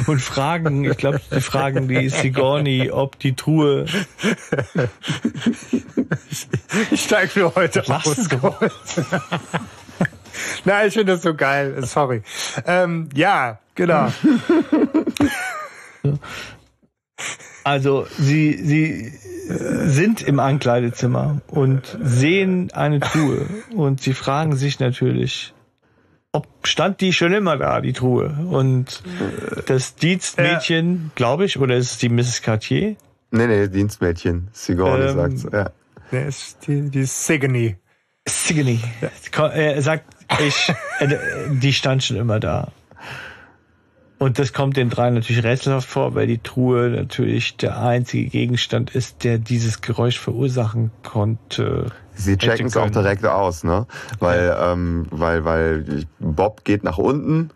und 0.07 0.21
fragen, 0.21 0.85
ich 0.85 0.97
glaube, 0.97 1.21
die 1.35 1.41
fragen 1.41 1.89
die 1.89 2.09
Sigourney, 2.09 2.91
ob 2.91 3.19
die 3.19 3.35
Truhe. 3.35 3.87
Ich, 6.31 6.49
ich 6.91 7.05
steige 7.05 7.29
für 7.29 7.55
heute 7.55 7.83
aus. 7.89 8.29
Nein, 10.65 10.89
ich 10.89 10.95
finde 10.95 11.13
das 11.13 11.23
so 11.23 11.35
geil. 11.35 11.85
Sorry. 11.85 12.23
Ähm, 12.67 13.09
ja, 13.15 13.59
genau. 13.75 14.09
Also 17.65 18.07
sie, 18.19 18.59
sie 18.63 19.13
sind 19.49 20.23
im 20.23 20.39
Ankleidezimmer 20.39 21.41
und 21.49 21.99
sehen 22.03 22.71
eine 22.73 23.01
Truhe 23.01 23.47
und 23.75 24.01
sie 24.01 24.15
fragen 24.15 24.57
sich 24.57 24.81
natürlich, 24.81 25.53
ob 26.33 26.47
stand 26.65 27.01
die 27.01 27.13
schon 27.13 27.33
immer 27.33 27.57
da, 27.57 27.81
die 27.81 27.93
Truhe. 27.93 28.37
Und 28.51 29.03
das 29.67 29.97
Dienstmädchen, 29.97 30.95
ja. 30.95 31.11
glaube 31.15 31.45
ich, 31.45 31.59
oder 31.59 31.77
ist 31.77 31.93
es 31.93 31.99
die 31.99 32.09
Mrs. 32.09 32.43
Cartier? 32.43 32.97
Nee, 33.31 33.47
nee, 33.47 33.69
Dienstmädchen. 33.69 34.49
Sigourney 34.53 35.07
ähm, 35.07 35.17
sagt's. 35.17 35.47
Ja. 35.53 35.71
Nee, 36.11 36.29
ist 36.29 36.67
die, 36.67 36.91
die 36.91 37.05
Sigourney. 37.05 37.77
Sigourney. 38.27 38.81
Ja. 39.01 39.47
Er 39.49 39.83
sagt, 39.83 40.05
ich, 40.47 40.73
äh, 40.99 41.17
die 41.51 41.73
stand 41.73 42.05
schon 42.05 42.17
immer 42.17 42.41
da. 42.41 42.73
Und 44.19 44.39
das 44.39 44.53
kommt 44.53 44.77
den 44.77 44.91
dreien 44.91 45.15
natürlich 45.15 45.43
rätselhaft 45.43 45.89
vor, 45.89 46.15
weil 46.15 46.27
die 46.27 46.39
Truhe 46.39 46.91
natürlich 46.91 47.57
der 47.57 47.81
einzige 47.81 48.29
Gegenstand 48.29 48.95
ist, 48.95 49.25
der 49.25 49.39
dieses 49.39 49.81
Geräusch 49.81 50.19
verursachen 50.19 50.91
konnte. 51.03 51.87
Sie 52.21 52.37
checken 52.37 52.67
es 52.67 52.77
auch 52.77 52.91
direkt 52.91 53.25
aus, 53.27 53.65
ne? 53.65 53.87
Weil, 54.19 54.47
ja. 54.47 54.73
ähm, 54.73 55.07
weil, 55.11 55.45
weil 55.45 56.05
Bob 56.19 56.65
geht 56.65 56.85
nach 56.85 56.99
unten 56.99 57.51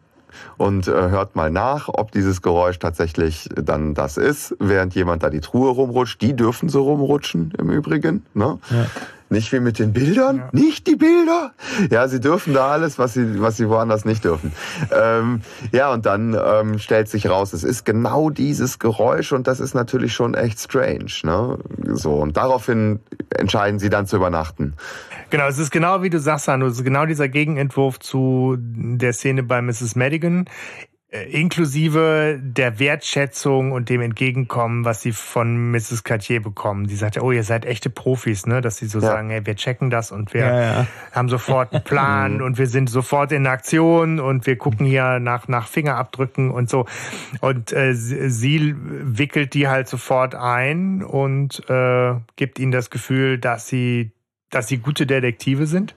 und 0.57 0.89
äh, 0.89 0.91
hört 0.91 1.37
mal 1.37 1.51
nach, 1.51 1.89
ob 1.89 2.13
dieses 2.13 2.43
Geräusch 2.43 2.79
tatsächlich 2.79 3.49
dann 3.55 3.95
das 3.95 4.17
ist, 4.17 4.57
während 4.59 4.95
jemand 4.95 5.23
da 5.23 5.31
die 5.31 5.41
Truhe 5.41 5.71
rumrutscht. 5.71 6.21
Die 6.21 6.35
dürfen 6.35 6.69
so 6.69 6.83
rumrutschen 6.85 7.53
im 7.59 7.71
Übrigen. 7.71 8.25
Ne? 8.35 8.59
Ja. 8.71 8.87
Nicht 9.31 9.53
wie 9.53 9.61
mit 9.61 9.79
den 9.79 9.93
Bildern, 9.93 10.37
ja. 10.37 10.49
nicht 10.53 10.87
die 10.87 10.97
Bilder. 10.97 11.53
Ja, 11.91 12.09
sie 12.09 12.21
dürfen 12.21 12.53
da 12.53 12.69
alles, 12.69 12.99
was 12.99 13.15
sie, 13.15 13.41
was 13.41 13.57
sie 13.57 13.69
woanders 13.69 14.05
nicht 14.05 14.25
dürfen. 14.25 14.53
Ähm, 14.93 15.41
ja, 15.73 15.93
und 15.93 16.07
dann 16.07 16.37
ähm, 16.41 16.79
stellt 16.79 17.09
sich 17.09 17.29
raus, 17.29 17.53
es 17.53 17.65
ist 17.65 17.85
genau 17.85 18.31
dieses 18.31 18.79
Geräusch 18.79 19.33
und 19.33 19.47
das 19.47 19.61
ist 19.61 19.75
natürlich 19.75 20.13
schon 20.13 20.35
echt 20.35 20.61
strange. 20.61 21.11
Ne? 21.23 21.59
So 21.95 22.15
und 22.17 22.37
daraufhin 22.37 23.01
entscheiden 23.31 23.79
sie 23.79 23.89
dann 23.89 24.07
zu 24.07 24.17
übernachten. 24.17 24.75
Genau, 25.31 25.49
es 25.49 25.59
ist 25.59 25.71
genau 25.71 26.03
wie 26.03 26.11
du 26.11 26.21
sagst, 26.21 26.45
Sandro, 26.45 26.69
es 26.69 26.77
ist 26.77 26.85
genau 26.85 27.07
dieser 27.07 27.29
Gegenentwurf 27.29 27.99
zu 27.99 28.57
der 28.59 29.13
Szene 29.13 29.43
bei 29.43 29.63
Mrs. 29.63 29.97
Madigan. 29.97 30.49
Äh, 31.15 31.31
inklusive 31.31 32.41
der 32.43 32.81
Wertschätzung 32.81 33.71
und 33.71 33.89
dem 33.89 34.01
Entgegenkommen, 34.01 34.85
was 34.85 35.01
sie 35.01 35.13
von 35.13 35.71
Mrs. 35.71 36.03
Cartier 36.03 36.43
bekommen. 36.43 36.89
Die 36.89 36.97
sagt 36.97 37.15
ja, 37.15 37.23
oh, 37.23 37.31
ihr 37.31 37.45
seid 37.45 37.65
echte 37.65 37.89
Profis, 37.89 38.47
ne? 38.47 38.61
Dass 38.61 38.79
sie 38.79 38.87
so 38.87 38.99
ja. 38.99 39.07
sagen, 39.07 39.31
hey, 39.31 39.47
wir 39.47 39.55
checken 39.55 39.91
das 39.91 40.11
und 40.11 40.35
wir 40.35 40.41
ja, 40.41 40.61
ja. 40.61 40.87
haben 41.13 41.29
sofort 41.29 41.73
einen 41.73 41.85
Plan 41.85 42.43
und 42.43 42.59
wir 42.59 42.67
sind 42.67 42.91
sofort 42.91 43.31
in 43.31 43.47
Aktion 43.47 44.19
und 44.19 44.47
wir 44.47 44.57
gucken 44.57 44.87
hier 44.87 45.21
nach, 45.21 45.47
nach 45.47 45.69
Fingerabdrücken 45.69 46.51
und 46.51 46.69
so. 46.69 46.87
Und 47.41 47.73
äh, 47.73 47.95
sie 47.95 48.75
wickelt 48.77 49.55
die 49.55 49.69
halt 49.69 49.87
sofort 49.87 50.35
ein 50.35 51.05
und 51.05 51.63
äh, 51.71 52.15
gibt 52.35 52.59
ihnen 52.59 52.73
das 52.73 52.91
Gefühl, 52.91 53.39
dass 53.39 53.69
sie, 53.69 54.11
dass 54.51 54.67
sie 54.67 54.79
gute 54.79 55.07
Detektive 55.07 55.67
sind 55.67 55.95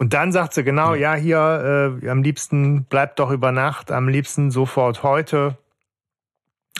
und 0.00 0.14
dann 0.14 0.32
sagt 0.32 0.54
sie 0.54 0.64
genau, 0.64 0.94
ja, 0.94 1.14
ja 1.14 1.20
hier, 1.20 2.00
äh, 2.02 2.08
am 2.08 2.22
liebsten 2.22 2.84
bleibt 2.84 3.18
doch 3.18 3.30
über 3.30 3.52
Nacht, 3.52 3.92
am 3.92 4.08
liebsten 4.08 4.50
sofort 4.50 5.02
heute. 5.02 5.58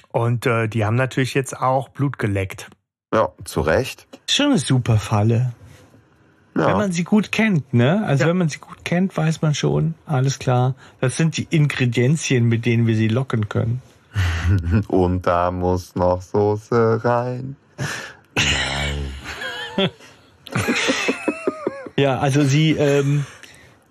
Und 0.08 0.46
äh, 0.46 0.68
die 0.68 0.86
haben 0.86 0.96
natürlich 0.96 1.34
jetzt 1.34 1.60
auch 1.60 1.90
Blut 1.90 2.18
geleckt. 2.18 2.70
Ja, 3.12 3.28
zu 3.44 3.60
Recht. 3.60 4.08
Schon 4.26 4.46
eine 4.46 4.58
super 4.58 4.96
Falle. 4.96 5.52
Ja. 6.56 6.68
Wenn 6.68 6.78
man 6.78 6.92
sie 6.92 7.04
gut 7.04 7.30
kennt, 7.30 7.74
ne? 7.74 8.02
Also 8.06 8.24
ja. 8.24 8.30
wenn 8.30 8.38
man 8.38 8.48
sie 8.48 8.58
gut 8.58 8.86
kennt, 8.86 9.14
weiß 9.14 9.42
man 9.42 9.54
schon, 9.54 9.94
alles 10.06 10.38
klar. 10.38 10.74
Das 11.02 11.18
sind 11.18 11.36
die 11.36 11.46
Ingredienzien, 11.50 12.46
mit 12.46 12.64
denen 12.64 12.86
wir 12.86 12.96
sie 12.96 13.08
locken 13.08 13.50
können. 13.50 13.82
Und 14.88 15.26
da 15.26 15.50
muss 15.50 15.94
noch 15.94 16.22
Soße 16.22 17.04
rein. 17.04 17.56
Nein. 19.76 19.90
Ja, 22.00 22.18
also 22.18 22.42
sie, 22.42 22.72
ähm, 22.72 23.26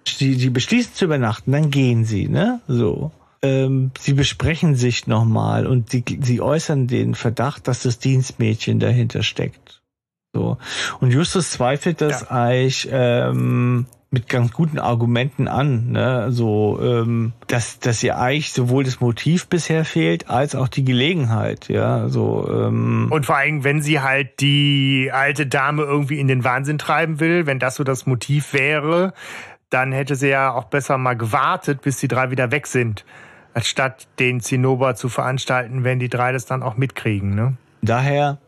sie, 0.07 0.33
sie 0.33 0.49
beschließen 0.49 0.95
zu 0.95 1.05
übernachten, 1.05 1.51
dann 1.51 1.69
gehen 1.69 2.05
sie, 2.05 2.27
ne? 2.27 2.59
So. 2.67 3.11
Ähm, 3.43 3.91
sie 3.99 4.13
besprechen 4.13 4.75
sich 4.75 5.05
nochmal 5.05 5.67
und 5.67 5.91
sie, 5.91 6.03
sie 6.21 6.41
äußern 6.41 6.87
den 6.87 7.13
Verdacht, 7.13 7.67
dass 7.67 7.83
das 7.83 7.99
Dienstmädchen 7.99 8.79
dahinter 8.79 9.21
steckt. 9.21 9.81
So. 10.33 10.57
Und 10.99 11.11
Justus 11.11 11.51
zweifelt 11.51 12.01
das 12.01 12.21
ja. 12.21 12.31
eigentlich 12.31 12.89
ähm, 12.91 13.85
mit 14.11 14.27
ganz 14.27 14.53
guten 14.53 14.79
Argumenten 14.79 15.47
an, 15.47 15.91
ne? 15.91 16.31
So, 16.31 16.79
ähm, 16.81 17.33
dass, 17.47 17.79
dass 17.79 18.01
ihr 18.01 18.17
eigentlich 18.17 18.53
sowohl 18.53 18.83
das 18.83 18.99
Motiv 18.99 19.47
bisher 19.47 19.85
fehlt, 19.85 20.29
als 20.29 20.55
auch 20.55 20.67
die 20.67 20.83
Gelegenheit, 20.83 21.67
ja. 21.69 22.09
So, 22.09 22.49
ähm 22.51 23.07
Und 23.11 23.27
vor 23.27 23.37
allem, 23.37 23.63
wenn 23.63 23.81
sie 23.81 24.01
halt 24.01 24.39
die 24.39 25.11
alte 25.13 25.45
Dame 25.45 25.83
irgendwie 25.83 26.19
in 26.19 26.27
den 26.27 26.43
Wahnsinn 26.43 26.79
treiben 26.79 27.19
will, 27.19 27.45
wenn 27.45 27.59
das 27.59 27.75
so 27.75 27.83
das 27.83 28.07
Motiv 28.07 28.53
wäre, 28.53 29.13
dann 29.69 29.91
hätte 29.91 30.15
sie 30.15 30.29
ja 30.29 30.51
auch 30.53 30.65
besser 30.65 30.97
mal 30.97 31.15
gewartet, 31.15 31.81
bis 31.81 31.97
die 31.97 32.07
drei 32.07 32.31
wieder 32.31 32.51
weg 32.51 32.65
sind, 32.65 33.05
anstatt 33.53 34.07
den 34.17 34.39
Zinnober 34.41 34.95
zu 34.95 35.09
veranstalten, 35.09 35.83
wenn 35.83 35.99
die 35.99 36.09
drei 36.09 36.31
das 36.31 36.47
dann 36.47 36.63
auch 36.63 36.77
mitkriegen, 36.77 37.35
ne? 37.35 37.53
Daher 37.81 38.39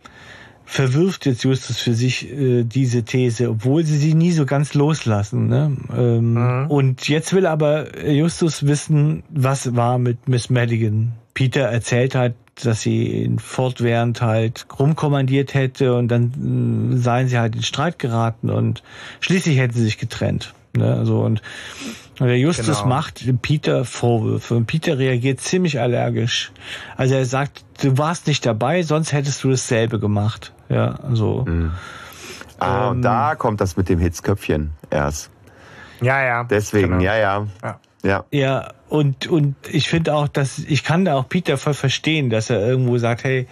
verwirft 0.72 1.26
jetzt 1.26 1.43
Justus 1.43 1.80
für 1.80 1.93
sich 1.93 2.31
äh, 2.31 2.64
diese 2.64 3.03
These, 3.03 3.49
obwohl 3.49 3.84
sie 3.84 3.98
sie 3.98 4.14
nie 4.14 4.31
so 4.31 4.45
ganz 4.45 4.73
loslassen. 4.73 5.48
Ne? 5.48 5.76
Ähm, 5.93 6.34
mhm. 6.34 6.68
Und 6.72 7.10
jetzt 7.10 7.34
will 7.34 7.45
aber 7.45 8.07
Justus 8.10 8.65
wissen, 8.65 9.23
was 9.30 9.76
war 9.76 9.98
mit 9.98 10.30
Miss 10.30 10.49
Madigan. 10.49 11.11
Peter 11.34 11.64
erzählt 11.64 12.15
halt, 12.15 12.35
dass 12.64 12.81
sie 12.81 13.23
ihn 13.23 13.39
fortwährend 13.39 14.22
halt 14.22 14.65
rumkommandiert 14.80 15.53
hätte 15.53 15.93
und 15.93 16.07
dann 16.07 16.93
äh, 16.93 16.98
seien 16.98 17.27
sie 17.27 17.38
halt 17.38 17.57
in 17.57 17.64
Streit 17.64 17.99
geraten 17.99 18.49
und 18.49 18.81
schließlich 19.19 19.57
hätten 19.57 19.73
sie 19.73 19.84
sich 19.84 19.98
getrennt. 19.98 20.53
Ne? 20.73 20.95
Also 20.95 21.19
und 21.19 21.41
der 22.18 22.38
Justus 22.38 22.77
genau. 22.77 22.88
macht 22.88 23.26
Peter 23.41 23.84
Vorwürfe 23.84 24.56
und 24.56 24.68
Peter 24.68 24.98
reagiert 24.98 25.41
ziemlich 25.41 25.81
allergisch. 25.81 26.53
Also 26.95 27.15
er 27.15 27.26
sagt, 27.26 27.65
du 27.81 27.98
warst 27.98 28.27
nicht 28.27 28.45
dabei, 28.45 28.84
sonst 28.84 29.11
hättest 29.11 29.43
du 29.43 29.49
dasselbe 29.49 29.99
gemacht. 29.99 30.53
Ja, 30.72 30.95
also. 31.03 31.45
Mhm. 31.48 31.72
Ah, 32.60 32.85
ähm, 32.85 32.91
und 32.91 33.02
da 33.02 33.35
kommt 33.35 33.60
das 33.60 33.76
mit 33.76 33.89
dem 33.89 33.99
Hitzköpfchen 33.99 34.72
erst. 34.89 35.31
Ja, 36.02 36.23
ja. 36.23 36.43
Deswegen, 36.43 36.91
genau. 36.91 37.03
ja, 37.03 37.18
ja. 37.18 37.48
Ja. 37.64 37.80
Ja, 38.03 38.26
ja 38.31 38.73
und, 38.89 39.27
und 39.27 39.56
ich 39.69 39.89
finde 39.89 40.15
auch, 40.15 40.27
dass 40.27 40.60
ich 40.60 40.84
kann 40.84 41.06
da 41.06 41.15
auch 41.15 41.30
Peter 41.30 41.57
voll 41.57 41.73
verstehen, 41.73 42.30
dass 42.30 42.49
er 42.49 42.60
irgendwo 42.65 42.98
sagt, 42.98 43.23
hey, 43.23 43.48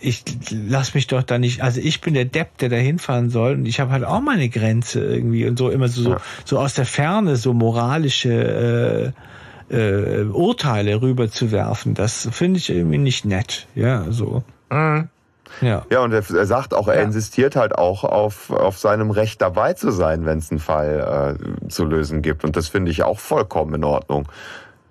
ich 0.00 0.22
lass 0.50 0.94
mich 0.94 1.06
doch 1.06 1.22
da 1.22 1.38
nicht, 1.38 1.62
also 1.62 1.80
ich 1.80 2.00
bin 2.00 2.14
der 2.14 2.26
Depp, 2.26 2.58
der 2.58 2.68
da 2.68 2.76
hinfahren 2.76 3.30
soll 3.30 3.54
und 3.54 3.66
ich 3.66 3.80
habe 3.80 3.90
halt 3.90 4.04
auch 4.04 4.20
meine 4.20 4.48
Grenze 4.48 5.02
irgendwie 5.02 5.46
und 5.46 5.58
so 5.58 5.70
immer 5.70 5.88
so, 5.88 6.10
ja. 6.10 6.20
so 6.44 6.58
aus 6.58 6.74
der 6.74 6.84
Ferne 6.84 7.36
so 7.36 7.52
moralische 7.54 9.12
äh, 9.70 10.22
Urteile 10.22 11.02
rüberzuwerfen, 11.02 11.94
das 11.94 12.28
finde 12.30 12.58
ich 12.58 12.70
irgendwie 12.70 12.98
nicht 12.98 13.24
nett. 13.24 13.66
Ja, 13.74 14.04
so. 14.10 14.44
Mhm. 14.70 15.08
Ja. 15.60 15.84
ja, 15.90 16.00
und 16.00 16.12
er, 16.12 16.22
er 16.30 16.46
sagt 16.46 16.74
auch, 16.74 16.88
er 16.88 16.96
ja. 16.96 17.02
insistiert 17.02 17.56
halt 17.56 17.74
auch 17.74 18.04
auf, 18.04 18.50
auf 18.50 18.78
seinem 18.78 19.10
Recht 19.10 19.40
dabei 19.40 19.72
zu 19.72 19.90
sein, 19.90 20.24
wenn 20.26 20.38
es 20.38 20.50
einen 20.50 20.60
Fall 20.60 21.38
äh, 21.38 21.68
zu 21.68 21.84
lösen 21.84 22.22
gibt. 22.22 22.44
Und 22.44 22.56
das 22.56 22.68
finde 22.68 22.90
ich 22.90 23.02
auch 23.02 23.18
vollkommen 23.18 23.74
in 23.74 23.84
Ordnung. 23.84 24.28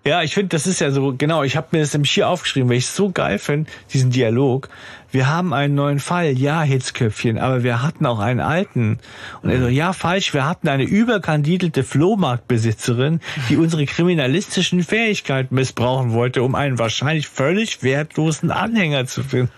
Ja, 0.08 0.24
ich 0.24 0.36
finde, 0.36 0.48
das 0.48 0.68
ist 0.68 0.80
ja 0.80 0.90
so, 0.90 1.14
genau, 1.18 1.44
ich 1.44 1.58
habe 1.58 1.68
mir 1.72 1.80
das 1.80 1.92
nämlich 1.92 2.12
hier 2.12 2.30
aufgeschrieben, 2.30 2.70
weil 2.70 2.78
ich 2.78 2.86
es 2.86 2.96
so 2.96 3.12
geil 3.12 3.40
finde, 3.40 3.70
diesen 3.92 4.10
Dialog. 4.10 4.70
Wir 5.12 5.28
haben 5.28 5.54
einen 5.54 5.76
neuen 5.76 6.00
Fall, 6.00 6.32
ja, 6.32 6.62
Hitzköpfchen, 6.62 7.38
aber 7.38 7.64
wir 7.64 7.84
hatten 7.84 8.06
auch 8.06 8.20
einen 8.20 8.40
alten. 8.40 9.00
Und 9.42 9.50
er 9.50 9.60
so, 9.60 9.68
ja, 9.68 9.92
falsch, 9.92 10.34
wir 10.34 10.48
hatten 10.48 10.70
eine 10.70 10.84
überkandidelte 10.84 11.84
Flohmarktbesitzerin, 11.84 13.20
die 13.50 13.58
unsere 13.58 13.86
kriminalistischen 13.86 14.82
Fähigkeiten 14.82 15.54
missbrauchen 15.54 16.14
wollte, 16.14 16.42
um 16.42 16.56
einen 16.56 16.80
wahrscheinlich 16.80 17.28
völlig 17.28 17.84
wertlosen 17.84 18.50
Anhänger 18.50 19.08
zu 19.08 19.24
finden. 19.24 19.52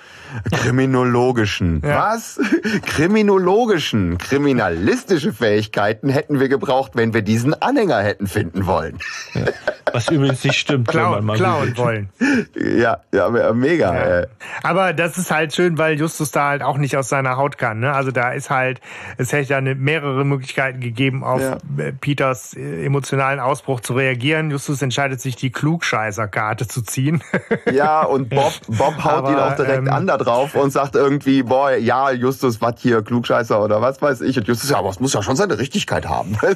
Kriminologischen. 0.51 1.81
Ja. 1.84 2.14
Was? 2.14 2.39
Kriminologischen. 2.85 4.18
Kriminalistische 4.18 5.34
Fähigkeiten 5.34 6.10
hätten 6.10 6.39
wir 6.39 6.49
gebraucht, 6.49 6.91
wenn 6.95 7.14
wir 7.14 7.22
diesen 7.22 7.60
Anhänger 7.61 8.01
hätten 8.01 8.27
finden 8.27 8.65
wollen. 8.65 8.99
Ja. 9.34 9.45
Was 9.93 10.09
übrigens 10.09 10.43
nicht 10.43 10.57
stimmt, 10.57 10.87
Klau, 10.87 11.03
wenn 11.03 11.11
man 11.11 11.25
mal 11.25 11.37
klauen 11.37 11.77
wollen. 11.77 12.09
Ja, 12.55 12.99
ja, 13.13 13.29
mega. 13.53 14.19
Ja. 14.19 14.27
Aber 14.63 14.93
das 14.93 15.17
ist 15.17 15.31
halt 15.31 15.53
schön, 15.53 15.77
weil 15.77 15.97
Justus 15.99 16.31
da 16.31 16.49
halt 16.49 16.63
auch 16.63 16.77
nicht 16.77 16.97
aus 16.97 17.09
seiner 17.09 17.37
Haut 17.37 17.57
kann. 17.57 17.79
Ne? 17.79 17.91
Also 17.91 18.11
da 18.11 18.31
ist 18.31 18.49
halt, 18.49 18.81
es 19.17 19.31
hätte 19.31 19.53
ja 19.53 19.61
mehrere 19.61 20.25
Möglichkeiten 20.25 20.79
gegeben, 20.79 21.23
auf 21.23 21.41
ja. 21.41 21.57
Peters 21.99 22.55
äh, 22.55 22.85
emotionalen 22.85 23.39
Ausbruch 23.39 23.81
zu 23.81 23.93
reagieren. 23.93 24.51
Justus 24.51 24.81
entscheidet 24.81 25.21
sich, 25.21 25.35
die 25.35 25.51
Klugscheißer-Karte 25.51 26.67
zu 26.67 26.81
ziehen. 26.81 27.23
Ja, 27.71 28.03
und 28.03 28.29
Bob, 28.29 28.53
Bob 28.67 29.03
haut 29.03 29.25
Aber, 29.25 29.31
ihn 29.31 29.37
auch 29.37 29.55
direkt 29.55 29.79
ähm, 29.79 29.89
an 29.89 30.07
da 30.07 30.17
drauf 30.17 30.55
und 30.55 30.71
sagt 30.71 30.95
irgendwie, 30.95 31.43
boah, 31.43 31.71
ja, 31.71 32.11
Justus, 32.11 32.61
was 32.61 32.75
hier, 32.79 33.01
Klugscheißer 33.01 33.63
oder 33.63 33.81
was 33.81 34.01
weiß 34.01 34.21
ich. 34.21 34.37
Und 34.37 34.47
Justus, 34.47 34.69
ja, 34.69 34.77
aber 34.77 34.89
es 34.89 34.99
muss 34.99 35.13
ja 35.13 35.21
schon 35.21 35.35
seine 35.35 35.57
Richtigkeit 35.57 36.07
haben. 36.07 36.37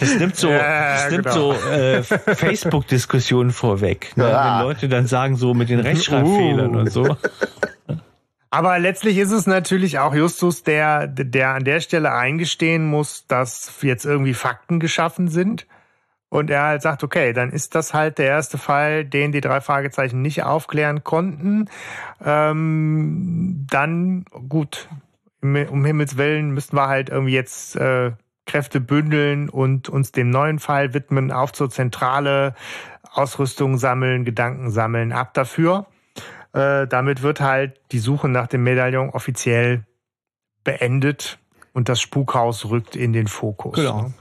Das 0.00 0.16
nimmt 0.16 0.36
so, 0.36 0.48
das 0.48 1.10
nimmt 1.10 1.24
genau. 1.24 1.52
so 1.52 1.70
äh, 1.70 1.91
Facebook-Diskussionen 2.02 3.50
vorweg. 3.50 4.16
Ne? 4.16 4.28
Ja. 4.28 4.58
Wenn 4.58 4.66
Leute 4.66 4.88
dann 4.88 5.06
sagen, 5.06 5.36
so 5.36 5.54
mit 5.54 5.68
den 5.68 5.80
Rechtschreibfehlern 5.80 6.74
uh. 6.74 6.78
und 6.80 6.92
so. 6.92 7.16
Aber 8.50 8.78
letztlich 8.78 9.16
ist 9.16 9.32
es 9.32 9.46
natürlich 9.46 9.98
auch 9.98 10.14
Justus, 10.14 10.62
der, 10.62 11.06
der 11.06 11.54
an 11.54 11.64
der 11.64 11.80
Stelle 11.80 12.12
eingestehen 12.12 12.86
muss, 12.86 13.26
dass 13.26 13.72
jetzt 13.80 14.04
irgendwie 14.04 14.34
Fakten 14.34 14.78
geschaffen 14.78 15.28
sind. 15.28 15.66
Und 16.28 16.50
er 16.50 16.62
halt 16.64 16.82
sagt, 16.82 17.02
okay, 17.02 17.32
dann 17.32 17.50
ist 17.50 17.74
das 17.74 17.94
halt 17.94 18.18
der 18.18 18.26
erste 18.26 18.58
Fall, 18.58 19.06
den 19.06 19.32
die 19.32 19.40
drei 19.40 19.60
Fragezeichen 19.62 20.20
nicht 20.20 20.42
aufklären 20.42 21.02
konnten. 21.02 21.70
Ähm, 22.24 23.66
dann, 23.70 24.24
gut, 24.48 24.88
um 25.42 25.84
Himmels 25.84 26.16
Willen 26.16 26.52
müssten 26.52 26.76
wir 26.76 26.88
halt 26.88 27.08
irgendwie 27.08 27.34
jetzt 27.34 27.76
äh, 27.76 28.12
Kräfte 28.46 28.80
bündeln 28.80 29.48
und 29.48 29.88
uns 29.88 30.12
dem 30.12 30.30
neuen 30.30 30.58
Fall 30.58 30.94
widmen, 30.94 31.30
auf 31.30 31.52
zur 31.52 31.70
Zentrale, 31.70 32.54
Ausrüstung 33.12 33.78
sammeln, 33.78 34.24
Gedanken 34.24 34.70
sammeln, 34.70 35.12
ab 35.12 35.34
dafür. 35.34 35.86
Äh, 36.52 36.86
damit 36.86 37.22
wird 37.22 37.40
halt 37.40 37.80
die 37.92 37.98
Suche 37.98 38.28
nach 38.28 38.46
dem 38.46 38.62
Medaillon 38.64 39.10
offiziell 39.10 39.84
beendet 40.64 41.38
und 41.72 41.88
das 41.88 42.00
Spukhaus 42.00 42.66
rückt 42.66 42.96
in 42.96 43.12
den 43.12 43.26
Fokus. 43.26 43.76
Genau. 43.76 44.12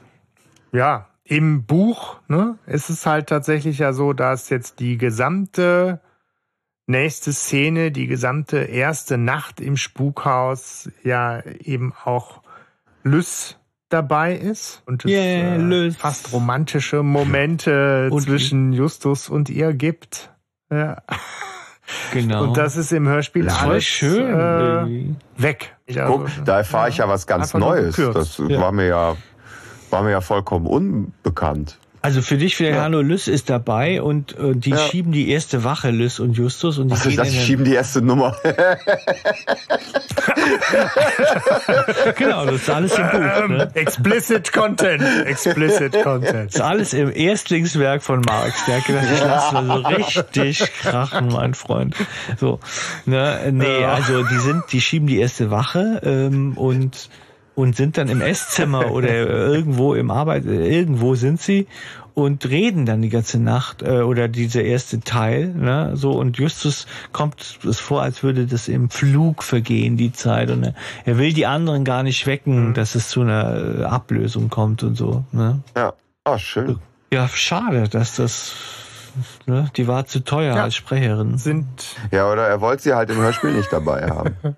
Ja, 0.71 1.09
im 1.23 1.65
Buch 1.65 2.19
ne, 2.27 2.57
ist 2.65 2.89
es 2.89 3.05
halt 3.05 3.27
tatsächlich 3.27 3.79
ja 3.79 3.93
so, 3.93 4.13
dass 4.13 4.49
jetzt 4.49 4.79
die 4.79 4.97
gesamte 4.97 6.01
nächste 6.87 7.33
Szene, 7.33 7.91
die 7.91 8.07
gesamte 8.07 8.57
erste 8.57 9.17
Nacht 9.17 9.61
im 9.61 9.77
Spukhaus 9.77 10.89
ja 11.03 11.41
eben 11.45 11.93
auch 12.03 12.41
Lys 13.03 13.57
dabei 13.93 14.35
ist 14.35 14.81
und 14.85 15.05
es 15.05 15.11
yeah, 15.11 15.57
äh, 15.57 15.91
fast 15.91 16.33
romantische 16.33 17.03
Momente 17.03 18.09
und 18.11 18.21
zwischen 18.21 18.73
Justus 18.73 19.29
und 19.29 19.49
ihr 19.49 19.73
gibt. 19.73 20.31
Ja. 20.71 21.01
Genau. 22.13 22.43
Und 22.43 22.57
das 22.57 22.77
ist 22.77 22.93
im 22.93 23.07
Hörspiel 23.07 23.45
das 23.45 23.61
alles 23.61 23.83
schön, 23.83 24.33
äh, 24.33 25.41
weg. 25.41 25.75
Guck, 25.93 26.29
da 26.45 26.59
erfahre 26.59 26.89
ich 26.89 26.97
ja 26.97 27.09
was 27.09 27.27
ganz 27.27 27.53
Neues. 27.53 27.97
Das 27.97 28.37
ja. 28.37 28.61
war 28.61 28.71
mir 28.71 28.87
ja 28.87 29.17
war 29.89 30.03
mir 30.03 30.11
ja 30.11 30.21
vollkommen 30.21 30.67
unbekannt. 30.67 31.79
Also 32.01 32.23
für 32.23 32.37
dich, 32.37 32.55
für 32.55 32.69
ja. 32.69 32.81
Hanno 32.81 33.01
Lüss 33.01 33.27
ist 33.27 33.49
dabei 33.49 34.01
und 34.01 34.37
äh, 34.37 34.55
die 34.55 34.69
ja. 34.71 34.77
schieben 34.77 35.11
die 35.11 35.29
erste 35.29 35.63
Wache, 35.63 35.91
Lüss 35.91 36.19
und 36.19 36.33
Justus. 36.33 36.79
Und 36.79 36.87
die 36.87 36.93
Was 36.93 37.05
ist 37.05 37.17
das? 37.17 37.29
Die 37.29 37.39
schieben 37.39 37.63
die 37.63 37.75
erste 37.75 38.01
Nummer. 38.01 38.35
genau, 42.17 42.45
das 42.45 42.55
ist 42.55 42.69
alles 42.69 42.97
im 42.97 43.09
Buch. 43.09 43.47
Ne? 43.47 43.71
Explicit 43.75 44.51
Content. 44.51 45.03
Explicit 45.25 46.03
Content. 46.03 46.47
Das 46.47 46.55
ist 46.55 46.61
alles 46.61 46.93
im 46.93 47.09
Erstlingswerk 47.13 48.03
von 48.03 48.21
Marx. 48.21 48.65
Der 48.65 48.77
hat 48.77 48.85
gedacht, 48.85 49.05
ich 49.13 49.19
lasse 49.19 49.53
mal 49.53 49.65
so 49.65 49.73
richtig 49.87 50.59
krachen, 50.81 51.27
mein 51.29 51.53
Freund. 51.53 51.95
So, 52.39 52.59
ne, 53.05 53.51
nee, 53.51 53.85
also 53.85 54.23
die 54.23 54.39
sind, 54.39 54.63
die 54.71 54.81
schieben 54.81 55.05
die 55.07 55.19
erste 55.19 55.51
Wache 55.51 56.01
ähm, 56.03 56.57
und 56.57 57.09
und 57.55 57.75
sind 57.75 57.97
dann 57.97 58.09
im 58.09 58.21
Esszimmer 58.21 58.91
oder 58.91 59.09
irgendwo 59.13 59.93
im 59.93 60.11
Arbeit, 60.11 60.45
irgendwo 60.45 61.15
sind 61.15 61.41
sie 61.41 61.67
und 62.13 62.45
reden 62.49 62.85
dann 62.85 63.01
die 63.01 63.09
ganze 63.09 63.39
Nacht 63.39 63.81
äh, 63.81 64.01
oder 64.01 64.27
dieser 64.27 64.63
erste 64.63 64.99
Teil, 64.99 65.47
ne, 65.47 65.91
so 65.95 66.11
und 66.11 66.37
Justus 66.37 66.87
kommt 67.11 67.59
es 67.63 67.79
vor, 67.79 68.01
als 68.01 68.23
würde 68.23 68.45
das 68.45 68.67
im 68.67 68.89
Flug 68.89 69.43
vergehen 69.43 69.97
die 69.97 70.11
Zeit 70.11 70.49
und 70.49 70.63
er, 70.63 70.75
er 71.05 71.17
will 71.17 71.33
die 71.33 71.45
anderen 71.45 71.83
gar 71.83 72.03
nicht 72.03 72.27
wecken, 72.27 72.69
mhm. 72.69 72.73
dass 72.73 72.95
es 72.95 73.09
zu 73.09 73.21
einer 73.21 73.79
äh, 73.79 73.83
Ablösung 73.83 74.49
kommt 74.49 74.83
und 74.83 74.95
so, 74.95 75.23
ne? 75.31 75.59
Ja, 75.75 75.93
oh, 76.25 76.37
schön. 76.37 76.79
Ja, 77.13 77.27
schade, 77.27 77.89
dass 77.89 78.15
das 78.15 78.53
ne, 79.45 79.69
die 79.75 79.87
war 79.87 80.05
zu 80.05 80.23
teuer 80.23 80.55
ja. 80.55 80.63
als 80.63 80.75
Sprecherin. 80.75 81.37
Sind 81.37 81.67
ja, 82.11 82.31
oder 82.31 82.47
er 82.47 82.61
wollte 82.61 82.83
sie 82.83 82.93
halt 82.93 83.09
im 83.09 83.17
Hörspiel 83.17 83.53
nicht 83.53 83.71
dabei 83.71 84.07
haben. 84.09 84.35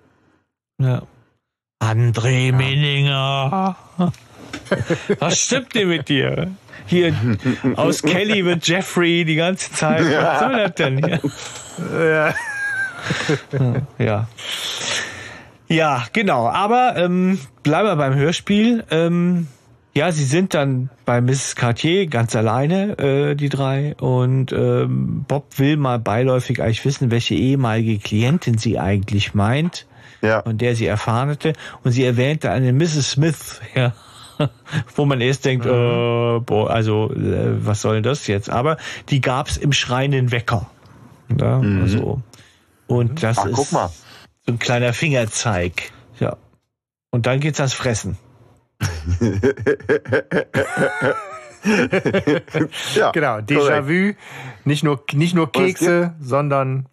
Ja. 0.82 1.02
André. 1.84 2.52
Minninger. 2.52 3.76
Was 5.18 5.40
stimmt 5.40 5.74
denn 5.74 5.88
mit 5.88 6.08
dir? 6.08 6.50
Hier 6.86 7.14
aus 7.76 8.02
Kelly 8.02 8.44
wird 8.44 8.66
Jeffrey 8.66 9.24
die 9.24 9.36
ganze 9.36 9.72
Zeit. 9.72 10.04
Was 10.04 10.40
soll 10.40 10.52
das 10.52 10.74
denn 10.74 11.04
hier? 11.04 11.20
Ja. 11.92 12.34
ja. 13.98 14.28
Ja, 15.68 16.04
genau. 16.12 16.48
Aber 16.48 16.94
ähm, 16.96 17.38
bleiben 17.62 17.88
wir 17.88 17.96
beim 17.96 18.14
Hörspiel. 18.14 18.84
Ähm, 18.90 19.48
ja, 19.94 20.12
sie 20.12 20.24
sind 20.24 20.54
dann 20.54 20.90
bei 21.04 21.20
Mrs. 21.20 21.56
Cartier 21.56 22.06
ganz 22.06 22.36
alleine, 22.36 22.98
äh, 22.98 23.34
die 23.34 23.48
drei. 23.48 23.94
Und 23.98 24.52
ähm, 24.52 25.24
Bob 25.26 25.58
will 25.58 25.76
mal 25.76 25.98
beiläufig 25.98 26.60
eigentlich 26.60 26.84
wissen, 26.84 27.10
welche 27.10 27.34
ehemalige 27.34 27.98
Klientin 27.98 28.58
sie 28.58 28.78
eigentlich 28.78 29.34
meint 29.34 29.86
ja. 30.24 30.42
von 30.42 30.58
der 30.58 30.74
sie 30.74 30.86
erfahren 30.86 31.28
hatte. 31.30 31.52
Und 31.82 31.92
sie 31.92 32.04
erwähnte 32.04 32.50
eine 32.50 32.72
Mrs. 32.72 33.12
Smith, 33.12 33.60
ja, 33.74 33.92
wo 34.96 35.04
man 35.04 35.20
erst 35.20 35.44
denkt, 35.44 35.66
mhm. 35.66 35.70
äh, 35.70 36.40
boah, 36.40 36.70
also 36.70 37.12
äh, 37.12 37.64
was 37.64 37.82
soll 37.82 38.02
das 38.02 38.26
jetzt? 38.26 38.50
Aber 38.50 38.78
die 39.10 39.20
gab's 39.20 39.56
im 39.56 39.72
schreienden 39.72 40.32
Wecker. 40.32 40.68
Ja, 41.38 41.58
mhm. 41.58 41.82
also, 41.82 42.22
und 42.86 43.22
das 43.22 43.38
Ach, 43.38 43.46
ist 43.46 43.70
so 43.70 43.90
ein 44.48 44.58
kleiner 44.58 44.92
Fingerzeig. 44.92 45.92
Ja. 46.18 46.36
Und 47.10 47.26
dann 47.26 47.40
geht's 47.40 47.60
ans 47.60 47.74
Fressen. 47.74 48.18
ja, 52.94 53.10
genau, 53.12 53.38
Déjà-vu. 53.38 54.14
Nicht 54.64 54.82
nur, 54.84 55.02
nicht 55.12 55.34
nur 55.34 55.50
Kekse, 55.50 56.14
sondern 56.20 56.86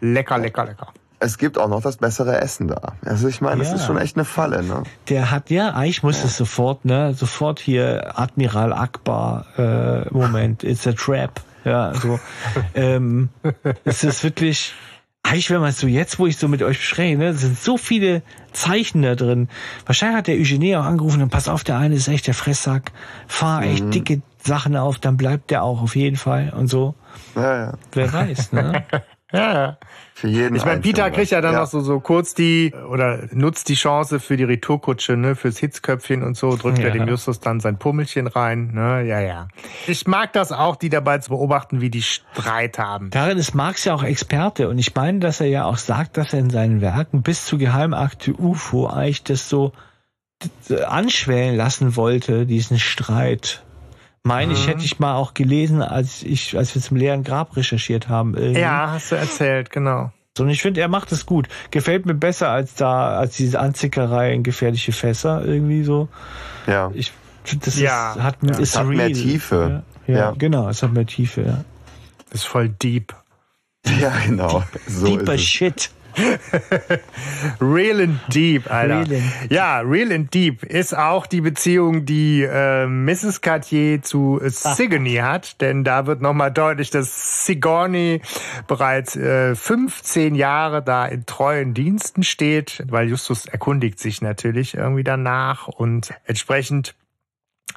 lecker, 0.00 0.38
lecker, 0.38 0.64
lecker 0.64 0.92
es 1.18 1.38
gibt 1.38 1.58
auch 1.58 1.68
noch 1.68 1.82
das 1.82 1.96
bessere 1.96 2.40
Essen 2.40 2.68
da. 2.68 2.94
Also 3.04 3.28
ich 3.28 3.40
meine, 3.40 3.62
ja. 3.62 3.70
das 3.70 3.80
ist 3.80 3.86
schon 3.86 3.98
echt 3.98 4.16
eine 4.16 4.24
Falle, 4.24 4.62
ne? 4.62 4.82
Der 5.08 5.30
hat 5.30 5.50
ja, 5.50 5.70
eigentlich 5.70 6.02
muss 6.02 6.22
es 6.24 6.36
sofort, 6.36 6.84
ne, 6.84 7.14
sofort 7.14 7.58
hier 7.58 8.18
Admiral 8.18 8.72
Akbar, 8.72 9.46
äh, 9.56 10.08
Moment, 10.10 10.62
it's 10.62 10.86
a 10.86 10.92
trap. 10.92 11.40
Ja, 11.64 11.94
so. 11.94 12.20
ähm, 12.74 13.30
es 13.84 14.04
ist 14.04 14.22
wirklich, 14.22 14.74
eigentlich, 15.22 15.50
wenn 15.50 15.60
man 15.60 15.70
es 15.70 15.80
so 15.80 15.86
jetzt, 15.86 16.18
wo 16.18 16.26
ich 16.26 16.36
so 16.36 16.48
mit 16.48 16.62
euch 16.62 16.78
bespreche, 16.78 17.16
ne, 17.16 17.34
sind 17.34 17.58
so 17.58 17.78
viele 17.78 18.22
Zeichen 18.52 19.02
da 19.02 19.14
drin. 19.14 19.48
Wahrscheinlich 19.86 20.18
hat 20.18 20.26
der 20.28 20.36
Eugenie 20.36 20.76
auch 20.76 20.84
angerufen 20.84 21.22
und 21.22 21.30
pass 21.30 21.48
auf, 21.48 21.64
der 21.64 21.78
eine 21.78 21.94
ist 21.94 22.08
echt 22.08 22.26
der 22.26 22.34
Fresssack, 22.34 22.92
fahr 23.26 23.62
echt 23.62 23.84
mhm. 23.84 23.90
dicke 23.90 24.22
Sachen 24.38 24.76
auf, 24.76 24.98
dann 24.98 25.16
bleibt 25.16 25.50
der 25.50 25.64
auch 25.64 25.82
auf 25.82 25.96
jeden 25.96 26.16
Fall 26.16 26.52
und 26.56 26.68
so. 26.68 26.94
Ja, 27.34 27.58
ja. 27.58 27.72
Wer 27.92 28.12
weiß, 28.12 28.52
ne? 28.52 28.84
Ja. 29.32 29.78
Für 30.14 30.28
jeden. 30.28 30.54
Ich 30.54 30.64
meine, 30.64 30.80
Peter 30.80 31.10
kriegt 31.10 31.30
ja 31.30 31.40
dann 31.40 31.54
ja. 31.54 31.60
noch 31.60 31.66
so, 31.66 31.80
so 31.80 31.98
kurz 32.00 32.32
die, 32.34 32.72
oder 32.88 33.28
nutzt 33.32 33.68
die 33.68 33.74
Chance 33.74 34.20
für 34.20 34.36
die 34.36 34.44
Retourkutsche, 34.44 35.16
ne, 35.16 35.34
fürs 35.34 35.58
Hitzköpfchen 35.58 36.22
und 36.22 36.36
so, 36.36 36.56
drückt 36.56 36.78
ja. 36.78 36.86
er 36.86 36.90
dem 36.92 37.08
Justus 37.08 37.40
dann 37.40 37.60
sein 37.60 37.78
Pummelchen 37.78 38.28
rein, 38.28 38.70
ne, 38.72 39.02
ja, 39.02 39.20
ja. 39.20 39.48
Ich 39.86 40.06
mag 40.06 40.32
das 40.32 40.52
auch, 40.52 40.76
die 40.76 40.88
dabei 40.88 41.18
zu 41.18 41.30
beobachten, 41.30 41.80
wie 41.80 41.90
die 41.90 42.02
Streit 42.02 42.78
haben. 42.78 43.10
Darin 43.10 43.36
ist 43.36 43.54
Marx 43.54 43.84
ja 43.84 43.94
auch 43.94 44.04
Experte 44.04 44.68
und 44.68 44.78
ich 44.78 44.94
meine, 44.94 45.18
dass 45.18 45.40
er 45.40 45.48
ja 45.48 45.64
auch 45.64 45.78
sagt, 45.78 46.16
dass 46.16 46.32
er 46.32 46.38
in 46.38 46.50
seinen 46.50 46.80
Werken 46.80 47.22
bis 47.22 47.44
zu 47.44 47.58
Geheimakte 47.58 48.32
UFO 48.32 48.86
eigentlich 48.86 49.24
das 49.24 49.48
so 49.48 49.72
anschwellen 50.86 51.56
lassen 51.56 51.96
wollte, 51.96 52.46
diesen 52.46 52.78
Streit 52.78 53.65
meine 54.26 54.52
ich, 54.52 54.66
hätte 54.66 54.78
mhm. 54.78 54.84
ich 54.84 54.98
mal 54.98 55.14
auch 55.14 55.34
gelesen, 55.34 55.82
als 55.82 56.22
ich, 56.22 56.56
als 56.56 56.74
wir 56.74 56.82
zum 56.82 56.96
leeren 56.96 57.22
Grab 57.22 57.56
recherchiert 57.56 58.08
haben. 58.08 58.36
Irgendwie. 58.36 58.60
Ja, 58.60 58.90
hast 58.92 59.12
du 59.12 59.16
erzählt, 59.16 59.70
genau. 59.70 60.10
Und 60.38 60.50
ich 60.50 60.60
finde, 60.60 60.80
er 60.80 60.88
macht 60.88 61.12
es 61.12 61.26
gut. 61.26 61.48
Gefällt 61.70 62.04
mir 62.06 62.14
besser 62.14 62.50
als 62.50 62.74
da, 62.74 63.16
als 63.16 63.36
diese 63.36 63.58
Anzickerei 63.60 64.34
in 64.34 64.42
gefährliche 64.42 64.92
Fässer 64.92 65.44
irgendwie 65.44 65.82
so. 65.84 66.08
Ja. 66.66 66.90
Ich 66.92 67.12
das 67.64 67.78
ja. 67.78 68.12
ist, 68.12 68.22
hat, 68.22 68.36
ja. 68.42 68.50
ist 68.50 68.58
es 68.58 68.76
hat 68.76 68.86
real. 68.86 68.96
mehr 68.96 69.12
Tiefe. 69.12 69.82
Ja, 70.06 70.12
ja, 70.12 70.18
ja, 70.18 70.30
genau, 70.36 70.68
es 70.68 70.82
hat 70.82 70.92
mehr 70.92 71.06
Tiefe, 71.06 71.42
ja. 71.42 71.64
ist 72.32 72.46
voll 72.46 72.68
deep. 72.68 73.14
Ja, 74.00 74.12
genau. 74.26 74.64
So 74.88 75.06
Deeper 75.06 75.38
Shit. 75.38 75.90
real 77.60 78.00
and 78.00 78.20
deep, 78.32 78.70
Alter. 78.70 79.08
Real 79.08 79.20
and 79.20 79.50
ja, 79.50 79.80
real 79.80 80.12
and 80.12 80.32
deep 80.32 80.62
ist 80.62 80.96
auch 80.96 81.26
die 81.26 81.40
Beziehung, 81.40 82.06
die 82.06 82.42
äh, 82.42 82.86
Mrs. 82.86 83.40
Cartier 83.40 84.02
zu 84.02 84.40
Sigourney 84.42 85.16
hat, 85.16 85.60
denn 85.60 85.84
da 85.84 86.06
wird 86.06 86.22
nochmal 86.22 86.52
deutlich, 86.52 86.90
dass 86.90 87.44
Sigourney 87.46 88.22
bereits 88.66 89.16
äh, 89.16 89.54
15 89.54 90.34
Jahre 90.34 90.82
da 90.82 91.06
in 91.06 91.26
treuen 91.26 91.74
Diensten 91.74 92.22
steht, 92.22 92.82
weil 92.88 93.08
Justus 93.08 93.46
erkundigt 93.46 93.98
sich 93.98 94.22
natürlich 94.22 94.74
irgendwie 94.74 95.04
danach 95.04 95.68
und 95.68 96.14
entsprechend 96.24 96.94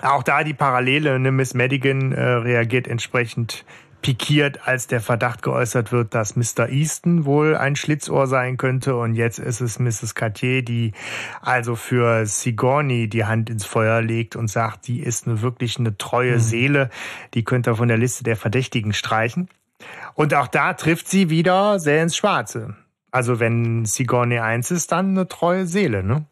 auch 0.02 0.24
da 0.24 0.44
die 0.44 0.54
Parallele, 0.54 1.20
ne, 1.20 1.32
Miss 1.32 1.54
Madigan 1.54 2.14
äh, 2.14 2.22
reagiert 2.22 2.88
entsprechend 2.88 3.66
pikiert, 4.02 4.68
als 4.68 4.88
der 4.88 5.02
Verdacht 5.02 5.42
geäußert 5.42 5.92
wird, 5.92 6.16
dass 6.16 6.36
Mr. 6.36 6.70
Easton 6.70 7.26
wohl 7.26 7.56
ein 7.56 7.76
Schlitzohr 7.76 8.28
sein 8.28 8.58
könnte. 8.58 8.96
Und 8.96 9.16
jetzt 9.16 9.40
ist 9.40 9.62
es 9.62 9.80
Mrs. 9.80 10.16
Cartier, 10.16 10.64
die 10.64 10.94
also 11.42 11.76
für 11.76 12.26
Sigourney 12.26 13.08
die 13.08 13.26
Hand 13.26 13.50
ins 13.50 13.66
Feuer 13.66 14.02
legt 14.02 14.36
und 14.36 14.48
sagt, 14.48 14.88
die 14.88 15.02
ist 15.02 15.28
eine 15.28 15.42
wirklich 15.42 15.78
eine 15.78 15.98
treue 15.98 16.36
mhm. 16.36 16.40
Seele. 16.40 16.90
Die 17.34 17.44
könnte 17.44 17.72
er 17.72 17.76
von 17.76 17.88
der 17.88 17.98
Liste 17.98 18.24
der 18.24 18.36
Verdächtigen 18.36 18.94
streichen. 18.94 19.50
Und 20.16 20.34
auch 20.34 20.48
da 20.48 20.74
trifft 20.74 21.08
sie 21.08 21.30
wieder 21.30 21.80
sehr 21.80 22.04
ins 22.04 22.16
Schwarze. 22.16 22.76
Also 23.12 23.40
wenn 23.40 23.86
Sigourney 23.86 24.40
eins 24.40 24.72
ist, 24.72 24.92
dann 24.92 25.10
eine 25.10 25.28
treue 25.28 25.66
Seele, 25.66 26.04
ne? 26.04 26.26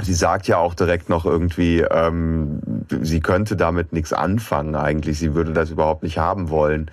Sie 0.00 0.14
sagt 0.14 0.48
ja 0.48 0.58
auch 0.58 0.74
direkt 0.74 1.08
noch 1.08 1.24
irgendwie, 1.24 1.80
ähm, 1.80 2.60
sie 2.88 3.20
könnte 3.20 3.56
damit 3.56 3.92
nichts 3.92 4.12
anfangen 4.12 4.74
eigentlich. 4.74 5.18
Sie 5.18 5.34
würde 5.34 5.52
das 5.52 5.70
überhaupt 5.70 6.02
nicht 6.02 6.18
haben 6.18 6.50
wollen. 6.50 6.90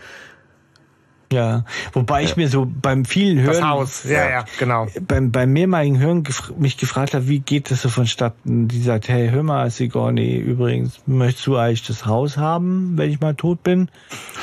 Ja, 1.31 1.63
wobei 1.93 2.23
ich 2.23 2.38
mir 2.38 2.49
so 2.49 2.65
beim 2.65 3.05
vielen 3.05 3.39
Hören, 3.39 3.53
das 3.53 3.63
Haus, 3.63 4.03
ja, 4.03 4.27
ja, 4.27 4.45
genau. 4.57 4.88
Beim, 5.07 5.31
beim 5.31 5.53
mehrmaligen 5.53 5.99
Hören 5.99 6.23
gef 6.23 6.51
mich 6.57 6.77
gefragt 6.77 7.13
habe, 7.13 7.27
wie 7.27 7.39
geht 7.39 7.69
das 7.69 7.84
so 7.84 7.89
vonstatten? 7.89 8.67
Die 8.67 8.81
sagt, 8.81 9.09
hey, 9.09 9.30
hör 9.30 9.43
mal, 9.43 9.69
Sigourney, 9.69 10.38
übrigens, 10.38 11.01
möchtest 11.05 11.45
du 11.45 11.55
eigentlich 11.55 11.85
das 11.85 12.07
Haus 12.07 12.38
haben, 12.38 12.93
wenn 12.97 13.11
ich 13.11 13.19
mal 13.19 13.35
tot 13.35 13.61
bin? 13.61 13.89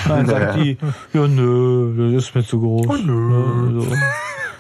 Und 0.05 0.11
dann 0.11 0.27
sagt 0.27 0.57
die, 0.63 0.79
ja, 1.13 1.27
nö, 1.27 2.13
das 2.15 2.27
ist 2.27 2.35
mir 2.37 2.45
zu 2.45 2.61
groß. 2.61 2.87
Oh, 2.89 2.97
nö. 2.97 3.81
So. 3.81 3.89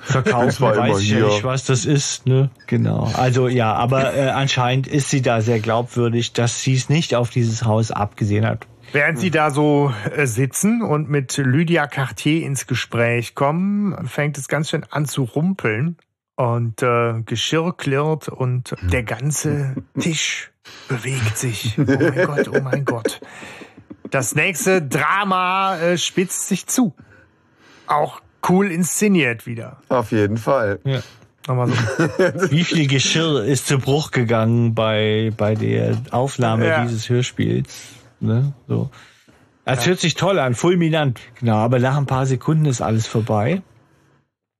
Verkaufen 0.06 0.64
weiß 0.64 1.00
ich 1.00 1.10
ja 1.10 1.26
nicht, 1.26 1.42
was 1.42 1.64
das 1.64 1.84
ist, 1.84 2.26
ne? 2.26 2.50
Genau. 2.68 3.10
Also 3.14 3.48
ja, 3.48 3.74
aber 3.74 4.14
äh, 4.14 4.28
anscheinend 4.28 4.86
ist 4.86 5.10
sie 5.10 5.20
da 5.20 5.40
sehr 5.40 5.58
glaubwürdig, 5.58 6.32
dass 6.32 6.62
sie 6.62 6.74
es 6.74 6.88
nicht 6.88 7.16
auf 7.16 7.30
dieses 7.30 7.64
Haus 7.64 7.90
abgesehen 7.90 8.46
hat. 8.46 8.68
Während 8.92 9.18
sie 9.18 9.32
da 9.32 9.50
so 9.50 9.92
äh, 10.14 10.26
sitzen 10.26 10.80
und 10.80 11.10
mit 11.10 11.36
Lydia 11.38 11.88
Cartier 11.88 12.46
ins 12.46 12.68
Gespräch 12.68 13.34
kommen, 13.34 14.06
fängt 14.06 14.38
es 14.38 14.46
ganz 14.46 14.70
schön 14.70 14.84
an 14.90 15.06
zu 15.06 15.24
rumpeln 15.24 15.96
und 16.36 16.82
äh, 16.82 17.22
Geschirr 17.22 17.76
klirrt 17.76 18.28
und 18.28 18.76
der 18.82 19.02
ganze 19.02 19.74
Tisch 19.98 20.52
bewegt 20.88 21.36
sich. 21.36 21.76
Oh 21.78 21.82
mein 21.84 22.26
Gott, 22.26 22.48
oh 22.48 22.60
mein 22.60 22.84
Gott. 22.84 23.20
Das 24.10 24.36
nächste 24.36 24.82
Drama 24.82 25.78
äh, 25.78 25.98
spitzt 25.98 26.46
sich 26.46 26.66
zu. 26.68 26.94
Auch 27.88 28.20
cool 28.48 28.70
inszeniert 28.70 29.46
wieder. 29.46 29.78
Auf 29.88 30.12
jeden 30.12 30.36
Fall. 30.36 30.78
Ja. 30.84 31.00
Nochmal 31.46 31.68
so. 31.68 31.74
Wie 32.50 32.64
viel 32.64 32.88
Geschirr 32.88 33.44
ist 33.44 33.66
zu 33.66 33.78
Bruch 33.78 34.10
gegangen 34.10 34.74
bei, 34.74 35.32
bei 35.36 35.54
der 35.54 35.96
Aufnahme 36.10 36.66
ja. 36.66 36.84
dieses 36.84 37.08
Hörspiels? 37.08 37.68
Ne? 38.20 38.52
So. 38.66 38.90
Es 39.64 39.80
ja. 39.80 39.90
hört 39.90 40.00
sich 40.00 40.14
toll 40.14 40.38
an, 40.38 40.54
fulminant. 40.54 41.20
Genau, 41.40 41.56
aber 41.56 41.78
nach 41.78 41.96
ein 41.96 42.06
paar 42.06 42.26
Sekunden 42.26 42.66
ist 42.66 42.80
alles 42.80 43.06
vorbei. 43.06 43.62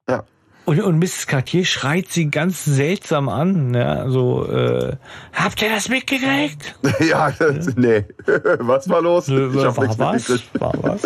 Ja. 0.09 0.25
Und, 0.65 0.83
und 0.83 0.99
Mrs. 0.99 1.29
Cartier 1.29 1.65
schreit 1.65 2.09
sie 2.09 2.29
ganz 2.29 2.65
seltsam 2.65 3.29
an. 3.29 3.73
Ja, 3.73 4.09
so, 4.09 4.49
äh, 4.49 4.97
habt 5.33 5.63
ihr 5.63 5.69
das 5.69 5.89
mitgekriegt? 5.89 6.77
ja, 7.09 7.33
nee. 7.77 8.05
was 8.59 8.89
war 8.89 9.01
los? 9.01 9.29
Ich 9.29 9.35
war, 9.35 9.77
was? 9.77 10.29
war 10.59 10.75
was? 10.83 11.03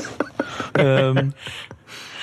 ähm, 0.79 1.35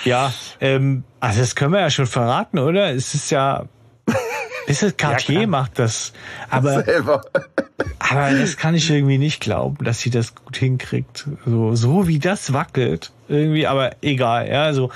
ja, 0.08 0.34
ähm, 0.62 1.04
also 1.20 1.42
das 1.42 1.56
können 1.56 1.74
wir 1.74 1.82
ja 1.82 1.90
schon 1.90 2.08
verraten, 2.08 2.60
oder? 2.60 2.94
Es 2.94 3.14
ist 3.14 3.30
ja, 3.30 3.66
ist 4.68 4.84
es 4.84 4.96
Cartier 4.98 5.42
ja, 5.42 5.48
macht 5.48 5.80
das, 5.80 6.14
aber 6.50 6.84
Selber. 6.84 7.22
aber 8.00 8.32
das 8.32 8.58
kann 8.58 8.76
ich 8.76 8.90
irgendwie 8.90 9.18
nicht 9.18 9.42
glauben, 9.42 9.84
dass 9.84 10.00
sie 10.00 10.10
das 10.10 10.36
gut 10.36 10.58
hinkriegt. 10.58 11.28
So, 11.46 11.76
so 11.76 12.08
wie 12.08 12.20
das 12.20 12.54
wackelt 12.54 13.12
irgendwie, 13.28 13.68
aber 13.68 13.92
egal, 14.02 14.48
ja, 14.48 14.74
so. 14.74 14.90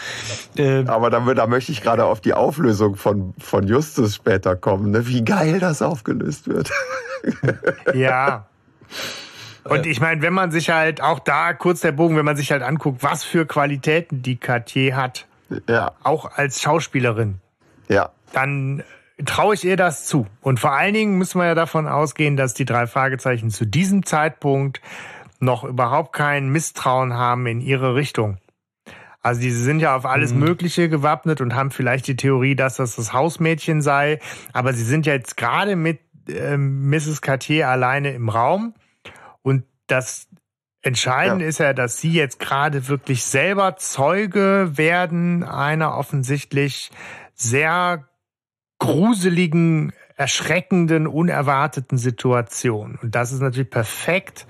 Äh, 0.55 0.85
aber 0.85 1.09
da, 1.09 1.19
da 1.19 1.47
möchte 1.47 1.73
ich 1.73 1.81
gerade 1.81 2.05
auf 2.05 2.21
die 2.21 2.33
Auflösung 2.33 2.95
von 2.95 3.33
von 3.37 3.67
Justus 3.67 4.15
später 4.15 4.55
kommen, 4.55 4.91
ne? 4.91 5.05
Wie 5.07 5.23
geil 5.23 5.59
das 5.59 5.81
aufgelöst 5.81 6.47
wird. 6.47 6.71
ja. 7.93 8.45
Und 9.63 9.85
ich 9.85 10.01
meine, 10.01 10.21
wenn 10.21 10.33
man 10.33 10.51
sich 10.51 10.69
halt 10.69 11.01
auch 11.01 11.19
da 11.19 11.53
kurz 11.53 11.81
der 11.81 11.91
Bogen, 11.91 12.17
wenn 12.17 12.25
man 12.25 12.35
sich 12.35 12.51
halt 12.51 12.63
anguckt, 12.63 13.03
was 13.03 13.23
für 13.23 13.45
Qualitäten 13.45 14.21
die 14.21 14.37
Cartier 14.37 14.95
hat, 14.95 15.27
ja. 15.67 15.91
auch 16.03 16.31
als 16.35 16.61
Schauspielerin, 16.61 17.39
ja. 17.87 18.09
dann 18.33 18.83
traue 19.25 19.53
ich 19.53 19.63
ihr 19.63 19.77
das 19.77 20.05
zu. 20.05 20.25
Und 20.41 20.59
vor 20.59 20.71
allen 20.71 20.93
Dingen 20.93 21.17
müssen 21.17 21.39
wir 21.39 21.45
ja 21.45 21.55
davon 21.55 21.87
ausgehen, 21.87 22.37
dass 22.37 22.53
die 22.53 22.65
drei 22.65 22.87
Fragezeichen 22.87 23.49
zu 23.51 23.65
diesem 23.65 24.05
Zeitpunkt 24.05 24.81
noch 25.39 25.63
überhaupt 25.63 26.13
kein 26.13 26.49
Misstrauen 26.49 27.13
haben 27.13 27.45
in 27.45 27.61
ihre 27.61 27.95
Richtung. 27.95 28.37
Also 29.23 29.41
die 29.41 29.51
sind 29.51 29.79
ja 29.79 29.95
auf 29.95 30.05
alles 30.05 30.33
mhm. 30.33 30.39
Mögliche 30.39 30.89
gewappnet 30.89 31.41
und 31.41 31.55
haben 31.55 31.69
vielleicht 31.69 32.07
die 32.07 32.15
Theorie, 32.15 32.55
dass 32.55 32.77
das 32.77 32.95
das 32.95 33.13
Hausmädchen 33.13 33.81
sei. 33.81 34.19
Aber 34.53 34.73
sie 34.73 34.83
sind 34.83 35.05
ja 35.05 35.13
jetzt 35.13 35.37
gerade 35.37 35.75
mit 35.75 35.99
äh, 36.27 36.57
Mrs. 36.57 37.21
Cartier 37.21 37.69
alleine 37.69 38.13
im 38.13 38.29
Raum 38.29 38.73
und 39.43 39.63
das 39.87 40.27
Entscheidende 40.81 41.45
ja. 41.45 41.49
ist 41.49 41.59
ja, 41.59 41.73
dass 41.73 41.99
sie 41.99 42.11
jetzt 42.11 42.39
gerade 42.39 42.87
wirklich 42.87 43.23
selber 43.23 43.75
Zeuge 43.77 44.71
werden 44.75 45.43
einer 45.43 45.95
offensichtlich 45.95 46.89
sehr 47.35 48.07
gruseligen, 48.79 49.93
erschreckenden, 50.15 51.05
unerwarteten 51.05 51.99
Situation. 51.99 52.97
Und 53.01 53.13
das 53.13 53.31
ist 53.31 53.41
natürlich 53.41 53.69
perfekt, 53.69 54.47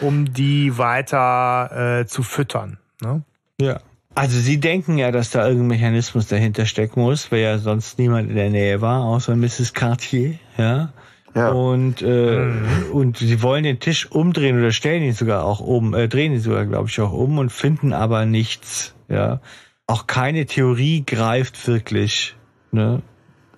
um 0.00 0.32
die 0.32 0.78
weiter 0.78 2.00
äh, 2.00 2.06
zu 2.06 2.22
füttern. 2.22 2.78
Ne? 3.00 3.24
Ja. 3.60 3.80
Also 4.14 4.38
Sie 4.38 4.60
denken 4.60 4.98
ja, 4.98 5.10
dass 5.10 5.30
da 5.30 5.46
irgendein 5.46 5.78
Mechanismus 5.78 6.28
dahinter 6.28 6.66
stecken 6.66 7.00
muss, 7.00 7.32
weil 7.32 7.40
ja 7.40 7.58
sonst 7.58 7.98
niemand 7.98 8.28
in 8.28 8.36
der 8.36 8.50
Nähe 8.50 8.80
war, 8.82 9.04
außer 9.04 9.34
Mrs. 9.34 9.72
Cartier. 9.72 10.34
Ja. 10.58 10.92
Ja. 11.34 11.50
Und, 11.50 12.02
äh, 12.02 12.46
mhm. 12.46 12.92
und 12.92 13.16
sie 13.16 13.42
wollen 13.42 13.64
den 13.64 13.80
Tisch 13.80 14.10
umdrehen 14.10 14.58
oder 14.58 14.70
stellen 14.70 15.02
ihn 15.02 15.14
sogar 15.14 15.44
auch 15.44 15.60
um, 15.60 15.94
äh, 15.94 16.08
drehen 16.08 16.32
ihn 16.32 16.40
sogar, 16.40 16.66
glaube 16.66 16.88
ich, 16.88 17.00
auch 17.00 17.12
um 17.12 17.38
und 17.38 17.50
finden 17.50 17.92
aber 17.92 18.26
nichts. 18.26 18.94
Ja. 19.08 19.40
Auch 19.86 20.06
keine 20.06 20.46
Theorie 20.46 21.04
greift 21.06 21.66
wirklich. 21.66 22.36
Ne? 22.70 23.02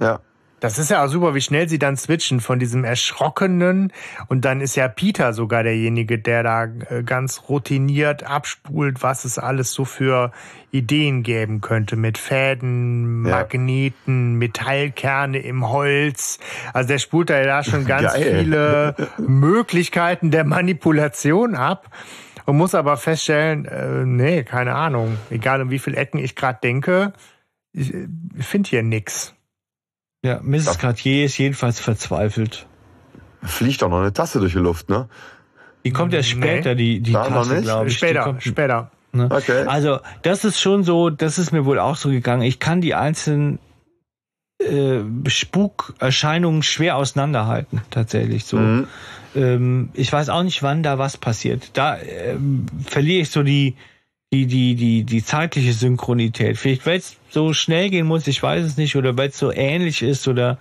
Ja. 0.00 0.20
Das 0.64 0.78
ist 0.78 0.90
ja 0.90 1.04
auch 1.04 1.08
super, 1.08 1.34
wie 1.34 1.42
schnell 1.42 1.68
sie 1.68 1.78
dann 1.78 1.98
switchen 1.98 2.40
von 2.40 2.58
diesem 2.58 2.84
Erschrockenen 2.84 3.92
und 4.28 4.46
dann 4.46 4.62
ist 4.62 4.76
ja 4.76 4.88
Peter 4.88 5.34
sogar 5.34 5.62
derjenige, 5.62 6.18
der 6.18 6.42
da 6.42 6.64
äh, 6.64 7.02
ganz 7.04 7.50
routiniert 7.50 8.22
abspult, 8.22 9.02
was 9.02 9.26
es 9.26 9.38
alles 9.38 9.72
so 9.72 9.84
für 9.84 10.32
Ideen 10.70 11.22
geben 11.22 11.60
könnte 11.60 11.96
mit 11.96 12.16
Fäden, 12.16 13.26
ja. 13.26 13.32
Magneten, 13.32 14.36
Metallkerne 14.36 15.40
im 15.40 15.68
Holz. 15.68 16.38
Also 16.72 16.88
der 16.88 16.98
spult 16.98 17.28
da 17.28 17.42
ja 17.42 17.62
schon 17.62 17.84
ganz 17.86 18.14
Geil. 18.14 18.38
viele 18.38 18.94
Möglichkeiten 19.18 20.30
der 20.30 20.44
Manipulation 20.44 21.56
ab. 21.56 21.90
und 22.46 22.56
muss 22.56 22.74
aber 22.74 22.96
feststellen, 22.96 23.66
äh, 23.66 24.06
nee, 24.06 24.44
keine 24.44 24.74
Ahnung, 24.76 25.18
egal 25.28 25.60
um 25.60 25.68
wie 25.68 25.78
viele 25.78 25.98
Ecken 25.98 26.16
ich 26.16 26.34
gerade 26.34 26.60
denke, 26.62 27.12
ich, 27.74 27.92
ich 27.92 28.46
finde 28.46 28.70
hier 28.70 28.82
nix. 28.82 29.34
Ja, 30.24 30.40
Mrs. 30.42 30.78
Cartier 30.78 31.26
ist 31.26 31.36
jedenfalls 31.36 31.80
verzweifelt. 31.80 32.66
Fliegt 33.42 33.82
doch 33.82 33.90
noch 33.90 34.00
eine 34.00 34.14
Tasse 34.14 34.40
durch 34.40 34.54
die 34.54 34.58
Luft, 34.58 34.88
ne? 34.88 35.06
Die 35.84 35.92
kommt 35.92 36.14
erst 36.14 36.30
später, 36.30 36.70
nee. 36.70 36.98
die, 36.98 37.00
die 37.00 37.12
Tasse, 37.12 37.60
glaube 37.60 37.88
ich. 37.88 37.98
Später, 37.98 38.22
kommt, 38.22 38.42
später. 38.42 38.90
Ne? 39.12 39.28
Okay. 39.30 39.66
Also, 39.66 39.98
das 40.22 40.46
ist 40.46 40.58
schon 40.58 40.82
so, 40.82 41.10
das 41.10 41.38
ist 41.38 41.52
mir 41.52 41.66
wohl 41.66 41.78
auch 41.78 41.96
so 41.96 42.08
gegangen. 42.08 42.40
Ich 42.40 42.58
kann 42.58 42.80
die 42.80 42.94
einzelnen 42.94 43.58
äh, 44.62 45.00
Spukerscheinungen 45.26 46.62
schwer 46.62 46.96
auseinanderhalten, 46.96 47.82
tatsächlich 47.90 48.46
so. 48.46 48.56
Mhm. 48.56 48.86
Ähm, 49.36 49.90
ich 49.92 50.10
weiß 50.10 50.30
auch 50.30 50.42
nicht, 50.42 50.62
wann 50.62 50.82
da 50.82 50.96
was 50.96 51.18
passiert. 51.18 51.72
Da 51.74 51.98
ähm, 51.98 52.64
verliere 52.82 53.20
ich 53.20 53.28
so 53.28 53.42
die, 53.42 53.76
die, 54.34 54.46
die, 54.46 54.74
die, 54.74 55.04
die 55.04 55.24
zeitliche 55.24 55.72
Synchronität. 55.72 56.58
Vielleicht, 56.58 56.86
weil 56.86 56.98
es 56.98 57.16
so 57.30 57.52
schnell 57.52 57.90
gehen 57.90 58.06
muss, 58.06 58.26
ich 58.26 58.42
weiß 58.42 58.64
es 58.64 58.76
nicht, 58.76 58.96
oder 58.96 59.16
weil 59.16 59.28
es 59.28 59.38
so 59.38 59.52
ähnlich 59.52 60.02
ist, 60.02 60.26
oder 60.26 60.58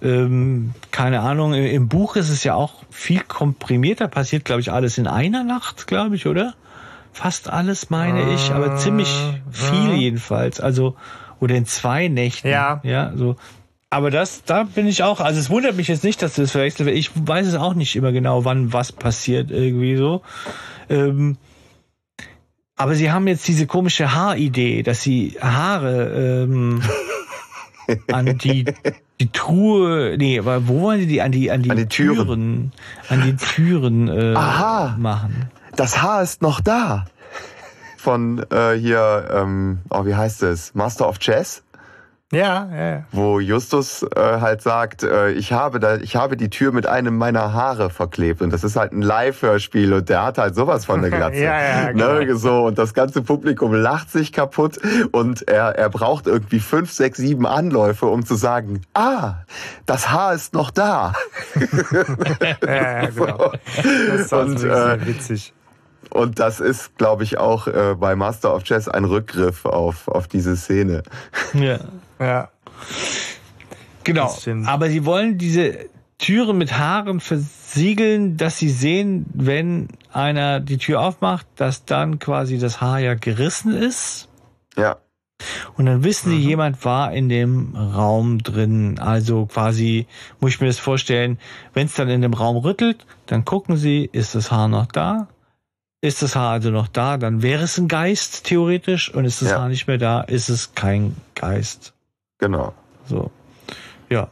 ähm, 0.00 0.72
keine 0.90 1.20
Ahnung. 1.20 1.52
Im 1.52 1.88
Buch 1.88 2.16
ist 2.16 2.30
es 2.30 2.42
ja 2.44 2.54
auch 2.54 2.84
viel 2.90 3.20
komprimierter, 3.20 4.08
passiert, 4.08 4.44
glaube 4.44 4.62
ich, 4.62 4.72
alles 4.72 4.96
in 4.96 5.06
einer 5.06 5.44
Nacht, 5.44 5.86
glaube 5.86 6.16
ich, 6.16 6.26
oder? 6.26 6.54
Fast 7.12 7.50
alles, 7.50 7.90
meine 7.90 8.32
ich, 8.34 8.50
aber 8.52 8.76
ziemlich 8.76 9.14
viel 9.50 9.92
jedenfalls. 9.92 10.60
Also, 10.60 10.96
oder 11.40 11.54
in 11.54 11.66
zwei 11.66 12.08
Nächten. 12.08 12.48
Ja. 12.48 12.80
Ja, 12.82 13.12
so. 13.14 13.36
Aber 13.90 14.10
das, 14.10 14.44
da 14.44 14.62
bin 14.62 14.86
ich 14.86 15.02
auch, 15.02 15.20
also 15.20 15.38
es 15.38 15.50
wundert 15.50 15.76
mich 15.76 15.88
jetzt 15.88 16.02
nicht, 16.02 16.22
dass 16.22 16.34
du 16.34 16.40
das 16.40 16.52
verwechselt. 16.52 16.88
Ich 16.88 17.10
weiß 17.14 17.46
es 17.46 17.56
auch 17.56 17.74
nicht 17.74 17.94
immer 17.94 18.10
genau, 18.12 18.46
wann 18.46 18.72
was 18.72 18.90
passiert, 18.90 19.50
irgendwie 19.50 19.96
so. 19.96 20.22
Ähm, 20.88 21.36
aber 22.82 22.96
sie 22.96 23.12
haben 23.12 23.28
jetzt 23.28 23.46
diese 23.46 23.68
komische 23.68 24.12
Haaridee, 24.12 24.82
dass 24.82 25.02
sie 25.02 25.36
Haare 25.40 26.44
ähm, 26.44 26.82
an 28.12 28.38
die, 28.38 28.64
die 29.20 29.30
Truhe, 29.30 30.16
nee, 30.18 30.40
aber 30.40 30.66
wo 30.66 30.80
wollen 30.80 30.98
sie 30.98 31.06
die? 31.06 31.22
An 31.22 31.30
die, 31.30 31.52
an 31.52 31.62
die, 31.62 31.70
an 31.70 31.76
die 31.76 31.86
Türen. 31.86 32.16
Türen. 32.16 32.72
An 33.08 33.22
die 33.22 33.36
Türen 33.36 34.08
äh, 34.08 34.34
Aha. 34.34 34.96
machen. 34.98 35.48
Das 35.76 36.02
Haar 36.02 36.24
ist 36.24 36.42
noch 36.42 36.60
da. 36.60 37.06
Von 37.98 38.44
äh, 38.50 38.72
hier, 38.72 39.30
ähm, 39.32 39.78
oh, 39.90 40.04
wie 40.04 40.16
heißt 40.16 40.42
es? 40.42 40.74
Master 40.74 41.08
of 41.08 41.20
Chess? 41.20 41.62
Ja, 42.32 42.66
ja. 42.74 43.04
Wo 43.12 43.40
Justus 43.40 44.02
äh, 44.02 44.18
halt 44.18 44.62
sagt, 44.62 45.02
äh, 45.02 45.32
ich 45.32 45.52
habe 45.52 45.80
da, 45.80 45.96
ich 45.96 46.16
habe 46.16 46.38
die 46.38 46.48
Tür 46.48 46.72
mit 46.72 46.86
einem 46.86 47.18
meiner 47.18 47.52
Haare 47.52 47.90
verklebt 47.90 48.40
und 48.40 48.50
das 48.50 48.64
ist 48.64 48.74
halt 48.74 48.92
ein 48.92 49.02
Live-Hörspiel 49.02 49.92
und 49.92 50.08
der 50.08 50.24
hat 50.24 50.38
halt 50.38 50.54
sowas 50.54 50.86
von 50.86 51.02
der 51.02 51.10
Glatze. 51.16 51.42
ja, 51.42 51.60
ja, 51.60 51.92
genau. 51.92 52.20
ne, 52.20 52.36
so 52.36 52.64
und 52.64 52.78
das 52.78 52.94
ganze 52.94 53.20
Publikum 53.20 53.74
lacht 53.74 54.10
sich 54.10 54.32
kaputt 54.32 54.78
und 55.12 55.46
er 55.46 55.76
er 55.76 55.90
braucht 55.90 56.26
irgendwie 56.26 56.60
fünf, 56.60 56.90
sechs, 56.90 57.18
sieben 57.18 57.46
Anläufe, 57.46 58.06
um 58.06 58.24
zu 58.24 58.34
sagen, 58.34 58.80
ah, 58.94 59.34
das 59.84 60.10
Haar 60.10 60.32
ist 60.32 60.54
noch 60.54 60.70
da. 60.70 61.12
ja, 62.62 63.02
ja, 63.02 63.06
genau. 63.10 63.52
Das 64.08 64.20
ist 64.20 64.32
und, 64.32 64.64
äh, 64.64 65.06
witzig. 65.06 65.52
Und 66.08 66.38
das 66.38 66.60
ist, 66.60 66.96
glaube 66.98 67.24
ich, 67.24 67.38
auch 67.38 67.66
äh, 67.66 67.94
bei 67.98 68.16
Master 68.16 68.54
of 68.54 68.64
Chess 68.64 68.88
ein 68.88 69.04
Rückgriff 69.04 69.64
auf, 69.64 70.08
auf 70.08 70.28
diese 70.28 70.56
Szene. 70.56 71.02
Ja. 71.54 71.78
Ja. 72.22 72.50
Genau. 74.04 74.36
Aber 74.66 74.88
sie 74.88 75.04
wollen 75.04 75.38
diese 75.38 75.86
Türen 76.18 76.58
mit 76.58 76.78
Haaren 76.78 77.20
versiegeln, 77.20 78.36
dass 78.36 78.58
sie 78.58 78.68
sehen, 78.68 79.26
wenn 79.34 79.88
einer 80.12 80.60
die 80.60 80.78
Tür 80.78 81.00
aufmacht, 81.00 81.46
dass 81.56 81.84
dann 81.84 82.18
quasi 82.18 82.58
das 82.58 82.80
Haar 82.80 83.00
ja 83.00 83.14
gerissen 83.14 83.74
ist. 83.74 84.28
Ja. 84.76 84.98
Und 85.76 85.86
dann 85.86 86.04
wissen 86.04 86.30
sie, 86.30 86.36
mhm. 86.36 86.48
jemand 86.48 86.84
war 86.84 87.12
in 87.12 87.28
dem 87.28 87.74
Raum 87.74 88.38
drin. 88.38 89.00
Also 89.00 89.46
quasi, 89.46 90.06
muss 90.38 90.52
ich 90.52 90.60
mir 90.60 90.68
das 90.68 90.78
vorstellen, 90.78 91.38
wenn 91.74 91.86
es 91.86 91.94
dann 91.94 92.08
in 92.08 92.22
dem 92.22 92.34
Raum 92.34 92.56
rüttelt, 92.56 93.04
dann 93.26 93.44
gucken 93.44 93.76
sie, 93.76 94.08
ist 94.12 94.36
das 94.36 94.52
Haar 94.52 94.68
noch 94.68 94.86
da? 94.86 95.28
Ist 96.00 96.22
das 96.22 96.36
Haar 96.36 96.52
also 96.52 96.70
noch 96.70 96.88
da? 96.88 97.16
Dann 97.16 97.42
wäre 97.42 97.64
es 97.64 97.78
ein 97.78 97.88
Geist, 97.88 98.44
theoretisch. 98.44 99.12
Und 99.12 99.24
ist 99.24 99.42
das 99.42 99.50
ja. 99.50 99.60
Haar 99.60 99.68
nicht 99.68 99.86
mehr 99.86 99.98
da, 99.98 100.20
ist 100.20 100.48
es 100.48 100.74
kein 100.74 101.16
Geist. 101.34 101.94
Genau. 102.42 102.74
So. 103.04 103.30
Ja. 104.10 104.28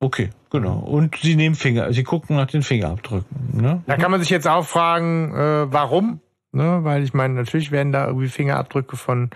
Okay, 0.00 0.30
genau. 0.48 0.78
Und 0.78 1.16
sie 1.16 1.36
nehmen 1.36 1.54
Finger, 1.54 1.92
sie 1.92 2.02
gucken 2.02 2.34
nach 2.34 2.46
den 2.46 2.62
Fingerabdrücken. 2.62 3.60
Ne? 3.60 3.82
Da 3.86 3.98
kann 3.98 4.10
man 4.10 4.20
sich 4.20 4.30
jetzt 4.30 4.48
auch 4.48 4.66
fragen, 4.66 5.34
äh, 5.34 5.70
warum? 5.70 6.20
Ne? 6.52 6.78
Weil 6.82 7.02
ich 7.02 7.12
meine, 7.12 7.34
natürlich 7.34 7.70
werden 7.72 7.92
da 7.92 8.06
irgendwie 8.06 8.28
Fingerabdrücke 8.28 8.96
von 8.96 9.28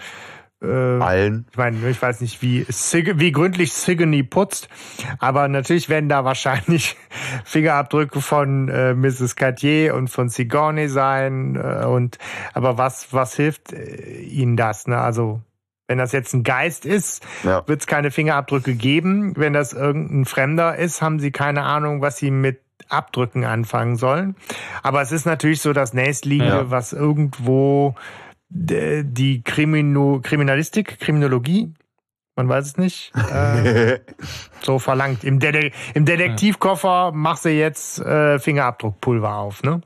äh, 0.62 0.66
allen. 0.66 1.46
Ich 1.50 1.58
meine, 1.58 1.90
ich 1.90 2.00
weiß 2.00 2.22
nicht, 2.22 2.40
wie, 2.40 2.66
wie 2.66 3.32
gründlich 3.32 3.74
Sigourney 3.74 4.22
putzt, 4.22 4.70
aber 5.18 5.48
natürlich 5.48 5.90
werden 5.90 6.08
da 6.08 6.24
wahrscheinlich 6.24 6.96
Fingerabdrücke 7.44 8.22
von 8.22 8.70
äh, 8.70 8.94
Mrs. 8.94 9.36
Cartier 9.36 9.94
und 9.94 10.08
von 10.08 10.30
Sigourney 10.30 10.88
sein. 10.88 11.56
Äh, 11.56 11.84
und 11.84 12.16
aber 12.54 12.78
was 12.78 13.12
was 13.12 13.36
hilft 13.36 13.74
äh, 13.74 14.20
ihnen 14.22 14.56
das? 14.56 14.86
Ne? 14.86 14.96
Also 14.96 15.42
wenn 15.90 15.98
das 15.98 16.12
jetzt 16.12 16.32
ein 16.34 16.44
Geist 16.44 16.86
ist, 16.86 17.26
ja. 17.42 17.66
wird 17.66 17.80
es 17.80 17.88
keine 17.88 18.12
Fingerabdrücke 18.12 18.76
geben. 18.76 19.32
Wenn 19.36 19.52
das 19.52 19.72
irgendein 19.72 20.24
Fremder 20.24 20.76
ist, 20.76 21.02
haben 21.02 21.18
sie 21.18 21.32
keine 21.32 21.64
Ahnung, 21.64 22.00
was 22.00 22.16
sie 22.16 22.30
mit 22.30 22.60
Abdrücken 22.88 23.44
anfangen 23.44 23.96
sollen. 23.96 24.36
Aber 24.84 25.02
es 25.02 25.10
ist 25.10 25.26
natürlich 25.26 25.60
so 25.60 25.72
das 25.72 25.92
nächstliegende, 25.92 26.54
ja. 26.54 26.70
was 26.70 26.92
irgendwo 26.92 27.96
die 28.48 29.42
Krimino 29.42 30.20
Kriminalistik, 30.22 31.00
Kriminologie, 31.00 31.74
man 32.36 32.48
weiß 32.48 32.66
es 32.66 32.76
nicht, 32.76 33.12
äh, 33.32 33.98
so 34.62 34.78
verlangt. 34.78 35.24
Im, 35.24 35.40
Dede 35.40 35.72
im 35.94 36.04
Detektivkoffer 36.04 37.10
machst 37.12 37.46
du 37.46 37.48
jetzt 37.48 37.98
äh, 37.98 38.38
Fingerabdruckpulver 38.38 39.34
auf, 39.34 39.64
ne? 39.64 39.80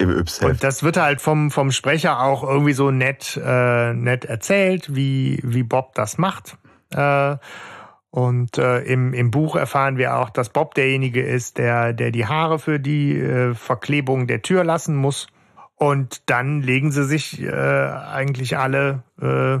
Im 0.00 0.10
Yps 0.10 0.42
Und 0.42 0.64
das 0.64 0.82
wird 0.82 0.96
halt 0.96 1.20
vom, 1.20 1.50
vom 1.50 1.70
Sprecher 1.70 2.22
auch 2.22 2.42
irgendwie 2.42 2.72
so 2.72 2.90
nett, 2.90 3.38
äh, 3.42 3.92
nett 3.92 4.24
erzählt, 4.24 4.94
wie, 4.94 5.40
wie 5.42 5.62
Bob 5.62 5.94
das 5.94 6.16
macht. 6.16 6.56
Äh, 6.90 7.36
und 8.08 8.56
äh, 8.56 8.80
im, 8.80 9.12
im 9.12 9.30
Buch 9.30 9.56
erfahren 9.56 9.98
wir 9.98 10.16
auch, 10.16 10.30
dass 10.30 10.48
Bob 10.48 10.74
derjenige 10.74 11.22
ist, 11.22 11.58
der, 11.58 11.92
der 11.92 12.10
die 12.10 12.26
Haare 12.26 12.58
für 12.58 12.80
die 12.80 13.16
äh, 13.18 13.54
Verklebung 13.54 14.26
der 14.26 14.40
Tür 14.40 14.64
lassen 14.64 14.96
muss. 14.96 15.28
Und 15.76 16.28
dann 16.30 16.62
legen 16.62 16.92
sie 16.92 17.04
sich 17.04 17.40
äh, 17.42 17.50
eigentlich 17.50 18.56
alle 18.56 19.02
äh, 19.20 19.58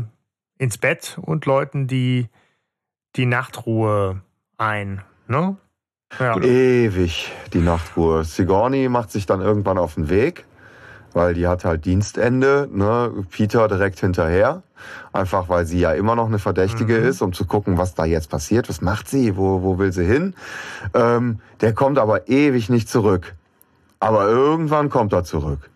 ins 0.62 0.78
Bett 0.78 1.18
und 1.20 1.44
läuten 1.44 1.86
die, 1.86 2.28
die 3.16 3.26
Nachtruhe 3.26 4.22
ein. 4.56 5.02
Ne? 5.28 5.56
Ja. 6.18 6.36
Ewig 6.38 7.30
die 7.52 7.60
Nachtruhe. 7.60 8.24
Sigourney 8.24 8.88
macht 8.88 9.10
sich 9.10 9.26
dann 9.26 9.40
irgendwann 9.40 9.78
auf 9.78 9.94
den 9.94 10.10
Weg, 10.10 10.44
weil 11.12 11.34
die 11.34 11.46
hat 11.46 11.64
halt 11.64 11.84
Dienstende, 11.84 12.68
ne? 12.72 13.12
Peter 13.30 13.68
direkt 13.68 14.00
hinterher. 14.00 14.62
Einfach 15.12 15.48
weil 15.48 15.66
sie 15.66 15.78
ja 15.78 15.92
immer 15.92 16.16
noch 16.16 16.26
eine 16.26 16.38
Verdächtige 16.38 17.00
mhm. 17.00 17.06
ist, 17.06 17.22
um 17.22 17.32
zu 17.32 17.44
gucken, 17.44 17.78
was 17.78 17.94
da 17.94 18.04
jetzt 18.04 18.30
passiert. 18.30 18.68
Was 18.68 18.80
macht 18.80 19.08
sie? 19.08 19.36
Wo, 19.36 19.62
wo 19.62 19.78
will 19.78 19.92
sie 19.92 20.04
hin? 20.04 20.34
Ähm, 20.94 21.40
der 21.60 21.74
kommt 21.74 21.98
aber 21.98 22.28
ewig 22.28 22.70
nicht 22.70 22.88
zurück. 22.88 23.34
Aber 24.00 24.26
irgendwann 24.26 24.88
kommt 24.88 25.12
er 25.12 25.24
zurück. 25.24 25.70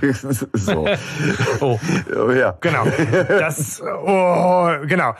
so. 0.52 0.86
Oh. 1.60 1.78
oh. 2.14 2.30
ja. 2.30 2.56
Genau. 2.60 2.84
Das, 3.28 3.82
oh, 3.82 4.70
genau. 4.86 5.14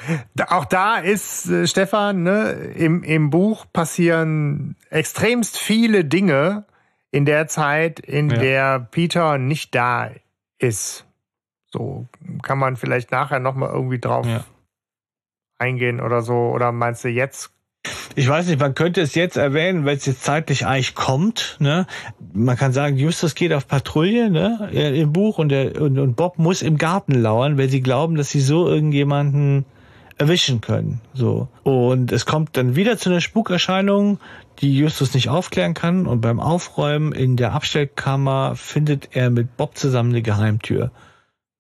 Auch 0.49 0.65
da 0.67 0.99
ist, 0.99 1.49
äh, 1.49 1.67
Stefan, 1.67 2.23
ne, 2.23 2.53
im, 2.53 3.03
im 3.03 3.31
Buch 3.31 3.65
passieren 3.73 4.77
extremst 4.91 5.59
viele 5.59 6.05
Dinge 6.05 6.67
in 7.11 7.25
der 7.25 7.47
Zeit, 7.47 8.01
in 8.01 8.29
ja. 8.29 8.37
der 8.37 8.81
Peter 8.91 9.39
nicht 9.39 9.75
da 9.75 10.11
ist. 10.59 11.07
So 11.73 12.07
kann 12.43 12.59
man 12.59 12.77
vielleicht 12.77 13.11
nachher 13.11 13.41
nochmal 13.41 13.71
irgendwie 13.71 13.99
drauf 13.99 14.27
ja. 14.27 14.45
eingehen 15.59 16.01
oder 16.01 16.23
so. 16.23 16.35
Oder 16.35 16.73
meinst 16.73 17.05
du, 17.05 17.09
jetzt 17.09 17.54
ich 18.17 18.29
weiß 18.29 18.47
nicht, 18.47 18.61
man 18.61 18.75
könnte 18.75 19.01
es 19.01 19.15
jetzt 19.15 19.37
erwähnen, 19.37 19.85
weil 19.85 19.97
es 19.97 20.07
jetzt 20.07 20.23
zeitlich 20.23 20.67
eigentlich 20.67 20.95
kommt. 20.95 21.57
Ne? 21.59 21.87
Man 22.33 22.57
kann 22.57 22.73
sagen, 22.73 22.97
Justus 22.97 23.35
geht 23.35 23.53
auf 23.53 23.67
Patrouille 23.67 24.31
ne? 24.31 24.71
im 24.73 25.13
Buch 25.13 25.39
und, 25.39 25.49
der, 25.49 25.81
und, 25.81 25.99
und 25.99 26.17
Bob 26.17 26.39
muss 26.39 26.63
im 26.63 26.79
Garten 26.79 27.15
lauern, 27.21 27.59
weil 27.59 27.69
sie 27.69 27.81
glauben, 27.81 28.17
dass 28.17 28.31
sie 28.31 28.41
so 28.41 28.69
irgendjemanden 28.69 29.65
erwischen 30.17 30.61
können. 30.61 31.01
So. 31.13 31.49
Und 31.65 32.13
es 32.13 32.25
kommt 32.25 32.57
dann 32.57 32.77
wieder 32.77 32.99
zu 32.99 33.11
einer 33.11 33.21
Spukerscheinung, 33.21 34.19
die 34.61 34.77
Justus 34.77 35.13
nicht 35.15 35.29
aufklären 35.29 35.75
kann. 35.75 36.07
Und 36.07 36.21
beim 36.21 36.41
Aufräumen 36.41 37.13
in 37.13 37.37
der 37.37 37.53
Abstellkammer 37.53 38.55
findet 38.55 39.09
er 39.13 39.31
mit 39.31 39.57
Bob 39.57 39.77
zusammen 39.77 40.11
eine 40.11 40.23
Geheimtür. 40.23 40.93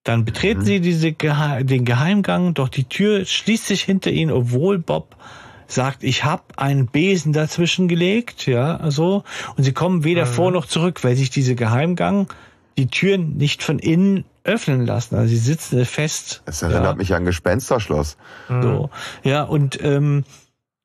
Dann 0.04 0.24
betreten 0.24 0.60
mhm. 0.60 0.64
sie 0.64 0.80
diese 0.80 1.12
Gehe 1.12 1.64
den 1.64 1.84
Geheimgang, 1.84 2.54
doch 2.54 2.68
die 2.68 2.84
Tür 2.84 3.24
schließt 3.24 3.66
sich 3.66 3.82
hinter 3.82 4.10
ihnen, 4.10 4.30
obwohl 4.30 4.78
Bob 4.78 5.16
sagt, 5.66 6.04
ich 6.04 6.24
habe 6.24 6.42
einen 6.56 6.86
Besen 6.86 7.32
dazwischen 7.32 7.88
gelegt, 7.88 8.46
ja, 8.46 8.90
so, 8.90 9.24
und 9.56 9.64
sie 9.64 9.72
kommen 9.72 10.04
weder 10.04 10.26
mhm. 10.26 10.30
vor 10.30 10.50
noch 10.50 10.66
zurück, 10.66 11.04
weil 11.04 11.16
sich 11.16 11.30
diese 11.30 11.54
Geheimgang 11.54 12.28
die 12.76 12.88
Türen 12.88 13.36
nicht 13.36 13.62
von 13.62 13.78
innen 13.78 14.24
öffnen 14.42 14.84
lassen. 14.84 15.14
Also 15.14 15.28
sie 15.28 15.38
sitzen 15.38 15.84
fest. 15.84 16.42
Das 16.44 16.62
erinnert 16.62 16.84
ja. 16.84 16.94
mich 16.94 17.14
an 17.14 17.24
Gespensterschloss. 17.24 18.16
So. 18.48 18.90
Ja, 19.22 19.44
und 19.44 19.82
ähm, 19.82 20.24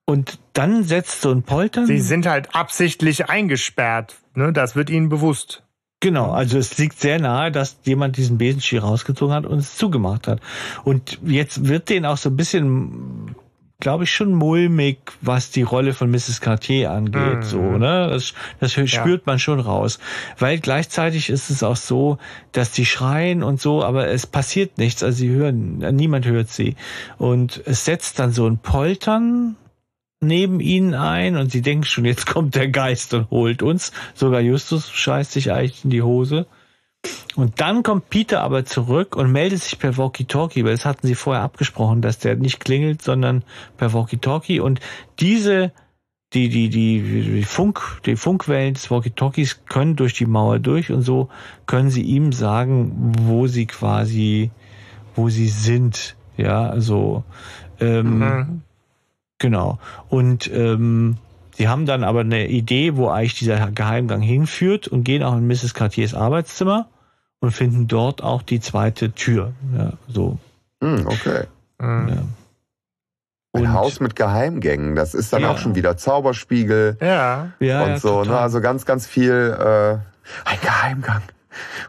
und 0.06 0.40
dann 0.54 0.84
setzt 0.84 1.22
so 1.22 1.30
ein 1.30 1.44
Poltern. 1.44 1.86
Sie 1.86 2.00
sind 2.00 2.26
halt 2.26 2.56
absichtlich 2.56 3.30
eingesperrt. 3.30 4.16
Ne? 4.34 4.52
Das 4.52 4.76
wird 4.76 4.90
ihnen 4.90 5.08
bewusst. 5.08 5.62
Genau, 6.00 6.32
also 6.32 6.58
es 6.58 6.78
liegt 6.78 7.00
sehr 7.00 7.20
nahe, 7.20 7.52
dass 7.52 7.78
jemand 7.84 8.18
diesen 8.18 8.38
Besenstiel 8.38 8.80
rausgezogen 8.80 9.36
hat 9.36 9.46
und 9.46 9.60
es 9.60 9.76
zugemacht 9.76 10.28
hat. 10.28 10.40
Und 10.84 11.20
jetzt 11.24 11.68
wird 11.68 11.90
denen 11.90 12.06
auch 12.06 12.18
so 12.18 12.30
ein 12.30 12.38
bisschen, 12.38 13.36
glaube 13.82 14.04
ich, 14.04 14.12
schon 14.12 14.34
mulmig, 14.34 14.98
was 15.22 15.52
die 15.52 15.62
Rolle 15.62 15.94
von 15.94 16.12
Mrs. 16.12 16.42
Cartier 16.42 16.92
angeht. 16.92 17.38
Mhm. 17.38 17.44
So, 17.44 17.62
ne? 17.62 18.10
Das, 18.10 18.34
das 18.60 18.74
spürt 18.74 18.92
ja. 19.22 19.24
man 19.26 19.40
schon 19.40 19.62
raus. 19.62 20.00
Weil 20.38 20.60
gleichzeitig 20.60 21.30
ist 21.30 21.50
es 21.50 21.64
auch 21.64 21.78
so, 21.78 22.18
dass 22.52 22.74
die 22.74 22.86
schreien 22.86 23.42
und 23.42 23.62
so, 23.62 23.84
aber 23.84 24.08
es 24.10 24.28
passiert 24.28 24.78
nichts. 24.78 25.02
Also 25.02 25.20
sie 25.20 25.30
hören, 25.30 25.78
niemand 25.96 26.26
hört 26.26 26.50
sie. 26.50 26.76
Und 27.18 27.62
es 27.66 27.86
setzt 27.86 28.20
dann 28.20 28.34
so 28.34 28.48
ein 28.48 28.58
Poltern 28.58 29.56
neben 30.22 30.60
ihnen 30.60 30.94
ein 30.94 31.38
und 31.38 31.50
sie 31.50 31.62
denken 31.62 31.86
schon, 31.86 32.04
jetzt 32.04 32.26
kommt 32.26 32.56
der 32.56 32.68
Geist 32.68 33.14
und 33.14 33.30
holt 33.30 33.64
uns. 33.64 33.94
Sogar 34.14 34.42
Justus 34.42 34.92
scheißt 34.92 35.32
sich 35.32 35.54
eigentlich 35.54 35.86
in 35.86 35.90
die 35.90 36.02
Hose. 36.02 36.48
Und 37.36 37.62
dann 37.62 37.84
kommt 37.84 38.10
Peter 38.10 38.42
aber 38.42 38.66
zurück 38.66 39.16
und 39.16 39.32
meldet 39.32 39.62
sich 39.62 39.80
per 39.80 39.98
Walkie-Talkie, 39.98 40.66
weil 40.66 40.72
das 40.72 40.86
hatten 40.86 41.08
sie 41.08 41.16
vorher 41.16 41.44
abgesprochen, 41.44 42.02
dass 42.02 42.20
der 42.20 42.36
nicht 42.36 42.60
klingelt, 42.60 43.02
sondern 43.02 43.44
per 43.78 43.94
Walkie-Talkie. 43.94 44.60
Und 44.60 44.82
diese, 45.20 45.72
die, 46.34 46.50
die, 46.50 46.70
die, 46.70 47.02
die 47.02 47.44
Funk, 47.44 48.02
die 48.06 48.18
Funkwellen 48.18 48.74
des 48.74 48.92
Walkie-Talkies 48.92 49.62
können 49.70 49.96
durch 49.96 50.14
die 50.14 50.26
Mauer 50.26 50.60
durch 50.60 50.92
und 50.92 51.02
so 51.02 51.30
können 51.66 51.90
sie 51.90 52.02
ihm 52.02 52.34
sagen, 52.34 53.14
wo 53.22 53.48
sie 53.48 53.68
quasi, 53.68 54.52
wo 55.16 55.30
sie 55.30 55.48
sind. 55.48 56.18
Ja, 56.36 56.70
also, 56.70 57.24
ähm, 57.80 58.20
mhm. 58.20 58.62
Genau. 59.38 59.80
Und 60.10 60.52
ähm, 60.54 61.18
sie 61.60 61.68
haben 61.68 61.86
dann 61.86 62.06
aber 62.06 62.22
eine 62.22 62.48
Idee, 62.48 62.96
wo 62.96 63.10
eigentlich 63.10 63.38
dieser 63.38 63.70
Geheimgang 63.72 64.22
hinführt 64.22 64.88
und 64.88 65.04
gehen 65.04 65.24
auch 65.24 65.36
in 65.36 65.46
Mrs. 65.46 65.74
Cartiers 65.74 66.14
Arbeitszimmer 66.14 66.88
und 67.42 67.52
finden 67.52 67.88
dort 67.88 68.24
auch 68.24 68.42
die 68.42 68.62
zweite 68.62 69.12
Tür. 69.12 69.52
Ja, 69.78 69.94
so. 70.08 70.40
Mm, 70.80 71.06
okay. 71.06 71.44
Mm. 71.80 72.08
Ja. 72.08 72.16
Ein 73.52 73.62
und, 73.62 73.74
Haus 73.74 74.00
mit 74.00 74.16
Geheimgängen, 74.16 74.96
das 74.96 75.14
ist 75.14 75.34
dann 75.34 75.42
ja. 75.42 75.52
auch 75.52 75.58
schon 75.58 75.76
wieder 75.76 75.98
Zauberspiegel 75.98 76.98
ja. 77.02 77.52
ja 77.60 77.84
und 77.84 78.00
so. 78.00 78.24
Ne? 78.24 78.38
Also 78.38 78.62
ganz, 78.62 78.86
ganz 78.86 79.06
viel 79.06 79.58
äh, 79.60 80.50
ein 80.50 80.62
Geheimgang. 80.62 81.24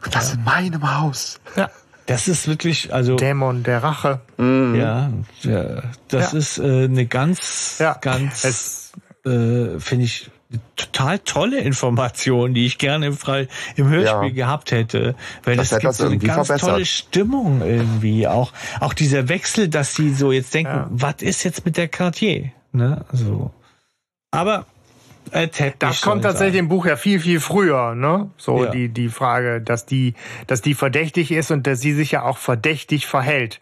Und 0.03 0.13
das 0.13 0.33
in 0.33 0.43
meinem 0.43 0.99
Haus. 0.99 1.39
Ja. 1.55 1.69
Das 2.07 2.27
ist 2.27 2.47
wirklich, 2.47 2.93
also. 2.93 3.15
Dämon 3.15 3.63
der 3.63 3.83
Rache. 3.83 4.19
Mhm. 4.35 4.75
Ja, 4.75 5.11
ja, 5.43 5.83
das 6.09 6.33
ja. 6.33 6.37
ist 6.39 6.57
äh, 6.57 6.85
eine 6.85 7.05
ganz, 7.05 7.77
ja. 7.79 7.95
ganz, 8.01 8.43
es, 8.43 8.80
äh, 9.25 9.79
finde 9.79 10.05
ich, 10.05 10.29
total 10.75 11.19
tolle 11.19 11.59
Information, 11.59 12.53
die 12.53 12.65
ich 12.65 12.77
gerne 12.77 13.07
im, 13.07 13.17
Frei, 13.17 13.47
im 13.75 13.87
Hörspiel 13.87 14.29
ja. 14.29 14.35
gehabt 14.35 14.71
hätte, 14.71 15.15
weil 15.43 15.55
das, 15.55 15.69
das 15.69 15.79
gibt 15.79 15.93
so 15.93 16.05
eine 16.05 16.17
ganz 16.17 16.47
verbessert. 16.47 16.69
tolle 16.69 16.85
Stimmung 16.85 17.61
irgendwie, 17.61 18.27
auch 18.27 18.51
auch 18.79 18.93
dieser 18.93 19.29
Wechsel, 19.29 19.69
dass 19.69 19.95
sie 19.95 20.13
so 20.13 20.31
jetzt 20.31 20.53
denken, 20.53 20.73
ja. 20.73 20.87
was 20.91 21.21
ist 21.21 21.43
jetzt 21.43 21.65
mit 21.65 21.77
der 21.77 21.87
Cartier, 21.87 22.51
ne? 22.73 23.05
So, 23.13 23.51
aber 24.31 24.65
äh, 25.31 25.47
das 25.79 26.01
kommt 26.01 26.23
tatsächlich 26.23 26.55
sein. 26.55 26.65
im 26.65 26.69
Buch 26.69 26.85
ja 26.85 26.97
viel, 26.97 27.19
viel 27.19 27.39
früher, 27.39 27.95
ne? 27.95 28.29
So 28.37 28.65
ja. 28.65 28.71
die, 28.71 28.89
die 28.89 29.09
Frage, 29.09 29.61
dass 29.61 29.85
die, 29.85 30.15
dass 30.47 30.61
die 30.61 30.73
verdächtig 30.73 31.31
ist 31.31 31.51
und 31.51 31.67
dass 31.67 31.79
sie 31.79 31.93
sich 31.93 32.11
ja 32.11 32.23
auch 32.23 32.37
verdächtig 32.37 33.07
verhält. 33.07 33.61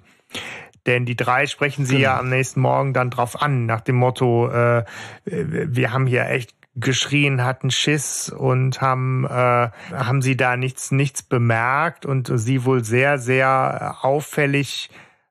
Denn 0.90 1.06
die 1.06 1.16
drei 1.16 1.46
sprechen 1.46 1.86
sie 1.86 1.98
genau. 1.98 2.10
ja 2.10 2.20
am 2.20 2.30
nächsten 2.30 2.62
Morgen 2.62 2.94
dann 2.94 3.12
drauf 3.12 3.44
an, 3.44 3.68
nach 3.68 3.82
dem 3.82 3.96
Motto, 3.98 4.50
äh, 4.50 4.84
wir 5.24 5.94
haben 5.94 6.08
hier 6.08 6.26
echt 6.26 6.56
geschrien, 6.74 7.44
hatten 7.44 7.70
Schiss 7.70 8.30
und 8.30 8.82
haben 8.82 9.24
äh, 9.26 9.70
haben 9.94 10.24
sie 10.24 10.36
da 10.36 10.58
nichts 10.58 10.90
nichts 10.90 11.22
bemerkt 11.22 12.08
und 12.08 12.32
sie 12.34 12.66
wohl 12.66 12.84
sehr 12.84 13.20
sehr 13.20 13.98
auffällig 14.02 14.90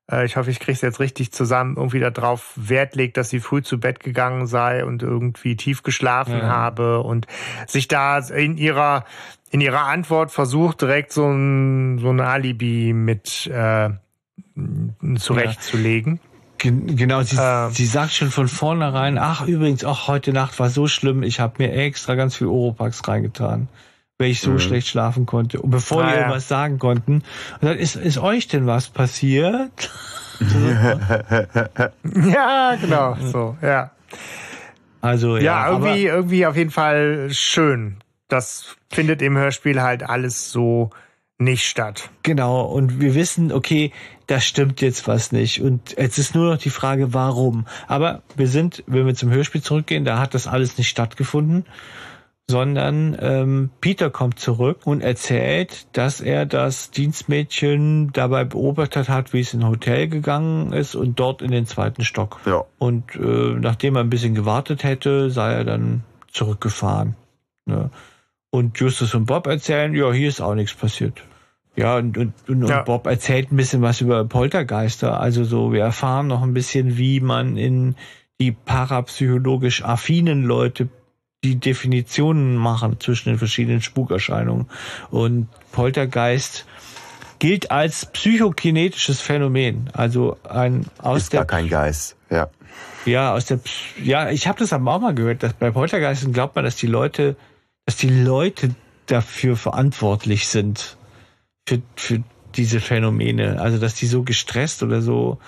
äh, 0.08 0.26
ich 0.26 0.36
hoffe, 0.36 0.50
ich 0.50 0.60
kriege 0.60 0.72
es 0.72 0.80
jetzt 0.82 1.00
richtig 1.00 1.32
zusammen, 1.32 1.76
irgendwie 1.76 2.00
darauf 2.00 2.52
Wert 2.54 2.94
legt, 2.94 3.16
dass 3.16 3.30
sie 3.30 3.40
früh 3.40 3.62
zu 3.62 3.80
Bett 3.80 3.98
gegangen 3.98 4.46
sei 4.46 4.84
und 4.84 5.02
irgendwie 5.02 5.56
tief 5.56 5.82
geschlafen 5.82 6.38
ja. 6.38 6.48
habe 6.48 7.00
und 7.00 7.26
sich 7.66 7.88
da 7.88 8.18
in 8.18 8.58
ihrer 8.58 9.04
in 9.50 9.60
ihrer 9.60 9.86
Antwort 9.86 10.30
versucht, 10.30 10.82
direkt 10.82 11.10
so 11.12 11.26
ein, 11.26 11.98
so 11.98 12.10
ein 12.10 12.20
Alibi 12.20 12.92
mit 12.92 13.46
äh, 13.46 13.90
zurechtzulegen. 15.18 16.20
Genau, 16.58 17.22
sie, 17.22 17.36
äh, 17.36 17.70
sie 17.70 17.86
sagt 17.86 18.12
schon 18.12 18.30
von 18.30 18.48
vornherein, 18.48 19.16
ach 19.16 19.46
übrigens, 19.46 19.84
auch 19.84 20.08
heute 20.08 20.32
Nacht 20.32 20.58
war 20.58 20.70
so 20.70 20.88
schlimm, 20.88 21.22
ich 21.22 21.38
habe 21.38 21.54
mir 21.58 21.72
extra 21.72 22.16
ganz 22.16 22.34
viel 22.34 22.48
Oropax 22.48 23.06
reingetan 23.06 23.68
weil 24.18 24.30
ich 24.30 24.40
so 24.40 24.50
mhm. 24.50 24.58
schlecht 24.58 24.88
schlafen 24.88 25.26
konnte. 25.26 25.62
Und 25.62 25.70
bevor 25.70 26.02
ah, 26.02 26.10
die 26.10 26.16
irgendwas 26.16 26.48
ja. 26.48 26.56
sagen 26.56 26.78
konnten, 26.78 27.22
und 27.60 27.62
dann 27.62 27.78
ist, 27.78 27.96
ist 27.96 28.18
euch 28.18 28.48
denn 28.48 28.66
was 28.66 28.88
passiert? 28.88 29.90
ja, 30.40 30.94
genau, 32.76 33.16
so, 33.20 33.56
ja. 33.62 33.90
Also, 35.00 35.36
ja. 35.36 35.42
Ja, 35.42 35.70
irgendwie, 35.70 36.06
irgendwie 36.06 36.46
auf 36.46 36.56
jeden 36.56 36.70
Fall 36.70 37.28
schön. 37.30 37.98
Das 38.26 38.76
findet 38.90 39.22
im 39.22 39.36
Hörspiel 39.36 39.80
halt 39.80 40.02
alles 40.02 40.50
so 40.50 40.90
nicht 41.38 41.66
statt. 41.66 42.10
Genau, 42.22 42.62
und 42.62 43.00
wir 43.00 43.14
wissen, 43.14 43.52
okay, 43.52 43.92
da 44.26 44.40
stimmt 44.40 44.80
jetzt 44.80 45.06
was 45.06 45.32
nicht. 45.32 45.62
Und 45.62 45.96
jetzt 45.96 46.18
ist 46.18 46.34
nur 46.34 46.52
noch 46.52 46.58
die 46.58 46.70
Frage, 46.70 47.14
warum. 47.14 47.66
Aber 47.86 48.22
wir 48.36 48.48
sind, 48.48 48.82
wenn 48.86 49.06
wir 49.06 49.14
zum 49.14 49.30
Hörspiel 49.30 49.62
zurückgehen, 49.62 50.04
da 50.04 50.18
hat 50.18 50.34
das 50.34 50.46
alles 50.46 50.76
nicht 50.78 50.88
stattgefunden 50.88 51.64
sondern 52.50 53.16
ähm, 53.20 53.70
Peter 53.80 54.08
kommt 54.08 54.38
zurück 54.38 54.80
und 54.86 55.02
erzählt, 55.02 55.86
dass 55.92 56.22
er 56.22 56.46
das 56.46 56.90
Dienstmädchen 56.90 58.10
dabei 58.12 58.44
beobachtet 58.44 59.10
hat, 59.10 59.34
wie 59.34 59.40
es 59.40 59.52
in 59.52 59.60
ein 59.60 59.68
Hotel 59.68 60.08
gegangen 60.08 60.72
ist 60.72 60.94
und 60.94 61.20
dort 61.20 61.42
in 61.42 61.50
den 61.50 61.66
zweiten 61.66 62.04
Stock. 62.04 62.40
Ja. 62.46 62.64
Und 62.78 63.14
äh, 63.16 63.54
nachdem 63.60 63.96
er 63.96 64.00
ein 64.00 64.10
bisschen 64.10 64.34
gewartet 64.34 64.82
hätte, 64.82 65.30
sei 65.30 65.52
er 65.52 65.64
dann 65.64 66.04
zurückgefahren. 66.32 67.16
Ne? 67.66 67.90
Und 68.50 68.78
Justus 68.78 69.14
und 69.14 69.26
Bob 69.26 69.46
erzählen, 69.46 69.94
ja, 69.94 70.12
hier 70.12 70.28
ist 70.28 70.40
auch 70.40 70.54
nichts 70.54 70.74
passiert. 70.74 71.22
Ja, 71.76 71.96
und, 71.96 72.18
und, 72.18 72.32
und, 72.48 72.66
ja. 72.66 72.82
Bob 72.82 73.06
erzählt 73.06 73.52
ein 73.52 73.56
bisschen 73.56 73.82
was 73.82 74.00
über 74.00 74.24
Poltergeister. 74.24 75.20
Also 75.20 75.44
so, 75.44 75.72
wir 75.72 75.82
erfahren 75.82 76.26
noch 76.26 76.42
ein 76.42 76.54
bisschen, 76.54 76.96
wie 76.96 77.20
man 77.20 77.56
in 77.56 77.94
die 78.40 78.52
parapsychologisch 78.52 79.84
affinen 79.84 80.44
Leute 80.44 80.88
die 81.44 81.56
Definitionen 81.56 82.56
machen 82.56 82.98
zwischen 82.98 83.28
den 83.28 83.38
verschiedenen 83.38 83.80
Spukerscheinungen. 83.80 84.66
Und 85.10 85.48
Poltergeist 85.70 86.66
gilt 87.38 87.70
als 87.70 88.06
psychokinetisches 88.06 89.20
Phänomen. 89.20 89.90
Also 89.92 90.36
ein 90.48 90.86
aus 90.98 91.22
Ist 91.22 91.32
der 91.32 91.40
gar 91.40 91.46
kein 91.46 91.68
Geist, 91.68 92.16
ja. 92.30 92.48
Ja, 93.04 93.34
aus 93.34 93.46
der 93.46 93.60
ja, 94.02 94.30
ich 94.30 94.48
habe 94.48 94.58
das 94.58 94.72
aber 94.72 94.92
auch 94.92 95.00
mal 95.00 95.14
gehört, 95.14 95.42
dass 95.42 95.52
bei 95.52 95.70
Poltergeisten 95.70 96.32
glaubt 96.32 96.56
man, 96.56 96.64
dass 96.64 96.76
die 96.76 96.86
Leute, 96.86 97.36
dass 97.88 97.96
die 97.96 98.10
Leute 98.10 98.74
dafür 99.06 99.56
verantwortlich 99.56 100.46
sind 100.48 100.98
für, 101.66 101.80
für 101.96 102.22
diese 102.54 102.80
Phänomene. 102.80 103.62
Also 103.62 103.78
dass 103.78 103.94
die 103.94 104.04
so 104.04 104.24
gestresst 104.24 104.82
oder 104.82 105.00
so 105.00 105.38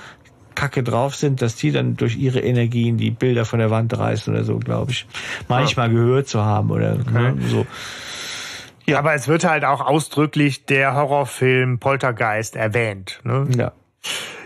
kacke 0.54 0.82
drauf 0.82 1.14
sind, 1.14 1.42
dass 1.42 1.56
die 1.56 1.70
dann 1.70 1.98
durch 1.98 2.16
ihre 2.16 2.40
Energien 2.40 2.96
die 2.96 3.10
Bilder 3.10 3.44
von 3.44 3.58
der 3.58 3.70
Wand 3.70 3.96
reißen 3.96 4.32
oder 4.32 4.44
so, 4.44 4.58
glaube 4.58 4.92
ich. 4.92 5.06
Manchmal 5.48 5.88
ja. 5.88 5.92
gehört 5.92 6.28
zu 6.28 6.42
haben 6.42 6.70
oder 6.70 6.96
okay. 6.98 7.32
ne, 7.32 7.36
so. 7.46 7.66
Ja. 8.86 9.00
Aber 9.00 9.12
es 9.12 9.28
wird 9.28 9.44
halt 9.44 9.66
auch 9.66 9.82
ausdrücklich 9.82 10.64
der 10.64 10.94
Horrorfilm 10.94 11.78
Poltergeist 11.78 12.56
erwähnt. 12.56 13.20
Ne? 13.22 13.48
Ja. 13.54 13.72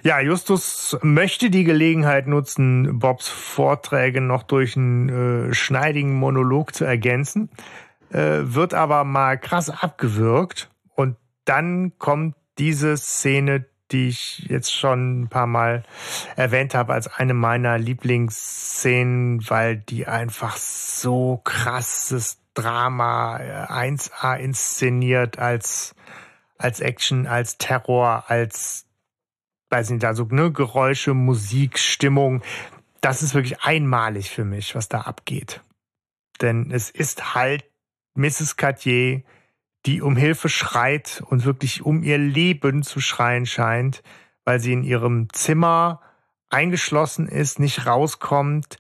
Ja, 0.03 0.21
Justus 0.21 0.99
möchte 1.01 1.49
die 1.49 1.65
Gelegenheit 1.65 2.27
nutzen, 2.27 2.99
Bobs 2.99 3.29
Vorträge 3.29 4.21
noch 4.21 4.43
durch 4.43 4.77
einen 4.77 5.49
äh, 5.49 5.55
schneidigen 5.55 6.15
Monolog 6.15 6.75
zu 6.75 6.85
ergänzen, 6.85 7.49
äh, 8.15 8.55
wird 8.55 8.75
aber 8.75 9.05
mal 9.05 9.39
krass 9.39 9.71
abgewürgt 9.71 10.71
und 10.95 11.17
dann 11.45 11.99
kommt 11.99 12.37
diese 12.59 12.97
Szene, 12.97 13.67
die 13.91 14.09
ich 14.09 14.47
jetzt 14.49 14.73
schon 14.73 15.23
ein 15.23 15.29
paar 15.29 15.49
Mal 15.49 15.83
erwähnt 16.37 16.75
habe 16.75 16.95
als 16.95 17.09
eine 17.09 17.35
meiner 17.35 17.77
Lieblingsszenen, 17.77 19.49
weil 19.51 19.77
die 19.77 20.07
einfach 20.07 20.57
so 20.57 21.41
krasses 21.45 22.39
Drama 22.55 23.37
1A 23.37 24.37
äh, 24.37 24.45
inszeniert 24.45 25.39
als 25.39 25.95
als 26.57 26.79
Action, 26.79 27.27
als 27.27 27.59
Terror, 27.59 28.25
als 28.29 28.87
weiß 29.71 29.91
nicht, 29.91 30.05
also 30.05 30.25
ne, 30.31 30.53
Geräusche, 30.53 31.15
Musik, 31.15 31.81
Stimmung. 31.81 32.43
Das 33.01 33.23
ist 33.23 33.35
wirklich 33.35 33.61
einmalig 33.63 34.31
für 34.31 34.45
mich, 34.45 34.77
was 34.77 34.89
da 34.89 35.01
abgeht. 35.01 35.63
Denn 36.41 36.71
es 36.71 36.91
ist 36.91 37.35
halt 37.35 37.65
Mrs. 38.15 38.57
Cartier, 38.57 39.23
die 39.87 40.01
um 40.01 40.17
Hilfe 40.17 40.49
schreit 40.49 41.23
und 41.29 41.45
wirklich 41.45 41.83
um 41.83 42.03
ihr 42.03 42.19
Leben 42.19 42.83
zu 42.83 43.01
schreien 43.01 43.47
scheint, 43.47 44.03
weil 44.45 44.61
sie 44.61 44.73
in 44.73 44.83
ihrem 44.83 45.29
Zimmer 45.33 46.01
eingeschlossen 46.49 47.29
ist, 47.29 47.59
nicht 47.59 47.87
rauskommt 47.87 48.79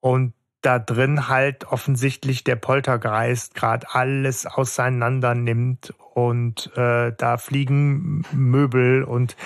und 0.00 0.34
da 0.60 0.78
drin 0.78 1.28
halt 1.28 1.64
offensichtlich 1.64 2.44
der 2.44 2.56
Poltergeist 2.56 3.54
gerade 3.54 3.86
alles 3.92 4.46
auseinander 4.46 5.34
nimmt 5.34 5.92
und 6.14 6.70
äh, 6.76 7.12
da 7.16 7.36
fliegen 7.36 8.24
Möbel 8.32 9.02
und 9.02 9.36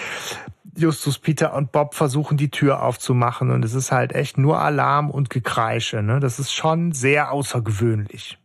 Justus, 0.76 1.18
Peter 1.18 1.54
und 1.54 1.72
Bob 1.72 1.94
versuchen 1.94 2.36
die 2.36 2.50
Tür 2.50 2.82
aufzumachen 2.82 3.50
und 3.50 3.64
es 3.64 3.72
ist 3.72 3.92
halt 3.92 4.12
echt 4.12 4.36
nur 4.36 4.60
Alarm 4.60 5.10
und 5.10 5.30
Gekreische. 5.30 6.02
Ne? 6.02 6.20
Das 6.20 6.38
ist 6.38 6.52
schon 6.52 6.92
sehr 6.92 7.32
außergewöhnlich. 7.32 8.38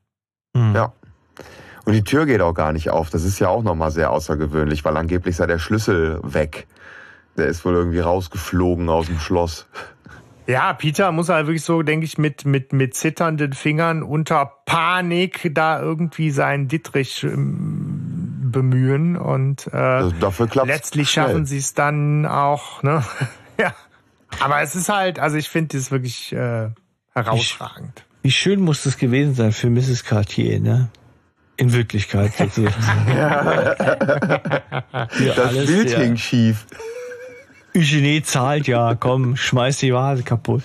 Mhm. 0.53 0.75
Ja. 0.75 0.93
Und 1.85 1.93
die 1.93 2.03
Tür 2.03 2.25
geht 2.25 2.41
auch 2.41 2.53
gar 2.53 2.73
nicht 2.73 2.89
auf. 2.89 3.09
Das 3.09 3.23
ist 3.23 3.39
ja 3.39 3.49
auch 3.49 3.63
nochmal 3.63 3.91
sehr 3.91 4.11
außergewöhnlich, 4.11 4.85
weil 4.85 4.97
angeblich 4.97 5.35
sei 5.35 5.47
der 5.47 5.59
Schlüssel 5.59 6.19
weg. 6.23 6.67
Der 7.37 7.47
ist 7.47 7.65
wohl 7.65 7.73
irgendwie 7.73 7.99
rausgeflogen 7.99 8.89
aus 8.89 9.07
dem 9.07 9.19
Schloss. 9.19 9.67
Ja, 10.47 10.73
Peter 10.73 11.11
muss 11.11 11.29
halt 11.29 11.47
wirklich 11.47 11.63
so, 11.63 11.81
denke 11.81 12.05
ich, 12.05 12.17
mit, 12.17 12.45
mit, 12.45 12.73
mit 12.73 12.95
zitternden 12.95 13.53
Fingern 13.53 14.03
unter 14.03 14.51
Panik 14.65 15.49
da 15.53 15.79
irgendwie 15.79 16.31
seinen 16.31 16.67
Dittrich 16.67 17.23
ähm, 17.23 18.49
bemühen 18.51 19.17
und 19.17 19.67
äh, 19.71 19.77
also 19.77 20.11
dafür 20.19 20.49
letztlich 20.65 21.09
schnell. 21.09 21.27
schaffen 21.27 21.45
sie 21.45 21.57
es 21.57 21.73
dann 21.73 22.25
auch. 22.25 22.83
Ne? 22.83 23.03
ja. 23.59 23.73
Aber 24.39 24.61
es 24.61 24.75
ist 24.75 24.89
halt, 24.89 25.19
also 25.19 25.37
ich 25.37 25.49
finde 25.49 25.77
das 25.77 25.91
wirklich 25.91 26.33
äh, 26.33 26.69
herausragend. 27.13 27.93
Wie, 27.95 28.10
wie 28.21 28.31
schön 28.31 28.61
muss 28.61 28.83
das 28.83 28.97
gewesen 28.97 29.33
sein 29.33 29.51
für 29.51 29.69
Mrs. 29.69 30.03
Cartier, 30.03 30.59
ne? 30.59 30.89
In 31.57 31.73
Wirklichkeit 31.73 32.33
sozusagen. 32.37 32.73
ja. 33.07 33.75
das 35.35 35.65
Bild 35.65 35.89
hing 35.97 36.17
schief. 36.17 36.65
Eugenie 37.75 38.21
zahlt 38.21 38.67
ja, 38.67 38.95
komm, 38.95 39.37
schmeiß 39.37 39.77
die 39.77 39.93
Vase 39.93 40.23
kaputt. 40.23 40.63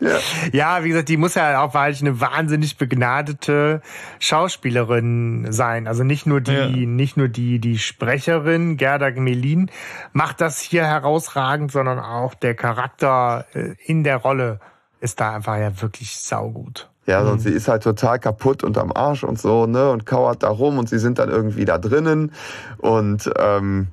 ja. 0.00 0.18
ja, 0.52 0.84
wie 0.84 0.88
gesagt, 0.88 1.08
die 1.08 1.16
muss 1.16 1.34
ja 1.34 1.62
auch 1.62 1.72
weil 1.74 1.92
ich 1.92 2.00
eine 2.00 2.20
wahnsinnig 2.20 2.76
begnadete 2.76 3.80
Schauspielerin 4.18 5.52
sein. 5.52 5.86
Also 5.86 6.04
nicht 6.04 6.26
nur 6.26 6.40
die, 6.40 6.52
ja. 6.52 6.68
nicht 6.68 7.16
nur 7.16 7.28
die, 7.28 7.58
die 7.58 7.78
Sprecherin 7.78 8.76
Gerda 8.76 9.10
Gmelin 9.10 9.70
macht 10.12 10.40
das 10.40 10.60
hier 10.60 10.86
herausragend, 10.86 11.72
sondern 11.72 11.98
auch 11.98 12.34
der 12.34 12.54
Charakter 12.54 13.46
äh, 13.54 13.74
in 13.84 14.04
der 14.04 14.16
Rolle 14.16 14.60
ist 15.00 15.20
da 15.20 15.34
einfach 15.34 15.56
ja 15.56 15.80
wirklich 15.80 16.16
saugut. 16.16 16.90
Ja, 17.06 17.22
mhm. 17.22 17.38
sie 17.38 17.50
ist 17.50 17.68
halt 17.68 17.82
total 17.82 18.18
kaputt 18.18 18.64
und 18.64 18.78
am 18.78 18.92
Arsch 18.92 19.24
und 19.24 19.40
so, 19.40 19.66
ne, 19.66 19.90
und 19.90 20.06
kauert 20.06 20.42
da 20.42 20.48
rum 20.48 20.78
und 20.78 20.88
sie 20.88 20.98
sind 20.98 21.18
dann 21.18 21.28
irgendwie 21.28 21.64
da 21.64 21.78
drinnen 21.78 22.32
und 22.78 23.30
ähm, 23.38 23.88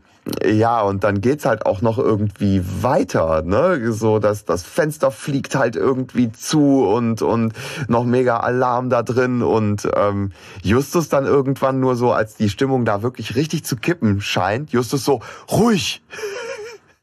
ja, 0.46 0.82
und 0.82 1.04
dann 1.04 1.20
geht's 1.20 1.46
halt 1.46 1.66
auch 1.66 1.82
noch 1.82 1.98
irgendwie 1.98 2.64
weiter, 2.82 3.42
ne? 3.42 3.92
So, 3.92 4.20
dass 4.20 4.46
das 4.46 4.64
Fenster 4.64 5.12
fliegt 5.12 5.56
halt 5.56 5.76
irgendwie 5.76 6.32
zu 6.32 6.86
und 6.86 7.22
und 7.22 7.54
noch 7.90 8.06
mega 8.06 8.38
Alarm 8.38 8.90
da 8.90 9.04
drin 9.04 9.42
und 9.44 9.88
ähm, 9.96 10.32
Justus 10.62 11.10
dann 11.10 11.26
irgendwann 11.26 11.82
nur 11.82 11.98
so, 11.98 12.14
als 12.14 12.36
die 12.36 12.50
Stimmung 12.50 12.86
da 12.86 13.02
wirklich 13.04 13.36
richtig 13.36 13.66
zu 13.66 13.76
kippen 13.76 14.22
scheint, 14.22 14.72
Justus 14.72 15.04
so 15.04 15.20
ruhig. 15.52 16.02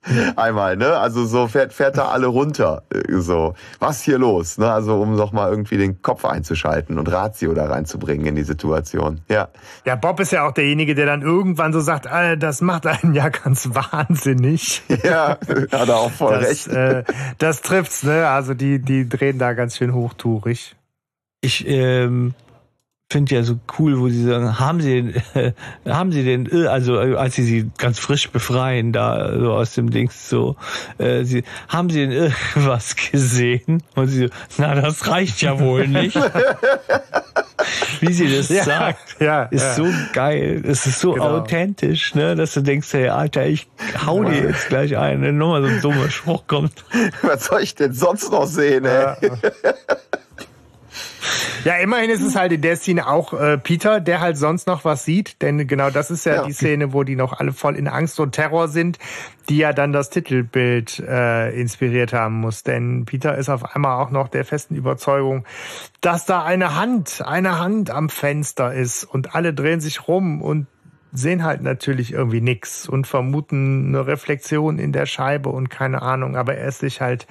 Einmal, 0.36 0.76
ne? 0.76 0.96
Also 0.96 1.26
so 1.26 1.46
fährt, 1.46 1.72
fährt 1.72 1.98
da 1.98 2.08
alle 2.08 2.26
runter. 2.26 2.84
Äh, 2.90 3.20
so, 3.20 3.54
was 3.78 4.02
hier 4.02 4.18
los? 4.18 4.56
Ne? 4.56 4.70
Also 4.70 5.00
um 5.00 5.14
noch 5.14 5.32
mal 5.32 5.50
irgendwie 5.50 5.76
den 5.76 6.00
Kopf 6.00 6.24
einzuschalten 6.24 6.98
und 6.98 7.10
Ratio 7.10 7.52
da 7.52 7.66
reinzubringen 7.66 8.26
in 8.26 8.36
die 8.36 8.42
Situation. 8.42 9.20
Ja. 9.28 9.48
Ja, 9.84 9.96
Bob 9.96 10.20
ist 10.20 10.32
ja 10.32 10.46
auch 10.46 10.52
derjenige, 10.52 10.94
der 10.94 11.06
dann 11.06 11.22
irgendwann 11.22 11.72
so 11.72 11.80
sagt, 11.80 12.06
äh, 12.06 12.38
das 12.38 12.62
macht 12.62 12.86
einen 12.86 13.14
ja 13.14 13.28
ganz 13.28 13.68
wahnsinnig. 13.74 14.82
Ja, 15.02 15.38
hat 15.72 15.88
er 15.88 15.96
auch 15.96 16.10
voll 16.10 16.40
das, 16.40 16.48
recht. 16.48 16.68
Äh, 16.68 17.04
das 17.38 17.60
trifft's, 17.60 18.02
ne? 18.02 18.28
Also 18.28 18.54
die, 18.54 18.80
die 18.80 19.08
drehen 19.08 19.38
da 19.38 19.52
ganz 19.52 19.76
schön 19.76 19.92
hochtourig. 19.92 20.76
Ich 21.42 21.66
ähm, 21.66 22.34
finde 23.10 23.34
ja 23.34 23.42
so 23.42 23.58
cool, 23.78 23.98
wo 23.98 24.08
sie 24.08 24.24
sagen, 24.24 24.58
haben 24.60 24.80
sie 24.80 25.02
den, 25.02 25.14
äh, 25.34 25.52
haben 25.88 26.12
sie 26.12 26.24
den, 26.24 26.46
äh, 26.50 26.68
also 26.68 26.98
äh, 27.00 27.16
als 27.16 27.34
sie 27.34 27.42
sie 27.42 27.70
ganz 27.76 27.98
frisch 27.98 28.30
befreien 28.30 28.92
da 28.92 29.36
so 29.38 29.52
aus 29.52 29.74
dem 29.74 29.90
Dings 29.90 30.28
so, 30.28 30.56
äh, 30.98 31.24
sie 31.24 31.42
haben 31.68 31.90
sie 31.90 32.00
denn 32.00 32.12
irgendwas 32.12 32.94
gesehen 33.12 33.82
und 33.96 34.06
sie 34.06 34.26
so, 34.26 34.32
na 34.58 34.74
das 34.76 35.08
reicht 35.08 35.42
ja 35.42 35.58
wohl 35.58 35.88
nicht. 35.88 36.16
Wie 38.00 38.12
sie 38.12 38.34
das 38.34 38.48
ja, 38.48 38.64
sagt, 38.64 39.20
ja, 39.20 39.42
ist 39.42 39.62
ja. 39.62 39.74
so 39.74 39.86
geil, 40.14 40.62
es 40.64 40.86
ist 40.86 41.00
so 41.00 41.12
genau. 41.12 41.38
authentisch, 41.38 42.14
ne, 42.14 42.34
dass 42.34 42.54
du 42.54 42.62
denkst, 42.62 42.90
hey 42.92 43.08
Alter, 43.08 43.46
ich 43.46 43.68
hau 44.06 44.24
dir 44.24 44.44
jetzt 44.44 44.68
gleich 44.68 44.96
ein, 44.96 45.20
wenn 45.20 45.36
nochmal 45.36 45.62
so 45.62 45.68
ein 45.68 45.80
dummer 45.82 46.08
Spruch 46.10 46.46
kommt. 46.46 46.84
Was 47.22 47.46
soll 47.46 47.60
ich 47.60 47.74
denn 47.74 47.92
sonst 47.92 48.30
noch 48.32 48.46
sehen, 48.46 48.86
ey? 48.86 49.14
Ja, 51.64 51.76
immerhin 51.76 52.08
ist 52.10 52.22
es 52.22 52.36
halt 52.36 52.52
in 52.52 52.62
der 52.62 52.76
Szene 52.76 53.06
auch 53.06 53.32
äh, 53.32 53.58
Peter, 53.58 54.00
der 54.00 54.20
halt 54.20 54.38
sonst 54.38 54.66
noch 54.66 54.84
was 54.84 55.04
sieht, 55.04 55.42
denn 55.42 55.66
genau 55.66 55.90
das 55.90 56.10
ist 56.10 56.24
ja, 56.24 56.36
ja, 56.36 56.44
die 56.44 56.52
Szene, 56.52 56.92
wo 56.92 57.02
die 57.02 57.16
noch 57.16 57.38
alle 57.38 57.52
voll 57.52 57.76
in 57.76 57.86
Angst 57.86 58.18
und 58.18 58.32
Terror 58.32 58.68
sind, 58.68 58.98
die 59.48 59.58
ja 59.58 59.72
dann 59.72 59.92
das 59.92 60.10
Titelbild 60.10 61.00
äh, 61.00 61.50
inspiriert 61.50 62.12
haben 62.12 62.40
muss. 62.40 62.62
Denn 62.62 63.04
Peter 63.04 63.36
ist 63.36 63.50
auf 63.50 63.74
einmal 63.74 64.00
auch 64.00 64.10
noch 64.10 64.28
der 64.28 64.44
festen 64.44 64.74
Überzeugung, 64.74 65.44
dass 66.00 66.24
da 66.24 66.44
eine 66.44 66.76
Hand, 66.76 67.22
eine 67.26 67.58
Hand 67.58 67.90
am 67.90 68.08
Fenster 68.08 68.72
ist 68.72 69.04
und 69.04 69.34
alle 69.34 69.52
drehen 69.52 69.80
sich 69.80 70.08
rum 70.08 70.40
und 70.40 70.66
sehen 71.12 71.44
halt 71.44 71.62
natürlich 71.62 72.12
irgendwie 72.12 72.40
nix 72.40 72.88
und 72.88 73.06
vermuten 73.06 73.88
eine 73.88 74.06
Reflexion 74.06 74.78
in 74.78 74.92
der 74.92 75.06
Scheibe 75.06 75.50
und 75.50 75.68
keine 75.68 76.02
Ahnung, 76.02 76.36
aber 76.36 76.54
er 76.54 76.68
ist 76.68 76.80
sich 76.80 77.00
halt 77.00 77.26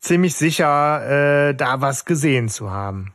ziemlich 0.00 0.34
sicher, 0.34 1.48
äh, 1.48 1.54
da 1.54 1.80
was 1.80 2.04
gesehen 2.04 2.48
zu 2.48 2.70
haben. 2.70 3.12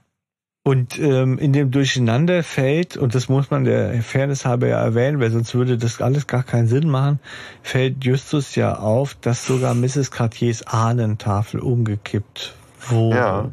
Und 0.63 0.99
ähm, 0.99 1.39
in 1.39 1.53
dem 1.53 1.71
Durcheinander 1.71 2.43
fällt, 2.43 2.95
und 2.95 3.15
das 3.15 3.29
muss 3.29 3.49
man 3.49 3.63
der 3.63 3.99
Fairness 4.03 4.45
halber 4.45 4.67
ja 4.67 4.79
erwähnen, 4.79 5.19
weil 5.19 5.31
sonst 5.31 5.55
würde 5.55 5.77
das 5.77 6.01
alles 6.01 6.27
gar 6.27 6.43
keinen 6.43 6.67
Sinn 6.67 6.87
machen, 6.87 7.19
fällt 7.63 8.03
Justus 8.03 8.53
ja 8.55 8.77
auf, 8.77 9.15
dass 9.15 9.47
sogar 9.47 9.73
Mrs. 9.73 10.11
Cartiers 10.11 10.67
Ahnentafel 10.67 11.61
umgekippt 11.61 12.53
wurde. 12.79 13.15
Ja. 13.15 13.49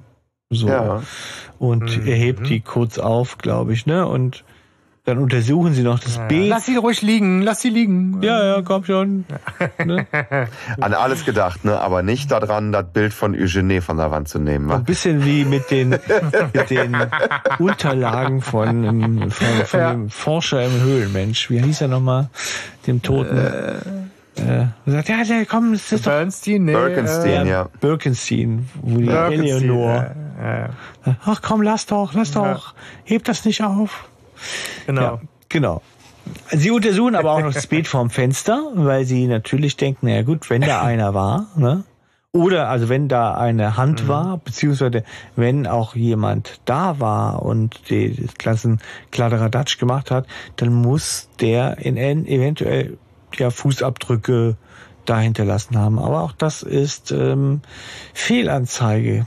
So. 0.51 0.69
Ja. 0.69 1.03
Und 1.59 1.99
mhm. 1.99 2.07
er 2.07 2.17
hebt 2.17 2.49
die 2.49 2.61
kurz 2.61 2.99
auf, 2.99 3.39
glaube 3.39 3.73
ich, 3.73 3.87
ne? 3.87 4.07
Und 4.07 4.45
dann 5.09 5.19
untersuchen 5.19 5.73
sie 5.73 5.83
noch 5.83 5.99
das 5.99 6.17
ja. 6.17 6.27
Beet. 6.27 6.49
Lass 6.49 6.67
sie 6.67 6.77
ruhig 6.77 7.01
liegen, 7.01 7.41
lass 7.41 7.63
sie 7.63 7.71
liegen. 7.71 8.21
Ja, 8.23 8.57
ja, 8.57 8.63
komm 8.63 8.85
schon. 8.85 9.25
Ne? 9.85 10.07
An 10.81 10.93
alles 10.93 11.25
gedacht, 11.25 11.65
ne? 11.65 11.81
aber 11.81 12.03
nicht 12.03 12.31
daran, 12.31 12.73
das 12.73 12.85
Bild 12.93 13.15
von 13.15 13.35
Eugenie 13.35 13.81
von 13.81 13.97
der 13.97 14.11
Wand 14.11 14.29
zu 14.29 14.39
nehmen. 14.39 14.71
Ein 14.71 14.85
bisschen 14.85 15.25
wie 15.25 15.47
mit 15.47 15.71
den, 15.71 15.91
mit 16.53 16.71
den 16.71 16.97
Unterlagen 17.59 18.43
von, 18.43 18.85
ähm, 18.85 19.31
von, 19.31 19.49
von 19.65 19.81
ja. 19.81 19.91
dem 19.93 20.11
Forscher 20.11 20.63
im 20.63 20.83
Höhlenmensch. 20.83 21.49
Wie 21.49 21.61
hieß 21.61 21.81
er 21.81 21.89
nochmal? 21.89 22.29
Dem 22.87 23.01
Toten. 23.01 23.37
Äh, 23.37 23.75
äh, 24.37 24.67
sagt, 24.87 25.09
ja, 25.09 25.25
der, 25.25 25.47
komm, 25.47 25.73
das 25.73 25.91
ist 25.91 26.05
Bernstein, 26.05 26.65
nee, 26.67 26.73
Birkenstein, 26.73 27.47
äh, 27.47 27.51
ja. 27.51 27.69
Birkenstein, 27.81 28.69
wo 28.83 28.99
die 28.99 29.09
Eleonor. 29.09 30.15
Ja, 30.41 30.69
Ach 31.25 31.43
komm, 31.43 31.63
lass 31.63 31.87
doch, 31.87 32.13
lass 32.15 32.33
doch. 32.33 32.75
Heb 33.05 33.25
das 33.25 33.45
nicht 33.45 33.65
auf. 33.65 34.09
Genau. 34.87 35.03
Ja, 35.03 35.21
genau. 35.49 35.83
Sie 36.51 36.71
untersuchen 36.71 37.15
aber 37.15 37.33
auch 37.33 37.41
noch 37.41 37.53
das 37.53 37.67
Bild 37.67 37.89
vorm 37.89 38.11
Fenster, 38.11 38.71
weil 38.75 39.05
sie 39.05 39.27
natürlich 39.27 39.77
denken, 39.77 40.09
na 40.09 40.23
gut, 40.23 40.51
wenn 40.51 40.63
da 40.63 40.83
einer 40.83 41.15
war, 41.15 41.47
ne? 41.57 41.85
Oder 42.33 42.69
also 42.69 42.91
wenn 42.91 43.09
da 43.09 43.35
eine 43.35 43.79
Hand 43.79 44.05
mhm. 44.05 44.09
war, 44.09 44.39
beziehungsweise 44.39 45.03
wenn 45.35 45.67
auch 45.67 45.97
jemand 45.97 46.61
da 46.67 47.01
war 47.01 47.43
und 47.43 47.89
die, 47.89 48.15
das 48.15 48.35
klassen 48.35 48.81
Kladderadatsch 49.11 49.79
gemacht 49.79 50.11
hat, 50.11 50.27
dann 50.57 50.73
muss 50.73 51.31
der 51.41 51.79
in 51.79 51.97
eventuell 51.97 52.99
ja 53.35 53.51
Fußabdrücke 53.51 54.57
da 55.07 55.19
hinterlassen 55.19 55.79
haben. 55.79 55.99
Aber 55.99 56.23
auch 56.23 56.33
das 56.33 56.63
ist 56.63 57.13
ähm, 57.13 57.63
Fehlanzeige. 58.13 59.27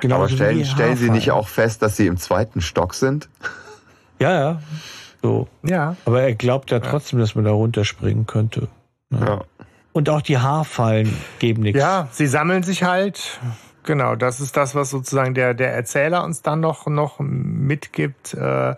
Genau 0.00 0.16
Aber 0.16 0.28
stellen, 0.28 0.64
stellen 0.64 0.96
Sie 0.96 1.10
nicht 1.10 1.32
auch 1.32 1.48
fest, 1.48 1.82
dass 1.82 1.96
Sie 1.96 2.06
im 2.06 2.18
zweiten 2.18 2.60
Stock 2.60 2.94
sind? 2.94 3.28
Ja, 4.18 4.32
ja. 4.32 4.62
So. 5.22 5.48
Ja. 5.62 5.96
Aber 6.04 6.22
er 6.22 6.34
glaubt 6.34 6.70
ja 6.70 6.80
trotzdem, 6.80 7.18
dass 7.18 7.34
man 7.34 7.44
da 7.44 7.50
runterspringen 7.50 8.26
könnte. 8.26 8.68
Ja. 9.10 9.26
ja. 9.26 9.44
Und 9.92 10.08
auch 10.10 10.22
die 10.22 10.38
Haarfallen 10.38 11.12
geben 11.38 11.62
nichts. 11.62 11.80
Ja, 11.80 12.08
sie 12.12 12.26
sammeln 12.26 12.62
sich 12.62 12.84
halt. 12.84 13.40
Genau, 13.82 14.16
das 14.16 14.40
ist 14.40 14.56
das, 14.56 14.74
was 14.74 14.90
sozusagen 14.90 15.34
der, 15.34 15.54
der 15.54 15.72
Erzähler 15.72 16.22
uns 16.24 16.42
dann 16.42 16.60
noch, 16.60 16.86
noch 16.86 17.18
mitgibt. 17.18 18.34
Äh, 18.34 18.76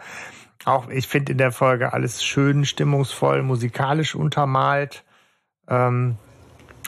auch 0.64 0.88
ich 0.88 1.08
finde 1.08 1.32
in 1.32 1.38
der 1.38 1.52
Folge 1.52 1.92
alles 1.92 2.24
schön, 2.24 2.64
stimmungsvoll, 2.64 3.42
musikalisch 3.42 4.14
untermalt. 4.14 5.04
Ähm, 5.68 6.16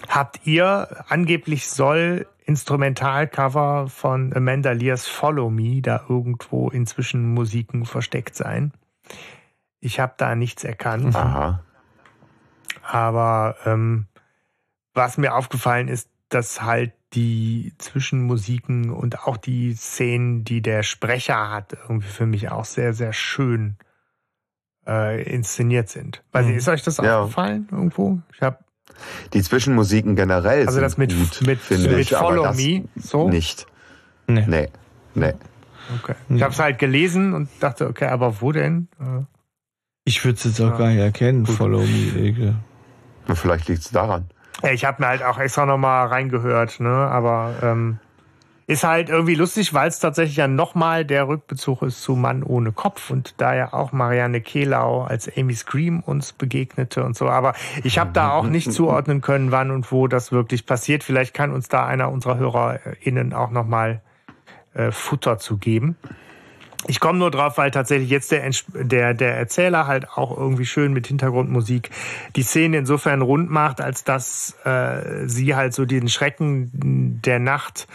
Habt 0.09 0.47
ihr 0.47 0.89
angeblich 1.09 1.69
soll 1.69 2.27
Instrumentalcover 2.45 3.89
von 3.89 4.35
Amanda 4.35 4.73
Lears 4.73 5.07
Follow 5.07 5.51
Me 5.51 5.81
da 5.81 6.05
irgendwo 6.09 6.69
inzwischen 6.69 7.33
Musiken 7.35 7.85
versteckt 7.87 8.35
sein? 8.35 8.73
Ich 9.81 10.01
habe 10.01 10.15
da 10.17 10.35
nichts 10.35 10.65
erkannt. 10.65 11.15
Aha. 11.15 11.63
Aber 12.83 13.57
ähm, 13.65 14.07
was 14.95 15.19
mir 15.19 15.35
aufgefallen 15.35 15.89
ist, 15.89 16.09
dass 16.29 16.63
halt 16.63 16.93
die 17.15 17.75
Zwischenmusiken 17.79 18.91
und 18.91 19.27
auch 19.27 19.37
die 19.37 19.75
Szenen, 19.75 20.45
die 20.45 20.63
der 20.63 20.83
Sprecher 20.83 21.51
hat, 21.51 21.75
irgendwie 21.75 22.09
für 22.09 22.27
mich 22.27 22.51
auch 22.51 22.65
sehr, 22.65 22.95
sehr 22.95 23.13
schön 23.13 23.77
äh, 24.87 25.23
inszeniert 25.23 25.89
sind. 25.89 26.25
Weil 26.33 26.45
mhm. 26.45 26.57
ist 26.57 26.69
euch 26.69 26.83
das 26.83 26.97
ja. 26.97 27.21
aufgefallen 27.21 27.69
irgendwo? 27.71 28.21
Ich 28.33 28.41
habe 28.41 28.59
die 29.33 29.43
Zwischenmusiken 29.43 30.17
generell 30.17 30.67
also 30.67 30.81
das 30.81 30.97
mit, 30.97 31.15
gut, 31.17 31.47
mit, 31.47 31.71
mit 31.71 31.99
ich, 31.99 32.11
Follow 32.11 32.53
Me 32.55 32.85
so 32.97 33.29
nicht. 33.29 33.67
Nee. 34.27 34.45
Nee. 34.47 34.69
nee. 35.15 35.33
Okay. 36.03 36.15
Ich 36.29 36.43
habe 36.43 36.53
es 36.53 36.59
halt 36.59 36.79
gelesen 36.79 37.35
und 37.35 37.49
dachte, 37.61 37.89
okay, 37.89 38.07
aber 38.07 38.41
wo 38.41 38.53
denn? 38.53 38.89
Äh, 39.01 39.25
ich 40.05 40.25
würde 40.25 40.37
es 40.37 40.45
jetzt 40.45 40.61
auch 40.61 40.71
ja. 40.71 40.79
gar 40.79 40.89
nicht 40.89 40.99
erkennen, 40.99 41.45
gut. 41.45 41.57
Follow 41.57 41.83
Me. 41.83 42.55
Vielleicht 43.35 43.69
liegt 43.69 43.83
es 43.83 43.91
daran. 43.91 44.29
Ich 44.73 44.85
habe 44.85 45.03
mir 45.03 45.09
halt 45.09 45.23
auch 45.23 45.39
extra 45.39 45.67
nochmal 45.67 46.07
reingehört, 46.07 46.81
ne? 46.81 46.91
Aber 46.91 47.55
ähm, 47.63 47.99
ist 48.67 48.85
halt 48.85 49.09
irgendwie 49.09 49.35
lustig, 49.35 49.75
weil 49.75 49.89
es 49.89 49.99
tatsächlich 49.99 50.37
ja 50.37 50.49
nochmal 50.49 51.05
der 51.05 51.29
Rückbezug 51.29 51.83
ist 51.83 52.03
zu 52.03 52.15
Mann 52.15 52.43
ohne 52.43 52.73
Kopf 52.73 53.11
und 53.11 53.35
da 53.39 53.55
ja 53.55 53.73
auch 53.73 53.93
Marianne 53.93 54.41
Kehlau 54.41 55.03
als 55.03 55.31
Amy 55.37 55.55
Scream 55.55 56.01
uns 56.01 56.33
begegnete 56.33 57.05
und 57.05 57.17
so. 57.17 57.29
Aber 57.29 57.55
ich 57.83 57.99
habe 57.99 58.11
da 58.13 58.33
auch 58.33 58.47
nicht 58.47 58.73
zuordnen 58.73 59.21
können, 59.21 59.51
wann 59.51 59.71
und 59.71 59.91
wo 59.91 60.07
das 60.07 60.33
wirklich 60.33 60.67
passiert. 60.67 61.05
Vielleicht 61.05 61.35
kann 61.35 61.53
uns 61.53 61.69
da 61.69 61.85
einer 61.87 62.11
unserer 62.11 62.39
HörerInnen 62.39 63.33
auch 63.33 63.51
nochmal 63.51 64.01
äh, 64.75 64.91
Futter 64.91 65.39
zu 65.39 65.59
geben. 65.59 65.97
Ich 66.89 66.99
komme 66.99 67.19
nur 67.19 67.31
drauf, 67.31 67.59
weil 67.59 67.71
tatsächlich 67.71 68.11
jetzt 68.11 68.33
der, 68.33 68.51
der, 68.75 69.15
der 69.15 69.37
Erzähler 69.37 69.87
halt 69.87 70.09
auch 70.11 70.37
irgendwie 70.37 70.67
schön 70.67 70.93
mit 70.93 71.07
Hintergrundmusik 71.07 71.91
die 72.35 72.43
Szene 72.43 72.79
insofern 72.79 73.23
rund 73.23 73.51
macht, 73.51 73.81
als 73.81 74.03
dass 74.03 74.57
äh, 74.65 75.29
sie 75.29 75.55
halt 75.55 75.75
so 75.75 75.85
den 75.85 76.09
Schrecken 76.09 77.21
der 77.25 77.39
Nacht 77.39 77.87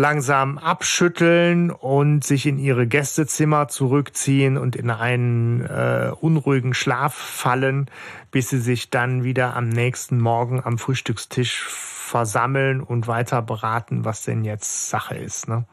langsam 0.00 0.56
abschütteln 0.56 1.70
und 1.70 2.24
sich 2.24 2.46
in 2.46 2.58
ihre 2.58 2.86
Gästezimmer 2.86 3.68
zurückziehen 3.68 4.56
und 4.56 4.74
in 4.74 4.88
einen 4.88 5.60
äh, 5.60 6.10
unruhigen 6.18 6.72
Schlaf 6.72 7.12
fallen, 7.12 7.90
bis 8.30 8.48
sie 8.48 8.60
sich 8.60 8.88
dann 8.88 9.24
wieder 9.24 9.54
am 9.54 9.68
nächsten 9.68 10.18
Morgen 10.18 10.64
am 10.64 10.78
Frühstückstisch 10.78 11.66
versammeln 11.68 12.80
und 12.80 13.08
weiter 13.08 13.42
beraten, 13.42 14.06
was 14.06 14.24
denn 14.24 14.42
jetzt 14.42 14.88
Sache 14.88 15.16
ist. 15.16 15.48
Ne? 15.48 15.66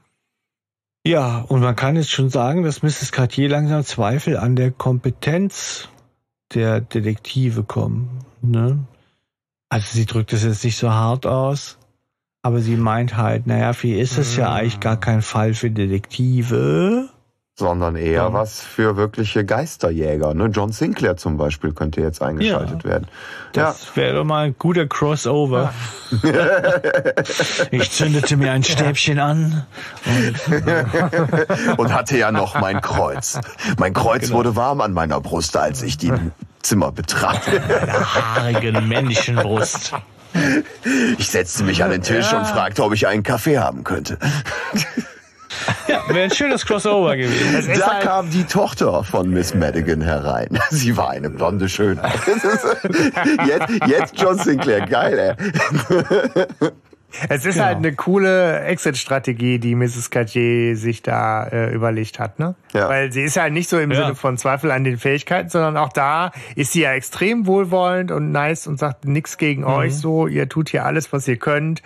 Ja, 1.06 1.45
und 1.48 1.62
man 1.62 1.78
kann 1.78 1.95
jetzt 1.95 2.12
schon 2.12 2.30
sagen, 2.30 2.64
dass 2.64 2.84
Mrs. 2.84 3.14
Cartier 3.14 3.48
langsam 3.48 3.86
Zweifel 3.86 4.36
an 4.36 4.58
der 4.58 4.72
Kompetenz 4.72 5.88
der 6.54 6.82
Detektive 6.82 7.64
kommen. 7.64 8.26
Ne? 8.41 8.80
Also 9.70 9.88
sie 9.94 10.06
drückt 10.06 10.34
es 10.34 10.44
jetzt 10.44 10.66
nicht 10.66 10.78
so 10.78 10.91
hart 10.91 11.26
aus, 11.26 11.78
aber 12.41 12.59
sie 12.59 12.77
meint 12.77 13.18
halt, 13.18 13.47
naja, 13.47 13.72
wie 13.81 13.99
ist 13.99 14.18
es 14.18 14.35
ja 14.35 14.53
eigentlich 14.53 14.80
gar 14.80 14.99
kein 14.99 15.22
Fall 15.22 15.53
für 15.53 15.69
Detektive 15.69 17.09
sondern 17.59 17.95
eher 17.95 18.11
ja. 18.11 18.34
was 18.34 18.61
für 18.61 18.97
wirkliche 18.97 19.43
Geisterjäger. 19.43 20.35
Ne? 20.35 20.45
John 20.45 20.72
Sinclair 20.72 21.18
zum 21.18 21.38
Beispiel 21.38 21.73
könnte 21.73 22.01
jetzt 22.01 22.22
eingeschaltet 22.22 22.84
ja. 22.84 22.89
werden. 22.89 23.07
Das 23.53 23.88
ja. 23.88 23.95
wäre 23.95 24.15
doch 24.18 24.26
mal 24.26 24.45
ein 24.45 24.55
guter 24.59 24.85
Crossover. 24.85 25.73
Ja. 26.22 26.31
ich 27.72 27.89
zündete 27.89 28.38
mir 28.38 28.51
ein 28.51 28.64
Stäbchen 28.64 29.18
an 29.18 29.65
und, 30.05 31.80
und, 31.80 31.93
hatte 31.93 32.18
ja 32.18 32.31
noch 32.31 32.59
mein 32.61 32.80
Kreuz. 32.81 33.39
Mein 33.80 33.93
Kreuz 33.93 34.27
genau. 34.27 34.35
wurde 34.35 34.55
warm 34.55 34.80
an 34.81 34.93
meiner 34.93 35.19
Brust, 35.19 35.57
als 35.57 35.81
ich 35.81 35.97
die 35.97 36.14
Zimmer 36.61 36.91
betrat. 36.91 37.41
Eine 37.47 38.14
haarige 38.15 38.81
Menschenbrust. 38.81 39.93
Ich 41.18 41.30
setzte 41.30 41.64
mich 41.64 41.84
an 41.84 41.91
den 41.91 42.01
Tisch 42.01 42.31
und 42.34 42.45
fragte, 42.45 42.84
ob 42.84 42.93
ich 42.93 43.07
einen 43.07 43.23
Kaffee 43.23 43.57
haben 43.57 43.84
könnte. 43.84 44.18
Ja, 45.88 46.03
wäre 46.09 46.26
ein 46.26 46.31
schönes 46.31 46.65
Crossover 46.65 47.15
gewesen. 47.15 47.80
Da 47.80 47.93
halt 47.93 48.03
kam 48.03 48.30
die 48.30 48.43
Tochter 48.43 49.03
von 49.03 49.30
Miss 49.30 49.53
Madigan 49.53 50.01
herein. 50.01 50.47
Sie 50.69 50.95
war 50.97 51.11
eine 51.11 51.30
blonde 51.30 51.69
Schönheit. 51.69 52.19
jetzt, 53.47 53.88
jetzt 53.88 54.14
John 54.19 54.38
Sinclair, 54.38 54.85
geil, 54.85 55.38
ey. 55.38 56.69
Es 57.30 57.45
ist 57.45 57.56
genau. 57.56 57.65
halt 57.65 57.77
eine 57.77 57.94
coole 57.94 58.61
Exit-Strategie, 58.61 59.60
die 59.60 59.76
Mrs. 59.76 60.10
Cartier 60.10 60.76
sich 60.76 61.02
da 61.02 61.45
äh, 61.48 61.73
überlegt 61.73 62.19
hat, 62.19 62.39
ne? 62.39 62.56
Ja. 62.73 62.89
Weil 62.89 63.11
sie 63.11 63.23
ist 63.23 63.35
ja 63.35 63.49
nicht 63.49 63.69
so 63.69 63.80
im 63.80 63.91
ja. 63.91 63.98
Sinne 63.98 64.15
von 64.15 64.38
Zweifel 64.38 64.72
an 64.72 64.84
den 64.84 64.98
Fähigkeiten, 64.98 65.49
sondern 65.49 65.77
auch 65.77 65.94
da 65.94 66.31
ist 66.56 66.73
sie 66.73 66.81
ja 66.81 66.94
extrem 66.94 67.45
wohlwollend 67.48 68.11
und 68.11 68.31
nice 68.31 68.68
und 68.68 68.77
sagt 68.80 69.06
nichts 69.06 69.38
gegen 69.38 69.61
mhm. 69.61 69.68
euch 69.68 69.95
so, 69.95 70.27
ihr 70.27 70.49
tut 70.49 70.69
hier 70.69 70.85
alles, 70.85 71.11
was 71.14 71.27
ihr 71.27 71.38
könnt. 71.38 71.81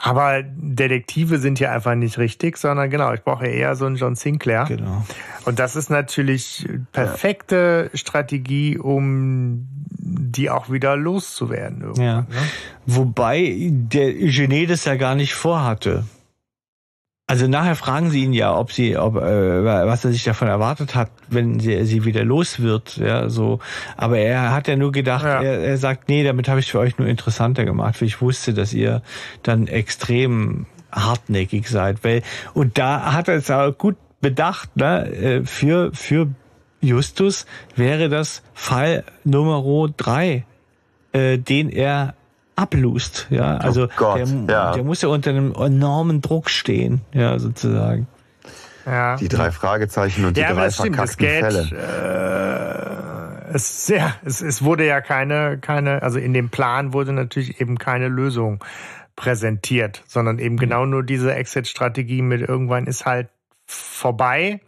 Aber 0.00 0.42
Detektive 0.42 1.38
sind 1.38 1.58
hier 1.58 1.72
einfach 1.72 1.94
nicht 1.94 2.18
richtig, 2.18 2.56
sondern 2.58 2.90
genau, 2.90 3.12
ich 3.12 3.22
brauche 3.22 3.46
eher 3.46 3.74
so 3.76 3.86
einen 3.86 3.96
John 3.96 4.14
Sinclair. 4.14 4.64
Genau. 4.68 5.04
Und 5.44 5.58
das 5.58 5.76
ist 5.76 5.90
natürlich 5.90 6.68
perfekte 6.92 7.90
ja. 7.90 7.96
Strategie, 7.96 8.78
um 8.78 9.68
die 9.90 10.50
auch 10.50 10.70
wieder 10.70 10.96
loszuwerden. 10.96 11.94
Ja. 11.96 12.22
Ne? 12.22 12.26
Wobei 12.86 13.70
der 13.70 14.12
Genet 14.12 14.70
das 14.70 14.84
ja 14.84 14.96
gar 14.96 15.14
nicht 15.14 15.34
vorhatte. 15.34 16.04
Also 17.26 17.46
nachher 17.46 17.74
fragen 17.74 18.10
sie 18.10 18.22
ihn 18.22 18.34
ja, 18.34 18.54
ob 18.54 18.70
sie, 18.70 18.98
ob 18.98 19.16
äh, 19.16 19.64
was 19.64 20.04
er 20.04 20.12
sich 20.12 20.24
davon 20.24 20.46
erwartet 20.46 20.94
hat, 20.94 21.10
wenn 21.30 21.58
sie, 21.58 21.86
sie 21.86 22.04
wieder 22.04 22.22
los 22.22 22.60
wird, 22.60 22.98
ja 22.98 23.30
so. 23.30 23.60
Aber 23.96 24.18
er 24.18 24.52
hat 24.52 24.68
ja 24.68 24.76
nur 24.76 24.92
gedacht, 24.92 25.24
ja. 25.24 25.42
Er, 25.42 25.60
er 25.60 25.78
sagt, 25.78 26.10
nee, 26.10 26.22
damit 26.22 26.48
habe 26.48 26.60
ich 26.60 26.70
für 26.70 26.80
euch 26.80 26.98
nur 26.98 27.08
interessanter 27.08 27.64
gemacht, 27.64 27.98
weil 28.00 28.08
ich 28.08 28.20
wusste, 28.20 28.52
dass 28.52 28.74
ihr 28.74 29.00
dann 29.42 29.68
extrem 29.68 30.66
hartnäckig 30.92 31.66
seid, 31.66 32.04
weil 32.04 32.22
und 32.52 32.76
da 32.76 33.14
hat 33.14 33.28
er 33.28 33.36
es 33.36 33.50
auch 33.50 33.72
gut 33.72 33.96
bedacht, 34.20 34.76
ne, 34.76 35.06
äh, 35.10 35.44
für 35.46 35.92
für 35.94 36.28
Justus 36.82 37.46
wäre 37.74 38.10
das 38.10 38.42
Fall 38.52 39.02
Nummer 39.24 39.88
drei, 39.96 40.44
äh, 41.12 41.38
den 41.38 41.70
er 41.70 42.14
ablust. 42.56 43.26
Ja, 43.30 43.56
oh 43.56 43.64
also 43.64 43.84
oh 43.84 43.88
Gott, 43.96 44.18
der, 44.18 44.54
ja. 44.54 44.72
der 44.72 44.84
muss 44.84 45.02
ja 45.02 45.08
unter 45.08 45.30
einem 45.30 45.52
enormen 45.54 46.20
Druck 46.20 46.50
stehen, 46.50 47.00
ja, 47.12 47.38
sozusagen. 47.38 48.06
Ja. 48.86 49.16
Die 49.16 49.28
drei 49.28 49.50
Fragezeichen 49.50 50.24
und 50.24 50.36
die 50.36 50.42
ja, 50.42 50.52
drei 50.52 50.70
verkackten 50.70 51.26
Fälle. 51.26 51.68
Äh, 53.50 53.54
es, 53.54 53.88
ja, 53.88 54.14
es, 54.24 54.40
es 54.42 54.62
wurde 54.62 54.86
ja 54.86 55.00
keine, 55.00 55.58
keine, 55.58 56.02
also 56.02 56.18
in 56.18 56.34
dem 56.34 56.50
Plan 56.50 56.92
wurde 56.92 57.12
natürlich 57.12 57.60
eben 57.60 57.78
keine 57.78 58.08
Lösung 58.08 58.62
präsentiert, 59.16 60.02
sondern 60.06 60.38
eben 60.38 60.56
genau 60.56 60.86
nur 60.86 61.02
diese 61.02 61.34
Exit-Strategie 61.34 62.22
mit 62.22 62.40
irgendwann 62.40 62.86
ist 62.86 63.06
halt 63.06 63.28
vorbei. 63.66 64.60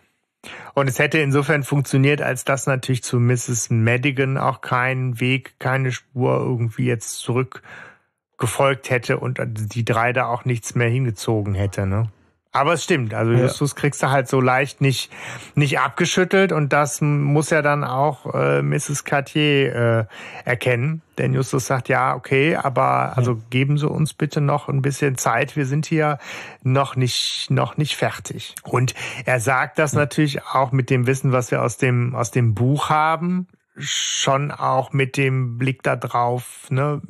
Und 0.75 0.89
es 0.89 0.99
hätte 0.99 1.19
insofern 1.19 1.63
funktioniert, 1.63 2.23
als 2.23 2.45
dass 2.45 2.67
natürlich 2.67 3.03
zu 3.03 3.19
Mrs. 3.19 3.71
Madigan 3.71 4.39
auch 4.39 4.61
kein 4.61 5.21
Weg, 5.21 5.59
keine 5.59 5.93
Spur 5.93 6.37
irgendwie 6.39 6.87
jetzt 6.87 7.19
zurückgefolgt 7.19 8.91
hätte 8.91 9.19
und 9.19 9.41
die 9.47 9.85
drei 9.85 10.13
da 10.13 10.27
auch 10.27 10.45
nichts 10.45 10.75
mehr 10.75 10.89
hingezogen 10.89 11.55
hätte, 11.55 11.87
ne? 11.87 12.11
Aber 12.57 12.73
es 12.73 12.85
stimmt, 12.85 13.13
also 13.13 13.33
ja. 13.33 13.41
Justus 13.41 13.75
kriegst 13.75 14.03
du 14.03 14.09
halt 14.09 14.29
so 14.29 14.41
leicht 14.41 14.81
nicht, 14.81 15.13
nicht 15.55 15.79
abgeschüttelt 15.79 16.53
und 16.53 16.73
das 16.73 17.03
muss 17.03 17.51
ja 17.51 17.61
dann 17.61 17.85
auch 17.85 18.33
äh, 18.33 18.63
Mrs. 18.63 19.05
Cartier 19.05 19.75
äh, 19.75 20.05
erkennen. 20.49 21.03
Denn 21.19 21.35
Justus 21.35 21.67
sagt, 21.67 21.91
ja, 21.91 22.15
okay, 22.15 22.57
aber 22.57 23.15
also 23.15 23.39
geben 23.51 23.77
Sie 23.77 23.87
uns 23.87 24.15
bitte 24.15 24.41
noch 24.41 24.71
ein 24.71 24.81
bisschen 24.81 25.19
Zeit. 25.19 25.55
Wir 25.55 25.67
sind 25.67 25.85
hier 25.85 26.19
noch 26.63 26.97
nicht, 26.97 27.51
noch 27.51 27.77
nicht 27.77 27.95
fertig. 27.95 28.55
Und 28.63 28.95
er 29.27 29.39
sagt 29.39 29.79
das 29.79 29.93
natürlich 29.93 30.43
auch 30.43 30.73
mit 30.73 30.89
dem 30.89 31.07
Wissen, 31.07 31.33
was 31.33 31.51
wir 31.51 31.61
aus 31.61 31.77
dem, 31.77 32.15
aus 32.15 32.31
dem 32.31 32.55
Buch 32.55 32.89
haben, 32.89 33.49
schon 33.77 34.51
auch 34.51 34.95
mit 34.95 35.19
dem 35.19 35.59
Blick 35.59 35.83
da 35.83 35.95
drauf, 35.95 36.69
ne, 36.71 37.03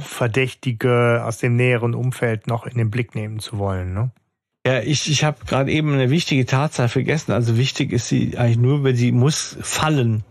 Verdächtige 0.00 1.22
aus 1.24 1.38
dem 1.38 1.56
näheren 1.56 1.94
Umfeld 1.94 2.46
noch 2.46 2.66
in 2.66 2.76
den 2.76 2.90
Blick 2.90 3.14
nehmen 3.14 3.38
zu 3.38 3.56
wollen, 3.56 3.94
ne? 3.94 4.10
Ja, 4.66 4.80
ich, 4.80 5.10
ich 5.10 5.24
habe 5.24 5.38
gerade 5.46 5.70
eben 5.70 5.94
eine 5.94 6.10
wichtige 6.10 6.44
Tatsache 6.44 6.88
vergessen. 6.88 7.32
Also 7.32 7.56
wichtig 7.56 7.92
ist 7.92 8.08
sie 8.08 8.36
eigentlich 8.36 8.58
nur, 8.58 8.84
weil 8.84 8.94
sie 8.94 9.10
muss 9.10 9.56
fallen 9.62 10.24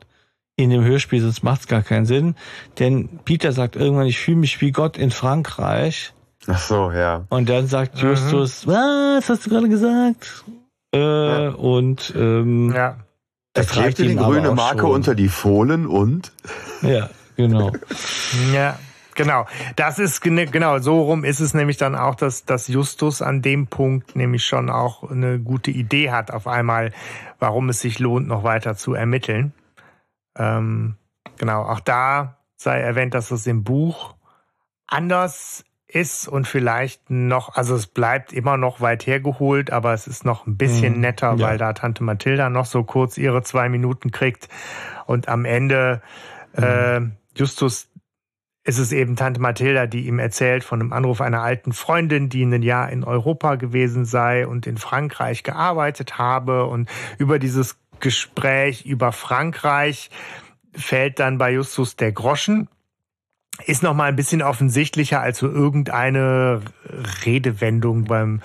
in 0.56 0.70
dem 0.70 0.84
Hörspiel, 0.84 1.22
sonst 1.22 1.42
macht 1.42 1.62
es 1.62 1.68
gar 1.68 1.82
keinen 1.82 2.06
Sinn. 2.06 2.36
Denn 2.78 3.10
Peter 3.26 3.54
sagt 3.54 3.76
irgendwann, 3.76 4.08
ich 4.08 4.20
fühle 4.20 4.38
mich 4.38 4.62
wie 4.62 4.72
Gott 4.72 4.98
in 4.98 5.10
Frankreich. 5.10 6.14
Ach 6.48 6.60
so, 6.60 6.92
ja. 6.92 7.26
Und 7.30 7.50
dann 7.50 7.68
sagt 7.68 7.96
mhm. 7.96 8.10
Justus, 8.10 8.68
was 8.68 9.30
hast 9.30 9.46
du 9.46 9.50
gerade 9.50 9.70
gesagt? 9.70 10.44
Äh, 10.94 11.00
ja. 11.00 11.50
Und 11.52 12.14
ähm, 12.16 12.74
ja. 12.74 12.98
Er 13.54 13.66
klebte 13.66 14.04
die 14.06 14.16
grüne 14.16 14.52
Marke 14.52 14.82
schon. 14.82 14.92
unter 14.92 15.16
die 15.16 15.28
Fohlen 15.28 15.88
und? 15.88 16.32
Ja, 16.82 17.10
genau. 17.36 17.72
ja. 18.54 18.78
Genau, 19.20 19.48
das 19.76 20.00
ist 20.00 20.22
genau 20.22 20.80
so 20.80 21.02
rum 21.02 21.26
ist 21.26 21.42
es 21.42 21.54
nämlich 21.54 21.76
dann 21.76 21.94
auch, 21.94 22.16
dass, 22.16 22.46
dass 22.46 22.70
Justus 22.70 23.22
an 23.22 23.42
dem 23.42 23.68
Punkt 23.68 24.16
nämlich 24.16 24.46
schon 24.46 24.70
auch 24.70 25.12
eine 25.12 25.40
gute 25.40 25.72
Idee 25.72 26.10
hat, 26.10 26.32
auf 26.32 26.48
einmal, 26.48 26.94
warum 27.38 27.68
es 27.68 27.82
sich 27.82 28.00
lohnt, 28.00 28.30
noch 28.30 28.46
weiter 28.46 28.78
zu 28.78 28.94
ermitteln. 28.94 29.52
Ähm, 30.38 30.96
genau, 31.38 31.64
auch 31.64 31.82
da 31.82 32.38
sei 32.56 32.80
erwähnt, 32.80 33.14
dass 33.14 33.32
es 33.32 33.46
im 33.46 33.66
Buch 33.66 34.16
anders 34.88 35.66
ist 35.86 36.30
und 36.30 36.48
vielleicht 36.48 37.10
noch, 37.10 37.58
also 37.58 37.76
es 37.76 37.88
bleibt 37.88 38.32
immer 38.32 38.56
noch 38.56 38.80
weit 38.80 39.06
hergeholt, 39.06 39.70
aber 39.70 39.92
es 39.92 40.08
ist 40.08 40.24
noch 40.24 40.48
ein 40.48 40.56
bisschen 40.56 40.94
mhm, 40.94 41.02
netter, 41.02 41.36
ja. 41.36 41.40
weil 41.46 41.58
da 41.58 41.74
Tante 41.74 42.06
Mathilda 42.06 42.50
noch 42.50 42.66
so 42.66 42.86
kurz 42.86 43.18
ihre 43.18 43.44
zwei 43.44 43.68
Minuten 43.68 44.12
kriegt 44.12 44.48
und 45.08 45.28
am 45.28 45.44
Ende 45.44 46.02
mhm. 46.56 46.64
äh, 46.64 47.02
Justus 47.36 47.89
ist 48.70 48.78
es 48.78 48.92
eben 48.92 49.16
Tante 49.16 49.42
Mathilda, 49.42 49.88
die 49.88 50.08
ihm 50.08 50.20
erzählt 50.20 50.64
von 50.64 50.80
einem 50.80 50.94
Anruf 50.94 51.22
einer 51.22 51.42
alten 51.42 51.74
Freundin, 51.74 52.30
die 52.30 52.44
ein 52.44 52.62
Jahr 52.62 52.90
in 52.90 53.04
Europa 53.04 53.56
gewesen 53.56 54.06
sei 54.06 54.48
und 54.48 54.68
in 54.68 54.78
Frankreich 54.78 55.44
gearbeitet 55.44 56.18
habe 56.18 56.66
und 56.66 56.90
über 57.18 57.40
dieses 57.40 57.78
Gespräch 58.00 58.86
über 58.86 59.12
Frankreich 59.12 60.10
fällt 60.74 61.20
dann 61.20 61.38
bei 61.38 61.52
Justus 61.52 61.96
der 61.96 62.12
Groschen 62.12 62.70
ist 63.66 63.84
noch 63.84 63.94
mal 63.94 64.06
ein 64.06 64.16
bisschen 64.16 64.42
offensichtlicher 64.42 65.20
als 65.20 65.40
so 65.40 65.50
irgendeine 65.50 66.62
Redewendung 67.26 68.06
beim 68.06 68.42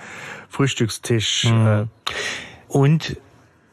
Frühstückstisch. 0.49 1.45
Mhm. 1.45 1.89
Und 2.67 3.17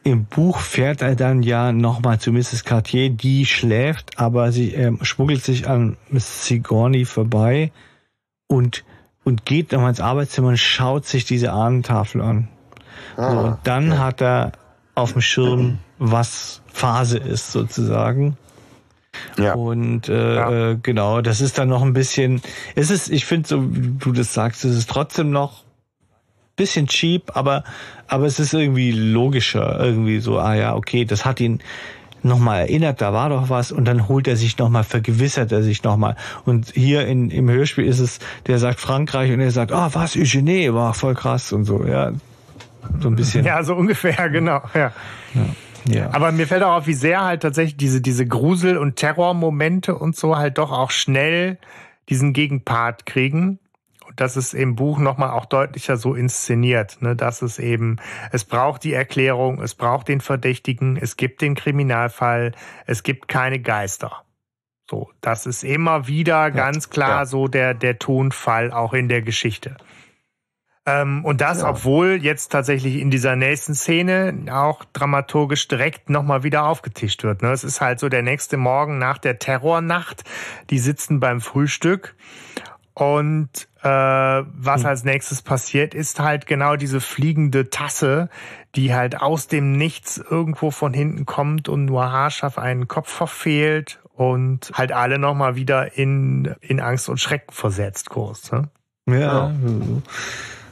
im 0.05 0.24
Buch 0.24 0.59
fährt 0.59 1.03
er 1.03 1.15
dann 1.15 1.43
ja 1.43 1.73
nochmal 1.73 2.19
zu 2.19 2.33
Mrs. 2.33 2.65
Cartier, 2.65 3.11
die 3.11 3.47
schläft, 3.47 4.19
aber 4.19 4.53
sie 4.53 4.74
äh, 4.74 4.93
schmuggelt 5.03 5.45
sich 5.45 5.69
an 5.69 5.97
Miss 6.11 6.47
Sigourney 6.47 7.05
vorbei 7.05 7.70
und, 8.49 8.85
und 9.24 9.45
geht 9.45 9.73
nochmal 9.73 9.91
ins 9.91 10.01
Arbeitszimmer 10.01 10.49
und 10.49 10.59
schaut 10.59 11.07
sich 11.07 11.24
diese 11.24 11.53
Ahnentafel 11.53 12.20
an. 12.20 12.49
Ah, 13.16 13.31
so, 13.31 13.39
und 13.39 13.59
dann 13.65 13.93
ja. 13.93 13.99
hat 13.99 14.20
er 14.20 14.53
auf 14.95 15.12
dem 15.12 15.23
Schirm, 15.23 15.79
was 15.99 16.62
Phase 16.66 17.19
ist 17.19 17.53
sozusagen. 17.53 18.37
Ja. 19.39 19.55
Und 19.55 20.09
äh, 20.09 20.35
ja. 20.35 20.70
Äh, 20.70 20.79
genau, 20.83 21.20
das 21.20 21.41
ist 21.41 21.59
dann 21.59 21.69
noch 21.69 21.83
ein 21.83 21.93
bisschen, 21.93 22.41
es 22.74 22.91
ist, 22.91 23.11
ich 23.11 23.24
finde 23.24 23.49
so, 23.49 23.74
wie 23.74 23.93
du 23.99 24.12
das 24.12 24.35
sagst, 24.35 24.65
es 24.65 24.77
ist 24.77 24.91
trotzdem 24.91 25.31
noch 25.31 25.65
bisschen 26.57 26.87
cheap, 26.87 27.37
aber, 27.37 27.65
aber 28.09 28.27
es 28.27 28.39
ist 28.39 28.53
irgendwie 28.55 28.93
logischer, 28.93 29.81
irgendwie 29.81 30.20
so, 30.20 30.39
ah 30.39 30.55
ja, 30.55 30.74
okay, 30.74 31.05
das 31.05 31.24
hat 31.24 31.41
ihn 31.41 31.61
nochmal 32.23 32.61
erinnert, 32.61 33.01
da 33.01 33.12
war 33.12 33.31
doch 33.31 33.49
was 33.49 33.73
und 33.73 33.85
dann 33.85 34.09
holt 34.09 34.29
er 34.29 34.37
sich 34.37 34.57
nochmal, 34.59 34.85
vergewissert 34.85 35.51
er 35.51 35.62
sich 35.62 35.83
nochmal. 35.83 36.16
Und 36.45 36.73
hier 36.74 37.07
in, 37.07 37.31
im 37.31 37.51
Hörspiel 37.51 37.85
ist 37.85 37.99
es, 37.99 38.20
der 38.47 38.59
sagt 38.59 38.81
Frankreich 38.81 39.33
und 39.33 39.41
er 39.41 39.51
sagt, 39.51 39.73
ah, 39.73 39.89
oh, 39.89 39.95
was, 39.95 40.16
Eugenie, 40.16 40.73
war 40.73 40.95
voll 40.95 41.15
krass 41.15 41.53
und 41.53 41.65
so, 41.65 41.85
ja. 41.85 42.12
So 43.01 43.09
ein 43.09 43.16
bisschen. 43.16 43.45
Ja, 43.45 43.62
so 43.62 43.74
ungefähr, 43.74 44.29
genau, 44.29 44.61
ja. 44.74 44.93
ja. 45.35 45.47
Ja. 45.89 46.11
Aber 46.12 46.31
mir 46.33 46.47
fällt 46.47 46.62
auch 46.62 46.77
auf, 46.77 46.87
wie 46.87 46.95
sehr 46.95 47.24
halt 47.24 47.43
tatsächlich 47.43 47.77
diese, 47.77 48.01
diese 48.01 48.27
Grusel- 48.27 48.79
und 48.79 48.97
Terrormomente 48.97 49.97
und 49.97 50.15
so 50.15 50.37
halt 50.37 50.59
doch 50.59 50.70
auch 50.70 50.91
schnell 50.91 51.59
diesen 52.09 52.33
Gegenpart 52.33 53.07
kriegen. 53.07 53.59
Das 54.16 54.36
ist 54.36 54.55
im 54.55 54.76
Buch 54.76 54.98
nochmal 54.98 55.30
auch 55.30 55.47
deutlicher 55.47 55.97
so 55.97 56.14
inszeniert, 56.14 56.98
ne? 57.01 57.16
dass 57.16 57.43
es 57.43 57.59
eben, 57.59 57.97
es 58.30 58.44
braucht 58.44 58.84
die 58.84 58.93
Erklärung, 58.93 59.60
es 59.62 59.74
braucht 59.74 60.09
den 60.09 60.20
Verdächtigen, 60.20 60.97
es 60.97 61.16
gibt 61.16 61.40
den 61.43 61.55
Kriminalfall, 61.55 62.52
es 62.86 63.02
gibt 63.02 63.28
keine 63.28 63.60
Geister. 63.60 64.24
So, 64.90 65.10
das 65.20 65.47
ist 65.47 65.64
immer 65.64 66.06
wieder 66.06 66.51
ganz 66.51 66.90
klar 66.90 67.20
ja. 67.20 67.26
so 67.26 67.48
der, 67.48 67.72
der 67.72 67.98
Tonfall 67.98 68.72
auch 68.72 68.93
in 68.93 69.09
der 69.09 69.22
Geschichte. 69.22 69.76
Ähm, 70.84 71.24
und 71.24 71.40
das, 71.40 71.62
ja. 71.62 71.70
obwohl 71.70 72.18
jetzt 72.22 72.51
tatsächlich 72.51 72.97
in 72.97 73.10
dieser 73.10 73.36
nächsten 73.36 73.74
Szene 73.74 74.34
auch 74.51 74.84
dramaturgisch 74.93 75.68
direkt 75.68 76.10
nochmal 76.10 76.43
wieder 76.43 76.64
aufgetischt 76.66 77.22
wird. 77.22 77.43
Ne? 77.43 77.52
Es 77.52 77.62
ist 77.62 77.80
halt 77.80 78.01
so 78.01 78.09
der 78.09 78.22
nächste 78.22 78.56
Morgen 78.56 78.98
nach 78.98 79.18
der 79.18 79.39
Terrornacht. 79.39 80.24
Die 80.70 80.78
sitzen 80.78 81.20
beim 81.20 81.40
Frühstück 81.40 82.16
und 82.94 83.68
äh, 83.82 83.88
was 83.88 84.82
hm. 84.82 84.86
als 84.86 85.04
nächstes 85.04 85.42
passiert, 85.42 85.94
ist 85.94 86.20
halt 86.20 86.46
genau 86.46 86.76
diese 86.76 87.00
fliegende 87.00 87.70
Tasse, 87.70 88.28
die 88.74 88.94
halt 88.94 89.20
aus 89.20 89.48
dem 89.48 89.72
Nichts 89.72 90.18
irgendwo 90.18 90.70
von 90.70 90.94
hinten 90.94 91.26
kommt 91.26 91.68
und 91.68 91.86
nur 91.86 92.10
haarscharf 92.10 92.59
einen 92.59 92.88
Kopf 92.88 93.10
verfehlt 93.10 94.00
und 94.14 94.70
halt 94.74 94.92
alle 94.92 95.18
nochmal 95.18 95.56
wieder 95.56 95.96
in, 95.96 96.54
in 96.60 96.80
Angst 96.80 97.09
und 97.09 97.18
Schreck 97.18 97.52
versetzt, 97.52 98.10
kurz. 98.10 98.52
Ne? 98.52 98.68
Ja. 99.06 99.18
ja. 99.18 99.52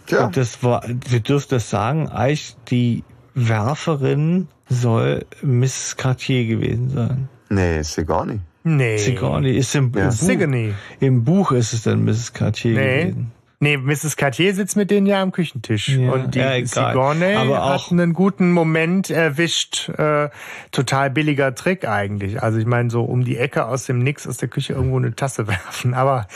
Ja. 0.08 0.26
Und 0.26 0.36
das 0.36 0.62
war, 0.62 0.82
wir 0.86 1.20
dürfen 1.20 1.48
das 1.50 1.70
sagen, 1.70 2.08
eigentlich 2.08 2.56
die 2.68 3.04
Werferin 3.34 4.48
soll 4.68 5.24
Miss 5.42 5.96
Cartier 5.96 6.46
gewesen 6.46 6.90
sein. 6.90 7.28
Nee, 7.48 7.82
Sigourney. 7.82 8.40
Nee. 8.62 8.98
Sigourney 8.98 9.52
ist 9.52 9.74
im, 9.74 9.92
ja. 9.94 10.10
Buch. 10.10 10.74
Im 11.00 11.24
Buch 11.24 11.52
ist 11.52 11.72
es 11.72 11.82
dann 11.82 12.04
Mrs. 12.04 12.32
Cartier 12.32 12.74
nee. 12.74 13.04
gewesen. 13.04 13.32
Nee, 13.62 13.76
Mrs. 13.76 14.16
Cartier 14.16 14.54
sitzt 14.54 14.74
mit 14.74 14.90
denen 14.90 15.06
ja 15.06 15.20
am 15.20 15.32
Küchentisch. 15.32 15.88
Ja, 15.90 16.12
und 16.12 16.34
die 16.34 16.38
ja, 16.38 16.64
Sigourney 16.64 17.34
aber 17.34 17.62
auch 17.64 17.86
hat 17.86 17.92
einen 17.92 18.14
guten 18.14 18.52
Moment 18.52 19.10
erwischt. 19.10 19.90
Äh, 19.90 20.30
total 20.72 21.10
billiger 21.10 21.54
Trick 21.54 21.86
eigentlich. 21.86 22.42
Also 22.42 22.58
ich 22.58 22.64
meine, 22.64 22.88
so 22.88 23.02
um 23.02 23.22
die 23.22 23.36
Ecke 23.36 23.66
aus 23.66 23.84
dem 23.84 23.98
Nix 23.98 24.26
aus 24.26 24.38
der 24.38 24.48
Küche 24.48 24.72
irgendwo 24.72 24.96
eine 24.96 25.14
Tasse 25.14 25.46
werfen. 25.46 25.92
Aber 25.92 26.26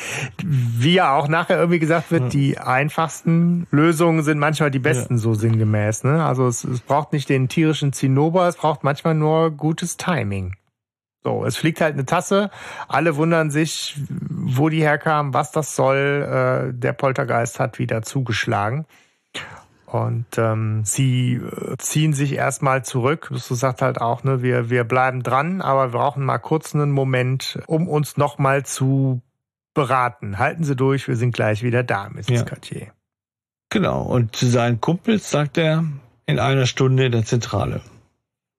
wie 0.45 0.93
ja 0.93 1.17
auch 1.17 1.27
nachher 1.27 1.57
irgendwie 1.57 1.79
gesagt 1.79 2.11
wird, 2.11 2.25
ja. 2.25 2.29
die 2.29 2.59
einfachsten 2.59 3.67
Lösungen 3.71 4.23
sind 4.23 4.39
manchmal 4.39 4.71
die 4.71 4.79
besten, 4.79 5.15
ja. 5.15 5.21
so 5.21 5.33
sinngemäß. 5.33 6.05
Ne? 6.05 6.23
Also 6.23 6.47
es, 6.47 6.63
es 6.63 6.81
braucht 6.81 7.15
nicht 7.15 7.31
den 7.31 7.49
tierischen 7.49 7.95
Zinnober, 7.95 8.49
es 8.49 8.57
braucht 8.57 8.85
manchmal 8.85 9.15
nur 9.15 9.51
gutes 9.51 9.97
Timing. 9.97 10.57
So, 11.25 11.45
es 11.47 11.57
fliegt 11.57 11.81
halt 11.81 11.95
eine 11.95 12.05
Tasse. 12.05 12.51
Alle 12.87 13.17
wundern 13.17 13.51
sich, 13.51 13.97
wo 14.09 14.69
die 14.69 14.83
herkam, 14.83 15.33
was 15.33 15.53
das 15.53 15.75
soll. 15.75 16.69
Äh, 16.77 16.79
der 16.79 16.93
Poltergeist 16.93 17.59
hat 17.59 17.79
wieder 17.79 18.03
zugeschlagen. 18.03 18.85
Und 19.87 20.27
ähm, 20.37 20.85
sie 20.85 21.35
äh, 21.35 21.77
ziehen 21.79 22.13
sich 22.13 22.35
erstmal 22.35 22.85
zurück. 22.85 23.29
Du 23.31 23.55
sagst 23.55 23.81
halt 23.81 24.01
auch, 24.01 24.23
ne, 24.25 24.43
wir, 24.43 24.69
wir 24.69 24.85
bleiben 24.85 25.23
dran, 25.23 25.63
aber 25.63 25.93
wir 25.93 25.99
brauchen 25.99 26.25
mal 26.25 26.39
kurz 26.39 26.75
einen 26.75 26.91
Moment, 26.91 27.59
um 27.69 27.89
uns 27.89 28.17
nochmal 28.17 28.67
zu 28.67 29.23
beraten. 29.73 30.39
Halten 30.39 30.65
Sie 30.65 30.77
durch, 30.77 31.09
wir 31.09 31.17
sind 31.17 31.35
gleich 31.35 31.63
wieder 31.63 31.83
da, 31.83 32.09
Mrs. 32.11 32.29
Ja. 32.29 32.43
Cartier. 32.43 32.89
Genau, 33.71 34.03
und 34.03 34.37
zu 34.37 34.47
seinen 34.47 34.81
Kumpels 34.81 35.31
sagt 35.31 35.59
er 35.59 35.85
in 36.27 36.39
einer 36.39 36.67
Stunde 36.67 37.07
in 37.07 37.13
der 37.13 37.25
Zentrale. 37.25 37.81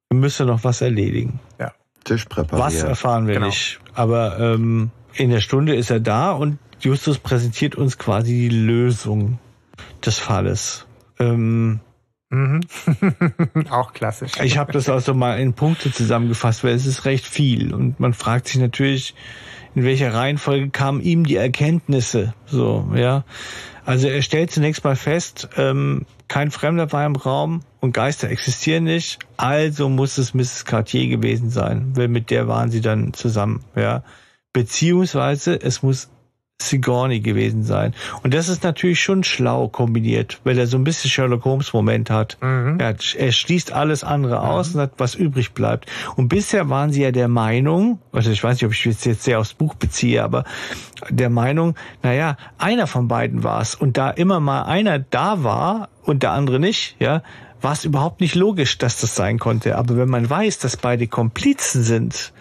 Wir 0.09 0.19
müssen 0.19 0.47
noch 0.47 0.63
was 0.63 0.81
erledigen. 0.81 1.39
Ja. 1.59 1.73
Tisch 2.05 2.25
präpariert. 2.25 2.65
Was 2.65 2.83
erfahren 2.83 3.27
wir 3.27 3.35
genau. 3.35 3.47
nicht. 3.47 3.79
Aber 3.93 4.39
ähm, 4.39 4.91
in 5.13 5.29
der 5.29 5.41
Stunde 5.41 5.75
ist 5.75 5.89
er 5.89 5.99
da 5.99 6.31
und 6.31 6.59
Justus 6.79 7.19
präsentiert 7.19 7.75
uns 7.75 7.97
quasi 7.97 8.31
die 8.31 8.49
Lösung 8.49 9.39
des 10.05 10.19
Falles. 10.19 10.85
Ähm, 11.19 11.79
mhm. 12.29 12.61
Auch 13.69 13.93
klassisch. 13.93 14.33
Ich 14.43 14.57
habe 14.57 14.71
das 14.71 14.87
also 14.89 15.13
mal 15.13 15.39
in 15.39 15.53
Punkte 15.53 15.91
zusammengefasst, 15.91 16.63
weil 16.63 16.75
es 16.75 16.85
ist 16.85 17.05
recht 17.05 17.25
viel 17.25 17.73
und 17.73 17.99
man 17.99 18.13
fragt 18.13 18.47
sich 18.47 18.57
natürlich, 18.61 19.15
in 19.73 19.83
welcher 19.83 20.13
Reihenfolge 20.13 20.69
kamen 20.69 21.01
ihm 21.01 21.25
die 21.25 21.35
Erkenntnisse. 21.35 22.33
So, 22.45 22.89
ja. 22.95 23.25
Also 23.83 24.07
er 24.07 24.21
stellt 24.21 24.51
zunächst 24.51 24.83
mal 24.83 24.95
fest, 24.95 25.49
ähm, 25.57 26.05
kein 26.27 26.49
Fremder 26.49 26.91
war 26.91 27.05
im 27.05 27.15
Raum 27.15 27.61
und 27.85 27.93
Geister 27.93 28.29
existieren 28.29 28.83
nicht, 28.83 29.19
also 29.37 29.89
muss 29.89 30.17
es 30.17 30.33
Mrs. 30.33 30.65
Cartier 30.65 31.07
gewesen 31.07 31.49
sein, 31.49 31.91
weil 31.95 32.07
mit 32.07 32.31
der 32.31 32.47
waren 32.47 32.71
sie 32.71 32.81
dann 32.81 33.13
zusammen, 33.13 33.63
ja. 33.75 34.03
Beziehungsweise 34.53 35.61
es 35.61 35.83
muss 35.83 36.09
Sigourney 36.61 37.19
gewesen 37.19 37.63
sein. 37.63 37.93
Und 38.23 38.33
das 38.33 38.47
ist 38.47 38.63
natürlich 38.63 39.01
schon 39.01 39.23
schlau 39.23 39.67
kombiniert, 39.67 40.39
weil 40.45 40.57
er 40.57 40.67
so 40.67 40.77
ein 40.77 40.83
bisschen 40.83 41.09
Sherlock 41.09 41.43
Holmes 41.43 41.73
Moment 41.73 42.09
hat. 42.09 42.37
Mhm. 42.41 42.77
Er, 42.79 42.95
er, 43.17 43.31
schließt 43.31 43.73
alles 43.73 44.03
andere 44.03 44.41
aus 44.41 44.69
mhm. 44.69 44.75
und 44.75 44.81
hat 44.83 44.93
was 44.97 45.15
übrig 45.15 45.53
bleibt. 45.53 45.91
Und 46.15 46.29
bisher 46.29 46.69
waren 46.69 46.91
sie 46.91 47.03
ja 47.03 47.11
der 47.11 47.27
Meinung, 47.27 47.99
also 48.11 48.31
ich 48.31 48.43
weiß 48.43 48.55
nicht, 48.55 48.65
ob 48.65 48.71
ich 48.71 48.85
jetzt 48.85 49.23
sehr 49.23 49.39
aufs 49.39 49.53
Buch 49.53 49.75
beziehe, 49.75 50.23
aber 50.23 50.45
der 51.09 51.29
Meinung, 51.29 51.75
naja, 52.01 52.37
einer 52.57 52.87
von 52.87 53.07
beiden 53.07 53.43
war 53.43 53.61
es. 53.61 53.75
Und 53.75 53.97
da 53.97 54.09
immer 54.09 54.39
mal 54.39 54.63
einer 54.63 54.97
da 54.99 55.43
war 55.43 55.89
und 56.03 56.23
der 56.23 56.31
andere 56.31 56.59
nicht, 56.59 56.95
ja, 56.99 57.21
war 57.65 57.73
es 57.73 57.83
überhaupt 57.83 58.21
nicht 58.21 58.35
logisch, 58.35 58.77
dass 58.77 59.01
das 59.01 59.15
sein 59.15 59.39
konnte. 59.39 59.75
Aber 59.75 59.97
wenn 59.97 60.07
man 60.07 60.29
weiß, 60.29 60.59
dass 60.59 60.77
beide 60.77 61.07
Komplizen 61.07 61.81
sind, 61.81 62.31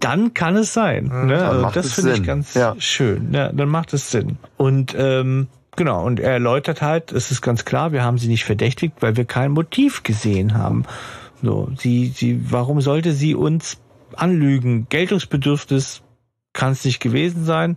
dann 0.00 0.32
kann 0.32 0.56
es 0.56 0.72
sein. 0.72 1.10
Mhm, 1.12 1.26
ne? 1.26 1.46
Also 1.46 1.70
das 1.70 1.92
finde 1.92 2.14
ich 2.14 2.22
ganz 2.22 2.54
ja. 2.54 2.74
schön. 2.78 3.34
Ja, 3.34 3.52
dann 3.52 3.68
macht 3.68 3.92
es 3.92 4.10
Sinn. 4.10 4.38
Und 4.56 4.96
ähm, 4.98 5.48
genau, 5.76 6.04
und 6.06 6.20
er 6.20 6.32
erläutert 6.32 6.80
halt, 6.80 7.12
es 7.12 7.30
ist 7.30 7.42
ganz 7.42 7.66
klar, 7.66 7.92
wir 7.92 8.02
haben 8.02 8.16
sie 8.16 8.28
nicht 8.28 8.44
verdächtigt, 8.44 8.94
weil 9.00 9.14
wir 9.16 9.26
kein 9.26 9.52
Motiv 9.52 10.04
gesehen 10.04 10.54
haben. 10.54 10.84
So, 11.42 11.70
sie, 11.76 12.06
sie, 12.06 12.40
warum 12.50 12.80
sollte 12.80 13.12
sie 13.12 13.34
uns 13.34 13.76
anlügen? 14.14 14.86
Geltungsbedürfnis 14.88 16.00
kann 16.54 16.72
es 16.72 16.84
nicht 16.86 17.00
gewesen 17.00 17.44
sein. 17.44 17.76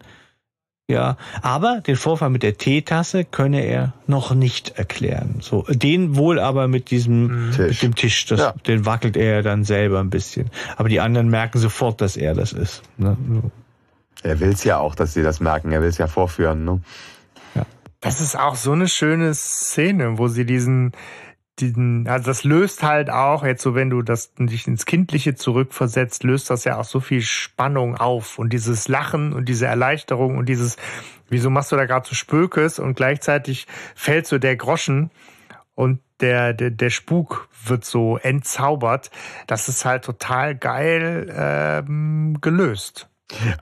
Ja, 0.87 1.17
aber 1.41 1.81
den 1.81 1.95
Vorfall 1.95 2.29
mit 2.29 2.43
der 2.43 2.57
Teetasse 2.57 3.25
könne 3.25 3.61
er 3.61 3.93
noch 4.05 4.35
nicht 4.35 4.77
erklären. 4.77 5.37
So, 5.39 5.65
den 5.67 6.15
wohl 6.15 6.39
aber 6.39 6.67
mit 6.67 6.91
diesem, 6.91 7.51
Tisch. 7.55 7.67
mit 7.69 7.81
dem 7.81 7.95
Tisch, 7.95 8.25
das, 8.27 8.39
ja. 8.39 8.53
den 8.67 8.85
wackelt 8.85 9.17
er 9.17 9.41
dann 9.41 9.63
selber 9.63 9.99
ein 9.99 10.11
bisschen. 10.11 10.51
Aber 10.77 10.87
die 10.87 10.99
anderen 10.99 11.29
merken 11.29 11.57
sofort, 11.57 12.01
dass 12.01 12.17
er 12.17 12.35
das 12.35 12.53
ist. 12.53 12.83
Ne? 12.97 13.17
Er 14.21 14.39
will 14.39 14.49
es 14.49 14.63
ja 14.63 14.77
auch, 14.77 14.93
dass 14.93 15.15
sie 15.15 15.23
das 15.23 15.39
merken. 15.39 15.71
Er 15.71 15.81
will 15.81 15.89
es 15.89 15.97
ja 15.97 16.05
vorführen. 16.05 16.65
Ne? 16.65 16.81
Ja. 17.55 17.65
Das 18.01 18.21
ist 18.21 18.37
auch 18.37 18.55
so 18.55 18.71
eine 18.71 18.87
schöne 18.87 19.33
Szene, 19.33 20.19
wo 20.19 20.27
sie 20.27 20.45
diesen, 20.45 20.91
diesen, 21.59 22.07
also 22.07 22.25
das 22.25 22.43
löst 22.43 22.83
halt 22.83 23.09
auch, 23.09 23.43
jetzt 23.43 23.61
so 23.63 23.75
wenn 23.75 23.89
du 23.89 24.01
das 24.01 24.33
dich 24.37 24.67
ins 24.67 24.85
Kindliche 24.85 25.35
zurückversetzt, 25.35 26.23
löst 26.23 26.49
das 26.49 26.65
ja 26.65 26.77
auch 26.77 26.83
so 26.83 26.99
viel 26.99 27.21
Spannung 27.21 27.95
auf 27.95 28.39
und 28.39 28.51
dieses 28.51 28.87
Lachen 28.87 29.33
und 29.33 29.47
diese 29.47 29.65
Erleichterung 29.65 30.37
und 30.37 30.47
dieses, 30.47 30.77
wieso 31.29 31.49
machst 31.49 31.71
du 31.71 31.75
da 31.75 31.85
gerade 31.85 32.07
so 32.07 32.15
Spökes 32.15 32.79
und 32.79 32.95
gleichzeitig 32.95 33.67
fällt 33.95 34.27
so 34.27 34.37
der 34.37 34.57
Groschen 34.57 35.11
und 35.75 35.99
der, 36.21 36.53
der, 36.53 36.71
der 36.71 36.89
Spuk 36.89 37.49
wird 37.65 37.85
so 37.85 38.17
entzaubert. 38.17 39.11
Das 39.47 39.67
ist 39.67 39.85
halt 39.85 40.05
total 40.05 40.55
geil 40.55 41.33
ähm, 41.35 42.37
gelöst. 42.41 43.09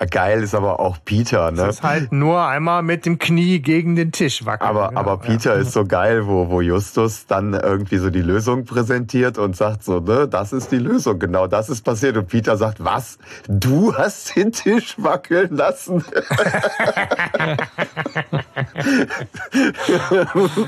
Geil 0.09 0.43
ist 0.43 0.55
aber 0.55 0.81
auch 0.81 0.97
Peter, 1.05 1.49
ne? 1.51 1.57
Das 1.57 1.75
ist 1.77 1.83
halt 1.83 2.11
nur 2.11 2.45
einmal 2.45 2.83
mit 2.83 3.05
dem 3.05 3.17
Knie 3.17 3.61
gegen 3.61 3.95
den 3.95 4.11
Tisch 4.11 4.45
wackeln. 4.45 4.69
Aber, 4.69 4.89
genau, 4.89 4.99
aber 4.99 5.15
Peter 5.17 5.55
ja. 5.55 5.61
ist 5.61 5.71
so 5.71 5.85
geil, 5.85 6.27
wo, 6.27 6.49
wo 6.49 6.59
Justus 6.59 7.27
dann 7.27 7.53
irgendwie 7.53 7.95
so 7.97 8.09
die 8.09 8.21
Lösung 8.21 8.65
präsentiert 8.65 9.37
und 9.37 9.55
sagt 9.55 9.85
so, 9.85 10.01
ne, 10.01 10.27
das 10.27 10.51
ist 10.51 10.73
die 10.73 10.79
Lösung, 10.79 11.17
genau 11.17 11.47
das 11.47 11.69
ist 11.69 11.83
passiert. 11.83 12.17
Und 12.17 12.27
Peter 12.27 12.57
sagt, 12.57 12.83
was? 12.83 13.17
Du 13.47 13.95
hast 13.95 14.35
den 14.35 14.51
Tisch 14.51 14.95
wackeln 14.97 15.55
lassen? 15.55 16.03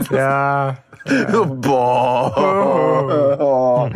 ja. 0.10 0.78
So, 1.32 1.46
boah. 1.46 2.34
Oh. 3.40 3.88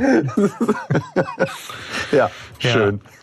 ja, 2.11 2.29
schön. 2.59 3.01
Ja. 3.01 3.18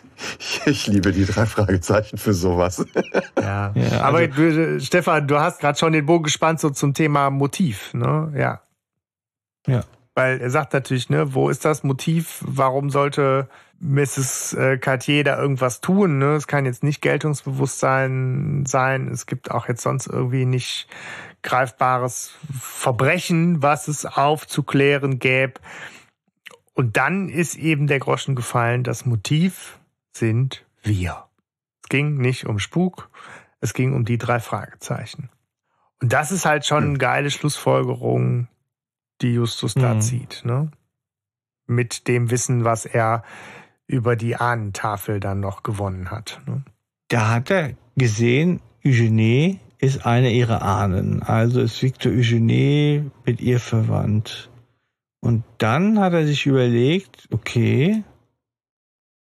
Ich 0.65 0.87
liebe 0.87 1.11
die 1.11 1.25
drei 1.25 1.45
Fragezeichen 1.45 2.17
für 2.17 2.33
sowas. 2.33 2.85
Ja, 3.39 3.71
ja 3.75 4.01
aber 4.01 4.17
also, 4.17 4.33
du, 4.35 4.81
Stefan, 4.81 5.27
du 5.27 5.39
hast 5.39 5.59
gerade 5.59 5.77
schon 5.77 5.93
den 5.93 6.05
Bogen 6.05 6.23
gespannt 6.23 6.59
so 6.59 6.69
zum 6.69 6.93
Thema 6.93 7.29
Motiv, 7.29 7.93
ne? 7.93 8.33
Ja. 8.35 8.61
Ja. 9.67 9.83
Weil 10.15 10.41
er 10.41 10.49
sagt 10.49 10.73
natürlich, 10.73 11.09
ne, 11.09 11.33
wo 11.33 11.49
ist 11.49 11.63
das 11.63 11.83
Motiv? 11.83 12.43
Warum 12.45 12.89
sollte 12.89 13.47
Mrs. 13.79 14.53
Äh, 14.53 14.77
Cartier 14.79 15.23
da 15.23 15.39
irgendwas 15.39 15.79
tun? 15.79 16.17
Ne? 16.17 16.35
Es 16.35 16.47
kann 16.47 16.65
jetzt 16.65 16.83
nicht 16.83 17.01
Geltungsbewusstsein 17.01 18.65
sein. 18.65 19.07
Es 19.09 19.27
gibt 19.27 19.51
auch 19.51 19.67
jetzt 19.67 19.83
sonst 19.83 20.07
irgendwie 20.07 20.45
nicht 20.45 20.87
greifbares 21.43 22.31
Verbrechen, 22.59 23.61
was 23.61 23.87
es 23.87 24.05
aufzuklären 24.05 25.19
gäbe. 25.19 25.61
Und 26.73 26.97
dann 26.97 27.29
ist 27.29 27.55
eben 27.55 27.87
der 27.87 27.99
Groschen 27.99 28.35
gefallen, 28.35 28.83
das 28.83 29.05
Motiv 29.05 29.76
sind 30.17 30.65
wir. 30.83 31.25
Es 31.83 31.89
ging 31.89 32.17
nicht 32.17 32.45
um 32.45 32.59
Spuk, 32.59 33.09
es 33.59 33.73
ging 33.73 33.93
um 33.93 34.05
die 34.05 34.17
drei 34.17 34.39
Fragezeichen. 34.39 35.29
Und 36.01 36.13
das 36.13 36.31
ist 36.31 36.45
halt 36.45 36.65
schon 36.65 36.83
eine 36.83 36.97
geile 36.97 37.31
Schlussfolgerung, 37.31 38.47
die 39.21 39.33
Justus 39.33 39.73
da 39.73 39.95
mhm. 39.95 40.01
zieht, 40.01 40.43
ne? 40.45 40.71
Mit 41.65 42.07
dem 42.07 42.31
Wissen, 42.31 42.63
was 42.63 42.85
er 42.85 43.23
über 43.87 44.15
die 44.15 44.35
Ahnentafel 44.35 45.19
dann 45.19 45.39
noch 45.39 45.63
gewonnen 45.63 46.11
hat. 46.11 46.41
Ne? 46.45 46.63
Da 47.09 47.29
hat 47.29 47.49
er 47.49 47.73
gesehen, 47.95 48.61
Eugenie 48.85 49.59
ist 49.79 50.05
eine 50.05 50.31
ihrer 50.31 50.61
Ahnen. 50.61 51.23
Also 51.23 51.61
ist 51.61 51.81
Victor 51.81 52.11
Eugenie 52.11 53.09
mit 53.25 53.41
ihr 53.41 53.59
verwandt. 53.59 54.49
Und 55.19 55.43
dann 55.57 55.99
hat 55.99 56.13
er 56.13 56.25
sich 56.25 56.45
überlegt, 56.45 57.27
okay, 57.31 58.03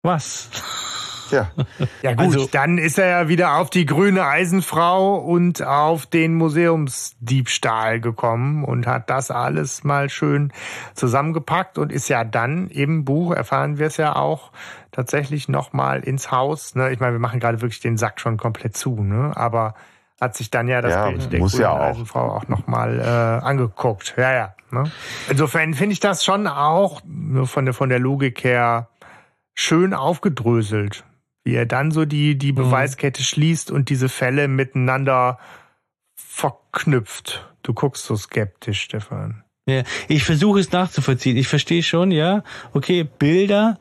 was? 0.03 0.49
Ja. 1.32 1.49
ja 2.02 2.11
gut, 2.11 2.19
also, 2.19 2.49
dann 2.52 2.78
ist 2.78 2.99
er 2.99 3.07
ja 3.07 3.28
wieder 3.30 3.56
auf 3.56 3.69
die 3.69 3.86
grüne 3.86 4.26
Eisenfrau 4.26 5.15
und 5.15 5.64
auf 5.64 6.06
den 6.06 6.36
Museumsdiebstahl 6.36 8.02
gekommen 8.02 8.64
und 8.64 8.88
hat 8.88 9.10
das 9.10 9.32
alles 9.32 9.84
mal 9.84 10.10
schön 10.10 10.52
zusammengepackt 10.94 11.78
und 11.78 11.91
ist 11.91 12.10
ja 12.10 12.23
dann 12.23 12.68
im 12.68 13.06
Buch, 13.06 13.34
erfahren 13.34 13.78
wir 13.78 13.88
es 13.88 13.98
ja 13.98 14.15
auch, 14.15 14.52
tatsächlich 14.91 15.48
nochmal 15.48 16.02
ins 16.02 16.32
Haus. 16.32 16.76
Ne? 16.76 16.91
Ich 16.91 16.99
meine, 16.99 17.14
wir 17.14 17.19
machen 17.19 17.40
gerade 17.40 17.61
wirklich 17.61 17.80
den 17.80 17.98
Sack 17.98 18.19
schon 18.19 18.38
komplett 18.38 18.76
zu, 18.76 19.02
ne? 19.02 19.32
aber 19.36 19.76
hat 20.19 20.36
sich 20.36 20.52
dann 20.52 20.68
ja 20.68 20.82
das 20.82 20.91
ja, 20.91 21.10
Bild 21.10 21.32
der 21.32 21.40
muss 21.40 21.53
grünen 21.53 21.64
ja 21.64 21.72
auch. 21.72 21.80
Eisenfrau 21.80 22.32
auch 22.32 22.48
nochmal 22.48 22.99
äh, 22.99 23.45
angeguckt. 23.45 24.14
Ja, 24.18 24.34
ja. 24.34 24.56
Ne? 24.69 24.84
Insofern 25.30 25.73
finde 25.73 25.94
ich 25.94 25.99
das 25.99 26.23
schon 26.23 26.48
auch 26.48 27.02
nur 27.06 27.48
von 27.48 27.65
der, 27.65 27.73
von 27.73 27.90
der 27.90 27.99
Logik 27.99 28.44
her 28.44 28.88
schön 29.53 29.94
aufgedröselt, 29.94 31.03
wie 31.44 31.56
er 31.56 31.65
dann 31.65 31.91
so 31.91 32.06
die, 32.06 32.38
die 32.38 32.52
mhm. 32.52 32.57
Beweiskette 32.57 33.22
mhm. 33.22 33.26
schließt 33.26 33.72
und 33.72 33.90
diese 33.90 34.10
Fälle 34.10 34.48
miteinander 34.48 35.40
verknüpft. 36.15 37.48
Du 37.64 37.73
guckst 37.73 38.06
so 38.06 38.15
skeptisch, 38.15 38.82
Stefan. 38.82 39.44
Ja, 39.68 39.84
ich 40.07 40.23
versuche 40.23 40.60
es 40.60 40.72
nachzuvollziehen. 40.72 41.38
Ich 41.38 41.48
verstehe 41.48 41.84
schon, 41.84 42.11
ja. 42.11 42.44
Okay, 42.73 43.03
Bilder. 43.03 43.78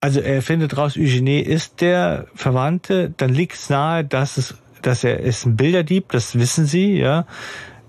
Also 0.00 0.20
er 0.20 0.42
findet 0.42 0.76
raus, 0.76 0.96
Eugenie 0.96 1.40
ist 1.40 1.80
der 1.80 2.26
Verwandte. 2.34 3.14
Dann 3.16 3.30
liegt 3.30 3.54
es 3.54 3.70
nahe, 3.70 4.04
dass 4.04 4.36
es, 4.36 4.54
dass 4.82 5.04
er 5.04 5.20
ist 5.20 5.46
ein 5.46 5.56
Bilderdieb. 5.56 6.10
Das 6.10 6.38
wissen 6.38 6.66
Sie, 6.66 6.98
ja. 6.98 7.26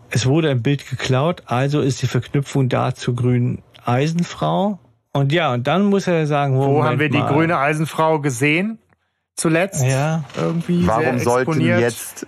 Es 0.10 0.26
wurde 0.26 0.49
ein 0.49 0.61
Bild 0.61 0.88
geklaut, 0.88 1.43
also 1.47 1.81
ist 1.81 2.02
die 2.02 2.07
Verknüpfung 2.07 2.69
da 2.69 2.93
zur 2.93 3.15
grünen 3.15 3.64
Eisenfrau. 3.84 4.80
Und 5.16 5.32
ja, 5.32 5.54
und 5.54 5.66
dann 5.66 5.86
muss 5.86 6.08
er 6.08 6.28
sagen, 6.28 6.58
wo 6.58 6.84
haben 6.84 7.00
wir 7.00 7.08
die 7.08 7.20
mal. 7.20 7.32
grüne 7.32 7.58
Eisenfrau 7.58 8.20
gesehen? 8.20 8.80
Zuletzt? 9.38 9.82
Ja. 9.82 10.26
Irgendwie. 10.36 10.86
Warum 10.86 11.20
sollten 11.20 11.62
jetzt 11.62 12.28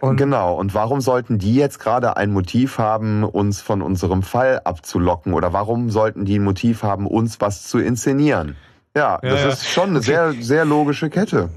und 0.00 0.18
genau, 0.18 0.54
und 0.54 0.74
warum 0.74 1.00
sollten 1.00 1.38
die 1.38 1.54
jetzt 1.54 1.78
gerade 1.78 2.18
ein 2.18 2.30
Motiv 2.30 2.76
haben, 2.76 3.24
uns 3.24 3.62
von 3.62 3.80
unserem 3.80 4.22
Fall 4.22 4.60
abzulocken? 4.64 5.32
Oder 5.32 5.54
warum 5.54 5.88
sollten 5.88 6.26
die 6.26 6.38
ein 6.38 6.44
Motiv 6.44 6.82
haben, 6.82 7.06
uns 7.06 7.40
was 7.40 7.62
zu 7.62 7.78
inszenieren? 7.78 8.54
Ja, 8.94 9.18
ja 9.22 9.30
das 9.30 9.40
ja. 9.40 9.48
ist 9.48 9.66
schon 9.66 9.88
eine 9.88 9.98
okay. 10.00 10.06
sehr, 10.06 10.32
sehr 10.34 10.64
logische 10.66 11.08
Kette. 11.08 11.48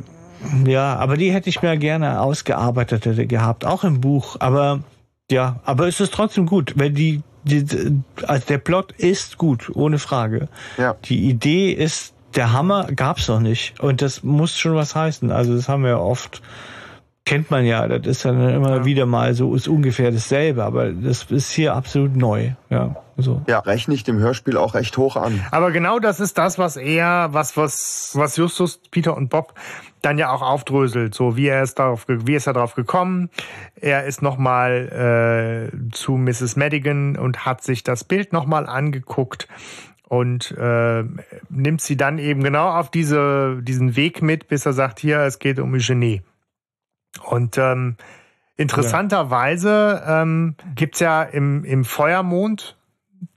Ja, 0.65 0.95
aber 0.95 1.17
die 1.17 1.33
hätte 1.33 1.49
ich 1.49 1.61
mir 1.61 1.75
gerne 1.75 2.21
ausgearbeitet 2.21 3.05
hätte 3.05 3.27
gehabt, 3.27 3.65
auch 3.65 3.83
im 3.83 3.99
Buch. 3.99 4.37
Aber 4.39 4.79
ja, 5.29 5.59
aber 5.63 5.87
es 5.87 5.99
ist 5.99 6.13
trotzdem 6.13 6.45
gut, 6.45 6.73
wenn 6.75 6.93
die 6.95 7.21
die, 7.43 8.01
also 8.27 8.45
der 8.47 8.57
Plot 8.57 8.91
ist 8.93 9.37
gut, 9.37 9.71
ohne 9.73 9.99
Frage. 9.99 10.49
Ja. 10.77 10.95
Die 11.05 11.29
Idee 11.29 11.71
ist, 11.71 12.13
der 12.35 12.53
Hammer 12.53 12.87
gab's 12.93 13.27
noch 13.27 13.39
nicht. 13.39 13.79
Und 13.79 14.01
das 14.01 14.23
muss 14.23 14.57
schon 14.57 14.75
was 14.75 14.95
heißen. 14.95 15.31
Also 15.31 15.55
das 15.55 15.69
haben 15.69 15.83
wir 15.83 15.99
oft, 15.99 16.41
kennt 17.25 17.51
man 17.51 17.65
ja, 17.65 17.87
das 17.87 18.05
ist 18.07 18.25
dann 18.25 18.49
immer 18.49 18.77
ja. 18.77 18.85
wieder 18.85 19.05
mal 19.05 19.33
so, 19.33 19.55
ist 19.55 19.67
ungefähr 19.67 20.11
dasselbe, 20.11 20.63
aber 20.63 20.91
das 20.91 21.23
ist 21.29 21.51
hier 21.51 21.75
absolut 21.75 22.15
neu. 22.15 22.51
Ja, 22.69 22.97
so. 23.17 23.41
Ja, 23.47 23.59
rechne 23.59 23.93
ich 23.93 24.03
dem 24.03 24.19
Hörspiel 24.19 24.57
auch 24.57 24.73
recht 24.73 24.97
hoch 24.97 25.15
an. 25.15 25.43
Aber 25.51 25.71
genau 25.71 25.99
das 25.99 26.19
ist 26.19 26.37
das, 26.37 26.57
was 26.57 26.75
er, 26.77 27.29
was, 27.31 27.57
was, 27.57 28.11
was 28.15 28.37
Justus, 28.37 28.79
Peter 28.91 29.15
und 29.15 29.29
Bob 29.29 29.53
dann 30.01 30.17
ja 30.17 30.31
auch 30.31 30.41
aufdröselt, 30.41 31.13
so 31.13 31.35
wie 31.35 31.47
er 31.47 31.63
ist 31.63 31.79
darauf, 31.79 32.05
wie 32.07 32.35
ist 32.35 32.47
er 32.47 32.53
darauf 32.53 32.75
gekommen. 32.75 33.29
Er 33.75 34.05
ist 34.05 34.21
nochmal 34.21 35.71
äh, 35.71 35.91
zu 35.91 36.13
Mrs. 36.13 36.55
Madigan 36.55 37.17
und 37.17 37.45
hat 37.45 37.63
sich 37.63 37.83
das 37.83 38.03
Bild 38.03 38.33
nochmal 38.33 38.67
angeguckt 38.67 39.47
und 40.09 40.51
äh, 40.57 41.03
nimmt 41.49 41.81
sie 41.81 41.95
dann 41.95 42.17
eben 42.17 42.43
genau 42.43 42.69
auf 42.71 42.89
diese, 42.89 43.61
diesen 43.61 43.95
Weg 43.95 44.21
mit, 44.21 44.47
bis 44.47 44.65
er 44.65 44.73
sagt, 44.73 44.99
hier, 44.99 45.19
es 45.19 45.39
geht 45.39 45.59
um 45.59 45.73
Eugenie. 45.73 46.23
Und 47.23 47.57
ähm, 47.57 47.95
interessanterweise 48.57 50.03
ähm, 50.05 50.55
gibt's 50.75 50.99
ja 50.99 51.23
im, 51.23 51.63
im 51.63 51.85
Feuermond 51.85 52.78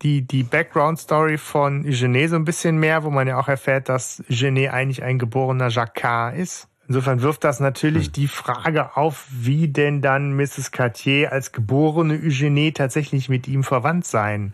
die, 0.03 0.23
die 0.23 0.43
Background-Story 0.43 1.39
von 1.39 1.85
Eugenie 1.87 2.27
so 2.27 2.37
ein 2.37 2.45
bisschen 2.45 2.79
mehr, 2.79 3.05
wo 3.05 3.11
man 3.11 3.29
ja 3.29 3.39
auch 3.39 3.49
erfährt, 3.49 3.89
dass 3.89 4.23
Eugenie 4.31 4.69
eigentlich 4.69 5.03
ein 5.03 5.19
geborener 5.19 5.69
Jacquard 5.69 6.37
ist. 6.37 6.69
Insofern 6.89 7.23
wirft 7.23 7.45
das 7.45 7.61
natürlich 7.61 8.07
hm. 8.07 8.13
die 8.13 8.29
Frage 8.29 8.97
auf, 8.97 9.27
wie 9.31 9.69
denn 9.69 10.03
dann 10.03 10.35
Mrs. 10.35 10.73
Cartier 10.73 11.33
als 11.33 11.53
geborene 11.53 12.15
Eugenie 12.15 12.73
tatsächlich 12.73 13.29
mit 13.29 13.49
ihm 13.49 13.65
verwandt 13.65 14.07
sein 14.07 14.53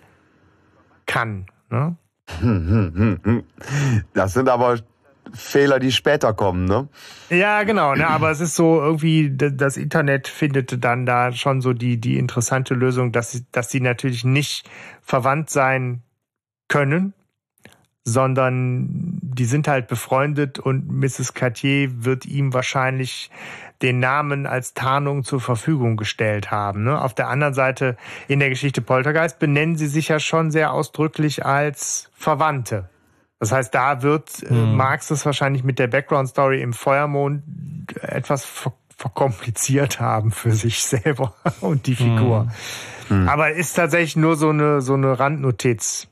kann. 1.06 1.46
Ne? 1.70 1.96
Das 4.12 4.34
sind 4.34 4.48
aber 4.50 4.78
Fehler, 5.34 5.78
die 5.78 5.92
später 5.92 6.34
kommen, 6.34 6.64
ne? 6.64 6.88
Ja, 7.30 7.62
genau, 7.64 7.94
ne? 7.94 8.06
aber 8.06 8.30
es 8.30 8.40
ist 8.40 8.55
so 8.55 8.80
irgendwie, 8.80 9.30
das 9.34 9.76
Internet 9.76 10.28
findet 10.28 10.82
dann 10.84 11.06
da 11.06 11.32
schon 11.32 11.60
so 11.60 11.72
die, 11.72 12.00
die 12.00 12.18
interessante 12.18 12.74
Lösung, 12.74 13.12
dass 13.12 13.32
sie, 13.32 13.46
dass 13.52 13.70
sie 13.70 13.80
natürlich 13.80 14.24
nicht 14.24 14.68
verwandt 15.02 15.50
sein 15.50 16.02
können, 16.68 17.14
sondern 18.05 19.18
die 19.22 19.44
sind 19.44 19.68
halt 19.68 19.86
befreundet 19.86 20.59
und 20.59 20.90
Mrs. 20.90 21.34
Cartier 21.34 22.05
wird 22.05 22.24
ihm 22.24 22.55
wahrscheinlich 22.55 23.30
den 23.82 24.00
Namen 24.00 24.46
als 24.46 24.74
Tarnung 24.74 25.24
zur 25.24 25.40
Verfügung 25.40 25.96
gestellt 25.96 26.50
haben. 26.50 26.84
Ne? 26.84 27.00
Auf 27.00 27.14
der 27.14 27.28
anderen 27.28 27.55
Seite 27.55 27.96
in 28.26 28.40
der 28.40 28.48
Geschichte 28.48 28.80
Poltergeist 28.80 29.38
benennen 29.38 29.76
sie 29.76 29.86
sich 29.86 30.09
ja 30.09 30.18
schon 30.18 30.50
sehr 30.50 30.72
ausdrücklich 30.72 31.44
als 31.44 32.10
Verwandte. 32.14 32.88
Das 33.40 33.52
heißt, 33.52 33.74
da 33.74 34.02
wird 34.02 34.43
äh, 34.43 34.52
mhm. 34.52 34.77
Marx 34.77 35.10
es 35.10 35.24
wahrscheinlich 35.24 35.65
mit 35.65 35.78
der 35.78 35.86
Background-Story 35.86 36.60
im 36.60 36.73
Feuermond 36.73 37.43
etwas 38.02 38.44
ver 38.44 38.73
verkompliziert 38.98 40.01
haben 40.01 40.32
für 40.32 40.51
sich 40.51 40.82
selber 40.82 41.32
und 41.60 41.86
die 41.86 41.94
Figur. 41.94 42.48
Mhm. 43.09 43.23
Mhm. 43.23 43.28
Aber 43.28 43.52
ist 43.52 43.74
tatsächlich 43.74 44.16
nur 44.16 44.35
so 44.35 44.48
eine, 44.48 44.81
so 44.81 44.94
eine 44.94 45.20
Randnotiz. 45.20 46.09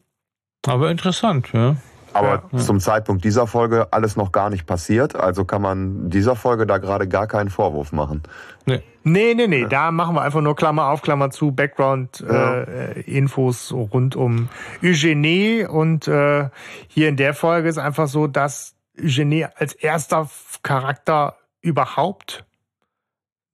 Aber 0.65 0.89
interessant, 0.91 1.49
ja. 1.53 1.75
Aber 2.17 2.43
ja. 2.53 2.59
zum 2.59 2.81
Zeitpunkt 2.81 3.25
dieser 3.25 3.47
Folge 3.47 3.93
alles 3.93 4.17
noch 4.17 4.33
gar 4.33 4.51
nicht 4.51 4.67
passiert, 4.67 5.17
also 5.17 5.45
kann 5.45 5.63
man 5.63 6.11
dieser 6.11 6.37
Folge 6.37 6.67
da 6.67 6.79
gerade 6.79 7.09
gar 7.09 7.27
keinen 7.27 7.51
Vorwurf 7.51 7.93
machen. 7.93 8.23
Nee. 8.65 8.83
Nee, 9.09 9.35
nee, 9.35 9.47
nee, 9.47 9.61
ja. 9.61 9.69
da 9.69 9.93
machen 9.93 10.17
wir 10.17 10.23
einfach 10.23 10.41
nur 10.41 10.57
Klammer 10.57 10.89
auf, 10.89 11.01
Klammer 11.01 11.31
zu, 11.31 11.53
Background-Infos 11.53 13.71
ja. 13.71 13.77
äh, 13.77 13.81
rund 13.81 14.17
um 14.17 14.49
Eugenie 14.83 15.65
und 15.65 16.09
äh, 16.09 16.49
hier 16.89 17.09
in 17.09 17.17
der 17.17 17.33
Folge 17.33 17.69
ist 17.69 17.79
einfach 17.79 18.09
so, 18.09 18.27
dass 18.27 18.75
Eugenie 19.01 19.47
als 19.55 19.75
erster 19.75 20.29
Charakter 20.65 21.37
überhaupt 21.61 22.45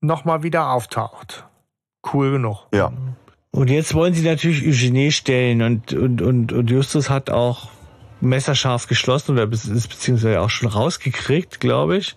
nochmal 0.01 0.41
wieder 0.41 0.71
auftaucht. 0.71 1.45
Cool 2.11 2.31
genug. 2.31 2.65
Ja. 2.73 2.91
Und 3.51 3.69
jetzt 3.69 3.93
wollen 3.93 4.15
sie 4.15 4.27
natürlich 4.27 4.65
Eugenie 4.65 5.11
stellen 5.11 5.61
und, 5.61 5.93
und, 5.93 6.23
und, 6.23 6.51
und 6.51 6.71
Justus 6.71 7.11
hat 7.11 7.29
auch 7.29 7.69
messerscharf 8.23 8.87
geschlossen 8.87 9.33
oder 9.33 9.47
beziehungsweise 9.47 10.41
auch 10.41 10.49
schon 10.49 10.69
rausgekriegt, 10.69 11.59
glaube 11.59 11.97
ich, 11.97 12.15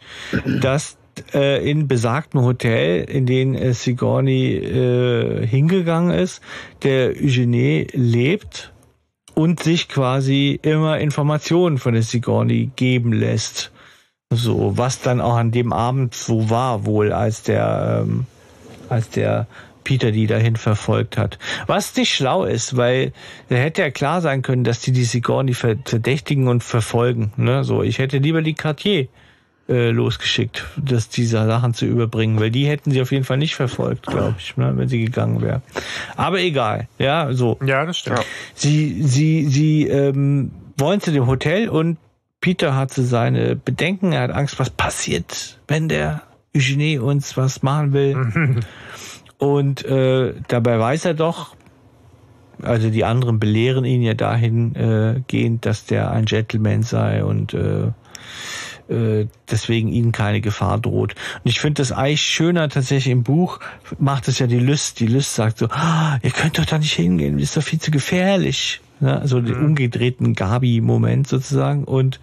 dass 0.61 0.97
äh, 1.35 1.69
in 1.69 1.89
besagtem 1.89 2.43
Hotel, 2.43 3.05
in 3.05 3.27
den 3.27 3.55
äh, 3.55 3.73
Sigourney 3.73 4.57
äh, 4.57 5.47
hingegangen 5.47 6.11
ist, 6.11 6.41
der 6.83 7.11
Eugenie 7.11 7.87
lebt 7.93 8.73
und 9.35 9.62
sich 9.62 9.89
quasi 9.89 10.59
immer 10.62 10.99
Informationen 10.99 11.78
von 11.78 11.95
der 11.95 12.03
Sigourney 12.03 12.70
geben 12.77 13.12
lässt. 13.12 13.70
So, 14.31 14.77
was 14.77 15.01
dann 15.01 15.20
auch 15.20 15.37
an 15.37 15.53
dem 15.53 15.73
Abend 15.73 16.15
so 16.15 16.51
war, 16.51 16.85
wohl, 16.85 17.12
als 17.12 17.43
der, 17.45 18.03
ähm, 18.03 18.27
als 18.89 19.09
der 19.11 19.47
Peter 19.86 20.10
die 20.10 20.26
dahin 20.26 20.56
verfolgt 20.56 21.16
hat. 21.16 21.38
Was 21.68 21.94
nicht 21.94 22.12
schlau 22.12 22.44
ist, 22.44 22.76
weil 22.76 23.12
er 23.48 23.58
hätte 23.58 23.82
ja 23.82 23.90
klar 23.92 24.20
sein 24.20 24.42
können, 24.42 24.64
dass 24.64 24.80
die 24.80 24.90
die 24.90 25.04
Sigourney 25.04 25.54
verdächtigen 25.54 26.48
und 26.48 26.64
verfolgen. 26.64 27.32
Ne? 27.36 27.62
So, 27.62 27.84
ich 27.84 28.00
hätte 28.00 28.18
lieber 28.18 28.42
die 28.42 28.54
Cartier 28.54 29.06
äh, 29.68 29.90
losgeschickt, 29.90 30.64
das 30.76 31.08
diese 31.08 31.46
Sachen 31.46 31.72
zu 31.72 31.86
überbringen, 31.86 32.40
weil 32.40 32.50
die 32.50 32.66
hätten 32.66 32.90
sie 32.90 33.00
auf 33.00 33.12
jeden 33.12 33.22
Fall 33.22 33.36
nicht 33.36 33.54
verfolgt, 33.54 34.08
glaube 34.08 34.34
ich, 34.40 34.56
ne, 34.56 34.72
wenn 34.74 34.88
sie 34.88 35.04
gegangen 35.04 35.40
wäre. 35.40 35.62
Aber 36.16 36.40
egal, 36.40 36.88
ja, 36.98 37.32
so. 37.32 37.56
Ja, 37.64 37.86
das 37.86 37.98
stimmt. 37.98 38.24
Sie, 38.54 39.04
sie, 39.04 39.46
sie 39.46 39.86
ähm, 39.86 40.50
wollen 40.76 41.00
zu 41.00 41.12
dem 41.12 41.28
Hotel 41.28 41.68
und 41.68 41.96
Peter 42.40 42.74
hatte 42.74 43.04
seine 43.04 43.54
Bedenken, 43.54 44.10
er 44.10 44.22
hat 44.22 44.30
Angst, 44.32 44.58
was 44.58 44.70
passiert, 44.70 45.60
wenn 45.68 45.88
der 45.88 46.22
Eugenie 46.56 46.98
uns 46.98 47.36
was 47.36 47.62
machen 47.62 47.92
will. 47.92 48.60
Und 49.38 49.84
äh, 49.84 50.34
dabei 50.48 50.78
weiß 50.78 51.04
er 51.04 51.14
doch, 51.14 51.54
also 52.62 52.88
die 52.88 53.04
anderen 53.04 53.38
belehren 53.38 53.84
ihn 53.84 54.02
ja 54.02 54.14
dahingehend, 54.14 55.66
äh, 55.66 55.68
dass 55.68 55.84
der 55.84 56.10
ein 56.10 56.24
Gentleman 56.24 56.82
sei 56.82 57.22
und 57.22 57.52
äh, 57.52 57.92
äh, 58.88 59.26
deswegen 59.50 59.88
ihnen 59.88 60.12
keine 60.12 60.40
Gefahr 60.40 60.78
droht. 60.78 61.14
Und 61.44 61.50
ich 61.50 61.60
finde 61.60 61.82
das 61.82 61.92
eigentlich 61.92 62.22
schöner 62.22 62.68
tatsächlich 62.68 63.12
im 63.12 63.24
Buch, 63.24 63.60
macht 63.98 64.28
es 64.28 64.38
ja 64.38 64.46
die 64.46 64.58
Lust. 64.58 65.00
Die 65.00 65.06
Lust 65.06 65.34
sagt 65.34 65.58
so, 65.58 65.66
ah, 65.70 66.18
ihr 66.22 66.30
könnt 66.30 66.58
doch 66.58 66.64
da 66.64 66.78
nicht 66.78 66.94
hingehen, 66.94 67.38
ist 67.38 67.56
doch 67.56 67.62
viel 67.62 67.80
zu 67.80 67.90
gefährlich. 67.90 68.80
Ne? 68.98 69.20
Also 69.20 69.40
den 69.40 69.59
mhm. 69.59 69.66
umgedrehten 69.66 70.35
Gabi-Moment 70.35 71.28
sozusagen 71.28 71.85
und 71.85 72.18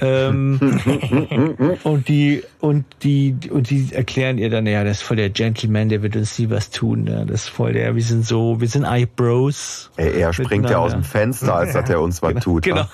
ähm, 0.00 0.60
und 1.84 2.08
die 2.08 2.42
und 2.60 2.84
die 3.02 3.34
und 3.50 3.70
die 3.70 3.88
erklären 3.92 4.36
ihr 4.36 4.50
dann 4.50 4.66
ja, 4.66 4.84
das 4.84 4.98
ist 4.98 5.02
voll 5.02 5.16
der 5.16 5.30
Gentleman, 5.30 5.88
der 5.88 6.02
wird 6.02 6.16
uns 6.16 6.38
nie 6.38 6.50
was 6.50 6.68
tun. 6.70 7.04
Ne? 7.04 7.24
Das 7.26 7.44
ist 7.44 7.48
voll 7.48 7.72
der, 7.72 7.94
wir 7.94 8.02
sind 8.02 8.26
so, 8.26 8.60
wir 8.60 8.68
sind 8.68 8.84
Eyebrows. 8.84 9.90
Ey, 9.96 10.20
er 10.20 10.34
springt 10.34 10.68
ja 10.68 10.78
aus 10.78 10.92
dem 10.92 11.04
Fenster, 11.04 11.54
als 11.54 11.72
dass 11.72 11.88
er 11.88 12.00
uns 12.00 12.20
was 12.20 12.30
genau, 12.30 12.40
tut. 12.42 12.62
Genau, 12.64 12.84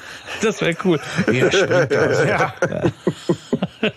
das 0.41 0.61
wäre 0.61 0.77
cool. 0.85 1.01
Er 1.27 1.51
springt 1.51 1.97
aus. 1.97 2.25
ja. 2.29 2.55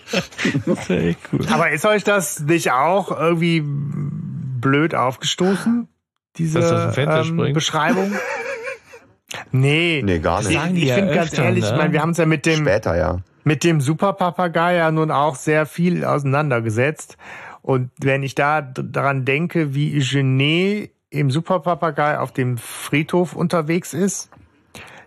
das 0.66 0.88
wäre 0.88 1.16
cool. 1.32 1.40
Aber 1.52 1.70
ist 1.70 1.86
euch 1.86 2.02
das 2.02 2.40
nicht 2.40 2.72
auch 2.72 3.16
irgendwie 3.16 3.62
blöd 3.64 4.96
aufgestoßen? 4.96 5.86
Diese 6.36 6.94
ähm, 6.96 7.52
Beschreibung? 7.52 8.12
Nee, 9.52 10.02
nee 10.04 10.18
gar 10.18 10.42
nicht. 10.42 10.50
Ich, 10.50 10.84
ich 10.84 10.92
finde 10.92 11.14
ganz 11.14 11.36
ehrlich, 11.36 11.64
ne? 11.64 11.70
ich 11.70 11.76
meine, 11.76 11.92
wir 11.92 12.00
haben 12.00 12.10
es 12.10 12.18
ja 12.18 12.26
mit 12.26 12.46
dem 12.46 12.60
später 12.60 12.96
ja 12.96 13.18
mit 13.48 13.64
dem 13.64 13.80
Superpapagei 13.80 14.74
ja 14.74 14.92
nun 14.92 15.10
auch 15.10 15.34
sehr 15.34 15.66
viel 15.66 16.04
auseinandergesetzt. 16.04 17.16
Und 17.62 17.90
wenn 17.98 18.22
ich 18.22 18.34
da 18.34 18.60
daran 18.60 19.24
denke, 19.24 19.74
wie 19.74 19.96
Eugenie 19.96 20.90
im 21.10 21.30
Superpapagei 21.30 22.18
auf 22.18 22.30
dem 22.30 22.58
Friedhof 22.58 23.34
unterwegs 23.34 23.94
ist, 23.94 24.28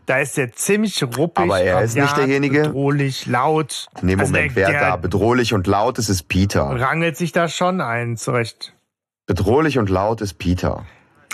da 0.08 0.18
ist 0.18 0.38
er 0.40 0.52
ziemlich 0.52 1.02
ruppig. 1.04 1.44
Aber 1.44 1.62
er 1.62 1.84
ist 1.84 1.96
nicht 1.96 2.18
derjenige. 2.18 2.64
Bedrohlich, 2.64 3.28
laut. 3.28 3.88
Nee, 4.02 4.16
Moment, 4.16 4.36
also 4.36 4.56
der, 4.56 4.70
wer 4.70 4.80
da 4.80 4.96
bedrohlich 4.96 5.54
und 5.54 5.68
laut 5.68 6.00
ist, 6.00 6.10
ist 6.10 6.28
Peter. 6.28 6.64
Rangelt 6.64 7.18
sich 7.18 7.32
da 7.32 7.48
schon 7.48 7.80
ein, 7.80 8.18
zurecht. 8.18 8.74
Bedrohlich 9.28 9.78
und 9.78 9.90
laut 9.90 10.20
ist 10.22 10.40
Peter. 10.40 10.86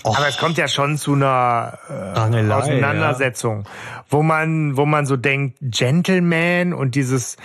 Och. 0.08 0.18
Aber 0.18 0.28
es 0.28 0.38
kommt 0.38 0.58
ja 0.58 0.68
schon 0.68 0.98
zu 0.98 1.14
einer 1.14 1.78
äh, 1.90 2.52
Auseinandersetzung, 2.52 3.64
ja. 3.66 4.06
wo 4.10 4.24
man, 4.24 4.78
wo 4.78 4.86
man 4.86 5.06
so 5.06 5.18
denkt, 5.18 5.58
Gentleman 5.62 6.74
und 6.74 6.96
dieses, 6.96 7.38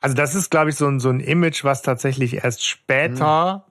also 0.00 0.16
das 0.16 0.34
ist, 0.34 0.50
glaube 0.50 0.70
ich, 0.70 0.76
so 0.76 0.86
ein, 0.86 1.00
so 1.00 1.10
ein 1.10 1.20
Image, 1.20 1.64
was 1.64 1.82
tatsächlich 1.82 2.44
erst 2.44 2.66
später 2.66 3.64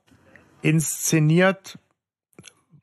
hm. 0.61 0.69
inszeniert 0.73 1.79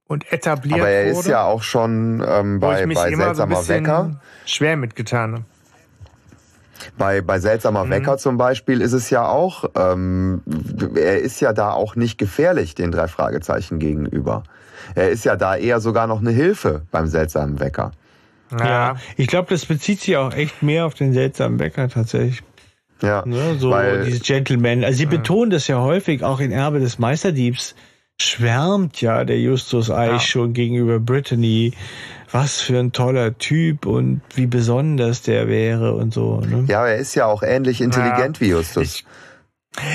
und 0.06 0.30
etabliert 0.32 0.80
wurde. 0.80 0.82
Aber 0.82 0.90
er 0.90 1.14
wurde, 1.14 1.20
ist 1.20 1.28
ja 1.28 1.44
auch 1.44 1.62
schon 1.62 2.24
ähm, 2.26 2.60
bei, 2.60 2.86
bei 2.86 3.14
Seltsamer 3.14 3.62
so 3.62 3.68
Wecker. 3.68 4.20
Schwer 4.46 4.76
mitgetan. 4.76 5.44
Bei, 6.98 7.20
bei 7.20 7.38
Seltsamer 7.38 7.84
mhm. 7.84 7.90
Wecker 7.90 8.18
zum 8.18 8.36
Beispiel 8.36 8.80
ist 8.80 8.92
es 8.92 9.10
ja 9.10 9.26
auch, 9.26 9.64
ähm, 9.76 10.42
er 10.96 11.20
ist 11.20 11.40
ja 11.40 11.52
da 11.52 11.70
auch 11.70 11.96
nicht 11.96 12.18
gefährlich 12.18 12.74
den 12.74 12.90
drei 12.90 13.08
Fragezeichen 13.08 13.78
gegenüber. 13.78 14.42
Er 14.94 15.10
ist 15.10 15.24
ja 15.24 15.36
da 15.36 15.56
eher 15.56 15.80
sogar 15.80 16.06
noch 16.06 16.20
eine 16.20 16.30
Hilfe 16.30 16.82
beim 16.90 17.06
seltsamen 17.06 17.60
Wecker. 17.60 17.92
Ja, 18.50 18.66
ja 18.66 18.96
ich 19.16 19.26
glaube, 19.26 19.48
das 19.50 19.66
bezieht 19.66 20.00
sich 20.00 20.16
auch 20.16 20.34
echt 20.34 20.62
mehr 20.62 20.86
auf 20.86 20.94
den 20.94 21.12
seltsamen 21.12 21.58
Wecker 21.58 21.88
tatsächlich. 21.88 22.42
Ja, 23.02 23.24
ne, 23.26 23.56
so 23.58 23.70
weil, 23.70 24.04
dieses 24.04 24.22
Gentleman. 24.22 24.84
Also 24.84 24.98
sie 24.98 25.06
betonen 25.06 25.50
das 25.50 25.66
ja 25.66 25.80
häufig, 25.80 26.22
auch 26.22 26.38
in 26.38 26.52
Erbe 26.52 26.78
des 26.78 26.98
Meisterdiebs 26.98 27.74
schwärmt 28.20 29.00
ja 29.00 29.24
der 29.24 29.40
Justus 29.40 29.90
Eich 29.90 30.10
ja. 30.10 30.20
schon 30.20 30.52
gegenüber 30.52 31.00
Brittany, 31.00 31.72
was 32.30 32.60
für 32.60 32.78
ein 32.78 32.92
toller 32.92 33.36
Typ 33.36 33.86
und 33.86 34.20
wie 34.34 34.46
besonders 34.46 35.22
der 35.22 35.48
wäre 35.48 35.94
und 35.94 36.14
so. 36.14 36.40
Ne? 36.40 36.64
Ja, 36.68 36.86
er 36.86 36.96
ist 36.96 37.14
ja 37.14 37.26
auch 37.26 37.42
ähnlich 37.42 37.80
intelligent 37.80 38.38
ja, 38.38 38.40
wie 38.40 38.50
Justus. 38.50 38.82
Ich 38.82 39.04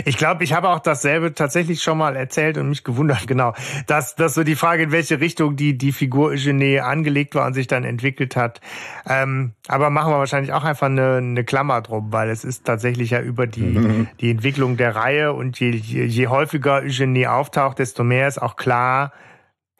ich 0.05 0.17
glaube, 0.17 0.43
ich 0.43 0.53
habe 0.53 0.69
auch 0.69 0.79
dasselbe 0.79 1.35
tatsächlich 1.35 1.83
schon 1.83 1.99
mal 1.99 2.15
erzählt 2.15 2.57
und 2.57 2.69
mich 2.69 2.83
gewundert, 2.83 3.27
genau, 3.27 3.53
dass, 3.85 4.15
dass 4.15 4.33
so 4.33 4.43
die 4.43 4.55
Frage, 4.55 4.83
in 4.83 4.91
welche 4.91 5.19
Richtung 5.19 5.55
die, 5.55 5.77
die 5.77 5.91
Figur 5.91 6.29
Eugenie 6.29 6.79
angelegt 6.79 7.35
war 7.35 7.45
und 7.45 7.53
sich 7.53 7.67
dann 7.67 7.83
entwickelt 7.83 8.35
hat. 8.35 8.59
Ähm, 9.07 9.53
aber 9.67 9.89
machen 9.89 10.11
wir 10.11 10.17
wahrscheinlich 10.17 10.53
auch 10.53 10.63
einfach 10.63 10.87
eine, 10.87 11.17
eine 11.17 11.43
Klammer 11.43 11.81
drum, 11.81 12.11
weil 12.11 12.29
es 12.29 12.43
ist 12.43 12.65
tatsächlich 12.65 13.11
ja 13.11 13.21
über 13.21 13.45
die, 13.45 13.61
mhm. 13.61 14.07
die 14.19 14.31
Entwicklung 14.31 14.77
der 14.77 14.95
Reihe 14.95 15.33
und 15.33 15.59
je, 15.59 15.71
je, 15.71 16.05
je 16.05 16.27
häufiger 16.27 16.81
Eugenie 16.81 17.27
auftaucht, 17.27 17.79
desto 17.79 18.03
mehr 18.03 18.27
ist 18.27 18.41
auch 18.41 18.55
klar, 18.55 19.13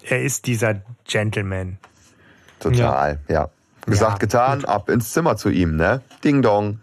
er 0.03 0.21
ist 0.21 0.45
dieser 0.45 0.81
Gentleman. 1.05 1.79
Total, 2.59 3.19
ja. 3.27 3.33
ja. 3.33 3.49
Gesagt, 3.85 4.13
ja, 4.13 4.17
getan, 4.17 4.59
gut. 4.59 4.69
ab 4.69 4.89
ins 4.89 5.13
Zimmer 5.13 5.37
zu 5.37 5.49
ihm, 5.49 5.75
ne? 5.75 6.01
Ding 6.23 6.41
dong. 6.41 6.79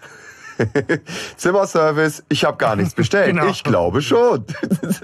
Zimmerservice, 1.37 2.25
ich 2.29 2.45
habe 2.45 2.57
gar 2.57 2.77
nichts 2.77 2.95
bestellt. 2.95 3.27
genau. 3.35 3.47
Ich 3.47 3.65
glaube 3.65 4.03
schon. 4.03 4.45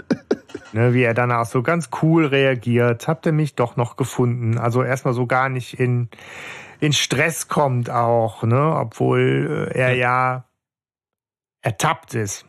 ne, 0.72 0.94
wie 0.94 1.02
er 1.02 1.14
danach 1.14 1.46
so 1.46 1.62
ganz 1.62 1.90
cool 2.02 2.26
reagiert. 2.26 3.08
Habt 3.08 3.26
ihr 3.26 3.32
mich 3.32 3.54
doch 3.54 3.76
noch 3.76 3.96
gefunden? 3.96 4.58
Also 4.58 4.82
erstmal 4.82 5.14
so 5.14 5.26
gar 5.26 5.48
nicht 5.48 5.78
in, 5.78 6.08
in 6.80 6.92
Stress 6.92 7.48
kommt 7.48 7.90
auch, 7.90 8.42
ne? 8.42 8.76
obwohl 8.76 9.68
äh, 9.72 9.78
er 9.78 9.94
ja 9.94 10.44
ertappt 11.62 12.14
ist. 12.14 12.46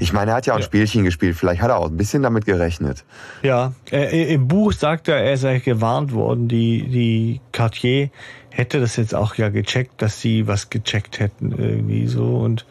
Ich 0.00 0.12
meine, 0.12 0.32
er 0.32 0.36
hat 0.38 0.46
ja 0.46 0.54
auch 0.54 0.58
ein 0.58 0.62
Spielchen 0.62 1.04
gespielt. 1.04 1.36
Vielleicht 1.36 1.62
hat 1.62 1.70
er 1.70 1.78
auch 1.78 1.88
ein 1.88 1.96
bisschen 1.96 2.22
damit 2.22 2.44
gerechnet. 2.44 3.04
Ja, 3.42 3.72
äh, 3.90 4.32
im 4.32 4.48
Buch 4.48 4.72
sagt 4.72 5.08
er, 5.08 5.16
er 5.16 5.36
sei 5.36 5.58
gewarnt 5.58 6.12
worden. 6.12 6.48
Die, 6.48 6.88
die 6.88 7.40
Cartier 7.52 8.10
hätte 8.50 8.80
das 8.80 8.96
jetzt 8.96 9.14
auch 9.14 9.34
ja 9.34 9.48
gecheckt, 9.48 10.00
dass 10.02 10.20
sie 10.20 10.46
was 10.46 10.70
gecheckt 10.70 11.18
hätten 11.20 11.52
irgendwie 11.52 12.06
so. 12.06 12.38
Und 12.38 12.66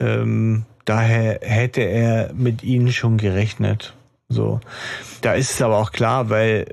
ähm, 0.00 0.64
daher 0.84 1.40
hätte 1.42 1.82
er 1.82 2.32
mit 2.34 2.62
ihnen 2.62 2.92
schon 2.92 3.16
gerechnet. 3.16 3.94
So. 4.28 4.60
Da 5.20 5.34
ist 5.34 5.50
es 5.50 5.62
aber 5.62 5.78
auch 5.78 5.92
klar, 5.92 6.30
weil 6.30 6.66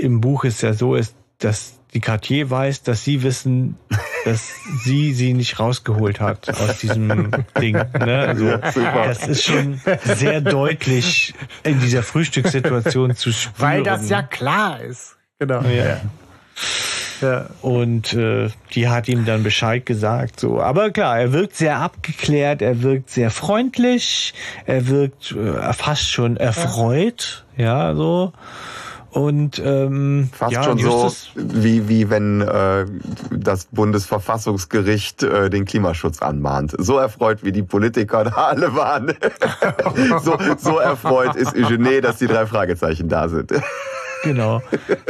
im 0.00 0.20
Buch 0.20 0.44
es 0.44 0.60
ja 0.62 0.72
so 0.72 0.94
ist, 0.94 1.14
dass 1.38 1.78
die 1.94 2.00
Cartier 2.00 2.50
weiß, 2.50 2.82
dass 2.82 3.04
sie 3.04 3.22
wissen, 3.22 3.76
dass 4.24 4.54
sie 4.84 5.12
sie 5.12 5.34
nicht 5.34 5.58
rausgeholt 5.58 6.20
hat 6.20 6.48
aus 6.48 6.78
diesem 6.78 7.30
Ding. 7.60 7.74
Ne? 7.74 8.26
Also, 8.28 8.56
das 8.56 9.26
ist 9.26 9.44
schon 9.44 9.80
sehr 10.04 10.40
deutlich 10.40 11.34
in 11.64 11.80
dieser 11.80 12.02
Frühstückssituation 12.02 13.14
zu 13.14 13.32
spüren. 13.32 13.54
Weil 13.58 13.82
das 13.82 14.08
ja 14.08 14.22
klar 14.22 14.80
ist. 14.80 15.16
Genau. 15.38 15.62
Ja. 15.62 16.00
Ja. 17.20 17.46
Und 17.60 18.14
äh, 18.14 18.50
die 18.74 18.88
hat 18.88 19.08
ihm 19.08 19.24
dann 19.24 19.42
Bescheid 19.42 19.86
gesagt. 19.86 20.40
So, 20.40 20.60
aber 20.60 20.90
klar, 20.90 21.20
er 21.20 21.32
wirkt 21.32 21.56
sehr 21.56 21.78
abgeklärt, 21.78 22.62
er 22.62 22.82
wirkt 22.82 23.10
sehr 23.10 23.30
freundlich, 23.30 24.34
er 24.66 24.88
wirkt 24.88 25.32
äh, 25.32 25.72
fast 25.72 26.10
schon 26.10 26.36
erfreut, 26.36 27.44
ja, 27.56 27.90
ja 27.90 27.94
so. 27.94 28.32
Und 29.12 29.60
ähm, 29.62 30.30
fast 30.32 30.52
ja, 30.52 30.62
schon 30.62 30.78
so 30.78 31.12
wie 31.34 31.86
wie 31.86 32.08
wenn 32.08 32.40
äh, 32.40 32.86
das 33.30 33.66
Bundesverfassungsgericht 33.66 35.22
äh, 35.22 35.50
den 35.50 35.66
Klimaschutz 35.66 36.22
anmahnt. 36.22 36.74
So 36.78 36.96
erfreut 36.96 37.44
wie 37.44 37.52
die 37.52 37.62
Politiker 37.62 38.24
da 38.24 38.30
alle 38.30 38.74
waren. 38.74 39.14
so, 40.22 40.38
so 40.56 40.78
erfreut 40.78 41.36
ist 41.36 41.54
Eugene, 41.54 42.00
dass 42.00 42.16
die 42.16 42.26
drei 42.26 42.46
Fragezeichen 42.46 43.10
da 43.10 43.28
sind. 43.28 43.52
Genau. 44.22 44.62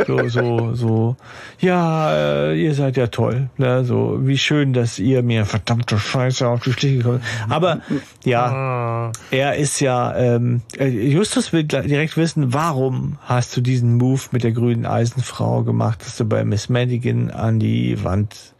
So, 0.06 0.28
so, 0.28 0.74
so. 0.74 1.16
Ja, 1.60 2.12
äh, 2.14 2.62
ihr 2.62 2.74
seid 2.74 2.96
ja 2.96 3.08
toll. 3.08 3.50
Ne? 3.58 3.84
So, 3.84 4.18
wie 4.26 4.38
schön, 4.38 4.72
dass 4.72 4.98
ihr 4.98 5.22
mir 5.22 5.44
verdammte 5.44 5.98
Scheiße 5.98 6.48
auf 6.48 6.62
die 6.62 6.72
Schliche 6.72 7.02
kommt. 7.02 7.22
Aber 7.48 7.80
ja, 8.24 8.44
ah. 8.44 9.12
er 9.30 9.56
ist 9.56 9.80
ja. 9.80 10.14
Ähm, 10.16 10.62
äh, 10.78 10.88
Justus 10.88 11.52
will 11.52 11.64
direkt 11.64 12.16
wissen, 12.16 12.54
warum 12.54 13.18
hast 13.22 13.56
du 13.56 13.60
diesen 13.60 13.96
Move 13.96 14.22
mit 14.32 14.44
der 14.44 14.52
grünen 14.52 14.86
Eisenfrau 14.86 15.62
gemacht, 15.62 16.00
dass 16.04 16.16
du 16.16 16.24
bei 16.24 16.44
Miss 16.44 16.68
Madigan 16.68 17.30
an 17.30 17.58
die 17.58 18.02
Wand 18.04 18.54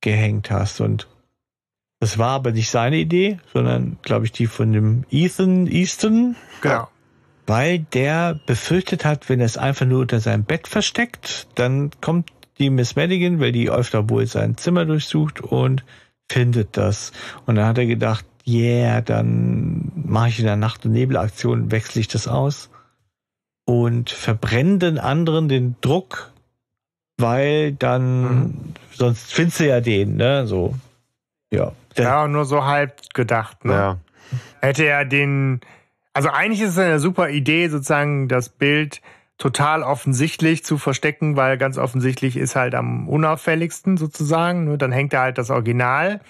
gehängt 0.00 0.50
hast 0.50 0.80
und 0.80 1.08
das 2.00 2.16
war 2.16 2.30
aber 2.30 2.52
nicht 2.52 2.70
seine 2.70 2.96
Idee, 2.96 3.40
sondern, 3.52 3.98
glaube 4.02 4.24
ich, 4.24 4.30
die 4.30 4.46
von 4.46 4.72
dem 4.72 5.04
Ethan 5.10 5.66
Easton. 5.66 6.36
Genau 6.60 6.88
weil 7.48 7.78
der 7.78 8.38
befürchtet 8.46 9.06
hat, 9.06 9.28
wenn 9.30 9.40
er 9.40 9.46
es 9.46 9.56
einfach 9.56 9.86
nur 9.86 10.02
unter 10.02 10.20
seinem 10.20 10.44
Bett 10.44 10.68
versteckt, 10.68 11.48
dann 11.54 11.90
kommt 12.02 12.30
die 12.58 12.68
Miss 12.68 12.94
Madigan, 12.94 13.40
weil 13.40 13.52
die 13.52 13.70
öfter 13.70 14.10
wohl 14.10 14.26
sein 14.26 14.58
Zimmer 14.58 14.84
durchsucht 14.84 15.40
und 15.40 15.82
findet 16.30 16.76
das. 16.76 17.12
Und 17.46 17.54
dann 17.54 17.64
hat 17.64 17.78
er 17.78 17.86
gedacht, 17.86 18.26
yeah, 18.46 19.00
dann 19.00 19.90
mache 19.94 20.28
ich 20.28 20.38
in 20.40 20.44
der 20.44 20.56
Nacht- 20.56 20.84
und 20.84 20.92
Nebelaktion, 20.92 21.70
wechsle 21.70 22.02
ich 22.02 22.08
das 22.08 22.28
aus 22.28 22.68
und 23.64 24.10
verbrenne 24.10 24.78
den 24.78 24.98
anderen 24.98 25.48
den 25.48 25.76
Druck, 25.80 26.32
weil 27.16 27.72
dann, 27.72 28.22
mhm. 28.22 28.74
sonst 28.92 29.32
findest 29.32 29.60
du 29.60 29.68
ja 29.68 29.80
den, 29.80 30.16
ne, 30.16 30.46
so. 30.46 30.74
Ja. 31.50 31.72
Ja, 31.96 32.28
nur 32.28 32.44
so 32.44 32.66
halb 32.66 33.14
gedacht, 33.14 33.64
ne? 33.64 33.72
Ja. 33.72 33.98
Hätte 34.60 34.84
er 34.84 35.06
den, 35.06 35.60
also 36.18 36.30
eigentlich 36.30 36.62
ist 36.62 36.70
es 36.70 36.78
eine 36.78 36.98
super 36.98 37.30
Idee, 37.30 37.68
sozusagen 37.68 38.26
das 38.26 38.48
Bild 38.48 39.02
total 39.38 39.84
offensichtlich 39.84 40.64
zu 40.64 40.76
verstecken, 40.76 41.36
weil 41.36 41.58
ganz 41.58 41.78
offensichtlich 41.78 42.36
ist 42.36 42.56
halt 42.56 42.74
am 42.74 43.08
unauffälligsten 43.08 43.96
sozusagen. 43.96 44.64
Nur 44.64 44.78
dann 44.78 44.90
hängt 44.90 45.12
da 45.12 45.22
halt 45.22 45.38
das 45.38 45.50
Original. 45.50 46.20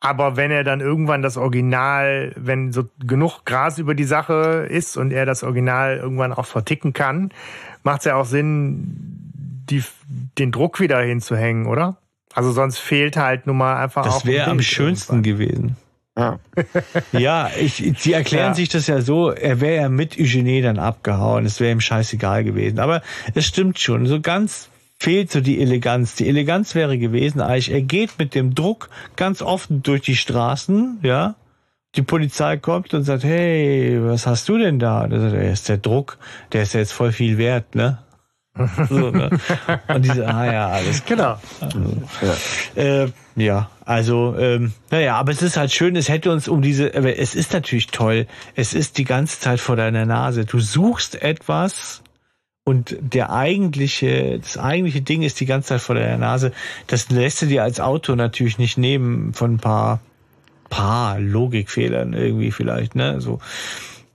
Aber 0.00 0.38
wenn 0.38 0.50
er 0.50 0.64
dann 0.64 0.80
irgendwann 0.80 1.20
das 1.20 1.36
Original, 1.36 2.32
wenn 2.36 2.72
so 2.72 2.88
genug 2.98 3.44
Gras 3.44 3.78
über 3.78 3.94
die 3.94 4.04
Sache 4.04 4.66
ist 4.70 4.96
und 4.96 5.12
er 5.12 5.26
das 5.26 5.42
Original 5.44 5.98
irgendwann 5.98 6.32
auch 6.32 6.46
verticken 6.46 6.94
kann, 6.94 7.28
macht 7.82 7.98
es 7.98 8.04
ja 8.06 8.14
auch 8.14 8.24
Sinn, 8.24 9.60
die, 9.68 9.84
den 10.38 10.50
Druck 10.50 10.80
wieder 10.80 11.02
hinzuhängen, 11.02 11.66
oder? 11.66 11.98
Also 12.32 12.52
sonst 12.52 12.78
fehlt 12.78 13.18
halt 13.18 13.46
nun 13.46 13.58
mal 13.58 13.76
einfach. 13.76 14.06
Das 14.06 14.24
wäre 14.24 14.50
am 14.50 14.62
schönsten 14.62 15.16
irgendwann. 15.16 15.38
gewesen. 15.38 15.76
Ja, 16.16 16.38
ja 17.12 17.50
ich, 17.58 17.92
sie 17.98 18.12
erklären 18.12 18.50
ja. 18.50 18.54
sich 18.54 18.68
das 18.68 18.86
ja 18.86 19.00
so, 19.00 19.30
er 19.30 19.60
wäre 19.60 19.82
ja 19.82 19.88
mit 19.88 20.18
Eugenie 20.18 20.62
dann 20.62 20.78
abgehauen, 20.78 21.44
es 21.44 21.60
wäre 21.60 21.72
ihm 21.72 21.80
scheißegal 21.80 22.44
gewesen. 22.44 22.78
Aber 22.78 23.02
es 23.34 23.46
stimmt 23.46 23.78
schon, 23.78 24.06
so 24.06 24.20
ganz 24.20 24.68
fehlt 24.98 25.30
so 25.30 25.40
die 25.40 25.60
Eleganz. 25.60 26.14
Die 26.16 26.28
Eleganz 26.28 26.74
wäre 26.74 26.98
gewesen, 26.98 27.40
eigentlich, 27.40 27.72
er 27.72 27.82
geht 27.82 28.18
mit 28.18 28.34
dem 28.34 28.54
Druck 28.54 28.88
ganz 29.16 29.42
offen 29.42 29.82
durch 29.82 30.02
die 30.02 30.16
Straßen, 30.16 31.00
ja. 31.02 31.34
Die 31.96 32.02
Polizei 32.02 32.56
kommt 32.56 32.92
und 32.92 33.04
sagt, 33.04 33.22
hey, 33.22 33.98
was 34.02 34.26
hast 34.26 34.48
du 34.48 34.58
denn 34.58 34.80
da? 34.80 35.02
Sagt 35.02 35.34
er, 35.34 35.52
ist 35.52 35.68
der 35.68 35.76
Druck, 35.76 36.18
der 36.52 36.62
ist 36.62 36.74
ja 36.74 36.80
jetzt 36.80 36.92
voll 36.92 37.12
viel 37.12 37.38
wert, 37.38 37.76
ne? 37.76 37.98
so, 38.88 39.10
ne? 39.10 39.30
Und 39.88 40.04
diese, 40.04 40.28
ah 40.28 40.46
ja, 40.46 40.68
alles 40.68 41.04
klar. 41.04 41.40
Genau. 41.60 42.02
Ja. 42.76 42.82
Äh, 42.82 43.08
ja, 43.36 43.70
also, 43.84 44.36
ähm, 44.38 44.72
naja, 44.90 45.16
aber 45.16 45.32
es 45.32 45.42
ist 45.42 45.56
halt 45.56 45.72
schön, 45.72 45.96
es 45.96 46.08
hätte 46.08 46.30
uns 46.30 46.46
um 46.46 46.62
diese, 46.62 46.94
aber 46.94 47.18
es 47.18 47.34
ist 47.34 47.52
natürlich 47.52 47.88
toll, 47.88 48.26
es 48.54 48.72
ist 48.72 48.96
die 48.98 49.04
ganze 49.04 49.40
Zeit 49.40 49.58
vor 49.58 49.74
deiner 49.74 50.06
Nase. 50.06 50.44
Du 50.44 50.60
suchst 50.60 51.20
etwas 51.20 52.02
und 52.64 52.96
der 53.00 53.32
eigentliche, 53.32 54.38
das 54.38 54.56
eigentliche 54.56 55.02
Ding 55.02 55.22
ist 55.22 55.40
die 55.40 55.46
ganze 55.46 55.70
Zeit 55.70 55.80
vor 55.80 55.96
deiner 55.96 56.18
Nase. 56.18 56.52
Das 56.86 57.10
lässt 57.10 57.42
du 57.42 57.46
dir 57.46 57.64
als 57.64 57.80
Autor 57.80 58.14
natürlich 58.14 58.58
nicht 58.58 58.78
nehmen 58.78 59.34
von 59.34 59.54
ein 59.54 59.58
paar, 59.58 60.00
paar 60.70 61.18
Logikfehlern 61.18 62.12
irgendwie 62.12 62.52
vielleicht, 62.52 62.94
ne, 62.94 63.20
so. 63.20 63.40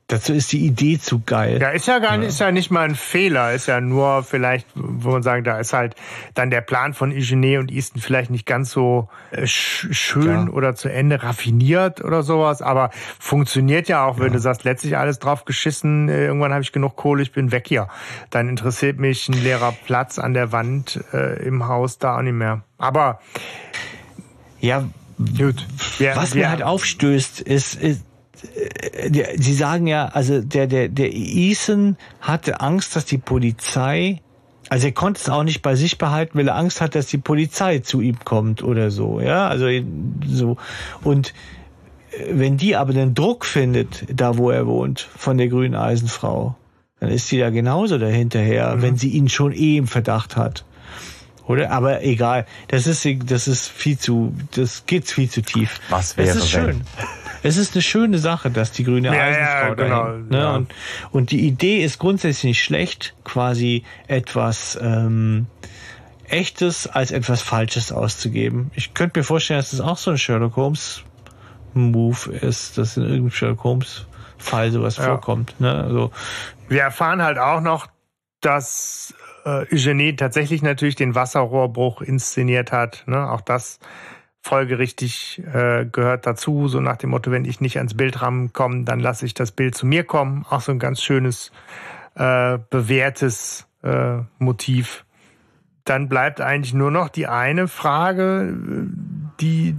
Dazu 0.10 0.34
ist 0.34 0.52
die 0.52 0.66
Idee 0.66 0.98
zu 0.98 1.22
geil. 1.24 1.60
Ja, 1.62 1.70
ist 1.70 1.88
ja 1.88 2.00
gar 2.00 2.18
nicht, 2.18 2.24
ja. 2.24 2.30
ist 2.30 2.40
ja 2.40 2.52
nicht 2.52 2.72
mal 2.72 2.82
ein 2.82 2.96
Fehler, 2.96 3.54
ist 3.54 3.68
ja 3.68 3.80
nur 3.80 4.24
vielleicht, 4.24 4.66
wo 4.74 5.12
man 5.12 5.22
sagen, 5.22 5.44
da 5.44 5.60
ist 5.60 5.72
halt 5.72 5.96
dann 6.34 6.50
der 6.50 6.62
Plan 6.62 6.96
von 6.96 7.12
Eugene 7.12 7.60
und 7.60 7.72
Easton 7.72 8.02
vielleicht 8.02 8.32
nicht 8.32 8.48
ganz 8.48 8.72
so 8.72 9.08
äh, 9.30 9.46
schön 9.46 10.48
ja. 10.48 10.52
oder 10.52 10.74
zu 10.74 10.90
Ende 10.90 11.22
raffiniert 11.22 12.04
oder 12.04 12.24
sowas, 12.24 12.64
aber 12.64 12.90
funktioniert 13.20 13.88
ja 13.88 14.04
auch, 14.04 14.18
wenn 14.18 14.30
ja. 14.30 14.34
du 14.34 14.40
sagst, 14.40 14.64
letztlich 14.64 14.98
alles 14.98 15.20
drauf 15.20 15.46
geschissen, 15.46 16.10
äh, 16.10 16.26
irgendwann 16.26 16.54
habe 16.54 16.64
ich 16.64 16.72
genug 16.72 16.96
Kohle, 16.96 17.22
ich 17.22 17.32
bin 17.32 17.52
weg 17.52 17.68
hier. 17.68 17.88
Dann 18.32 18.50
interessiert 18.50 18.98
mich 18.98 19.30
ein 19.30 19.34
leerer 19.34 19.74
Platz 19.86 20.18
an 20.18 20.34
der 20.34 20.52
Wand 20.52 21.00
äh, 21.14 21.40
im 21.46 21.68
Haus 21.68 22.00
da 22.00 22.18
auch 22.18 22.24
nicht 22.24 22.34
mehr. 22.34 22.64
Aber 22.80 23.20
ja, 24.60 24.86
Gut. 25.38 25.68
Ja, 26.00 26.16
was 26.16 26.34
ja. 26.34 26.40
mir 26.40 26.50
halt 26.50 26.64
aufstößt, 26.64 27.42
ist, 27.42 27.76
ist 27.76 28.06
Sie 29.38 29.54
sagen 29.54 29.88
ja, 29.88 30.08
also 30.08 30.42
der, 30.42 30.68
der, 30.68 30.88
der 30.88 31.12
Ethan 31.14 31.98
hatte 32.22 32.62
Angst, 32.62 32.96
dass 32.96 33.06
die 33.06 33.18
Polizei, 33.18 34.22
also 34.70 34.88
er 34.88 34.94
konnte 34.94 35.20
es 35.20 35.30
auch 35.30 35.44
nicht 35.44 35.62
bei 35.62 35.76
sich 35.76 35.98
behalten, 35.98 36.38
weil 36.38 36.48
er 36.48 36.56
Angst 36.56 36.80
hat, 36.80 36.96
dass 36.96 37.08
die 37.08 37.18
Polizei 37.18 37.80
zu 37.80 38.02
ihm 38.02 38.20
kommt 38.24 38.64
oder 38.64 38.92
so, 38.92 39.20
ja, 39.20 39.48
also 39.48 39.68
so. 40.26 40.58
Und 41.04 41.34
äh, 42.12 42.28
wenn 42.32 42.58
die 42.58 42.76
aber 42.76 42.94
den 42.94 43.14
Druck 43.14 43.46
findet, 43.46 44.06
da 44.10 44.38
wo 44.38 44.52
er 44.52 44.68
wohnt, 44.68 45.02
von 45.02 45.38
der 45.38 45.48
grünen 45.50 45.76
Eisenfrau, 45.76 46.56
dann 47.00 47.10
ist 47.10 47.28
sie 47.28 47.40
da 47.40 47.50
genauso 47.50 47.98
dahinterher, 47.98 48.76
mhm. 48.76 48.82
wenn 48.82 48.98
sie 48.98 49.10
ihn 49.10 49.28
schon 49.28 49.52
eh 49.52 49.78
im 49.78 49.88
Verdacht 49.88 50.38
hat. 50.38 50.66
Oder? 51.50 51.72
Aber 51.72 52.04
egal. 52.04 52.46
Das 52.68 52.86
ist, 52.86 53.08
das 53.26 53.48
ist 53.48 53.68
viel 53.68 53.98
zu, 53.98 54.36
das 54.52 54.86
geht 54.86 55.10
viel 55.10 55.30
zu 55.30 55.42
tief. 55.42 55.80
Was 55.90 56.16
wäre, 56.16 56.30
es 56.30 56.36
ist 56.36 56.52
schön. 56.52 56.68
Wenn? 56.68 56.82
Es 57.44 57.58
ist 57.58 57.76
eine 57.76 57.82
schöne 57.82 58.18
Sache, 58.18 58.52
dass 58.52 58.72
die 58.72 58.84
grüne 58.84 59.16
ja, 59.16 59.22
Eisenfrau 59.22 59.68
ja, 59.68 59.74
genau, 59.74 60.04
da 60.04 60.14
hängt, 60.14 60.32
ne? 60.32 60.38
ja. 60.38 60.56
und, 60.56 60.74
und 61.12 61.32
die 61.32 61.48
Idee 61.48 61.84
ist 61.84 62.00
grundsätzlich 62.00 62.44
nicht 62.44 62.64
schlecht, 62.64 63.16
quasi 63.24 63.84
etwas 64.08 64.78
ähm, 64.82 65.48
Echtes 66.28 66.88
als 66.88 67.12
etwas 67.12 67.42
Falsches 67.42 67.92
auszugeben. 67.92 68.72
Ich 68.76 68.94
könnte 68.94 69.20
mir 69.20 69.24
vorstellen, 69.24 69.60
dass 69.60 69.72
das 69.72 69.82
auch 69.82 69.98
so 69.98 70.12
ein 70.12 70.18
Sherlock 70.18 70.56
Holmes 70.56 71.04
Move 71.74 72.32
ist, 72.32 72.78
dass 72.78 72.98
in 72.98 73.04
irgendeinem 73.04 73.32
Sherlock 73.32 73.64
Holmes 73.64 74.06
Fall 74.38 74.72
sowas 74.72 74.96
vorkommt. 74.96 75.60
Ne? 75.60 75.74
Also, 75.74 76.12
Wir 76.68 76.82
erfahren 76.82 77.22
halt 77.22 77.38
auch 77.38 77.62
noch, 77.62 77.88
dass 78.42 79.14
äh, 79.46 79.66
Eugenie 79.74 80.16
tatsächlich 80.16 80.62
natürlich 80.62 80.96
den 80.96 81.16
Wasserrohrbruch 81.16 82.02
inszeniert 82.02 82.72
hat. 82.72 83.04
Ne? 83.06 83.30
Auch 83.30 83.42
das 83.42 83.80
folgerichtig 84.42 85.42
äh, 85.54 85.86
gehört 85.86 86.26
dazu, 86.26 86.68
so 86.68 86.80
nach 86.80 86.98
dem 86.98 87.12
Motto, 87.12 87.32
wenn 87.32 87.46
ich 87.46 87.62
nicht 87.62 87.78
ans 87.78 87.96
Bildrahmen 87.96 88.54
komme, 88.54 88.84
dann 88.84 89.00
lasse 89.00 89.26
ich 89.26 89.34
das 89.34 89.52
Bild 89.52 89.76
zu 89.76 89.86
mir 89.86 90.04
kommen. 90.04 90.46
Auch 90.50 90.62
so 90.62 90.72
ein 90.72 90.80
ganz 90.80 91.02
schönes, 91.02 91.52
äh, 92.16 92.58
bewährtes 92.70 93.68
äh, 93.84 94.20
Motiv. 94.38 95.06
Dann 95.84 96.10
bleibt 96.10 96.42
eigentlich 96.42 96.74
nur 96.74 96.92
noch 96.92 97.10
die 97.10 97.28
eine 97.28 97.68
Frage, 97.68 98.56
die 99.40 99.76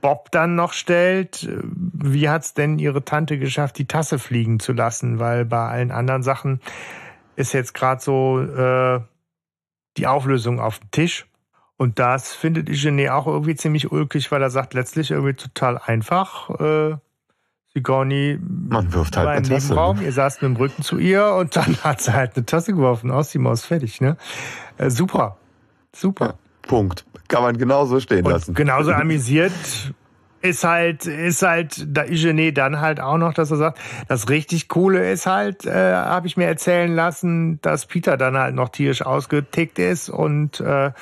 Bob 0.00 0.30
dann 0.32 0.56
noch 0.56 0.72
stellt. 0.72 1.48
wie 1.94 2.28
hat's 2.28 2.54
denn 2.54 2.78
ihre 2.78 3.04
Tante 3.04 3.38
geschafft, 3.38 3.78
die 3.78 3.86
Tasse 3.86 4.18
fliegen 4.18 4.58
zu 4.58 4.72
lassen? 4.72 5.18
Weil 5.18 5.44
bei 5.44 5.68
allen 5.68 5.92
anderen 5.92 6.22
Sachen 6.22 6.60
ist 7.36 7.52
jetzt 7.52 7.72
gerade 7.72 8.02
so 8.02 8.40
äh, 8.40 9.00
die 9.96 10.06
Auflösung 10.06 10.60
auf 10.60 10.80
dem 10.80 10.90
Tisch. 10.90 11.26
Und 11.82 11.98
das 11.98 12.32
findet 12.32 12.70
Eugenie 12.70 13.10
auch 13.10 13.26
irgendwie 13.26 13.56
ziemlich 13.56 13.90
ulkig, 13.90 14.30
weil 14.30 14.40
er 14.40 14.50
sagt 14.50 14.72
letztlich 14.72 15.10
irgendwie 15.10 15.34
total 15.34 15.78
einfach. 15.78 16.48
Äh, 16.60 16.94
Sigourney 17.74 18.38
Man 18.40 18.92
wirft 18.92 19.16
halt 19.16 19.26
eine 19.26 19.42
Tasse, 19.42 19.66
Nebenraum, 19.66 19.96
ne? 19.96 20.04
ihr 20.04 20.12
saßt 20.12 20.42
mit 20.42 20.50
dem 20.50 20.56
Rücken 20.58 20.82
zu 20.84 20.98
ihr 20.98 21.34
und 21.34 21.56
dann 21.56 21.76
hat 21.82 22.00
sie 22.00 22.12
halt 22.12 22.36
eine 22.36 22.46
Tasse 22.46 22.72
geworfen, 22.72 23.10
aus 23.10 23.30
die 23.30 23.38
Maus 23.38 23.64
fertig, 23.64 24.00
ne? 24.00 24.16
Äh, 24.78 24.90
super. 24.90 25.38
Super. 25.92 26.34
Punkt. 26.62 27.04
Kann 27.26 27.42
man 27.42 27.58
genauso 27.58 27.98
stehen 27.98 28.24
Und 28.24 28.30
lassen. 28.30 28.54
genauso 28.54 28.92
amüsiert 28.92 29.50
ist 30.40 30.62
halt, 30.62 31.06
ist 31.06 31.42
halt 31.42 31.84
da 31.88 32.02
Eugenie 32.02 32.54
dann 32.54 32.80
halt 32.80 33.00
auch 33.00 33.18
noch, 33.18 33.34
dass 33.34 33.50
er 33.50 33.56
sagt, 33.56 33.80
das 34.06 34.28
richtig 34.28 34.68
Coole 34.68 35.10
ist 35.10 35.26
halt, 35.26 35.66
äh, 35.66 35.94
habe 35.94 36.28
ich 36.28 36.36
mir 36.36 36.46
erzählen 36.46 36.94
lassen, 36.94 37.60
dass 37.62 37.86
Peter 37.86 38.16
dann 38.16 38.38
halt 38.38 38.54
noch 38.54 38.68
tierisch 38.68 39.02
ausgetickt 39.02 39.80
ist 39.80 40.10
und 40.10 40.60
äh, 40.60 40.92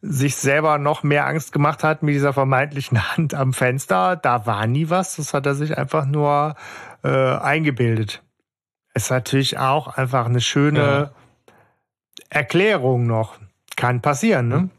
sich 0.00 0.36
selber 0.36 0.78
noch 0.78 1.02
mehr 1.02 1.26
Angst 1.26 1.52
gemacht 1.52 1.82
hat 1.82 2.02
mit 2.02 2.14
dieser 2.14 2.32
vermeintlichen 2.32 3.12
Hand 3.16 3.34
am 3.34 3.52
Fenster. 3.52 4.16
Da 4.16 4.46
war 4.46 4.66
nie 4.66 4.90
was, 4.90 5.16
das 5.16 5.34
hat 5.34 5.46
er 5.46 5.54
sich 5.54 5.76
einfach 5.76 6.06
nur 6.06 6.54
äh, 7.02 7.08
eingebildet. 7.08 8.22
Ist 8.94 9.10
natürlich 9.10 9.58
auch 9.58 9.88
einfach 9.88 10.26
eine 10.26 10.40
schöne 10.40 10.80
Ja. 10.80 11.10
Erklärung 12.30 13.06
noch. 13.06 13.36
Kann 13.76 14.00
passieren, 14.00 14.48
ne? 14.48 14.70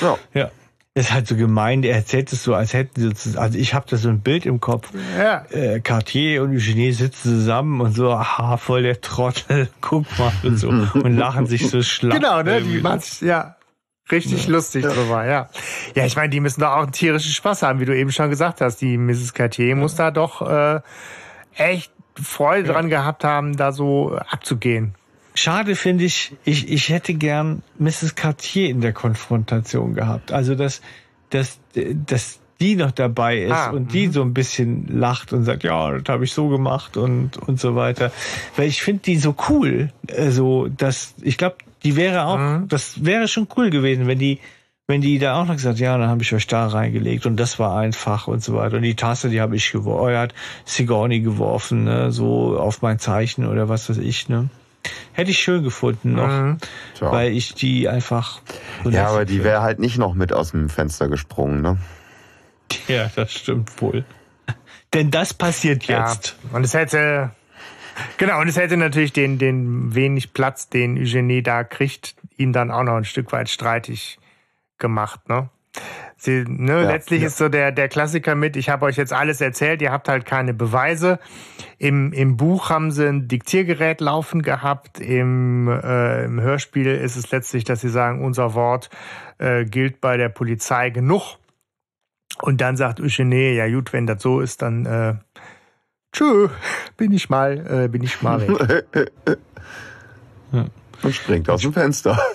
Ja. 0.00 0.18
Ja. 0.34 0.50
Das 0.94 1.06
ist 1.06 1.12
halt 1.12 1.26
so 1.26 1.34
gemein, 1.34 1.82
er 1.82 1.96
erzählt 1.96 2.32
es 2.32 2.44
so, 2.44 2.54
als 2.54 2.72
hätten 2.72 3.00
sie 3.00 3.14
zusammen, 3.14 3.42
also 3.44 3.58
ich 3.58 3.74
habe 3.74 3.86
da 3.88 3.96
so 3.96 4.08
ein 4.08 4.20
Bild 4.20 4.46
im 4.46 4.60
Kopf. 4.60 4.90
Ja. 5.18 5.44
Äh, 5.50 5.80
Cartier 5.80 6.42
und 6.42 6.52
Eugenie 6.52 6.92
sitzen 6.92 7.30
zusammen 7.40 7.80
und 7.80 7.94
so, 7.94 8.12
aha, 8.12 8.56
voll 8.58 8.84
der 8.84 9.00
Trottel, 9.00 9.68
guck 9.80 10.06
mal 10.18 10.32
und 10.44 10.56
so 10.56 10.68
und 10.68 11.16
lachen 11.16 11.46
sich 11.46 11.68
so 11.68 11.82
schlapp. 11.82 12.20
Genau, 12.20 12.42
ne? 12.42 12.62
Die 12.62 12.80
machen 12.80 13.00
sich, 14.08 14.24
ja, 14.24 14.30
richtig 14.30 14.48
lustig 14.48 14.84
drüber, 14.84 15.24
ja. 15.26 15.48
Ja, 15.94 16.04
ich 16.04 16.16
meine, 16.16 16.28
die 16.30 16.40
müssen 16.40 16.60
doch 16.60 16.70
auch 16.70 16.82
einen 16.82 16.92
tierischen 16.92 17.32
Spaß 17.32 17.62
haben, 17.62 17.80
wie 17.80 17.84
du 17.84 17.96
eben 17.96 18.12
schon 18.12 18.30
gesagt 18.30 18.60
hast. 18.60 18.76
Die 18.80 18.96
Mrs. 18.96 19.34
Cartier 19.34 19.76
muss 19.76 19.94
da 19.94 20.10
doch 20.10 20.42
äh, 20.48 20.80
echt 21.56 21.92
Freude 22.20 22.72
dran 22.72 22.88
gehabt 22.88 23.24
haben, 23.24 23.56
da 23.56 23.72
so 23.72 24.16
abzugehen. 24.16 24.94
Schade 25.34 25.74
finde 25.74 26.04
ich, 26.04 26.36
ich, 26.44 26.70
ich 26.70 26.90
hätte 26.90 27.14
gern 27.14 27.62
Mrs. 27.78 28.14
Cartier 28.14 28.68
in 28.68 28.80
der 28.80 28.92
Konfrontation 28.92 29.94
gehabt. 29.94 30.30
Also, 30.30 30.54
dass, 30.54 30.80
dass, 31.30 31.58
dass 31.74 32.38
die 32.60 32.76
noch 32.76 32.92
dabei 32.92 33.38
ist 33.38 33.52
Ah, 33.52 33.70
und 33.70 33.92
die 33.92 34.06
so 34.08 34.22
ein 34.22 34.32
bisschen 34.32 34.86
lacht 34.86 35.32
und 35.32 35.42
sagt, 35.42 35.64
ja, 35.64 35.90
das 35.98 36.04
habe 36.08 36.24
ich 36.24 36.32
so 36.32 36.48
gemacht 36.48 36.96
und, 36.96 37.36
und 37.36 37.58
so 37.58 37.74
weiter. 37.74 38.12
Weil 38.56 38.68
ich 38.68 38.82
finde 38.82 39.02
die 39.02 39.16
so 39.16 39.34
cool. 39.48 39.90
Also, 40.16 40.68
dass, 40.68 41.14
ich 41.20 41.36
glaube, 41.36 41.56
die 41.84 41.96
wäre 41.96 42.24
auch, 42.26 42.38
Mhm. 42.38 42.68
das 42.68 43.04
wäre 43.04 43.28
schon 43.28 43.46
cool 43.56 43.70
gewesen, 43.70 44.06
wenn 44.06 44.18
die, 44.18 44.40
wenn 44.86 45.00
die 45.00 45.18
da 45.18 45.40
auch 45.40 45.46
noch 45.46 45.54
gesagt, 45.54 45.78
ja, 45.78 45.96
dann 45.96 46.08
habe 46.10 46.22
ich 46.22 46.32
euch 46.34 46.46
da 46.46 46.66
reingelegt 46.66 47.24
und 47.26 47.36
das 47.38 47.58
war 47.58 47.78
einfach 47.78 48.26
und 48.28 48.42
so 48.44 48.54
weiter. 48.54 48.76
Und 48.76 48.82
die 48.82 48.96
Tasse, 48.96 49.30
die 49.30 49.40
habe 49.40 49.56
ich 49.56 49.72
geworfen, 49.72 50.28
oh, 50.30 50.34
Sigourney 50.66 51.20
geworfen, 51.20 51.84
ne, 51.84 52.12
so 52.12 52.58
auf 52.58 52.82
mein 52.82 52.98
Zeichen 52.98 53.46
oder 53.46 53.68
was 53.68 53.88
weiß 53.88 53.98
ich, 53.98 54.28
ne. 54.28 54.48
Hätte 55.12 55.30
ich 55.30 55.38
schön 55.38 55.62
gefunden 55.62 56.12
noch, 56.12 56.28
Mhm. 56.28 56.58
Tja. 56.98 57.10
weil 57.10 57.32
ich 57.32 57.54
die 57.54 57.88
einfach. 57.88 58.40
so 58.82 58.90
Ja, 58.90 59.06
aber 59.08 59.24
die 59.24 59.42
wäre 59.42 59.62
halt 59.62 59.78
nicht 59.78 59.96
noch 59.96 60.12
mit 60.14 60.32
aus 60.34 60.50
dem 60.50 60.68
Fenster 60.68 61.08
gesprungen, 61.08 61.62
ne? 61.62 61.78
Ja, 62.88 63.10
das 63.16 63.32
stimmt 63.32 63.80
wohl. 63.80 64.04
Denn 64.92 65.10
das 65.10 65.32
passiert 65.32 65.84
Ja. 65.86 66.08
jetzt. 66.10 66.36
Und 66.52 66.64
es 66.64 66.74
hätte, 66.74 67.30
genau, 68.18 68.40
und 68.40 68.48
es 68.48 68.56
hätte 68.56 68.76
natürlich 68.76 69.12
den, 69.12 69.38
den 69.38 69.94
wenig 69.94 70.32
Platz, 70.32 70.68
den 70.68 70.98
Eugenie 70.98 71.42
da 71.42 71.64
kriegt, 71.64 72.16
ihn 72.36 72.52
dann 72.52 72.70
auch 72.70 72.82
noch 72.82 72.96
ein 72.96 73.04
Stück 73.04 73.32
weit 73.32 73.48
streitig 73.48 74.18
gemacht, 74.78 75.28
ne? 75.28 75.48
Sie, 76.16 76.44
ne, 76.46 76.82
Ja, 76.82 76.90
letztlich 76.90 77.20
ja. 77.20 77.26
ist 77.26 77.36
so 77.36 77.48
der, 77.48 77.72
der 77.72 77.88
Klassiker 77.88 78.34
mit, 78.34 78.56
ich 78.56 78.68
habe 78.70 78.86
euch 78.86 78.96
jetzt 78.96 79.12
alles 79.12 79.40
erzählt, 79.40 79.82
ihr 79.82 79.92
habt 79.92 80.08
halt 80.08 80.24
keine 80.24 80.54
Beweise. 80.54 81.18
Im, 81.78 82.12
im 82.12 82.36
Buch 82.36 82.70
haben 82.70 82.92
sie 82.92 83.08
ein 83.08 83.28
Diktiergerät 83.28 84.00
laufen 84.00 84.42
gehabt, 84.42 85.00
im, 85.00 85.68
äh, 85.68 86.24
im 86.24 86.40
Hörspiel 86.40 86.86
ist 86.86 87.16
es 87.16 87.30
letztlich, 87.30 87.64
dass 87.64 87.80
sie 87.80 87.88
sagen, 87.88 88.24
unser 88.24 88.54
Wort 88.54 88.88
äh, 89.38 89.64
gilt 89.64 90.00
bei 90.00 90.16
der 90.16 90.28
Polizei 90.28 90.90
genug. 90.90 91.38
Und 92.40 92.60
dann 92.60 92.76
sagt 92.76 93.00
Eugenie, 93.00 93.52
ja 93.52 93.68
gut, 93.68 93.92
wenn 93.92 94.06
das 94.06 94.22
so 94.22 94.40
ist, 94.40 94.62
dann 94.62 94.86
äh, 94.86 95.14
tschö, 96.14 96.48
bin 96.96 97.12
ich 97.12 97.28
mal, 97.28 97.84
äh, 97.84 97.88
bin 97.88 98.02
ich 98.02 98.22
mal 98.22 98.40
weg. 98.40 99.10
Und 101.04 101.14
springt 101.14 101.48
aus 101.50 101.60
dem 101.62 101.72
Fenster. 101.72 102.18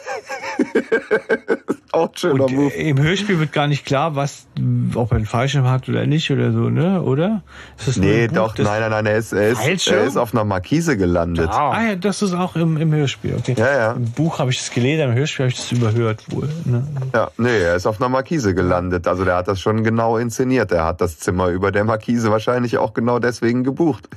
Auch 1.92 2.10
ein 2.10 2.16
schöner 2.18 2.46
Und 2.46 2.54
Move. 2.54 2.74
äh, 2.76 2.90
im 2.90 3.00
Hörspiel 3.02 3.40
wird 3.40 3.52
gar 3.52 3.66
nicht 3.68 3.84
klar, 3.84 4.16
was, 4.16 4.46
ob 4.94 5.12
er 5.12 5.16
einen 5.18 5.26
Fallschirm 5.26 5.66
hat 5.68 5.90
oder 5.90 6.06
nicht 6.06 6.30
oder 6.30 6.52
so, 6.52 6.70
ne? 6.70 7.02
Oder? 7.02 7.42
Ist 7.84 7.98
Nee, 7.98 8.28
Buch? 8.28 8.36
doch, 8.36 8.56
das, 8.56 8.66
nein, 8.68 8.82
nein, 8.82 8.92
nein, 8.92 9.06
er 9.08 9.18
ist, 9.18 9.34
er 9.34 9.50
ist, 9.50 9.88
er 9.88 10.04
ist 10.04 10.16
auf 10.18 10.34
einer 10.34 10.44
Markise 10.44 10.98
gelandet. 10.98 11.50
Ah. 11.50 11.72
Ah 11.72 11.84
ja, 11.90 11.96
das 11.96 12.22
ist 12.22 12.34
auch 12.34 12.56
im, 12.56 12.78
im 12.78 12.94
Hörspiel, 12.94 13.36
okay. 13.40 13.56
Ja, 13.58 13.72
ja. 13.76 13.92
Im 13.94 14.06
Buch 14.12 14.38
habe 14.38 14.52
ich 14.52 14.58
das 14.60 14.70
gelesen, 14.70 15.10
im 15.10 15.16
Hörspiel 15.16 15.46
habe 15.46 15.52
ich 15.52 15.58
das 15.58 15.72
überhört 15.72 16.24
wohl. 16.32 16.48
Ne? 16.66 16.88
Ja, 17.14 17.32
nee, 17.38 17.58
er 17.60 17.76
ist 17.76 17.88
auf 17.88 18.00
einer 18.00 18.10
Markise 18.10 18.54
gelandet. 18.54 19.08
Also 19.08 19.26
der 19.26 19.38
hat 19.38 19.48
das 19.48 19.60
schon 19.60 19.84
genau 19.84 20.18
inszeniert. 20.18 20.72
Er 20.72 20.86
hat 20.86 21.02
das 21.02 21.18
Zimmer 21.18 21.48
über 21.48 21.72
der 21.72 21.86
Markise 21.86 22.30
wahrscheinlich 22.30 22.78
auch 22.78 22.94
genau 22.94 23.18
deswegen 23.18 23.64
gebucht. 23.64 24.08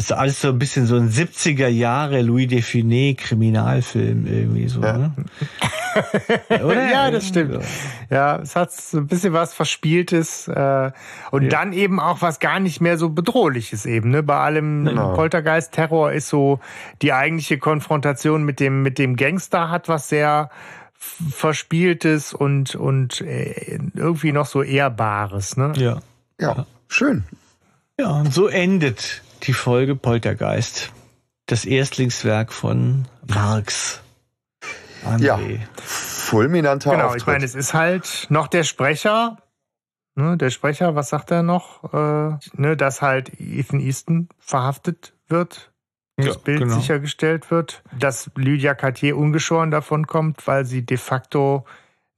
Das 0.00 0.06
ist 0.06 0.16
alles 0.16 0.40
so 0.40 0.48
ein 0.48 0.58
bisschen 0.58 0.86
so 0.86 0.96
ein 0.96 1.10
70er 1.10 1.68
Jahre 1.68 2.22
Louis 2.22 2.48
Define 2.48 3.14
Kriminalfilm 3.14 4.26
irgendwie 4.26 4.66
so, 4.66 4.80
Ja. 4.82 4.96
ne? 4.96 5.12
Oder? 6.64 6.90
Ja, 6.90 7.10
das 7.10 7.28
stimmt. 7.28 7.62
Ja, 8.08 8.36
es 8.38 8.56
hat 8.56 8.72
so 8.72 8.96
ein 8.96 9.06
bisschen 9.08 9.34
was 9.34 9.52
Verspieltes 9.52 10.48
äh, 10.48 10.90
und 11.32 11.52
dann 11.52 11.74
eben 11.74 12.00
auch 12.00 12.22
was 12.22 12.40
gar 12.40 12.60
nicht 12.60 12.80
mehr 12.80 12.96
so 12.96 13.10
bedrohliches 13.10 13.84
eben. 13.84 14.08
Ne? 14.08 14.22
Bei 14.22 14.38
allem 14.38 14.86
Genau. 14.86 15.12
Poltergeist-Terror 15.12 16.12
ist 16.12 16.30
so 16.30 16.60
die 17.02 17.12
eigentliche 17.12 17.58
Konfrontation 17.58 18.42
mit 18.42 18.58
dem 18.58 18.82
mit 18.82 18.98
dem 18.98 19.16
Gangster 19.16 19.68
hat 19.68 19.90
was 19.90 20.08
sehr 20.08 20.48
Verspieltes 21.30 22.32
und 22.32 22.74
und 22.74 23.20
äh, 23.20 23.78
irgendwie 23.94 24.32
noch 24.32 24.46
so 24.46 24.62
Ehrbares. 24.62 25.58
Ne? 25.58 25.74
Ja. 25.76 25.98
Ja, 26.40 26.64
schön. 26.88 27.24
Ja, 27.98 28.12
und 28.12 28.32
so 28.32 28.46
endet 28.48 29.20
die 29.40 29.52
Folge 29.52 29.96
Poltergeist. 29.96 30.92
Das 31.46 31.64
Erstlingswerk 31.64 32.52
von 32.52 33.06
Marx. 33.26 34.00
André. 35.04 35.22
Ja. 35.24 35.38
Fulminanter 35.82 36.90
Genau, 36.92 37.04
Auftritt. 37.06 37.22
ich 37.22 37.26
meine, 37.26 37.44
es 37.44 37.54
ist 37.54 37.74
halt 37.74 38.26
noch 38.28 38.46
der 38.48 38.64
Sprecher. 38.64 39.38
Ne, 40.14 40.36
der 40.36 40.50
Sprecher, 40.50 40.94
was 40.94 41.08
sagt 41.08 41.30
er 41.30 41.42
noch? 41.42 41.84
Äh, 41.94 42.36
ne, 42.54 42.76
dass 42.76 43.00
halt 43.00 43.30
Ethan 43.40 43.80
Easton 43.80 44.28
verhaftet 44.38 45.14
wird, 45.28 45.72
das 46.16 46.26
Ja, 46.26 46.34
Bild 46.34 46.58
genau. 46.60 46.74
sichergestellt 46.76 47.50
wird, 47.50 47.82
dass 47.98 48.30
Lydia 48.34 48.74
Cartier 48.74 49.16
ungeschoren 49.16 49.70
davon 49.70 50.06
kommt, 50.06 50.46
weil 50.46 50.66
sie 50.66 50.84
de 50.84 50.98
facto 50.98 51.64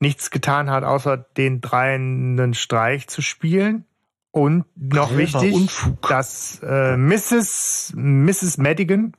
nichts 0.00 0.30
getan 0.30 0.68
hat, 0.70 0.82
außer 0.84 1.16
den 1.16 1.60
dreien 1.60 2.38
einen 2.40 2.54
Streich 2.54 3.06
zu 3.08 3.22
spielen. 3.22 3.84
Und 4.32 4.64
noch 4.76 5.14
wichtig, 5.14 5.54
Unfug. 5.54 6.08
dass 6.08 6.58
äh, 6.62 6.96
Mrs. 6.96 7.92
Mrs. 7.94 8.56
Madigan 8.56 9.12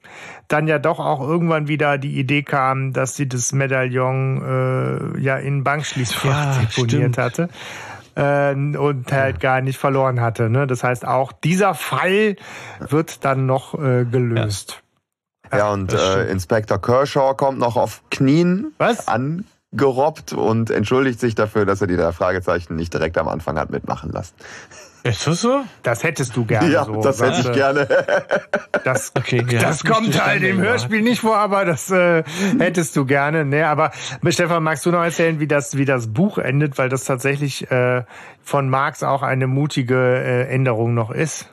dann 0.48 0.68
ja 0.68 0.80
doch 0.80 1.00
auch 1.00 1.22
irgendwann 1.22 1.68
wieder 1.68 2.00
die 2.00 2.18
Idee 2.18 2.42
kam, 2.42 2.94
dass 2.94 3.16
sie 3.16 3.30
das 3.30 3.52
Medaillon 3.52 5.14
äh, 5.16 5.20
ja 5.22 5.38
in 5.38 5.64
Bankschließfach 5.64 6.24
Ja, 6.26 6.62
deponiert 6.62 7.14
stimmt. 7.14 7.18
hatte 7.20 7.50
äh, 8.16 8.56
und 8.56 9.12
halt 9.12 9.40
gar 9.40 9.62
nicht 9.62 9.78
verloren 9.78 10.20
hatte. 10.20 10.50
Ne? 10.50 10.66
Das 10.66 10.84
heißt, 10.84 11.06
auch 11.06 11.32
dieser 11.32 11.76
Fall 11.76 12.36
wird 12.80 13.24
dann 13.24 13.46
noch 13.46 13.76
äh, 13.76 14.06
gelöst. 14.06 14.82
ja, 15.52 15.72
und 15.72 15.94
das 15.94 16.16
äh. 16.16 16.32
Inspektor 16.32 16.82
Kershaw 16.82 17.36
kommt 17.36 17.60
noch 17.60 17.76
auf 17.78 18.02
Knien 18.10 18.74
Was? 18.80 19.08
angerobbt 19.08 20.34
und 20.34 20.72
entschuldigt 20.72 21.20
sich 21.20 21.36
dafür, 21.36 21.66
dass 21.68 21.82
er 21.82 21.88
die 21.88 21.98
drei 21.98 22.12
Fragezeichen 22.14 22.76
nicht 22.76 22.92
direkt 22.96 23.18
am 23.20 23.28
Anfang 23.28 23.60
hat 23.60 23.70
mitmachen 23.70 24.12
lassen. 24.12 24.34
Ist 25.04 25.28
das 25.28 25.42
so? 25.42 25.64
Das 25.82 26.04
hättest 26.04 26.36
du 26.36 26.46
gerne 26.46 26.72
ja, 26.72 26.86
so. 26.86 27.02
das 27.02 27.22
hätte 27.22 27.40
ich 27.42 27.46
du? 27.48 27.52
gerne. 27.52 27.88
Das, 28.84 29.14
Okay, 29.16 29.46
ja, 29.50 29.60
das 29.62 29.84
kommt 29.86 30.22
halt 30.22 30.44
im. 30.44 30.60
Hörspiel 30.60 31.02
nicht 31.02 31.22
vor, 31.22 31.38
aber 31.38 31.64
das 31.64 31.90
äh, 31.90 32.24
hättest 32.60 32.96
du 32.98 33.06
gerne. 33.06 33.46
Ne, 33.46 33.66
aber 33.68 33.92
Stefan, 34.28 34.62
magst 34.64 34.86
du 34.86 34.92
noch 34.92 35.04
erzählen, 35.04 35.40
wie 35.40 35.48
das, 35.48 35.78
wie 35.78 35.86
das 35.86 36.12
Buch 36.12 36.38
endet, 36.38 36.78
weil 36.78 36.90
das 36.90 37.06
tatsächlich 37.06 37.70
äh, 37.72 38.04
von 38.42 38.70
Marx 38.70 39.02
auch 39.04 39.22
eine 39.24 39.48
mutige 39.48 39.96
äh, 39.96 40.48
Änderung 40.54 40.94
noch 40.94 41.12
ist? 41.12 41.50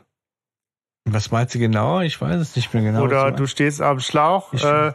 Was 1.04 1.30
meinst 1.30 1.54
du 1.54 1.58
genau? 1.60 2.00
Ich 2.00 2.20
weiß 2.20 2.40
es 2.40 2.56
nicht 2.56 2.74
mehr 2.74 2.82
genau. 2.82 3.02
Oder 3.02 3.30
du 3.30 3.46
stehst 3.46 3.80
am 3.80 4.00
Schlauch. 4.00 4.52
Ich- 4.54 4.64
Äh, 4.64 4.92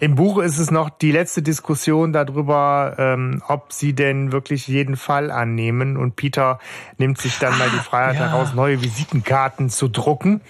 Im 0.00 0.14
Buch 0.14 0.38
ist 0.38 0.58
es 0.58 0.70
noch 0.70 0.90
die 0.90 1.10
letzte 1.10 1.42
Diskussion 1.42 2.12
darüber, 2.12 2.94
ähm, 2.98 3.42
ob 3.48 3.72
sie 3.72 3.94
denn 3.94 4.30
wirklich 4.30 4.68
jeden 4.68 4.96
Fall 4.96 5.30
annehmen. 5.30 5.96
Und 5.96 6.14
Peter 6.14 6.60
nimmt 6.98 7.18
sich 7.18 7.38
dann 7.38 7.58
mal 7.58 7.68
die 7.70 7.80
Freiheit 7.80 8.14
ja. 8.14 8.30
heraus, 8.30 8.54
neue 8.54 8.80
Visitenkarten 8.80 9.70
zu 9.70 9.88
drucken, 9.88 10.40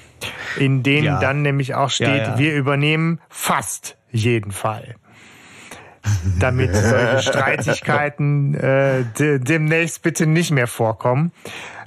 in 0.59 0.83
denen 0.83 1.07
ja. 1.07 1.21
dann 1.21 1.43
nämlich 1.43 1.75
auch 1.75 1.89
steht, 1.89 2.27
ja, 2.27 2.39
wir 2.39 2.55
übernehmen 2.55 3.21
fast 3.31 3.97
jeden 4.11 4.53
Fall. 4.53 4.97
Damit 6.39 6.75
solche 6.75 7.19
Streitigkeiten 7.23 8.55
äh, 8.55 9.05
demnächst 9.17 10.03
bitte 10.03 10.27
nicht 10.27 10.51
mehr 10.51 10.67
vorkommen. 10.67 11.33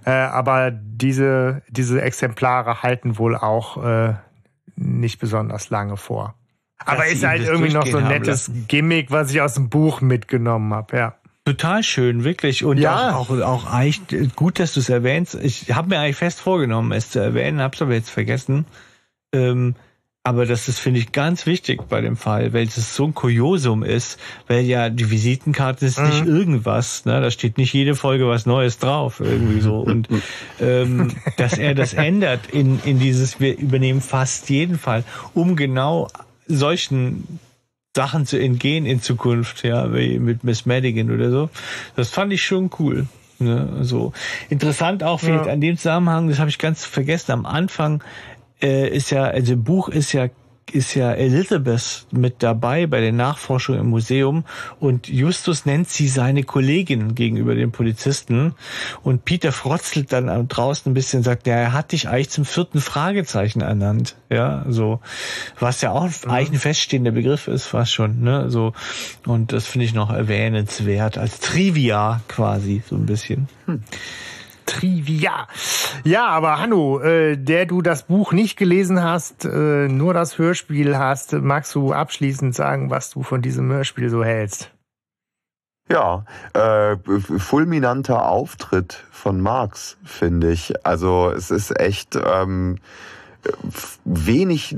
Äh, 0.05 0.11
aber 0.11 0.71
diese, 0.71 1.61
diese 1.69 2.01
Exemplare 2.01 2.81
halten 2.81 3.19
wohl 3.19 3.35
auch 3.35 3.83
äh, 3.83 4.15
nicht 4.75 5.19
besonders 5.19 5.69
lange 5.69 5.97
vor. 5.97 6.35
Aber 6.85 7.05
ist 7.05 7.23
halt 7.23 7.43
irgendwie 7.43 7.73
noch 7.73 7.85
so 7.85 7.97
ein 7.97 8.07
nettes 8.07 8.51
Gimmick, 8.67 9.11
was 9.11 9.31
ich 9.31 9.41
aus 9.41 9.53
dem 9.55 9.69
Buch 9.69 10.01
mitgenommen 10.01 10.73
habe, 10.73 10.97
ja. 10.97 11.15
Total 11.45 11.81
schön, 11.81 12.23
wirklich. 12.23 12.63
Und 12.63 12.77
ja. 12.77 13.15
auch, 13.15 13.31
auch, 13.31 13.41
auch 13.41 13.73
eigentlich 13.73 14.35
gut, 14.35 14.59
dass 14.59 14.73
du 14.73 14.79
es 14.79 14.89
erwähnst. 14.89 15.35
Ich 15.35 15.73
habe 15.73 15.89
mir 15.89 15.99
eigentlich 15.99 16.17
fest 16.17 16.39
vorgenommen, 16.39 16.91
es 16.91 17.09
zu 17.09 17.19
erwähnen, 17.19 17.61
habe 17.61 17.75
es 17.75 17.81
aber 17.81 17.93
jetzt 17.93 18.11
vergessen. 18.11 18.65
Ähm, 19.33 19.75
aber 20.23 20.45
das 20.45 20.67
ist, 20.67 20.77
finde 20.77 20.99
ich, 20.99 21.11
ganz 21.11 21.47
wichtig 21.47 21.81
bei 21.89 21.99
dem 21.99 22.15
Fall, 22.15 22.53
weil 22.53 22.67
es 22.67 22.95
so 22.95 23.05
ein 23.05 23.15
Kuriosum 23.15 23.81
ist, 23.81 24.19
weil 24.47 24.65
ja 24.65 24.91
die 24.91 25.09
Visitenkarte 25.09 25.83
ist 25.83 25.97
mhm. 25.97 26.09
nicht 26.09 26.25
irgendwas, 26.25 27.05
ne? 27.05 27.19
Da 27.21 27.31
steht 27.31 27.57
nicht 27.57 27.73
jede 27.73 27.95
Folge 27.95 28.27
was 28.27 28.45
Neues 28.45 28.77
drauf, 28.77 29.19
irgendwie 29.19 29.61
so. 29.61 29.79
Und 29.79 30.09
ähm, 30.59 31.11
dass 31.37 31.57
er 31.57 31.73
das 31.73 31.93
ändert 31.93 32.51
in, 32.51 32.79
in 32.85 32.99
dieses, 32.99 33.39
wir 33.39 33.57
übernehmen 33.57 34.01
fast 34.01 34.47
jeden 34.51 34.77
Fall, 34.77 35.03
um 35.33 35.55
genau 35.55 36.07
solchen 36.55 37.39
Sachen 37.95 38.25
zu 38.25 38.39
entgehen 38.39 38.85
in 38.85 39.01
Zukunft, 39.01 39.63
ja, 39.63 39.93
wie 39.93 40.19
mit 40.19 40.43
Miss 40.43 40.65
Madigan 40.65 41.11
oder 41.11 41.29
so. 41.29 41.49
Das 41.95 42.09
fand 42.09 42.31
ich 42.31 42.43
schon 42.43 42.69
cool. 42.79 43.07
Ne? 43.39 43.79
So 43.81 44.13
interessant 44.49 45.03
auch 45.03 45.21
ja. 45.23 45.41
an 45.43 45.59
dem 45.59 45.75
Zusammenhang, 45.75 46.29
das 46.29 46.39
habe 46.39 46.49
ich 46.49 46.57
ganz 46.57 46.85
vergessen. 46.85 47.31
Am 47.31 47.45
Anfang 47.45 48.03
äh, 48.61 48.87
ist 48.87 49.09
ja, 49.09 49.23
also 49.23 49.53
im 49.53 49.63
Buch 49.63 49.89
ist 49.89 50.13
ja 50.13 50.29
ist 50.73 50.95
ja 50.95 51.11
Elizabeth 51.13 52.05
mit 52.11 52.43
dabei 52.43 52.87
bei 52.87 53.01
den 53.01 53.15
Nachforschungen 53.15 53.81
im 53.81 53.89
Museum 53.89 54.45
und 54.79 55.07
Justus 55.07 55.65
nennt 55.65 55.89
sie 55.89 56.07
seine 56.07 56.43
Kollegin 56.43 57.15
gegenüber 57.15 57.55
den 57.55 57.71
Polizisten 57.71 58.55
und 59.03 59.25
Peter 59.25 59.51
frotzelt 59.51 60.11
dann 60.11 60.47
draußen 60.47 60.91
ein 60.91 60.93
bisschen 60.93 61.23
sagt, 61.23 61.47
ja, 61.47 61.55
er 61.55 61.73
hat 61.73 61.91
dich 61.91 62.07
eigentlich 62.07 62.29
zum 62.29 62.45
vierten 62.45 62.81
Fragezeichen 62.81 63.61
ernannt, 63.61 64.15
ja, 64.29 64.65
so, 64.67 64.99
was 65.59 65.81
ja 65.81 65.91
auch 65.91 66.03
mhm. 66.03 66.31
eigentlich 66.31 66.51
ein 66.51 66.59
feststehender 66.59 67.11
Begriff 67.11 67.47
ist, 67.47 67.65
fast 67.65 67.93
schon, 67.93 68.21
ne, 68.21 68.49
so, 68.49 68.73
und 69.25 69.53
das 69.53 69.67
finde 69.67 69.85
ich 69.85 69.93
noch 69.93 70.09
erwähnenswert, 70.09 71.17
als 71.17 71.39
Trivia 71.39 72.21
quasi, 72.27 72.81
so 72.87 72.95
ein 72.95 73.05
bisschen. 73.05 73.47
Hm. 73.65 73.83
Trivia. 74.71 75.47
Ja, 76.05 76.27
aber 76.27 76.59
Hanno, 76.59 77.01
äh, 77.01 77.35
der 77.35 77.65
du 77.65 77.81
das 77.81 78.03
Buch 78.03 78.31
nicht 78.31 78.57
gelesen 78.57 79.03
hast, 79.03 79.43
äh, 79.43 79.87
nur 79.89 80.13
das 80.13 80.37
Hörspiel 80.37 80.97
hast, 80.97 81.33
magst 81.33 81.75
du 81.75 81.91
abschließend 81.91 82.55
sagen, 82.55 82.89
was 82.89 83.09
du 83.09 83.21
von 83.21 83.41
diesem 83.41 83.69
Hörspiel 83.69 84.09
so 84.09 84.23
hältst? 84.23 84.71
Ja, 85.89 86.23
äh, 86.53 86.95
fulminanter 87.19 88.29
Auftritt 88.29 89.03
von 89.11 89.41
Marx, 89.41 89.97
finde 90.05 90.51
ich. 90.51 90.85
Also 90.85 91.31
es 91.35 91.51
ist 91.51 91.77
echt 91.77 92.15
ähm, 92.15 92.77
wenig 94.05 94.77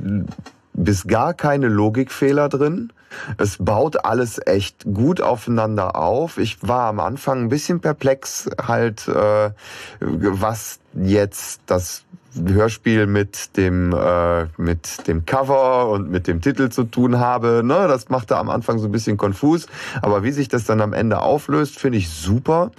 bis 0.73 1.05
gar 1.05 1.35
keine 1.35 1.67
Logikfehler 1.67 2.49
drin. 2.49 2.91
Es 3.37 3.57
baut 3.57 4.05
alles 4.05 4.39
echt 4.45 4.85
gut 4.93 5.21
aufeinander 5.21 5.95
auf. 5.95 6.37
Ich 6.37 6.67
war 6.67 6.89
am 6.89 6.99
Anfang 6.99 7.43
ein 7.43 7.49
bisschen 7.49 7.79
perplex, 7.79 8.49
halt, 8.61 9.07
äh, 9.07 9.51
was 9.99 10.79
jetzt 10.93 11.61
das 11.65 12.03
Hörspiel 12.35 13.05
mit 13.05 13.57
dem 13.57 13.93
äh, 13.93 14.45
mit 14.57 15.07
dem 15.07 15.25
Cover 15.25 15.89
und 15.89 16.09
mit 16.09 16.27
dem 16.27 16.41
Titel 16.41 16.69
zu 16.69 16.83
tun 16.83 17.19
habe. 17.19 17.61
Ne, 17.63 17.87
das 17.87 18.09
machte 18.09 18.37
am 18.37 18.49
Anfang 18.49 18.79
so 18.79 18.87
ein 18.87 18.91
bisschen 18.91 19.17
konfus, 19.17 19.67
aber 20.01 20.23
wie 20.23 20.31
sich 20.31 20.47
das 20.47 20.65
dann 20.65 20.81
am 20.81 20.93
Ende 20.93 21.21
auflöst, 21.21 21.79
finde 21.79 21.99
ich 21.99 22.09
super. 22.09 22.71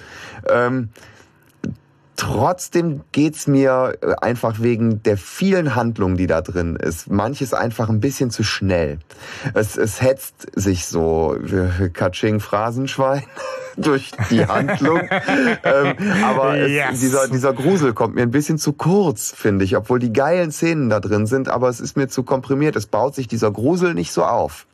Ähm, 0.49 0.89
Trotzdem 2.25 3.03
geht's 3.13 3.47
mir 3.47 3.99
einfach 4.23 4.59
wegen 4.61 5.03
der 5.03 5.19
vielen 5.19 5.75
Handlungen, 5.75 6.17
die 6.17 6.27
da 6.27 6.41
drin 6.41 6.75
ist, 6.75 7.11
manches 7.11 7.53
einfach 7.53 7.91
ein 7.91 8.01
bisschen 8.01 8.31
zu 8.31 8.43
schnell. 8.43 8.99
Es, 9.53 9.77
es 9.77 10.01
hetzt 10.01 10.47
sich 10.55 10.87
so, 10.87 11.37
Katsching 11.93 12.41
Phrasenschwein, 12.41 13.25
durch 13.77 14.13
die 14.31 14.47
Handlung. 14.47 15.03
ähm, 15.65 15.97
aber 16.25 16.67
yes. 16.67 16.95
es, 16.95 17.01
dieser, 17.01 17.29
dieser 17.29 17.53
Grusel 17.53 17.93
kommt 17.93 18.15
mir 18.15 18.23
ein 18.23 18.31
bisschen 18.31 18.57
zu 18.57 18.73
kurz, 18.73 19.35
finde 19.37 19.67
ich, 19.67 19.77
obwohl 19.77 19.99
die 19.99 20.15
geilen 20.15 20.51
Szenen 20.51 20.89
da 20.89 21.01
drin 21.01 21.27
sind, 21.27 21.51
aber 21.51 21.69
es 21.69 21.79
ist 21.79 21.95
mir 21.95 22.09
zu 22.09 22.23
komprimiert. 22.23 22.75
Es 22.75 22.87
baut 22.87 23.15
sich 23.15 23.29
dieser 23.29 23.51
Grusel 23.51 23.93
nicht 23.93 24.13
so 24.13 24.25
auf. 24.25 24.67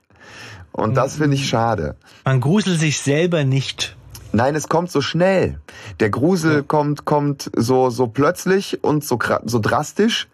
Und 0.70 0.94
das 0.94 1.16
finde 1.16 1.34
ich 1.34 1.48
schade. 1.48 1.96
Man 2.24 2.40
gruselt 2.40 2.78
sich 2.78 3.00
selber 3.00 3.42
nicht. 3.42 3.96
Nein, 4.32 4.54
es 4.54 4.68
kommt 4.68 4.90
so 4.90 5.00
schnell. 5.00 5.58
Der 5.98 6.10
Grusel 6.10 6.56
ja. 6.56 6.62
kommt 6.62 7.04
kommt 7.04 7.50
so 7.56 7.90
so 7.90 8.06
plötzlich 8.06 8.82
und 8.84 9.04
so 9.04 9.18
so 9.44 9.58
drastisch, 9.58 10.28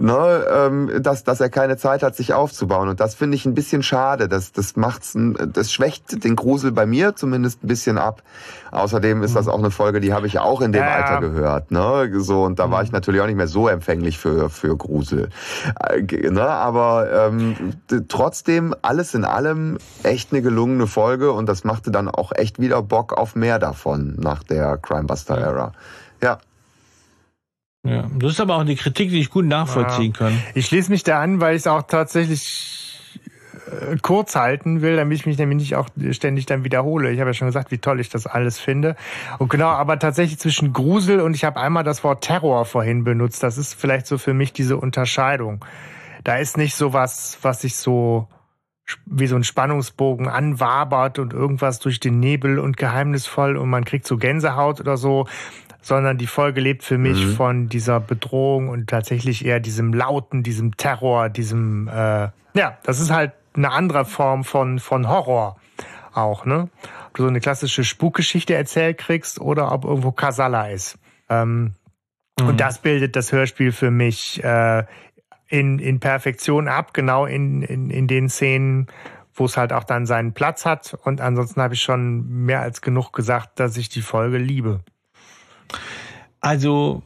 ne, 0.00 0.44
ähm, 0.50 0.90
dass 1.02 1.24
dass 1.24 1.40
er 1.40 1.50
keine 1.50 1.76
Zeit 1.76 2.02
hat, 2.02 2.16
sich 2.16 2.32
aufzubauen. 2.32 2.88
Und 2.88 3.00
das 3.00 3.14
finde 3.14 3.36
ich 3.36 3.44
ein 3.44 3.54
bisschen 3.54 3.82
schade. 3.82 4.28
Das 4.28 4.52
das 4.52 4.76
macht's, 4.76 5.16
das 5.52 5.72
schwächt 5.72 6.24
den 6.24 6.36
Grusel 6.36 6.72
bei 6.72 6.86
mir 6.86 7.14
zumindest 7.14 7.62
ein 7.62 7.68
bisschen 7.68 7.98
ab. 7.98 8.22
Außerdem 8.70 9.22
ist 9.22 9.36
das 9.36 9.46
mhm. 9.46 9.52
auch 9.52 9.58
eine 9.58 9.70
Folge, 9.70 10.00
die 10.00 10.14
habe 10.14 10.26
ich 10.26 10.38
auch 10.38 10.62
in 10.62 10.72
dem 10.72 10.82
ja. 10.82 10.94
Alter 10.94 11.20
gehört, 11.20 11.70
ne, 11.70 12.10
so 12.20 12.44
und 12.44 12.58
da 12.58 12.70
war 12.70 12.82
ich 12.82 12.88
mhm. 12.88 12.94
natürlich 12.94 13.20
auch 13.20 13.26
nicht 13.26 13.36
mehr 13.36 13.48
so 13.48 13.68
empfänglich 13.68 14.18
für 14.18 14.48
für 14.48 14.76
Grusel, 14.76 15.28
äh, 15.90 16.30
ne, 16.30 16.42
aber 16.42 17.28
ähm, 17.28 17.74
trotzdem 18.08 18.74
alles 18.80 19.14
in 19.14 19.26
allem 19.26 19.76
echt 20.02 20.32
eine 20.32 20.40
gelungene 20.40 20.86
Folge 20.86 21.32
und 21.32 21.46
das 21.50 21.64
machte 21.64 21.90
dann 21.90 22.08
auch 22.08 22.32
echt 22.34 22.58
wieder 22.60 22.80
Bock 22.82 23.12
auf 23.12 23.36
mehr 23.42 23.58
davon 23.58 24.14
nach 24.18 24.44
der 24.44 24.78
Crimebuster-Ära. 24.78 25.72
Ja. 26.22 26.38
Ja, 27.84 28.08
das 28.16 28.34
ist 28.34 28.40
aber 28.40 28.54
auch 28.54 28.60
eine 28.60 28.76
Kritik, 28.76 29.10
die 29.10 29.18
ich 29.18 29.30
gut 29.30 29.44
nachvollziehen 29.44 30.12
ja. 30.12 30.18
kann. 30.18 30.42
Ich 30.54 30.66
schließe 30.66 30.88
mich 30.88 31.02
da 31.02 31.20
an, 31.20 31.40
weil 31.40 31.56
ich 31.56 31.62
es 31.62 31.66
auch 31.66 31.82
tatsächlich 31.82 32.96
äh, 33.66 33.96
kurz 34.00 34.36
halten 34.36 34.82
will, 34.82 34.94
damit 34.94 35.18
ich 35.18 35.26
mich 35.26 35.36
nämlich 35.36 35.58
nicht 35.58 35.74
auch 35.74 35.88
ständig 36.12 36.46
dann 36.46 36.62
wiederhole. 36.62 37.10
Ich 37.10 37.18
habe 37.18 37.30
ja 37.30 37.34
schon 37.34 37.48
gesagt, 37.48 37.72
wie 37.72 37.78
toll 37.78 37.98
ich 37.98 38.08
das 38.08 38.28
alles 38.28 38.60
finde. 38.60 38.94
Und 39.38 39.48
genau, 39.48 39.66
aber 39.66 39.98
tatsächlich 39.98 40.38
zwischen 40.38 40.72
Grusel 40.72 41.18
und 41.18 41.34
ich 41.34 41.42
habe 41.42 41.58
einmal 41.58 41.82
das 41.82 42.04
Wort 42.04 42.22
Terror 42.22 42.64
vorhin 42.66 43.02
benutzt. 43.02 43.42
Das 43.42 43.58
ist 43.58 43.74
vielleicht 43.74 44.06
so 44.06 44.16
für 44.16 44.32
mich 44.32 44.52
diese 44.52 44.76
Unterscheidung. 44.76 45.64
Da 46.22 46.36
ist 46.36 46.56
nicht 46.56 46.76
so 46.76 46.92
was, 46.92 47.38
was 47.42 47.64
ich 47.64 47.74
so 47.74 48.28
wie 49.06 49.26
so 49.26 49.36
ein 49.36 49.44
Spannungsbogen 49.44 50.28
anwabert 50.28 51.18
und 51.18 51.32
irgendwas 51.32 51.78
durch 51.78 52.00
den 52.00 52.20
Nebel 52.20 52.58
und 52.58 52.76
geheimnisvoll 52.76 53.56
und 53.56 53.68
man 53.68 53.84
kriegt 53.84 54.06
so 54.06 54.16
Gänsehaut 54.16 54.80
oder 54.80 54.96
so, 54.96 55.26
sondern 55.80 56.16
die 56.16 56.26
Folge 56.26 56.60
lebt 56.60 56.84
für 56.84 56.98
mich 56.98 57.24
mhm. 57.24 57.32
von 57.34 57.68
dieser 57.68 58.00
Bedrohung 58.00 58.68
und 58.68 58.88
tatsächlich 58.88 59.44
eher 59.44 59.60
diesem 59.60 59.92
Lauten, 59.92 60.42
diesem 60.42 60.76
Terror, 60.76 61.28
diesem, 61.28 61.88
äh, 61.88 62.28
ja, 62.54 62.78
das 62.84 63.00
ist 63.00 63.10
halt 63.10 63.32
eine 63.54 63.70
andere 63.70 64.04
Form 64.04 64.44
von, 64.44 64.78
von 64.78 65.08
Horror 65.08 65.56
auch, 66.14 66.44
ne? 66.44 66.68
Ob 67.08 67.14
du 67.14 67.22
so 67.22 67.28
eine 67.28 67.40
klassische 67.40 67.84
Spukgeschichte 67.84 68.54
erzählt 68.54 68.98
kriegst 68.98 69.40
oder 69.40 69.72
ob 69.72 69.84
irgendwo 69.84 70.12
Kasala 70.12 70.68
ist. 70.68 70.98
Ähm, 71.28 71.74
mhm. 72.40 72.48
Und 72.48 72.60
das 72.60 72.78
bildet 72.80 73.16
das 73.16 73.32
Hörspiel 73.32 73.72
für 73.72 73.90
mich 73.90 74.42
äh, 74.42 74.84
in, 75.52 75.78
in 75.78 76.00
Perfektion 76.00 76.66
ab, 76.66 76.94
genau 76.94 77.26
in, 77.26 77.60
in, 77.60 77.90
in 77.90 78.06
den 78.06 78.30
Szenen, 78.30 78.86
wo 79.34 79.44
es 79.44 79.58
halt 79.58 79.74
auch 79.74 79.84
dann 79.84 80.06
seinen 80.06 80.32
Platz 80.32 80.64
hat. 80.64 80.96
Und 81.04 81.20
ansonsten 81.20 81.60
habe 81.60 81.74
ich 81.74 81.82
schon 81.82 82.26
mehr 82.26 82.62
als 82.62 82.80
genug 82.80 83.12
gesagt, 83.12 83.60
dass 83.60 83.76
ich 83.76 83.90
die 83.90 84.00
Folge 84.00 84.38
liebe. 84.38 84.80
Also, 86.40 87.02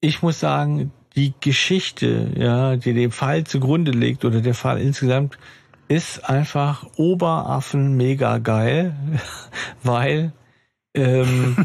ich 0.00 0.20
muss 0.20 0.38
sagen, 0.38 0.92
die 1.16 1.32
Geschichte, 1.40 2.30
ja, 2.36 2.76
die 2.76 2.92
dem 2.92 3.10
Fall 3.10 3.44
zugrunde 3.44 3.92
liegt 3.92 4.26
oder 4.26 4.42
der 4.42 4.54
Fall 4.54 4.82
insgesamt, 4.82 5.38
ist 5.88 6.28
einfach 6.28 6.86
Oberaffen 6.96 7.96
mega 7.96 8.36
geil, 8.36 8.94
weil 9.82 10.34
ähm, 10.98 11.56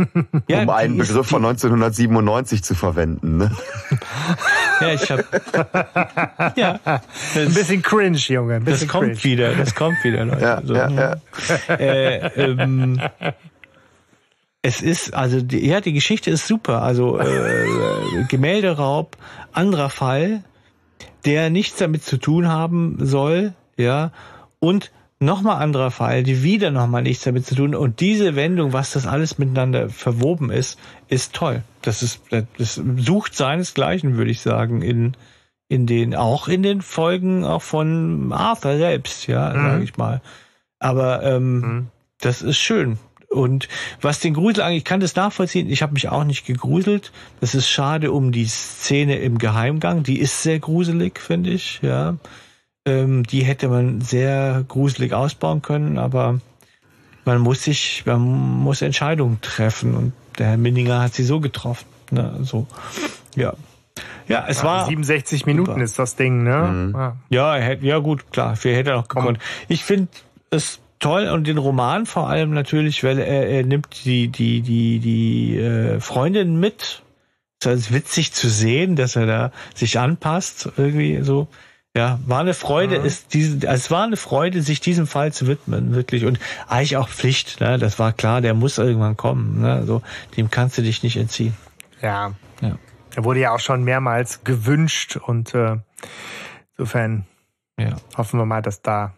ja, 0.48 0.62
um 0.62 0.70
einen 0.70 0.98
Begriff 0.98 1.26
von 1.26 1.44
1997 1.44 2.62
zu 2.62 2.74
verwenden. 2.74 3.38
Ne? 3.38 3.50
ja, 4.80 4.92
ich 4.92 5.10
habe 5.10 5.24
ja, 6.56 6.80
ein 6.84 7.54
bisschen 7.54 7.82
cringe, 7.82 8.18
Junge. 8.18 8.60
Bisschen 8.60 8.86
das 8.86 8.92
kommt 8.92 9.04
cringe. 9.06 9.24
wieder, 9.24 9.54
das 9.54 9.74
kommt 9.74 10.04
wieder, 10.04 10.24
Leute. 10.24 10.42
Ja, 10.42 10.62
so, 10.64 10.74
ja, 10.74 10.90
ja. 10.90 11.74
Äh, 11.74 12.16
ähm, 12.36 13.00
es 14.62 14.80
ist 14.80 15.14
also 15.14 15.40
die, 15.40 15.66
ja 15.66 15.80
die 15.80 15.92
Geschichte 15.92 16.30
ist 16.30 16.46
super. 16.46 16.82
Also 16.82 17.18
äh, 17.18 18.24
Gemälderaub, 18.28 19.16
anderer 19.52 19.90
Fall, 19.90 20.44
der 21.24 21.50
nichts 21.50 21.78
damit 21.78 22.04
zu 22.04 22.16
tun 22.18 22.48
haben 22.48 22.96
soll, 23.00 23.54
ja 23.76 24.12
Und 24.60 24.92
nochmal 25.22 25.62
anderer 25.62 25.90
Fall, 25.90 26.22
die 26.22 26.42
wieder 26.42 26.70
nochmal 26.70 27.02
nichts 27.02 27.24
damit 27.24 27.46
zu 27.46 27.54
tun. 27.54 27.74
Und 27.74 28.00
diese 28.00 28.36
Wendung, 28.36 28.72
was 28.72 28.92
das 28.92 29.06
alles 29.06 29.38
miteinander 29.38 29.88
verwoben 29.88 30.50
ist, 30.50 30.78
ist 31.08 31.32
toll. 31.32 31.62
Das 31.80 32.02
ist, 32.02 32.22
das 32.30 32.80
sucht 32.96 33.34
seinesgleichen, 33.34 34.16
würde 34.16 34.30
ich 34.30 34.40
sagen, 34.40 34.82
in, 34.82 35.16
in 35.68 35.86
den, 35.86 36.14
auch 36.14 36.48
in 36.48 36.62
den 36.62 36.82
Folgen 36.82 37.44
auch 37.44 37.62
von 37.62 38.32
Arthur 38.32 38.76
selbst, 38.76 39.26
ja, 39.26 39.50
mhm. 39.50 39.62
sage 39.62 39.84
ich 39.84 39.96
mal. 39.96 40.20
Aber 40.78 41.22
ähm, 41.22 41.60
mhm. 41.60 41.86
das 42.20 42.42
ist 42.42 42.58
schön. 42.58 42.98
Und 43.32 43.68
was 44.00 44.20
den 44.20 44.34
Grusel 44.34 44.62
angeht, 44.62 44.78
ich 44.78 44.84
kann 44.84 45.00
das 45.00 45.16
nachvollziehen. 45.16 45.70
Ich 45.70 45.82
habe 45.82 45.94
mich 45.94 46.08
auch 46.08 46.24
nicht 46.24 46.44
gegruselt. 46.44 47.12
Das 47.40 47.54
ist 47.54 47.68
schade 47.68 48.12
um 48.12 48.30
die 48.30 48.44
Szene 48.44 49.16
im 49.16 49.38
Geheimgang. 49.38 50.02
Die 50.02 50.20
ist 50.20 50.42
sehr 50.42 50.58
gruselig, 50.58 51.18
finde 51.18 51.50
ich. 51.50 51.80
Ja, 51.82 52.16
ähm, 52.86 53.24
die 53.24 53.44
hätte 53.44 53.68
man 53.68 54.00
sehr 54.00 54.64
gruselig 54.66 55.12
ausbauen 55.12 55.62
können, 55.62 55.98
aber 55.98 56.40
man 57.24 57.38
muss 57.38 57.62
sich, 57.62 58.04
man 58.06 58.20
muss 58.20 58.82
Entscheidungen 58.82 59.40
treffen 59.40 59.94
und 59.94 60.12
der 60.38 60.48
Herr 60.48 60.56
Minninger 60.56 61.00
hat 61.00 61.14
sie 61.14 61.24
so 61.24 61.40
getroffen. 61.40 61.86
Ne? 62.10 62.38
So, 62.42 62.66
ja. 63.36 63.54
Ja, 64.28 64.46
es 64.48 64.58
ja, 64.58 64.64
war 64.64 64.86
67 64.86 65.46
Minuten 65.46 65.72
super. 65.72 65.82
ist 65.82 65.98
das 65.98 66.16
Ding, 66.16 66.44
ne? 66.44 66.62
Mhm. 66.62 66.94
Ja. 66.94 67.16
ja, 67.28 67.56
er 67.56 67.62
hätte, 67.62 67.86
ja 67.86 67.98
gut, 67.98 68.32
klar, 68.32 68.56
wir 68.62 68.74
hätte 68.74 68.96
auch 68.96 69.08
gekonnt. 69.08 69.38
Ich 69.68 69.84
finde 69.84 70.08
es 70.50 70.80
toll 71.00 71.28
und 71.28 71.46
den 71.46 71.58
Roman 71.58 72.06
vor 72.06 72.28
allem 72.28 72.54
natürlich, 72.54 73.04
weil 73.04 73.18
er, 73.18 73.48
er 73.48 73.64
nimmt 73.64 74.04
die 74.04 74.28
die 74.28 74.62
die 74.62 75.00
die 75.00 75.58
äh, 75.58 76.00
Freundin 76.00 76.58
mit. 76.58 77.02
Es 77.60 77.66
ist 77.66 77.92
witzig 77.92 78.32
zu 78.32 78.48
sehen, 78.48 78.96
dass 78.96 79.16
er 79.16 79.26
da 79.26 79.52
sich 79.74 79.98
anpasst 79.98 80.72
irgendwie 80.76 81.22
so. 81.22 81.48
Ja, 81.94 82.18
war 82.24 82.40
eine 82.40 82.54
Freude, 82.54 83.00
mhm. 83.00 83.04
ist 83.04 83.34
diese, 83.34 83.66
es 83.66 83.90
war 83.90 84.04
eine 84.04 84.16
Freude, 84.16 84.62
sich 84.62 84.80
diesem 84.80 85.06
Fall 85.06 85.32
zu 85.32 85.46
widmen, 85.46 85.94
wirklich. 85.94 86.24
Und 86.24 86.40
eigentlich 86.66 86.96
auch 86.96 87.08
Pflicht, 87.08 87.60
ne? 87.60 87.78
Das 87.78 87.98
war 87.98 88.14
klar, 88.14 88.40
der 88.40 88.54
muss 88.54 88.78
irgendwann 88.78 89.18
kommen. 89.18 89.60
Ne? 89.60 89.74
Also, 89.74 90.02
dem 90.36 90.50
kannst 90.50 90.78
du 90.78 90.82
dich 90.82 91.02
nicht 91.02 91.18
entziehen. 91.18 91.54
Ja. 92.00 92.32
ja. 92.62 92.78
Er 93.14 93.24
wurde 93.24 93.40
ja 93.40 93.54
auch 93.54 93.60
schon 93.60 93.84
mehrmals 93.84 94.42
gewünscht 94.42 95.16
und 95.16 95.54
äh, 95.54 95.76
insofern 96.78 97.26
ja. 97.78 97.96
hoffen 98.16 98.40
wir 98.40 98.46
mal, 98.46 98.62
dass 98.62 98.80
da 98.80 99.12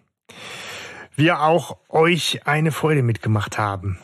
wir 1.15 1.43
auch 1.43 1.77
euch 1.89 2.41
eine 2.45 2.73
Freude 2.73 3.05
mitgemacht 3.05 3.57
haben. 3.57 4.01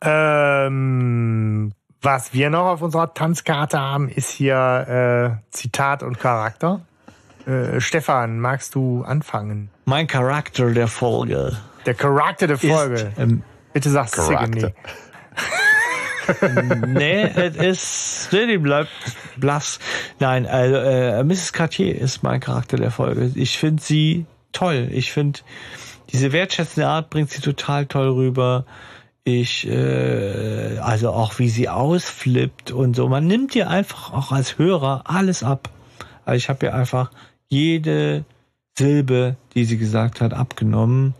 Ähm, 0.00 1.72
was 2.00 2.32
wir 2.34 2.50
noch 2.50 2.66
auf 2.66 2.82
unserer 2.82 3.14
Tanzkarte 3.14 3.80
haben, 3.80 4.08
ist 4.08 4.30
hier 4.30 5.40
äh, 5.40 5.50
Zitat 5.50 6.04
und 6.04 6.20
Charakter. 6.20 6.82
Äh, 7.46 7.80
Stefan, 7.80 8.38
magst 8.38 8.74
du 8.74 9.02
anfangen? 9.02 9.70
Mein 9.84 10.06
Charakter 10.06 10.70
der 10.70 10.88
Folge. 10.88 11.56
Der 11.86 11.94
Charakter 11.94 12.46
der 12.46 12.58
Folge. 12.58 12.94
Ist, 12.94 13.18
ähm, 13.18 13.42
Bitte 13.72 13.90
sag 13.90 14.08
Sigourney. 14.08 14.66
nee, 16.86 17.22
es 17.22 17.56
ist, 17.56 18.28
nee, 18.32 18.56
bleibt 18.58 18.90
blass. 19.36 19.80
Nein, 20.20 20.46
also, 20.46 20.76
äh, 20.76 21.24
Mrs. 21.24 21.52
Cartier 21.52 21.98
ist 21.98 22.22
mein 22.22 22.40
Charakter 22.40 22.76
der 22.76 22.90
Folge. 22.90 23.32
Ich 23.34 23.58
finde 23.58 23.82
sie 23.82 24.26
toll. 24.52 24.88
Ich 24.92 25.12
finde, 25.12 25.40
diese 26.12 26.32
wertschätzende 26.32 26.88
Art 26.88 27.10
bringt 27.10 27.30
sie 27.30 27.40
total 27.40 27.86
toll 27.86 28.08
rüber. 28.08 28.66
Ich, 29.24 29.66
äh, 29.68 30.78
also 30.78 31.10
auch 31.10 31.38
wie 31.38 31.48
sie 31.48 31.68
ausflippt 31.68 32.70
und 32.70 32.94
so. 32.94 33.08
Man 33.08 33.26
nimmt 33.26 33.54
ihr 33.54 33.70
einfach 33.70 34.12
auch 34.12 34.32
als 34.32 34.58
Hörer 34.58 35.04
alles 35.06 35.42
ab. 35.42 35.70
Also 36.24 36.36
ich 36.36 36.48
habe 36.48 36.66
ihr 36.66 36.74
einfach 36.74 37.10
jede 37.52 38.24
Silbe, 38.76 39.36
die 39.54 39.66
sie 39.66 39.76
gesagt 39.76 40.20
hat, 40.22 40.32
abgenommen. 40.32 41.14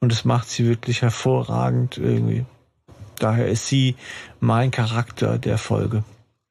Und 0.00 0.12
es 0.12 0.24
macht 0.24 0.48
sie 0.48 0.66
wirklich 0.66 1.02
hervorragend 1.02 1.96
irgendwie. 1.96 2.44
Daher 3.18 3.48
ist 3.48 3.68
sie 3.68 3.94
mein 4.40 4.70
Charakter 4.70 5.38
der 5.38 5.56
Folge. 5.56 6.04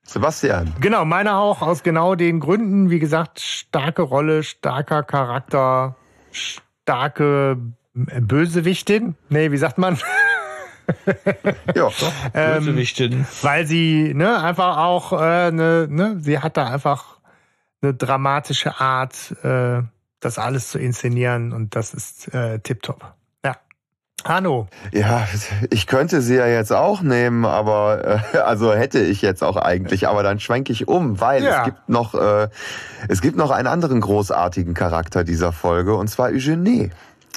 Sebastian. 0.03 0.73
Genau, 0.79 1.03
meiner 1.03 1.37
auch 1.37 1.61
aus 1.61 1.83
genau 1.83 2.15
den 2.15 2.39
Gründen. 2.39 2.89
Wie 2.89 2.99
gesagt, 2.99 3.41
starke 3.41 4.03
Rolle, 4.03 4.43
starker 4.43 5.03
Charakter, 5.03 5.95
starke 6.31 7.57
Bösewichtin. 7.93 9.15
Nee, 9.29 9.51
wie 9.51 9.57
sagt 9.57 9.77
man? 9.77 9.97
ja, 11.75 11.89
ähm, 12.33 12.63
Bösewichtin. 12.63 13.27
Weil 13.41 13.67
sie 13.67 14.13
ne, 14.15 14.41
einfach 14.41 14.77
auch, 14.77 15.11
äh, 15.13 15.51
ne, 15.51 15.87
ne, 15.89 16.17
sie 16.19 16.39
hat 16.39 16.57
da 16.57 16.67
einfach 16.67 17.14
eine 17.85 17.93
dramatische 17.93 18.79
Art, 18.79 19.35
äh, 19.43 19.81
das 20.19 20.37
alles 20.37 20.69
zu 20.69 20.79
inszenieren 20.79 21.53
und 21.53 21.75
das 21.75 21.93
ist 21.93 22.33
äh, 22.33 22.59
tipptopp. 22.59 23.13
Ja. 23.43 23.55
Hanno. 24.23 24.67
Ja, 24.91 25.27
ich 25.69 25.85
könnte 25.85 26.21
sie 26.21 26.35
ja 26.35 26.47
jetzt 26.47 26.73
auch 26.73 27.01
nehmen, 27.01 27.45
aber 27.45 28.21
äh, 28.33 28.37
also 28.39 28.73
hätte 28.73 28.99
ich 28.99 29.21
jetzt 29.21 29.43
auch 29.43 29.55
eigentlich, 29.55 30.07
aber 30.07 30.23
dann 30.23 30.39
schwenke 30.39 30.73
ich 30.73 30.87
um, 30.87 31.21
weil 31.21 31.43
ja. 31.43 31.59
es 31.59 31.65
gibt 31.65 31.89
noch 31.89 32.15
äh, 32.15 32.49
es 33.07 33.21
gibt 33.21 33.37
noch 33.37 33.51
einen 33.51 33.67
anderen 33.67 34.01
großartigen 34.01 34.73
Charakter 34.73 35.23
dieser 35.23 35.51
Folge 35.51 35.95
und 35.95 36.07
zwar 36.07 36.29
Eugenie. 36.29 36.89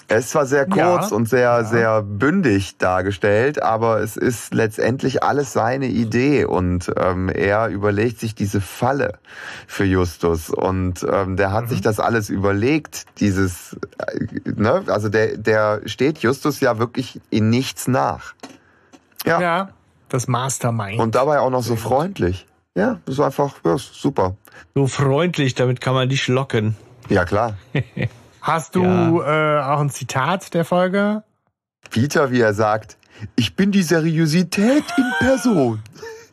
Ist 0.09 0.31
zwar 0.31 0.47
sehr 0.47 0.65
kurz 0.65 1.11
ja, 1.11 1.17
und 1.17 1.29
sehr, 1.29 1.41
ja. 1.41 1.65
sehr 1.65 2.03
bündig 2.03 2.79
dargestellt, 2.79 3.63
aber 3.63 4.01
es 4.01 4.17
ist 4.17 4.55
letztendlich 4.55 5.23
alles 5.23 5.53
seine 5.53 5.87
Idee 5.87 6.47
und 6.47 6.91
ähm, 6.97 7.29
er 7.29 7.69
überlegt 7.69 8.19
sich 8.19 8.35
diese 8.35 8.63
Falle 8.63 9.19
für 9.67 9.85
Justus 9.85 10.49
und 10.49 11.07
ähm, 11.11 11.37
der 11.37 11.53
hat 11.53 11.65
mhm. 11.65 11.69
sich 11.69 11.83
das 11.83 12.01
alles 12.01 12.31
überlegt, 12.31 13.05
dieses, 13.21 13.77
äh, 13.99 14.51
ne, 14.51 14.83
also 14.87 15.11
der, 15.11 15.37
der 15.37 15.83
steht 15.85 16.21
Justus 16.21 16.61
ja 16.61 16.79
wirklich 16.79 17.21
in 17.29 17.51
nichts 17.51 17.87
nach. 17.87 18.33
Ja. 19.27 19.41
ja 19.41 19.69
das 20.09 20.27
Mastermind. 20.27 21.01
Und 21.01 21.17
dabei 21.17 21.41
auch 21.41 21.51
noch 21.51 21.63
so 21.63 21.77
freundlich. 21.77 22.47
Ja, 22.75 22.99
das 23.05 23.17
ist 23.17 23.21
einfach 23.21 23.57
ja, 23.63 23.77
super. 23.77 24.37
So 24.75 24.87
freundlich, 24.87 25.55
damit 25.55 25.83
kann 25.83 25.93
man 25.93 26.09
dich 26.09 26.29
locken. 26.29 26.77
Ja, 27.11 27.27
klar. 27.27 27.57
Hast 28.41 28.75
du 28.75 28.85
ja. 28.85 29.61
äh, 29.61 29.63
auch 29.63 29.81
ein 29.81 29.91
Zitat 29.91 30.55
der 30.55 30.65
Folge? 30.65 31.23
Peter, 31.91 32.31
wie 32.31 32.41
er 32.41 32.55
sagt, 32.55 32.97
ich 33.37 33.57
bin 33.57 33.73
die 33.73 33.83
Seriosität 33.83 34.85
in 34.97 35.13
Person. 35.19 35.83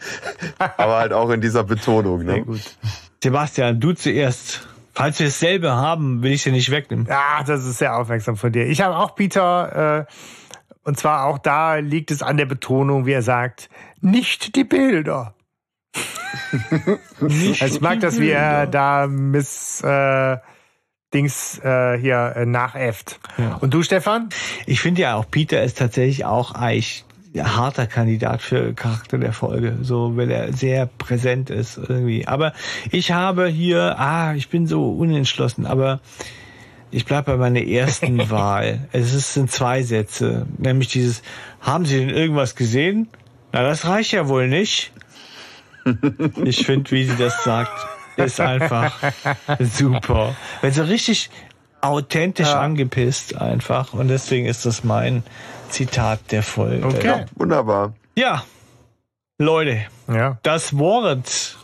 Aber 0.77 0.97
halt 0.97 1.13
auch 1.13 1.29
in 1.29 1.41
dieser 1.41 1.63
Betonung. 1.63 2.23
Ne? 2.23 2.33
Sehr 2.33 2.41
gut. 2.41 2.77
Sebastian, 3.23 3.79
du 3.79 3.93
zuerst. 3.93 4.67
Falls 4.93 5.19
wir 5.19 5.25
dasselbe 5.25 5.73
haben, 5.73 6.23
will 6.23 6.31
ich 6.31 6.43
sie 6.43 6.51
nicht 6.51 6.71
wegnehmen. 6.71 7.05
Ja, 7.09 7.43
das 7.45 7.65
ist 7.65 7.79
sehr 7.79 7.97
aufmerksam 7.97 8.37
von 8.37 8.53
dir. 8.53 8.65
Ich 8.67 8.79
habe 8.79 8.95
auch 8.95 9.13
Peter, 9.15 10.05
äh, 10.07 10.13
und 10.83 10.97
zwar 10.97 11.25
auch 11.25 11.37
da 11.37 11.75
liegt 11.75 12.11
es 12.11 12.21
an 12.21 12.37
der 12.37 12.45
Betonung, 12.45 13.05
wie 13.05 13.11
er 13.11 13.21
sagt, 13.21 13.69
nicht 13.99 14.55
die 14.55 14.63
Bilder. 14.63 15.33
nicht 17.19 17.61
also 17.61 17.75
ich 17.75 17.81
mag 17.81 17.99
das, 17.99 18.19
wie 18.21 18.29
er 18.29 18.67
da 18.67 19.07
Miss 19.07 19.81
äh, 19.81 20.37
Dings 21.15 21.59
äh, 21.63 21.97
hier 21.97 22.33
äh, 22.35 22.45
nachäfft. 22.45 23.19
Ja. 23.37 23.55
Und 23.55 23.73
du, 23.73 23.81
Stefan? 23.81 24.29
Ich 24.65 24.81
finde 24.81 25.01
ja 25.01 25.15
auch, 25.15 25.25
Peter 25.31 25.63
ist 25.63 25.77
tatsächlich 25.77 26.25
auch 26.25 26.53
eigentlich 26.53 27.05
ein 27.33 27.55
harter 27.55 27.87
Kandidat 27.87 28.41
für 28.41 28.73
Charakter 28.73 29.17
der 29.17 29.33
Folge, 29.33 29.77
so 29.81 30.15
weil 30.15 30.29
er 30.29 30.53
sehr 30.53 30.85
präsent 30.85 31.49
ist 31.49 31.77
irgendwie. 31.77 32.27
Aber 32.27 32.53
ich 32.91 33.11
habe 33.11 33.47
hier, 33.47 33.97
ah, 33.97 34.35
ich 34.35 34.49
bin 34.49 34.67
so 34.67 34.91
unentschlossen, 34.91 35.65
aber 35.65 36.01
ich 36.91 37.05
bleibe 37.05 37.31
bei 37.31 37.37
meiner 37.37 37.65
ersten 37.65 38.29
Wahl. 38.29 38.87
Es 38.91 39.33
sind 39.33 39.51
zwei 39.51 39.83
Sätze, 39.83 40.45
nämlich 40.57 40.89
dieses: 40.89 41.23
Haben 41.61 41.85
Sie 41.85 41.97
denn 41.97 42.09
irgendwas 42.09 42.55
gesehen? 42.55 43.07
Na, 43.53 43.63
das 43.63 43.85
reicht 43.85 44.11
ja 44.11 44.27
wohl 44.27 44.47
nicht. 44.47 44.91
Ich 46.43 46.65
finde, 46.65 46.89
wie 46.91 47.05
sie 47.05 47.15
das 47.15 47.43
sagt, 47.43 47.71
ist 48.17 48.39
einfach 48.39 48.93
super. 49.59 50.35
Wenn 50.61 50.71
so 50.71 50.83
richtig 50.83 51.29
authentisch 51.81 52.47
ja. 52.47 52.59
angepisst 52.59 53.35
einfach. 53.35 53.93
Und 53.93 54.07
deswegen 54.07 54.45
ist 54.47 54.65
das 54.65 54.83
mein 54.83 55.23
Zitat 55.69 56.31
der 56.31 56.43
Folge. 56.43 56.85
Okay, 56.85 57.07
ja, 57.07 57.25
wunderbar. 57.35 57.93
Ja, 58.15 58.43
Leute, 59.37 59.85
ja. 60.07 60.37
das 60.43 60.77
Wort, 60.77 61.57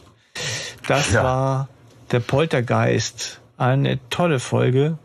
das 0.88 1.12
ja. 1.14 1.24
war 1.24 1.68
der 2.12 2.20
Poltergeist. 2.20 3.40
Eine 3.58 4.00
tolle 4.10 4.40
Folge, 4.40 4.98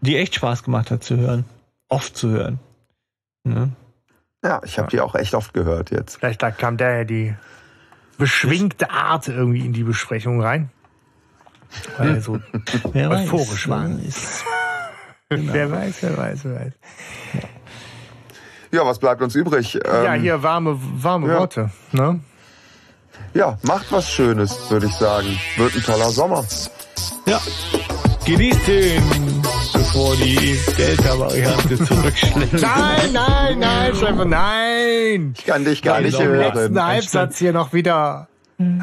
die 0.00 0.16
echt 0.16 0.36
Spaß 0.36 0.62
gemacht 0.62 0.90
hat 0.92 1.02
zu 1.02 1.16
hören. 1.16 1.44
Oft 1.88 2.16
zu 2.16 2.30
hören. 2.30 2.60
Ne? 3.42 3.72
Ja, 4.44 4.60
ich 4.64 4.78
habe 4.78 4.88
die 4.88 5.00
auch 5.00 5.16
echt 5.16 5.34
oft 5.34 5.52
gehört 5.52 5.90
jetzt. 5.90 6.18
Vielleicht 6.18 6.40
kam 6.58 6.76
der 6.76 6.98
ja 6.98 7.04
die 7.04 7.34
beschwingte 8.20 8.90
Art 8.90 9.26
irgendwie 9.26 9.66
in 9.66 9.72
die 9.72 9.82
Besprechung 9.82 10.40
rein. 10.40 10.70
Weil 11.98 12.16
er 12.16 12.20
so 12.20 12.38
wer 12.92 13.10
euphorisch 13.10 13.68
war. 13.68 13.88
Genau. 15.32 15.52
Wer 15.52 15.70
weiß, 15.70 15.98
wer 16.00 16.16
weiß, 16.16 16.40
wer 16.42 16.54
weiß. 16.56 16.72
Ja, 18.72 18.84
was 18.84 18.98
bleibt 18.98 19.22
uns 19.22 19.36
übrig? 19.36 19.74
ja, 19.74 20.14
ähm, 20.16 20.22
hier 20.22 20.42
warme, 20.42 20.76
warme 20.76 21.28
ja. 21.28 21.38
Worte. 21.38 21.70
Ne? 21.92 22.18
Ja, 23.32 23.56
macht 23.62 23.92
was 23.92 24.10
Schönes, 24.10 24.68
würde 24.72 24.86
ich 24.86 24.94
sagen. 24.94 25.38
Wird 25.56 25.76
ein 25.76 25.82
toller 25.84 26.10
Sommer. 26.10 26.44
Ja. 27.26 27.40
Genießt 28.26 28.66
den. 28.66 29.42
Bevor 29.92 30.14
die 30.14 30.56
Delta-Variante 30.78 31.84
zurückschlägt. 31.84 32.62
Nein, 32.62 33.12
nein, 33.12 33.58
nein, 33.58 33.94
Stefan, 33.96 34.28
nein! 34.28 35.34
Ich 35.36 35.44
kann 35.44 35.64
dich 35.64 35.82
gar 35.82 36.00
nicht 36.00 36.16
Im 36.20 36.28
hören. 36.28 36.54
letzten 36.54 36.84
Halbsatz 36.84 37.38
hier 37.38 37.52
noch 37.52 37.72
wieder 37.72 38.28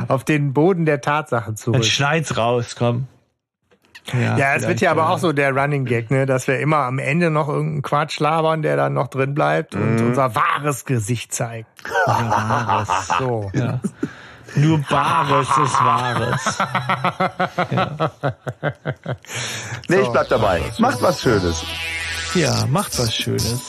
auf 0.09 0.25
den 0.25 0.51
Boden 0.51 0.85
der 0.85 0.99
Tatsachen 0.99 1.53
Dann 1.53 1.55
zurück. 1.55 1.85
schneid's 1.85 2.35
raus, 2.35 2.75
komm. 2.77 3.07
Ja, 4.11 4.55
es 4.55 4.67
wird 4.67 4.81
ja 4.81 4.91
aber 4.91 5.09
auch 5.09 5.17
so 5.17 5.31
der 5.31 5.55
Running 5.55 5.85
Gag, 5.85 6.11
ne, 6.11 6.25
dass 6.25 6.45
wir 6.49 6.59
immer 6.59 6.79
am 6.79 6.99
Ende 6.99 7.29
noch 7.29 7.47
irgendeinen 7.47 7.83
Quatsch 7.83 8.19
labern, 8.19 8.61
der 8.61 8.75
dann 8.75 8.93
noch 8.93 9.07
drin 9.07 9.33
bleibt 9.33 9.75
und 9.75 10.01
unser 10.01 10.35
wahres 10.35 10.83
Gesicht 10.83 11.33
zeigt. 11.33 11.69
Wahres. 12.05 12.89
So. 13.17 13.49
Ja. 13.53 13.79
Nur 14.57 14.79
Bares 14.79 15.47
ist 15.49 15.79
Wahres. 15.83 16.57
Nee, 19.89 20.01
ich 20.01 20.09
bleib 20.09 20.27
dabei. 20.27 20.61
Macht 20.79 21.01
was 21.01 21.21
Schönes. 21.21 21.63
Ja, 22.35 22.65
macht 22.67 22.99
was 22.99 23.15
Schönes. 23.15 23.61